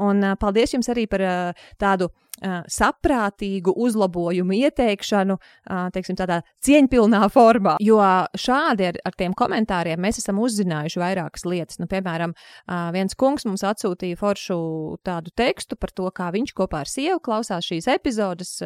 Un 0.00 0.32
paldies 0.40 0.76
jums 0.76 0.90
arī 0.92 1.08
par 1.10 1.26
tādu 1.80 2.10
saprātīgu 2.40 3.74
uzlabojumu 3.76 4.56
ieteikšanu, 4.56 5.36
teiksim, 5.94 6.16
tādā 6.18 6.40
cieņpilnā 6.64 7.22
formā. 7.32 7.76
Jo 7.84 8.00
šādi 8.38 8.88
ar, 8.90 8.98
ar 9.06 9.16
tiem 9.18 9.34
komentāriem 9.36 10.00
mēs 10.00 10.20
esam 10.22 10.40
uzzinājuši 10.42 11.00
vairākas 11.00 11.46
lietas. 11.48 11.80
Nu, 11.80 11.88
piemēram, 11.90 12.34
viens 12.96 13.16
kungs 13.18 13.46
mums 13.48 13.64
atsūtīja 13.66 14.18
foršu 14.20 14.58
tādu 15.06 15.32
tekstu 15.36 15.78
par 15.80 15.92
to, 15.94 16.08
kā 16.14 16.30
viņš 16.34 16.54
kopā 16.56 16.82
ar 16.84 16.90
sievu 16.90 17.20
klausās 17.24 17.68
šīs 17.68 17.88
epizodes, 17.92 18.56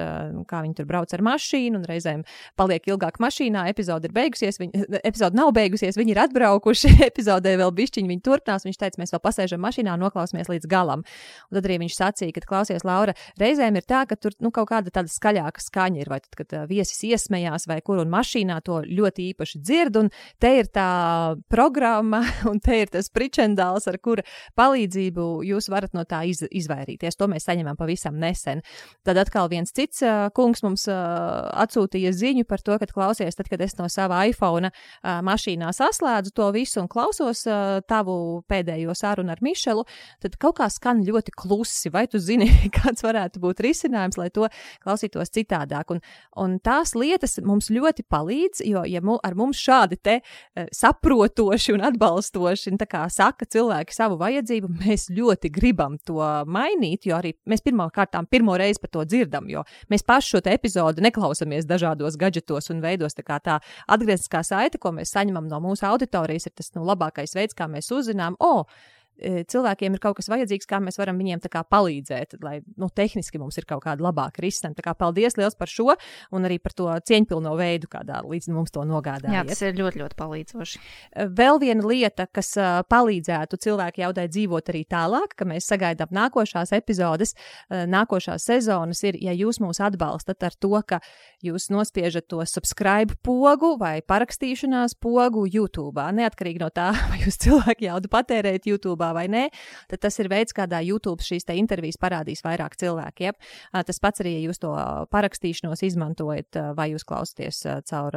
kā 0.48 0.62
viņi 0.64 0.78
tur 0.78 0.88
brauc 0.88 1.12
ar 1.14 1.24
mašīnu 1.24 1.80
un 1.80 1.88
reizēm 1.88 2.24
paliek 2.58 2.86
ilgāk 2.90 3.20
mašīnā. 3.22 3.66
Epizode 3.72 4.08
ir 4.08 4.14
beigusies, 4.16 4.60
viņi, 4.62 4.86
epizode 5.10 5.38
nav 5.38 5.52
beigusies, 5.56 5.98
viņi 5.98 6.14
ir 6.14 6.22
atbraukuši, 6.26 6.94
epizodē 7.10 7.56
vēl 7.60 7.74
bišķiņi 7.74 8.14
viņi 8.14 8.24
turpinās. 8.24 8.66
Viņš 8.68 8.80
teica, 8.80 9.02
mēs 9.02 9.14
vēl 9.14 9.22
pasēžam 9.24 9.62
mašīnā, 9.64 9.96
noklausāmies 10.00 10.50
līdz 10.52 10.70
galam. 10.70 11.04
Un 11.50 11.58
tad 11.58 11.68
arī 11.68 11.80
viņš 11.84 11.98
sacīja, 11.98 12.36
ka 12.36 12.46
klausies, 12.48 12.86
Laura, 12.86 13.16
reizē 13.40 13.63
reizēm 13.64 13.78
ir 13.78 13.86
tā, 13.86 14.04
ka 14.08 14.16
tur 14.16 14.34
nu, 14.40 14.50
kaut 14.52 14.68
kāda 14.68 14.92
tāda 14.92 15.08
skaļāka 15.08 15.62
skaņa 15.62 16.00
ir, 16.00 16.08
vai 16.10 16.20
tad, 16.20 16.34
kad 16.36 16.52
uh, 16.54 16.64
viesis 16.68 17.00
iesmējās, 17.04 17.66
vai 17.68 17.80
kur 17.84 18.00
un 18.02 18.10
mašīnā 18.12 18.60
to 18.64 18.82
ļoti 18.84 19.30
īpaši 19.32 19.60
dzird. 19.60 19.96
Un 19.96 20.10
te 20.40 20.50
ir 20.58 20.68
tā 20.72 21.36
programma, 21.48 22.22
un 22.50 22.60
te 22.60 22.82
ir 22.82 22.92
tas 22.92 23.10
pričendāls, 23.10 23.88
ar 23.88 23.98
kura 23.98 24.24
palīdzību 24.56 25.44
jūs 25.48 25.70
varat 25.72 25.94
no 25.94 26.04
tā 26.04 26.24
iz, 26.28 26.44
izvairīties. 26.44 27.16
To 27.16 27.28
mēs 27.30 27.46
saņemam 27.48 27.76
pavisam 27.76 28.18
nesen. 28.20 28.62
Tad 29.04 29.18
atkal 29.20 29.48
viens 29.52 29.72
cits 29.72 30.02
uh, 30.04 30.28
kungs 30.34 30.64
mums 30.64 30.86
uh, 30.90 31.48
atsūtīja 31.64 32.12
ziņu 32.14 32.46
par 32.48 32.62
to, 32.64 32.76
ka 32.78 32.88
klausies, 32.90 33.36
tad, 33.36 33.48
kad 33.50 33.62
es 33.64 33.76
no 33.78 33.88
sava 33.92 34.24
iPhone 34.28 34.70
uh, 34.70 35.20
mašīnā 35.24 35.72
saslēdzu 35.74 36.34
to 36.34 36.50
visu 36.54 36.82
un 36.82 36.90
klausos 36.90 37.46
uh, 37.48 37.80
tavu 37.88 38.42
pēdējo 38.50 38.94
sarunu 38.96 39.32
ar 39.34 39.42
Mišelu, 39.44 39.84
tad 40.22 40.38
kaut 40.40 40.58
kā 40.60 40.68
skan 40.72 41.02
ļoti 41.06 41.34
klusi. 41.34 41.90
Vai 41.94 42.06
tu 42.10 42.20
zini, 42.22 42.48
kāds 42.76 43.04
varētu 43.04 43.42
būt 43.44 43.62
risinājums, 43.64 44.18
lai 44.20 44.30
to 44.34 44.48
klausītos 44.84 45.32
citādāk. 45.34 45.94
Un, 45.94 46.02
un 46.40 46.58
tās 46.64 46.94
lietas 46.98 47.38
mums 47.44 47.70
ļoti 47.74 48.06
palīdz, 48.10 48.64
jo, 48.68 48.84
ja 48.88 49.02
mu, 49.04 49.18
ar 49.24 49.36
mums 49.38 49.60
šādi 49.60 50.00
te 50.00 50.18
uh, 50.20 50.66
saprotoši 50.74 51.76
un 51.76 51.84
atbalstoši 51.90 52.72
un 52.72 52.80
saka 53.14 53.46
cilvēki 53.50 53.94
savu 53.94 54.18
vajadzību, 54.20 54.70
mēs 54.82 55.08
ļoti 55.14 55.50
gribam 55.54 55.98
to 56.04 56.20
mainīt, 56.46 57.06
jo 57.08 57.18
arī 57.18 57.34
mēs 57.50 57.64
pirmām 57.64 57.92
kārtām 57.94 58.28
pirmo 58.30 58.56
reizi 58.58 58.80
par 58.82 58.92
to 58.94 59.04
dzirdam, 59.08 59.48
jo 59.50 59.64
mēs 59.92 60.04
paši 60.06 60.34
šo 60.34 60.42
epizodu 60.54 61.04
neklausāmies 61.04 61.68
dažādos 61.68 62.18
gadgetos 62.20 62.70
un 62.72 62.82
veidos. 62.84 63.16
Tā 63.16 63.24
kā 63.26 63.38
tā 63.44 63.60
atgrieztiskā 63.90 64.42
saite, 64.46 64.80
ko 64.80 64.94
mēs 64.96 65.14
saņemam 65.14 65.48
no 65.50 65.60
mūsu 65.64 65.86
auditorijas, 65.88 66.48
ir 66.48 66.56
tas 66.56 66.72
nu, 66.76 66.84
labākais 66.88 67.36
veids, 67.36 67.56
kā 67.56 67.68
mēs 67.70 67.90
uzzinām, 67.94 68.38
o, 68.40 68.52
oh, 68.60 68.92
cilvēkiem 69.22 69.94
ir 69.94 70.02
kaut 70.02 70.18
kas 70.18 70.28
vajadzīgs, 70.32 70.68
kā 70.68 70.80
mēs 70.82 70.98
varam 71.00 71.18
viņiem 71.20 71.42
palīdzēt, 71.44 72.36
lai 72.42 72.58
nu, 72.80 72.88
tehniski 72.90 73.38
mums 73.40 73.58
ir 73.60 73.66
kaut 73.68 73.84
kāda 73.84 74.04
labāka 74.04 74.42
risinājuma. 74.42 74.76
Tā 74.78 74.84
kā 74.86 74.94
paldies 74.98 75.36
liels 75.38 75.56
par 75.58 75.70
šo 75.70 75.94
un 76.34 76.46
arī 76.46 76.58
par 76.62 76.74
to 76.76 76.88
cieņpilno 77.08 77.54
veidu, 77.58 77.88
kādā 77.90 78.20
līdz 78.26 78.50
mums 78.54 78.74
to 78.74 78.84
nogādājāt. 78.88 79.34
Jā, 79.34 79.44
tas 79.48 79.62
ir 79.62 79.78
ļoti, 79.78 80.00
ļoti 80.02 80.18
palīdzoši. 80.18 80.80
E, 80.80 81.26
vēl 81.40 81.60
viena 81.62 81.86
lieta, 81.86 82.26
kas 82.26 82.54
uh, 82.58 82.80
palīdzētu 82.90 83.60
cilvēku 83.64 84.02
jaudai 84.02 84.26
dzīvot 84.30 84.72
arī 84.72 84.84
tālāk, 84.90 85.36
ka 85.38 85.48
mēs 85.48 85.68
sagaidām 85.70 86.12
nākošās 86.14 86.74
epizodes, 86.76 87.34
nākošās 87.70 88.46
sezonas, 88.48 89.02
ir, 89.06 89.18
ja 89.22 89.34
jūs 89.36 89.60
mūs 89.62 89.80
atbalstat 89.84 90.46
ar 90.46 90.56
to, 90.58 90.74
ka 90.86 91.00
jūs 91.44 91.68
nospiežat 91.72 92.28
to 92.30 92.42
subscribe 92.48 93.16
pogu 93.24 93.74
vai 93.80 93.98
parakstīšanās 94.04 94.96
pogu 95.02 95.46
YouTube. 95.50 96.02
Neatkarīgi 96.18 96.62
no 96.62 96.70
tā, 96.74 96.90
vai 97.10 97.22
jūs 97.24 97.40
cilvēku 97.44 97.88
jaudu 97.88 98.10
patērējat 98.12 98.68
YouTube 98.70 99.03
YouTube 99.04 99.14
vai 99.14 99.28
nē, 99.28 99.48
tad 99.88 100.00
tas 100.00 100.18
ir 100.18 100.28
veids, 100.28 100.54
kādā 100.54 100.80
YouTube 100.84 101.22
šīs 101.22 101.44
intervijas 101.54 101.98
parādīs 102.00 102.42
vairāk 102.44 102.76
cilvēkiem. 102.76 103.32
Tas 103.72 104.00
pats 104.00 104.20
arī, 104.20 104.38
ja 104.38 104.48
jūs 104.48 104.58
to 104.60 104.72
parakstīšanos 105.10 105.82
izmantojat, 105.84 106.74
vai 106.74 106.90
jūs 106.92 107.04
klausāties 107.04 107.62
caur 107.88 108.16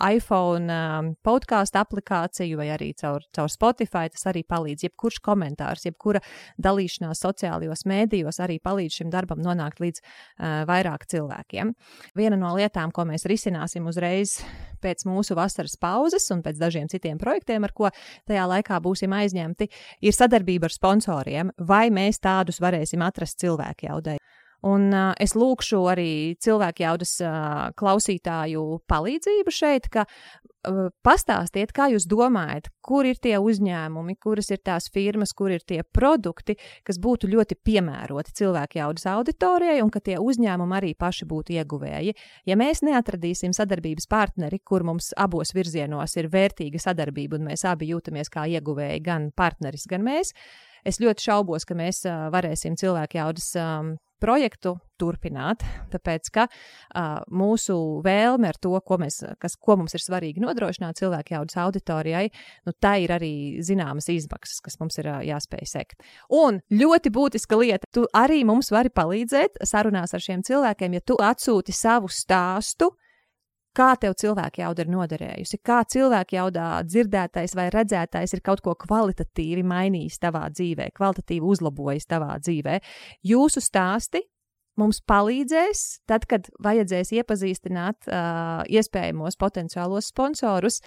iPhone 0.00 1.16
podkāstu 1.24 1.80
aplikāciju 1.80 2.56
vai 2.58 2.70
arī 2.74 2.92
caur, 2.94 3.22
caur 3.32 3.48
Spotify, 3.48 4.10
tas 4.10 4.26
arī 4.26 4.44
palīdz. 4.44 4.86
Jebkurš 4.86 5.20
komentārs, 5.24 5.86
jebkura 5.86 6.20
dalīšanās 6.58 7.22
sociālajos 7.24 7.86
mēdījos 7.86 8.40
arī 8.40 8.58
palīdz 8.60 9.00
šim 9.00 9.10
darbam 9.10 9.42
nonākt 9.42 9.80
līdz 9.80 10.02
vairāk 10.68 11.06
cilvēkiem. 11.10 11.74
Viena 12.16 12.36
no 12.40 12.54
lietām, 12.56 12.92
ko 12.92 13.06
mēs 13.08 13.26
risināsim 13.28 13.86
uzreiz 13.88 14.38
pēc 14.82 15.06
mūsu 15.08 15.34
vasaras 15.34 15.74
pauzes 15.80 16.28
un 16.30 16.42
pēc 16.44 16.58
dažiem 16.60 16.88
citiem 16.92 17.18
projektiem, 17.18 17.64
ar 17.64 17.72
ko 17.74 17.88
tajā 18.28 18.44
laikā 18.46 18.76
būsim 18.84 19.14
aizņemti, 19.16 19.68
ir 20.04 20.14
sadarbība 20.26 20.68
ar 20.68 20.74
sponsoriem, 20.74 21.52
vai 21.68 21.88
mēs 21.94 22.20
tādus 22.22 22.60
varēsim 22.62 23.04
atrast 23.06 23.38
cilvēku 23.42 23.88
jaudai. 23.88 24.18
Un 24.66 24.88
uh, 24.90 25.12
es 25.22 25.36
lūkšu 25.38 25.78
arī 25.92 26.10
cilvēku 26.42 26.82
jaudas 26.82 27.18
uh, 27.22 27.68
klausītāju 27.78 28.62
palīdzību 28.90 29.52
šeit, 29.54 29.86
ka 29.92 30.06
uh, 30.08 30.88
pastāstiet, 31.06 31.70
kā 31.76 31.86
jūs 31.92 32.06
domājat, 32.10 32.70
kur 32.82 33.06
ir 33.06 33.20
tie 33.22 33.36
uzņēmumi, 33.38 34.16
kuras 34.22 34.50
ir 34.50 34.62
tās 34.66 34.88
firmas, 34.92 35.34
kur 35.36 35.52
ir 35.54 35.62
tie 35.62 35.82
produkti, 35.84 36.56
kas 36.86 36.98
būtu 37.02 37.30
ļoti 37.30 37.58
piemēroti 37.66 38.34
cilvēku 38.40 38.80
jaudas 38.80 39.06
auditorijai, 39.12 39.78
un 39.84 39.92
ka 39.94 40.02
tie 40.02 40.16
uzņēmumi 40.22 40.78
arī 40.80 40.94
paši 40.98 41.28
būtu 41.30 41.54
ieguvēji. 41.60 42.16
Ja 42.50 42.56
mēs 42.58 42.82
neatradīsim 42.86 43.54
sadarbības 43.56 44.08
partneri, 44.10 44.58
kur 44.64 44.86
mums 44.88 45.12
abos 45.16 45.54
virzienos 45.54 46.16
ir 46.18 46.30
vērtīga 46.32 46.80
sadarbība, 46.82 47.38
un 47.38 47.52
mēs 47.52 47.66
abi 47.68 47.92
jūtamies 47.92 48.32
kā 48.32 48.48
ieguvēji, 48.56 49.04
gan 49.06 49.30
partneris, 49.36 49.86
gan 49.90 50.02
mēs, 50.06 50.34
es 50.86 50.98
ļoti 51.02 51.28
šaubos, 51.28 51.68
ka 51.68 51.78
mēs 51.78 52.02
uh, 52.08 52.26
varēsim 52.34 52.74
cilvēku 52.80 53.20
jaudas 53.20 53.52
um, 53.60 53.94
projektu 54.22 54.76
turpināt, 54.96 55.60
tāpēc 55.92 56.30
ka 56.32 56.46
uh, 56.48 57.20
mūsu 57.28 57.76
vēlme 58.04 58.48
ar 58.48 58.58
to, 58.60 58.72
ko, 58.80 58.98
mēs, 59.00 59.20
kas, 59.42 59.56
ko 59.60 59.76
mums 59.80 59.96
ir 59.96 60.02
svarīgi 60.04 60.40
nodrošināt 60.40 61.00
cilvēku 61.02 61.36
jaudas 61.36 61.58
auditorijai, 61.66 62.26
nu, 62.66 62.74
tā 62.80 62.96
ir 63.04 63.12
arī 63.16 63.32
zināmas 63.66 64.08
izmaksas, 64.12 64.62
kas 64.64 64.80
mums 64.80 64.96
ir 65.02 65.10
uh, 65.12 65.20
jāspēj 65.26 65.68
sekt. 65.68 66.06
Un 66.32 66.62
ļoti 66.72 67.12
būtiska 67.12 67.60
lieta, 67.60 67.90
tu 67.92 68.06
arī 68.16 68.42
mums 68.48 68.72
vari 68.72 68.92
palīdzēt 68.92 69.60
sarunās 69.68 70.16
ar 70.16 70.24
šiem 70.24 70.46
cilvēkiem, 70.46 70.96
ja 70.96 71.04
tu 71.04 71.20
atsūti 71.20 71.76
savu 71.76 72.08
stāstu 72.12 72.94
kā 73.76 73.90
tev 74.00 74.16
cilvēka 74.20 74.62
jauda 74.64 74.84
ir 74.84 74.92
noderējusi, 74.92 75.60
kā 75.64 75.82
cilvēka 75.92 76.38
jaudā 76.38 76.68
dzirdētais 76.86 77.56
vai 77.58 77.68
redzētais 77.74 78.36
ir 78.36 78.44
kaut 78.46 78.62
ko 78.64 78.76
kvalitatīvi 78.86 79.64
mainījis 79.66 80.20
tavā 80.22 80.46
dzīvē, 80.54 80.90
kvalitatīvi 80.96 81.52
uzlabojis 81.54 82.08
tavā 82.10 82.38
dzīvē. 82.42 82.80
Jūsu 83.26 83.62
stāsti 83.64 84.24
mums 84.76 85.00
palīdzēs, 85.08 85.84
tad, 86.08 86.26
kad 86.28 86.50
vajadzēs 86.64 87.14
iepazīstināt 87.16 88.10
uh, 88.10 88.60
iespējamos 88.68 89.38
potenciālos 89.40 90.10
sponsorus 90.12 90.82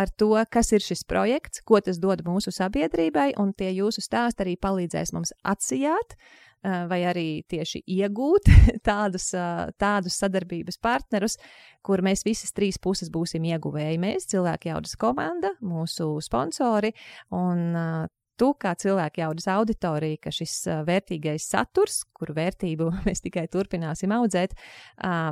ar 0.00 0.08
to, 0.08 0.32
kas 0.50 0.72
ir 0.72 0.84
šis 0.84 1.04
projekts, 1.08 1.60
ko 1.60 1.82
tas 1.84 2.00
dod 2.00 2.24
mūsu 2.24 2.54
sabiedrībai, 2.56 3.34
un 3.40 3.52
tie 3.52 3.68
jūsu 3.76 4.04
stāsti 4.04 4.46
arī 4.46 4.56
palīdzēs 4.60 5.12
mums 5.16 5.36
atsijāt 5.44 6.16
uh, 6.16 6.43
vai 6.64 7.00
arī 7.08 7.28
tieši 7.50 7.82
iegūt 7.98 8.48
tādus, 8.88 9.30
eh, 9.36 9.70
tādus 9.80 10.18
sadarbības 10.22 10.80
partnerus, 10.82 11.38
kur 11.84 12.02
mēs 12.04 12.24
visas 12.26 12.54
trīs 12.56 12.80
puses 12.80 13.12
būsim 13.12 13.44
ieguvēji. 13.52 14.00
Mēs, 14.00 14.28
cilvēku 14.32 14.70
jaudas 14.72 14.96
komanda, 15.00 15.54
mūsu 15.64 16.08
sponsori 16.24 16.94
un 17.36 17.64
eh, 17.76 18.06
tu, 18.40 18.50
kā 18.58 18.74
cilvēku 18.80 19.22
jaudas 19.22 19.48
auditorija, 19.52 20.22
ka 20.24 20.34
šis 20.34 20.56
vērtīgais 20.88 21.50
saturs, 21.52 22.02
kuru 22.16 22.36
vērtību 22.40 22.90
mēs 23.06 23.22
tikai 23.24 23.46
turpināsim 23.52 24.14
audzēt, 24.16 24.56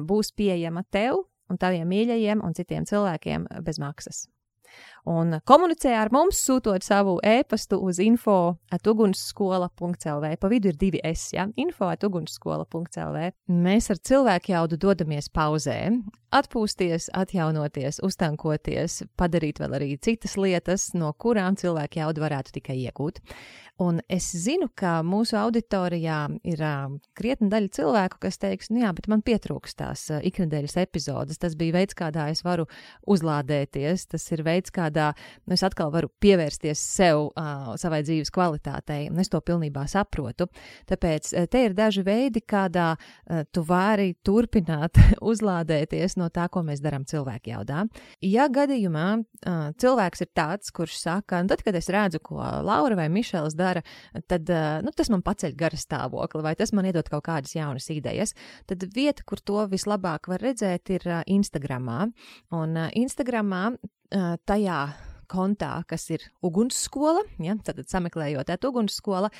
būs 0.06 0.34
pieejama 0.38 0.84
tev 0.90 1.24
un 1.50 1.58
taviem 1.60 1.88
mīļajiem 1.90 2.44
un 2.44 2.54
citiem 2.56 2.86
cilvēkiem 2.88 3.48
bez 3.64 3.80
maksas. 3.82 4.26
Un 5.08 5.38
komunicē 5.48 5.94
ar 5.98 6.10
mums, 6.14 6.40
sūtot 6.46 6.84
savu 6.86 7.16
e-pastu 7.26 7.78
uz 7.82 7.98
info 8.02 8.56
atugunsskola.lv. 8.74 10.32
Pa 10.38 10.50
vidu 10.52 10.72
ir 10.72 10.78
divi 10.78 11.00
S, 11.04 11.32
ja? 11.36 11.48
info 11.56 11.90
atugunsskola.lv. 11.92 13.24
Mēs 13.52 13.90
ar 13.92 14.02
cilvēku 14.10 14.54
jaudu 14.54 14.78
dodamies 14.80 15.30
pauzē, 15.32 15.78
atpūsties, 16.32 17.10
atjaunoties, 17.16 18.00
uztankoties, 18.06 19.02
padarīt 19.18 19.60
vēl 19.62 19.76
arī 19.78 19.90
citas 20.02 20.38
lietas, 20.40 20.92
no 20.94 21.12
kurām 21.12 21.58
cilvēku 21.60 22.02
jaudu 22.02 22.24
varētu 22.24 22.56
tikai 22.60 22.78
iegūt. 22.86 23.20
Un 23.82 23.98
es 24.12 24.26
zinu, 24.36 24.68
ka 24.78 24.98
mūsu 25.06 25.34
auditorijā 25.40 26.18
ir 26.46 26.60
uh, 26.62 26.92
krietni 27.18 27.48
daļa 27.50 27.70
cilvēku, 27.72 28.18
kas 28.22 28.36
teiks, 28.38 28.68
nu 28.70 28.82
jā, 28.84 28.90
bet 28.94 29.08
man 29.10 29.24
pietrūkst 29.24 29.78
tās 29.80 30.04
uh, 30.12 30.20
ikdienas 30.22 30.76
epizodes. 30.78 31.40
Tas 31.40 31.56
bija 31.58 31.78
veids, 31.78 31.96
kādā 31.98 32.28
es 32.30 32.44
varu 32.44 32.68
uzlādēties, 33.10 34.06
tas 34.12 34.28
ir 34.36 34.44
veids, 34.46 34.70
kādā 34.74 34.91
nu, 34.96 35.54
es 35.54 35.62
atkal 35.66 35.92
varu 35.94 36.10
pievērsties 36.22 36.80
sev, 36.96 37.28
uh, 37.32 37.72
savai 37.80 38.02
dzīves 38.06 38.32
kvalitātei, 38.34 39.06
un 39.10 39.20
es 39.22 39.30
to 39.32 39.40
pilnībā 39.40 39.84
saprotu. 39.90 40.48
Tāpēc 40.90 41.32
uh, 41.32 41.46
te 41.50 41.64
ir 41.66 41.76
daži 41.78 42.04
veidi, 42.06 42.42
kādā 42.44 42.92
uh, 42.96 43.42
tu 43.52 43.64
vari 43.66 44.12
turpināt 44.24 44.98
uzlādēties 45.32 46.18
no 46.20 46.28
tā, 46.34 46.48
ko 46.52 46.64
mēs 46.66 46.82
darām 46.84 47.06
cilvēku 47.08 47.52
jaudā. 47.52 47.84
Ja 48.26 48.48
gadījumā 48.52 49.08
uh, 49.18 49.62
cilvēks 49.80 50.26
ir 50.26 50.32
tāds, 50.36 50.72
kurš 50.74 50.98
saka, 51.00 51.42
nu 51.42 51.52
tad, 51.52 51.64
kad 51.66 51.76
es 51.78 51.90
redzu, 51.92 52.22
ko 52.22 52.40
Laura 52.40 52.98
vai 52.98 53.08
Mišels 53.12 53.56
dara, 53.58 53.82
tad 54.30 54.50
nu, 54.84 54.92
tas 54.96 55.10
man 55.12 55.22
paceļ 55.24 55.54
gara 55.58 55.78
stāvokli, 55.78 56.42
vai 56.44 56.54
tas 56.58 56.72
man 56.76 56.88
iedod 56.88 57.08
kaut 57.12 57.24
kādas 57.26 57.54
jaunas 57.56 57.88
idejas. 57.92 58.34
Tad 58.70 58.84
vieta, 58.94 59.24
kur 59.28 59.40
to 59.40 59.64
vislabāk 59.70 60.28
var 60.30 60.42
redzēt, 60.42 60.92
ir 60.94 61.06
Instagramā. 61.30 62.06
Un 62.56 62.78
Instagramā 62.98 63.64
tajā 64.46 64.78
kontā, 65.32 65.70
kas 65.88 66.04
ir 66.12 66.24
ugunsskola, 66.44 67.22
ja, 67.42 67.56
tad 67.64 67.80
sameklējot 67.88 68.50
ēt 68.52 68.66
ugunsskola, 68.68 69.30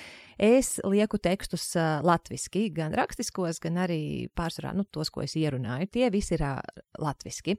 es 0.42 0.74
lieku 0.88 1.20
tekstus 1.22 1.68
uh, 1.76 2.00
latviski, 2.04 2.66
gan 2.74 2.94
rakstiskos, 2.96 3.60
gan 3.62 3.78
arī 3.84 4.28
pārsvarā, 4.38 4.72
nu, 4.76 4.86
tos, 4.88 5.10
ko 5.12 5.24
es 5.24 5.36
ierunāju, 5.38 5.90
tie 5.92 6.08
visi 6.14 6.34
ir 6.36 6.44
uh, 6.46 6.60
latviski. 7.02 7.58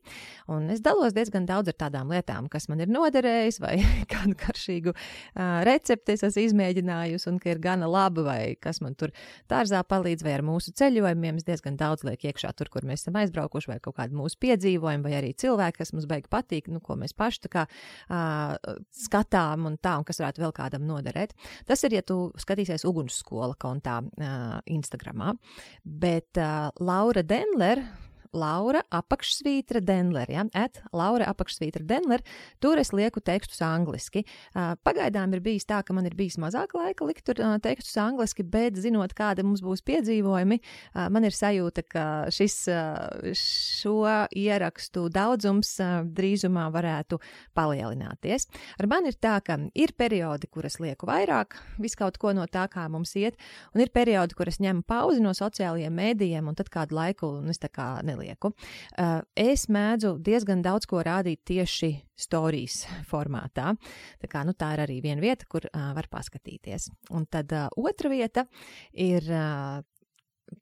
Un 0.51 0.71
es 0.73 0.81
dalos 0.83 1.15
diezgan 1.15 1.47
daudz 1.49 1.71
ar 1.71 1.77
tādām 1.85 2.11
lietām, 2.13 2.49
kas 2.51 2.67
man 2.71 2.81
ir 2.83 2.91
noderējis, 2.91 3.59
vai 3.63 3.75
kādu 4.13 4.35
karšīgu 4.39 4.93
uh, 4.95 5.61
recepti 5.67 6.17
es 6.17 6.25
esmu 6.29 6.47
izmēģinājusi, 6.49 7.29
un 7.31 7.39
ka 7.43 7.53
ir 7.53 7.61
gana 7.63 7.89
laba, 7.89 8.25
vai 8.25 8.39
kas 8.59 8.81
man 8.83 8.97
tur 8.99 9.13
dārzā 9.51 9.83
palīdz, 9.87 10.25
vai 10.25 10.37
ar 10.39 10.45
mūsu 10.45 10.73
ceļojumiem. 10.79 11.39
Es 11.41 11.47
diezgan 11.47 11.77
daudz 11.79 12.05
lieku 12.07 12.31
iekšā 12.31 12.53
tur, 12.57 12.71
kur 12.73 12.87
mēs 12.87 13.05
esam 13.05 13.21
aizbraukuši, 13.21 13.73
vai 13.73 13.79
kaut 13.83 13.97
kādu 13.99 14.17
mūsu 14.17 14.39
piedzīvojumu, 14.43 15.07
vai 15.07 15.17
arī 15.19 15.33
cilvēki, 15.37 15.79
kas 15.81 15.93
mums 15.95 16.09
beig 16.09 16.29
patīk, 16.31 16.69
nu, 16.73 16.81
ko 16.83 16.97
mēs 16.99 17.15
paši 17.17 17.45
tā 17.45 17.53
kā 17.53 17.65
uh, 17.69 18.22
skatām 18.97 19.67
un 19.69 19.77
tā, 19.81 19.97
un 19.99 20.07
kas 20.07 20.21
varētu 20.21 20.43
vēl 20.43 20.55
kādam 20.55 20.87
noderēt. 20.87 21.35
Tas 21.67 21.83
ir, 21.87 21.97
ja 21.99 22.05
tu 22.05 22.31
skatīsies 22.39 22.85
ugunsskola 22.89 23.57
kontā 23.59 23.99
uh, 24.03 24.57
Instagramā. 24.71 25.35
Bet 25.83 26.39
uh, 26.41 26.69
Laura 26.83 27.23
Denler 27.25 27.83
Laura 28.33 28.81
apakšsvītra 28.89 29.79
Denler, 29.85 30.29
ja, 30.31 30.43
at 30.57 30.79
Laura 30.95 31.27
apakšsvītra 31.29 31.85
Denler, 31.85 32.23
tur 32.63 32.79
es 32.81 32.89
lieku 32.95 33.21
tekstus 33.21 33.61
angliski. 33.61 34.23
Pagaidām 34.53 35.35
ir 35.37 35.43
bijis 35.45 35.67
tā, 35.69 35.83
ka 35.85 35.93
man 35.93 36.07
ir 36.09 36.15
bijis 36.17 36.39
mazāk 36.41 36.73
laika 36.77 37.05
likt 37.05 37.27
tur 37.29 37.37
tekstus 37.61 37.93
angliski, 38.01 38.41
bet 38.43 38.79
zinot, 38.81 39.13
kāda 39.13 39.45
mums 39.45 39.61
būs 39.61 39.83
piedzīvojumi, 39.85 40.57
man 41.13 41.27
ir 41.29 41.37
sajūta, 41.37 41.85
ka 41.85 42.05
šis, 42.33 42.57
šo 43.37 43.99
ierakstu 44.33 45.05
daudzums 45.13 45.75
drīzumā 46.17 46.65
varētu 46.73 47.21
palielināties. 47.53 48.49
Ar 48.81 48.89
mani 48.89 49.13
ir 49.13 49.19
tā, 49.21 49.37
ka 49.45 49.59
ir 49.77 49.93
periodi, 49.97 50.49
kur 50.49 50.65
es 50.65 50.79
lieku 50.81 51.05
vairāk, 51.09 51.59
viskaut 51.77 52.17
ko 52.17 52.33
no 52.33 52.47
tā, 52.49 52.65
kā 52.73 52.87
mums 52.89 53.13
iet, 53.19 53.37
un 53.77 53.85
ir 53.85 53.93
periodi, 53.93 54.33
kur 54.33 54.49
es 54.49 54.57
ņemu 54.63 54.81
pauzi 54.89 55.21
no 55.21 55.37
sociālajiem 55.37 55.93
mēdījiem, 56.01 56.49
un 56.49 56.57
tad 56.57 56.73
kādu 56.73 56.97
laiku 56.97 57.35
nu, 57.37 57.53
es 57.53 57.61
tā 57.61 57.69
kā 57.69 57.93
nelieku 58.01 58.22
nelieku. 58.23 58.53
Uh, 58.97 59.21
es 59.35 59.67
mēdzu 59.71 60.17
diezgan 60.23 60.63
daudz 60.63 60.87
ko 60.89 61.03
rādīt 61.03 61.43
tieši 61.45 61.93
stāstījis 62.15 62.83
formātā. 63.09 63.73
Tā, 64.21 64.29
kā, 64.29 64.43
nu, 64.47 64.55
tā 64.57 64.73
ir 64.75 64.83
arī 64.85 64.99
viena 65.03 65.21
vieta, 65.23 65.47
kur 65.49 65.67
uh, 65.67 65.91
var 65.95 66.09
paskatīties. 66.11 66.89
Un 67.13 67.27
tad 67.27 67.51
uh, 67.53 67.67
otra 67.77 68.13
vieta 68.13 68.47
ir. 68.93 69.27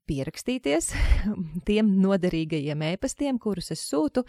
Pierakstīties 0.08 0.86
tiem 1.68 1.90
noderīgajiem 2.00 2.84
ēpastiem, 2.94 3.40
kurus 3.42 3.74
es 3.74 3.82
sūtu 3.90 4.22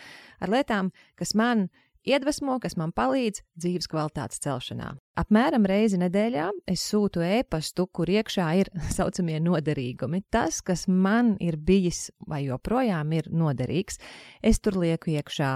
ar 0.43 0.51
lietām, 0.51 0.89
kas 1.15 1.37
man 1.39 1.69
iedvesmo, 2.09 2.59
kas 2.63 2.77
man 2.81 2.93
palīdz 2.97 3.43
dzīves 3.59 3.91
kvalitātes 3.91 4.43
celšanā. 4.43 4.93
Apmēram 5.13 5.67
reizi 5.69 5.99
nedēļā 6.01 6.47
es 6.73 6.81
sūtu 6.89 7.21
e-pastu, 7.21 7.85
kur 7.93 8.09
iekšā 8.09 8.47
ir 8.57 8.71
tā 8.73 8.87
saucamie 8.97 9.37
noderīgumi. 9.45 10.23
Tas, 10.33 10.63
kas 10.65 10.87
man 10.89 11.35
ir 11.37 11.59
bijis 11.61 12.07
vai 12.25 12.47
joprojām 12.47 13.13
ir 13.13 13.29
noderīgs, 13.29 14.01
es 14.41 14.61
tur 14.65 14.79
lieku 14.81 15.13
iekšā 15.13 15.51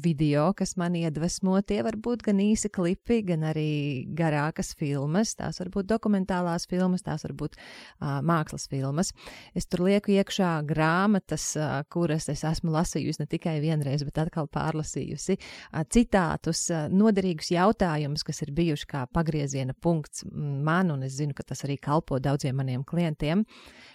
video, 0.00 0.46
kas 0.56 0.78
man 0.80 0.96
iedvesmo. 0.96 1.58
Tie 1.60 1.82
var 1.84 1.98
būt 2.00 2.24
gan 2.24 2.40
īsi 2.40 2.70
klipi, 2.72 3.20
gan 3.28 3.44
arī 3.50 4.06
garākas 4.16 4.72
filmas. 4.80 5.34
Tās 5.36 5.60
var 5.60 5.68
būt 5.76 5.90
dokumentālās 5.92 6.64
filmas, 6.70 7.04
tās 7.04 7.26
var 7.28 7.36
būt 7.36 7.60
uh, 7.60 8.22
mākslas 8.24 8.64
filmas. 8.72 9.12
Es 9.52 9.68
tur 9.68 9.84
lieku 9.90 10.16
iekšā 10.16 10.54
grāmatas, 10.72 11.50
uh, 11.60 11.82
kuras 11.92 12.30
es 12.32 12.46
esmu 12.48 12.72
lasījusi 12.72 13.26
ne 13.26 13.28
tikai 13.28 13.58
vienreiz, 13.60 14.08
bet 14.08 14.24
atkal 14.24 14.48
pārlasījusi, 14.48 15.36
uh, 15.36 15.84
citātus, 15.92 16.64
noderīgus 16.92 17.52
jautājumus, 17.52 18.24
kas 18.26 18.42
ir 18.44 18.52
bijuši 18.56 18.88
kā 18.88 19.04
pagrieziena 19.12 19.74
punkts 19.74 20.24
man, 20.32 20.90
un 20.94 21.04
es 21.06 21.18
zinu, 21.18 21.36
ka 21.36 21.44
tas 21.46 21.64
arī 21.66 21.78
kalpo 21.82 22.18
daudziem 22.22 22.56
maniem 22.58 22.84
klientiem. 22.88 23.44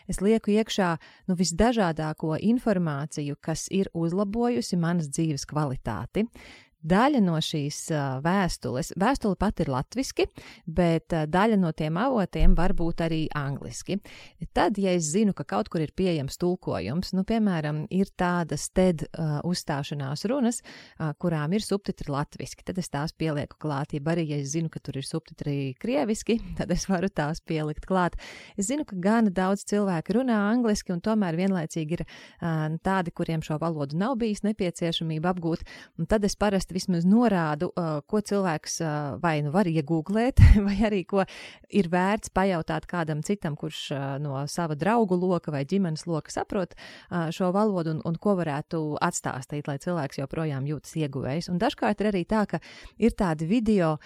Es 0.07 0.21
lieku 0.23 0.53
iekšā 0.53 0.93
nu, 1.27 1.35
visdažādāko 1.39 2.37
informāciju, 2.39 3.37
kas 3.41 3.67
ir 3.73 3.89
uzlabojusi 3.97 4.79
manas 4.79 5.09
dzīves 5.11 5.47
kvalitāti. 5.49 6.27
Daļa 6.85 7.19
no 7.25 7.39
šīs 7.41 7.87
vēstules, 8.21 8.91
vēstule 8.99 9.37
pat 9.39 9.63
ir 9.63 9.71
latviski, 9.73 10.27
bet 10.69 11.09
daļa 11.09 11.57
no 11.57 11.71
tiem 11.73 11.97
avotiem 11.97 12.53
var 12.57 12.75
būt 12.77 13.01
arī 13.07 13.23
angliski. 13.35 13.97
Tad, 14.53 14.77
ja 14.77 14.93
es 14.93 15.09
zinu, 15.09 15.33
ka 15.33 15.45
kaut 15.47 15.71
kur 15.73 15.81
ir 15.81 15.93
pieejams 15.97 16.37
tulkojums, 16.37 17.13
nu, 17.17 17.23
piemēram, 17.27 17.83
ir 17.93 18.11
tādas 18.17 18.67
TED 18.75 19.07
uh, 19.07 19.39
uzstāšanās 19.47 20.25
runas, 20.29 20.61
uh, 20.61 21.11
kurām 21.17 21.55
ir 21.57 21.65
subtitri 21.65 22.11
latviski, 22.13 22.65
tad 22.67 22.77
es 22.81 22.91
tās 22.93 23.13
pielieku 23.17 23.57
klāt. 23.61 23.95
Ja 23.97 24.03
arī, 24.13 24.27
ja 24.29 24.39
es 24.43 24.53
zinu, 24.53 24.69
ka 24.69 24.81
tur 24.83 24.99
ir 25.01 25.07
subtitri 25.07 25.73
krieviski, 25.81 26.37
tad 26.59 26.71
es 26.75 26.87
varu 26.89 27.09
tās 27.09 27.41
pielikt 27.41 27.89
klāt. 27.89 28.19
Es 28.53 28.69
zinu, 28.69 28.85
ka 28.87 28.99
gana 29.01 29.33
daudz 29.33 29.65
cilvēku 29.67 30.19
runā 30.19 30.37
angliski, 30.51 30.93
un 30.93 31.01
tomēr 31.01 31.39
vienlaicīgi 31.39 31.99
ir 31.99 32.05
uh, 32.05 32.77
tādi, 32.85 33.15
kuriem 33.17 33.41
šo 33.45 33.57
valodu 33.61 33.97
nav 33.97 34.17
bijis 34.21 34.45
nepieciešamība 34.45 35.33
apgūt, 35.33 35.65
un 35.97 36.09
tad 36.09 36.25
es 36.27 36.37
parasti 36.37 36.66
vismaz 36.75 37.05
norādu, 37.07 37.71
ko 38.07 38.21
cilvēks 38.21 38.79
vai 39.23 39.37
nu 39.45 39.53
var 39.53 39.69
iegūglēt, 39.69 40.41
vai 40.67 40.77
arī 40.89 41.03
ko 41.07 41.25
ir 41.69 41.89
vērts 41.91 42.33
pajautāt 42.35 42.87
kādam 42.89 43.23
citam, 43.25 43.57
kurš 43.59 43.89
no 44.23 44.43
sava 44.51 44.77
draugu 44.79 45.17
loka 45.19 45.53
vai 45.53 45.63
ģimenes 45.67 46.07
loka 46.09 46.33
saprot 46.33 46.75
šo 47.33 47.51
valodu 47.55 47.95
un, 47.95 48.03
un 48.07 48.19
ko 48.21 48.37
varētu 48.39 48.83
atstāstīt, 49.03 49.67
lai 49.69 49.79
cilvēks 49.83 50.21
joprojām 50.21 50.67
jūtas 50.69 50.95
ieguvējs. 50.99 51.51
Un 51.53 51.59
dažkārt 51.61 52.03
ir 52.03 52.11
arī 52.11 52.23
tā, 52.27 52.45
ka 52.49 52.61
ir 52.97 53.15
tādi 53.17 53.47
video, 53.49 53.97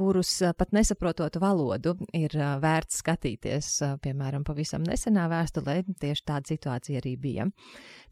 kurus 0.00 0.32
pat 0.56 0.72
nesaprotot 0.72 1.36
valodu, 1.42 1.94
ir 2.16 2.32
vērts 2.62 3.02
skatīties. 3.02 3.68
Piemēram, 4.00 4.46
pavisam 4.48 4.86
nesenā 4.86 5.26
vēstulē 5.28 5.82
tieši 6.00 6.26
tāda 6.32 6.54
situācija 6.54 7.02
arī 7.02 7.14
bija. 7.20 7.48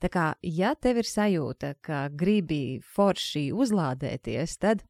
Tā 0.03 0.13
kā, 0.13 0.29
ja 0.45 0.75
tev 0.77 1.01
ir 1.01 1.09
sajūta, 1.09 1.75
ka 1.85 2.05
gribi 2.13 2.79
forši 2.85 3.49
uzlādēties, 3.57 4.59
tad 4.61 4.85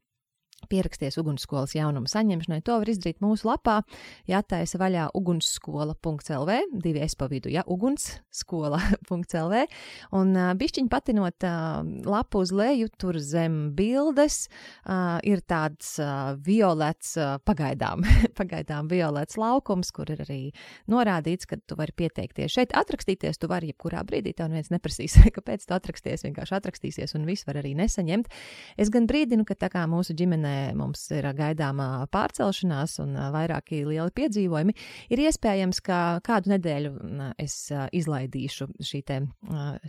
Pieraksties 0.69 1.17
ugunsskolas 1.17 1.73
jaunumu 1.73 2.09
saņemšanai. 2.09 2.61
To 2.67 2.77
var 2.81 2.89
izdarīt 2.91 3.21
mūsu 3.23 3.47
lapā. 3.49 3.79
Jātaisa 4.29 4.77
vaļā 4.81 5.07
ugunsskola.lv, 5.17 6.57
divi 6.83 7.01
es 7.01 7.15
pa 7.17 7.25
vidu, 7.31 7.49
ja 7.49 7.63
ugunsskola.lv. 7.65 9.63
Un 10.19 10.35
uh, 10.37 10.51
bišķiņ 10.59 10.89
patinot 10.91 11.47
uh, 11.47 11.81
lapu 12.05 12.43
uz 12.43 12.53
leju, 12.53 12.89
tur 13.01 13.17
zem 13.23 13.57
bildes 13.77 14.43
uh, 14.45 15.17
ir 15.25 15.41
tāds 15.49 15.95
uh, 16.03 16.35
violets, 16.45 17.15
uh, 17.17 17.37
pagaidām, 17.45 18.05
pagaidām 18.39 18.91
violets 18.91 19.39
laukums, 19.41 19.89
kur 19.95 20.11
ir 20.13 20.21
arī 20.27 20.39
norādīts, 20.91 21.49
ka 21.49 21.57
tu 21.65 21.79
vari 21.79 21.95
pieteikties. 21.97 22.53
Šeit 22.59 22.77
atrakstīties 22.77 23.41
tu 23.41 23.49
vari 23.49 23.73
jebkurā 23.73 24.05
brīdī, 24.05 24.35
tev 24.37 24.51
neviens 24.53 24.69
neprasīs, 24.73 25.17
kāpēc 25.37 25.65
tu 25.65 25.77
atraksties, 25.77 26.27
vienkārši 26.27 26.57
atrakstīsies 26.61 27.17
un 27.17 27.25
viss 27.29 27.47
var 27.49 27.61
arī 27.63 27.73
nesaņemt. 27.79 28.29
Es 28.77 28.93
gan 28.93 29.09
brīdinu, 29.09 29.47
ka 29.49 29.57
tā 29.57 29.71
kā 29.73 29.87
mūsu 29.89 30.13
ģimenē 30.17 30.58
mums 30.77 31.05
ir 31.15 31.27
gaidāmā 31.37 31.89
pārcelšanās 32.13 32.97
un 33.03 33.15
vairāki 33.33 33.81
lieli 33.87 34.13
piedzīvojumi, 34.15 34.75
ir 35.13 35.23
iespējams, 35.25 35.81
ka 35.85 35.99
kādu 36.25 36.53
nedēļu 36.53 36.93
es 37.39 37.55
izlaidīšu 37.95 38.69
šī 38.85 39.01
te, 39.07 39.19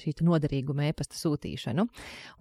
šī 0.03 0.15
te 0.19 0.27
noderīguma 0.27 0.91
e-pasta 0.91 1.19
sūtīšanu. 1.19 1.87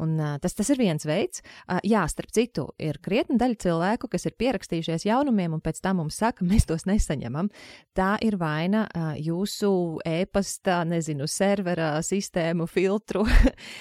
Un 0.04 0.16
tas, 0.42 0.56
tas 0.58 0.72
ir 0.74 0.82
viens 0.82 1.06
veids. 1.08 1.44
Jā, 1.88 2.06
starp 2.12 2.34
citu, 2.36 2.70
ir 2.82 3.00
krietni 3.04 3.40
daļa 3.40 3.60
cilvēku, 3.64 4.10
kas 4.12 4.28
ir 4.30 4.38
pierakstījušies 4.40 5.08
jaunumiem 5.10 5.58
un 5.58 5.64
pēc 5.64 5.82
tam 5.84 6.02
mums 6.04 6.20
saka, 6.20 6.46
mēs 6.48 6.68
tos 6.70 6.88
nesaņemam. 6.90 7.52
Tā 7.98 8.16
ir 8.26 8.40
vaina 8.40 8.86
jūsu 9.20 9.72
e-pasta, 10.08 10.82
nezinu, 10.88 11.28
servera 11.30 11.92
sistēmu 12.06 12.68
filtru 12.70 13.26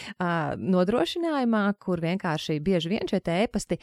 nodrošinājumā, 0.75 1.65
kur 1.83 2.03
vienkārši 2.03 2.59
bieži 2.65 2.93
vien 2.93 3.09
šie 3.11 3.21
e-pasti 3.39 3.79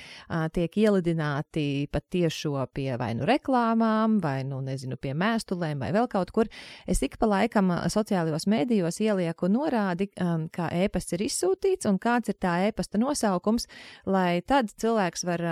tiek 0.55 0.77
ielidināti 0.79 1.65
pat 1.91 2.07
tiešo 2.13 2.65
pie 2.75 2.89
vai 2.99 3.11
nu 3.17 3.27
reklāmām, 3.27 4.19
vai 4.23 4.39
nu, 4.47 4.61
nezinu, 4.65 4.97
pie 5.01 5.13
mēstulēm, 5.17 5.83
vai 5.83 5.91
vēl 5.95 6.09
kaut 6.11 6.31
kur. 6.35 6.49
Es 6.87 7.03
ik 7.05 7.19
pa 7.21 7.29
laikam 7.29 7.73
sociālajos 7.91 8.47
mēdījos 8.51 9.01
ielieku 9.03 9.49
norādi, 9.51 10.09
kā 10.55 10.69
e-pasts 10.83 11.17
ir 11.17 11.25
izsūtīts 11.27 11.89
un 11.89 11.99
kāds 12.01 12.31
ir 12.31 12.39
tā 12.41 12.57
e-pasta 12.69 13.01
nosaukums, 13.01 13.69
lai 14.09 14.41
tad 14.47 14.71
cilvēks 14.81 15.25
var 15.27 15.45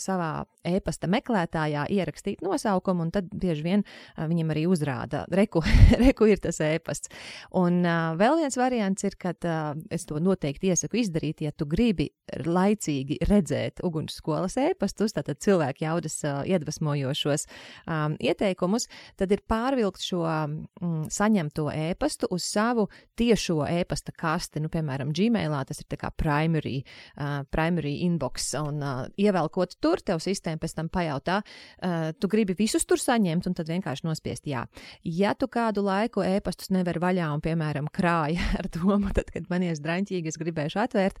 savā 0.00 0.32
e-pasta 0.66 1.08
meklētājā 1.10 1.86
ierakstīt 1.92 2.42
nosaukumu, 2.44 3.06
un 3.06 3.12
tad 3.14 3.30
bieži 3.32 3.64
vien 3.64 3.84
uh, 3.84 4.26
viņam 4.28 4.52
arī 4.54 4.66
uzrāda, 4.70 5.24
reku, 5.32 5.62
reku 6.04 6.28
ir 6.30 6.42
tas 6.42 6.60
e-pasts. 6.64 7.12
Un 7.56 7.80
uh, 7.84 8.12
vēl 8.20 8.40
viens 8.42 8.58
variants 8.60 9.06
ir, 9.06 9.16
ka 9.20 9.34
uh, 9.34 9.72
es 9.92 10.06
to 10.08 10.20
noteikti 10.22 10.72
iesaku 10.72 11.00
izdarīt, 11.00 11.44
ja 11.46 11.52
tu 11.52 11.68
gribi 11.70 12.10
laicīgi 12.46 13.20
redzēt 13.28 13.84
ugunsskolas 13.86 14.49
e-pastus, 14.60 15.14
tātad 15.16 15.40
cilvēku 15.42 15.84
jaudas 15.84 16.18
uh, 16.24 16.40
iedvesmojošos 16.48 17.46
um, 17.86 18.16
ieteikumus, 18.20 18.88
tad 19.20 19.32
ir 19.34 19.42
pārvilkt 19.48 20.02
šo 20.04 20.24
mm, 20.26 21.08
saņemto 21.12 21.68
e-pastu 21.74 22.30
uz 22.34 22.46
savu 22.46 22.88
tiešo 23.20 23.64
e-pasta 23.68 24.14
kasti, 24.16 24.62
nu, 24.62 24.70
piemēram, 24.72 25.12
Gmailā 25.16 25.62
tas 25.68 25.82
ir 25.82 25.88
tā 25.90 25.98
kā 26.00 26.10
primary, 26.16 26.80
uh, 27.16 27.42
primary 27.52 27.98
inbox, 28.06 28.52
un 28.60 28.80
uh, 28.82 29.04
ievelkot 29.20 29.76
tur 29.82 30.02
tev 30.04 30.22
sistēma 30.24 30.62
pēc 30.62 30.76
tam 30.78 30.90
pajautā, 30.92 31.40
uh, 31.42 32.10
tu 32.18 32.30
gribi 32.30 32.56
visus 32.58 32.86
tur 32.88 33.00
saņemt, 33.00 33.48
un 33.48 33.56
tad 33.56 33.70
vienkārši 33.70 34.06
nospiest 34.08 34.48
jā. 34.50 34.64
Ja 35.04 35.34
tu 35.38 35.48
kādu 35.50 35.84
laiku 35.86 36.24
ēpastus 36.24 36.72
nevar 36.74 37.00
vaļā 37.02 37.30
un, 37.34 37.44
piemēram, 37.44 37.90
krāja 37.92 38.44
ar 38.60 38.70
domu, 38.72 39.12
tad, 39.16 39.30
kad 39.34 39.48
man 39.52 39.64
ies 39.66 39.82
draņķīgi, 39.84 40.32
es 40.32 40.40
gribēšu 40.40 40.82
atvērt, 40.84 41.20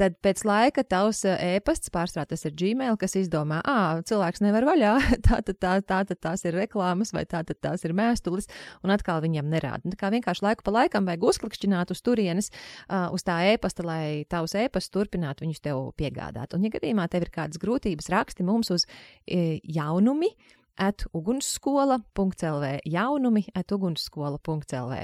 tad 0.00 0.18
pēc 0.24 0.44
laika 0.48 0.84
tavs 0.86 1.24
ēpasts, 1.28 1.92
pārstrā 1.94 2.26
tas 2.28 2.46
ir 2.46 2.56
Gmail, 2.60 2.98
kas 3.00 3.16
izdomā, 3.18 3.60
ā, 3.64 4.00
cilvēks 4.06 4.42
nevar 4.44 4.66
vaļā, 4.68 4.92
tā 5.26 5.40
tad 5.46 5.58
tā, 5.62 5.74
tā, 5.80 6.02
tā, 6.08 6.16
tās 6.28 6.44
ir 6.44 6.56
reklāmas 6.58 7.14
vai 7.16 7.24
tā 7.28 7.42
tad 7.46 7.60
tās 7.64 7.84
ir 7.88 7.94
mēstulis, 7.96 8.50
un 8.84 8.94
atkal 8.94 9.22
viņam 9.24 9.48
nerāda. 9.52 9.82
Nu, 9.84 9.94
tā 9.94 10.02
kā 10.04 10.12
vienkārši 10.14 10.44
laiku 10.46 10.66
pa 10.66 10.74
laikam 10.76 11.08
vajag 11.08 11.26
uzklikšķināt 11.32 11.94
uz 11.94 12.04
turienes, 12.04 12.52
uh, 12.52 13.08
uz 13.14 13.24
tā 13.26 13.40
ēpasta, 13.54 13.86
lai 13.86 14.04
tavs 14.30 14.56
ēpasts 14.60 14.92
turpinātu 14.94 15.46
viņus 15.46 15.64
tev 15.64 15.82
piegādāt. 16.00 16.56
Un, 16.56 16.66
ja 16.66 16.74
gadījumā 16.76 17.08
tev 17.10 17.26
ir 17.26 17.34
kādas 17.34 17.60
grūtības, 17.62 18.10
raksti 18.12 18.46
mums 18.46 18.72
uz 18.74 18.86
e, 19.24 19.60
jaunumi 19.64 20.34
at 20.80 21.04
ugunsskola.lv, 21.16 22.72
jaunumi 22.88 23.44
at 23.54 23.72
ugunsskola.lv. 23.76 25.00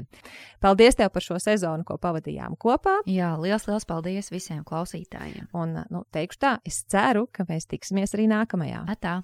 Paldies 0.64 0.98
tev 0.98 1.12
par 1.12 1.24
šo 1.24 1.38
sezonu, 1.42 1.84
ko 1.86 1.98
pavadījām 2.00 2.56
kopā. 2.60 2.98
Jā, 3.10 3.34
liels, 3.42 3.68
liels 3.68 3.88
paldies 3.88 4.32
visiem 4.32 4.64
klausītājiem. 4.66 5.50
Un, 5.56 5.82
nu, 5.92 6.04
teikšu 6.16 6.42
tā, 6.42 6.56
es 6.66 6.82
ceru, 6.90 7.28
ka 7.32 7.46
mēs 7.50 7.68
tiksimies 7.70 8.16
arī 8.16 8.30
nākamajā. 8.32 8.86
Atā! 8.96 9.20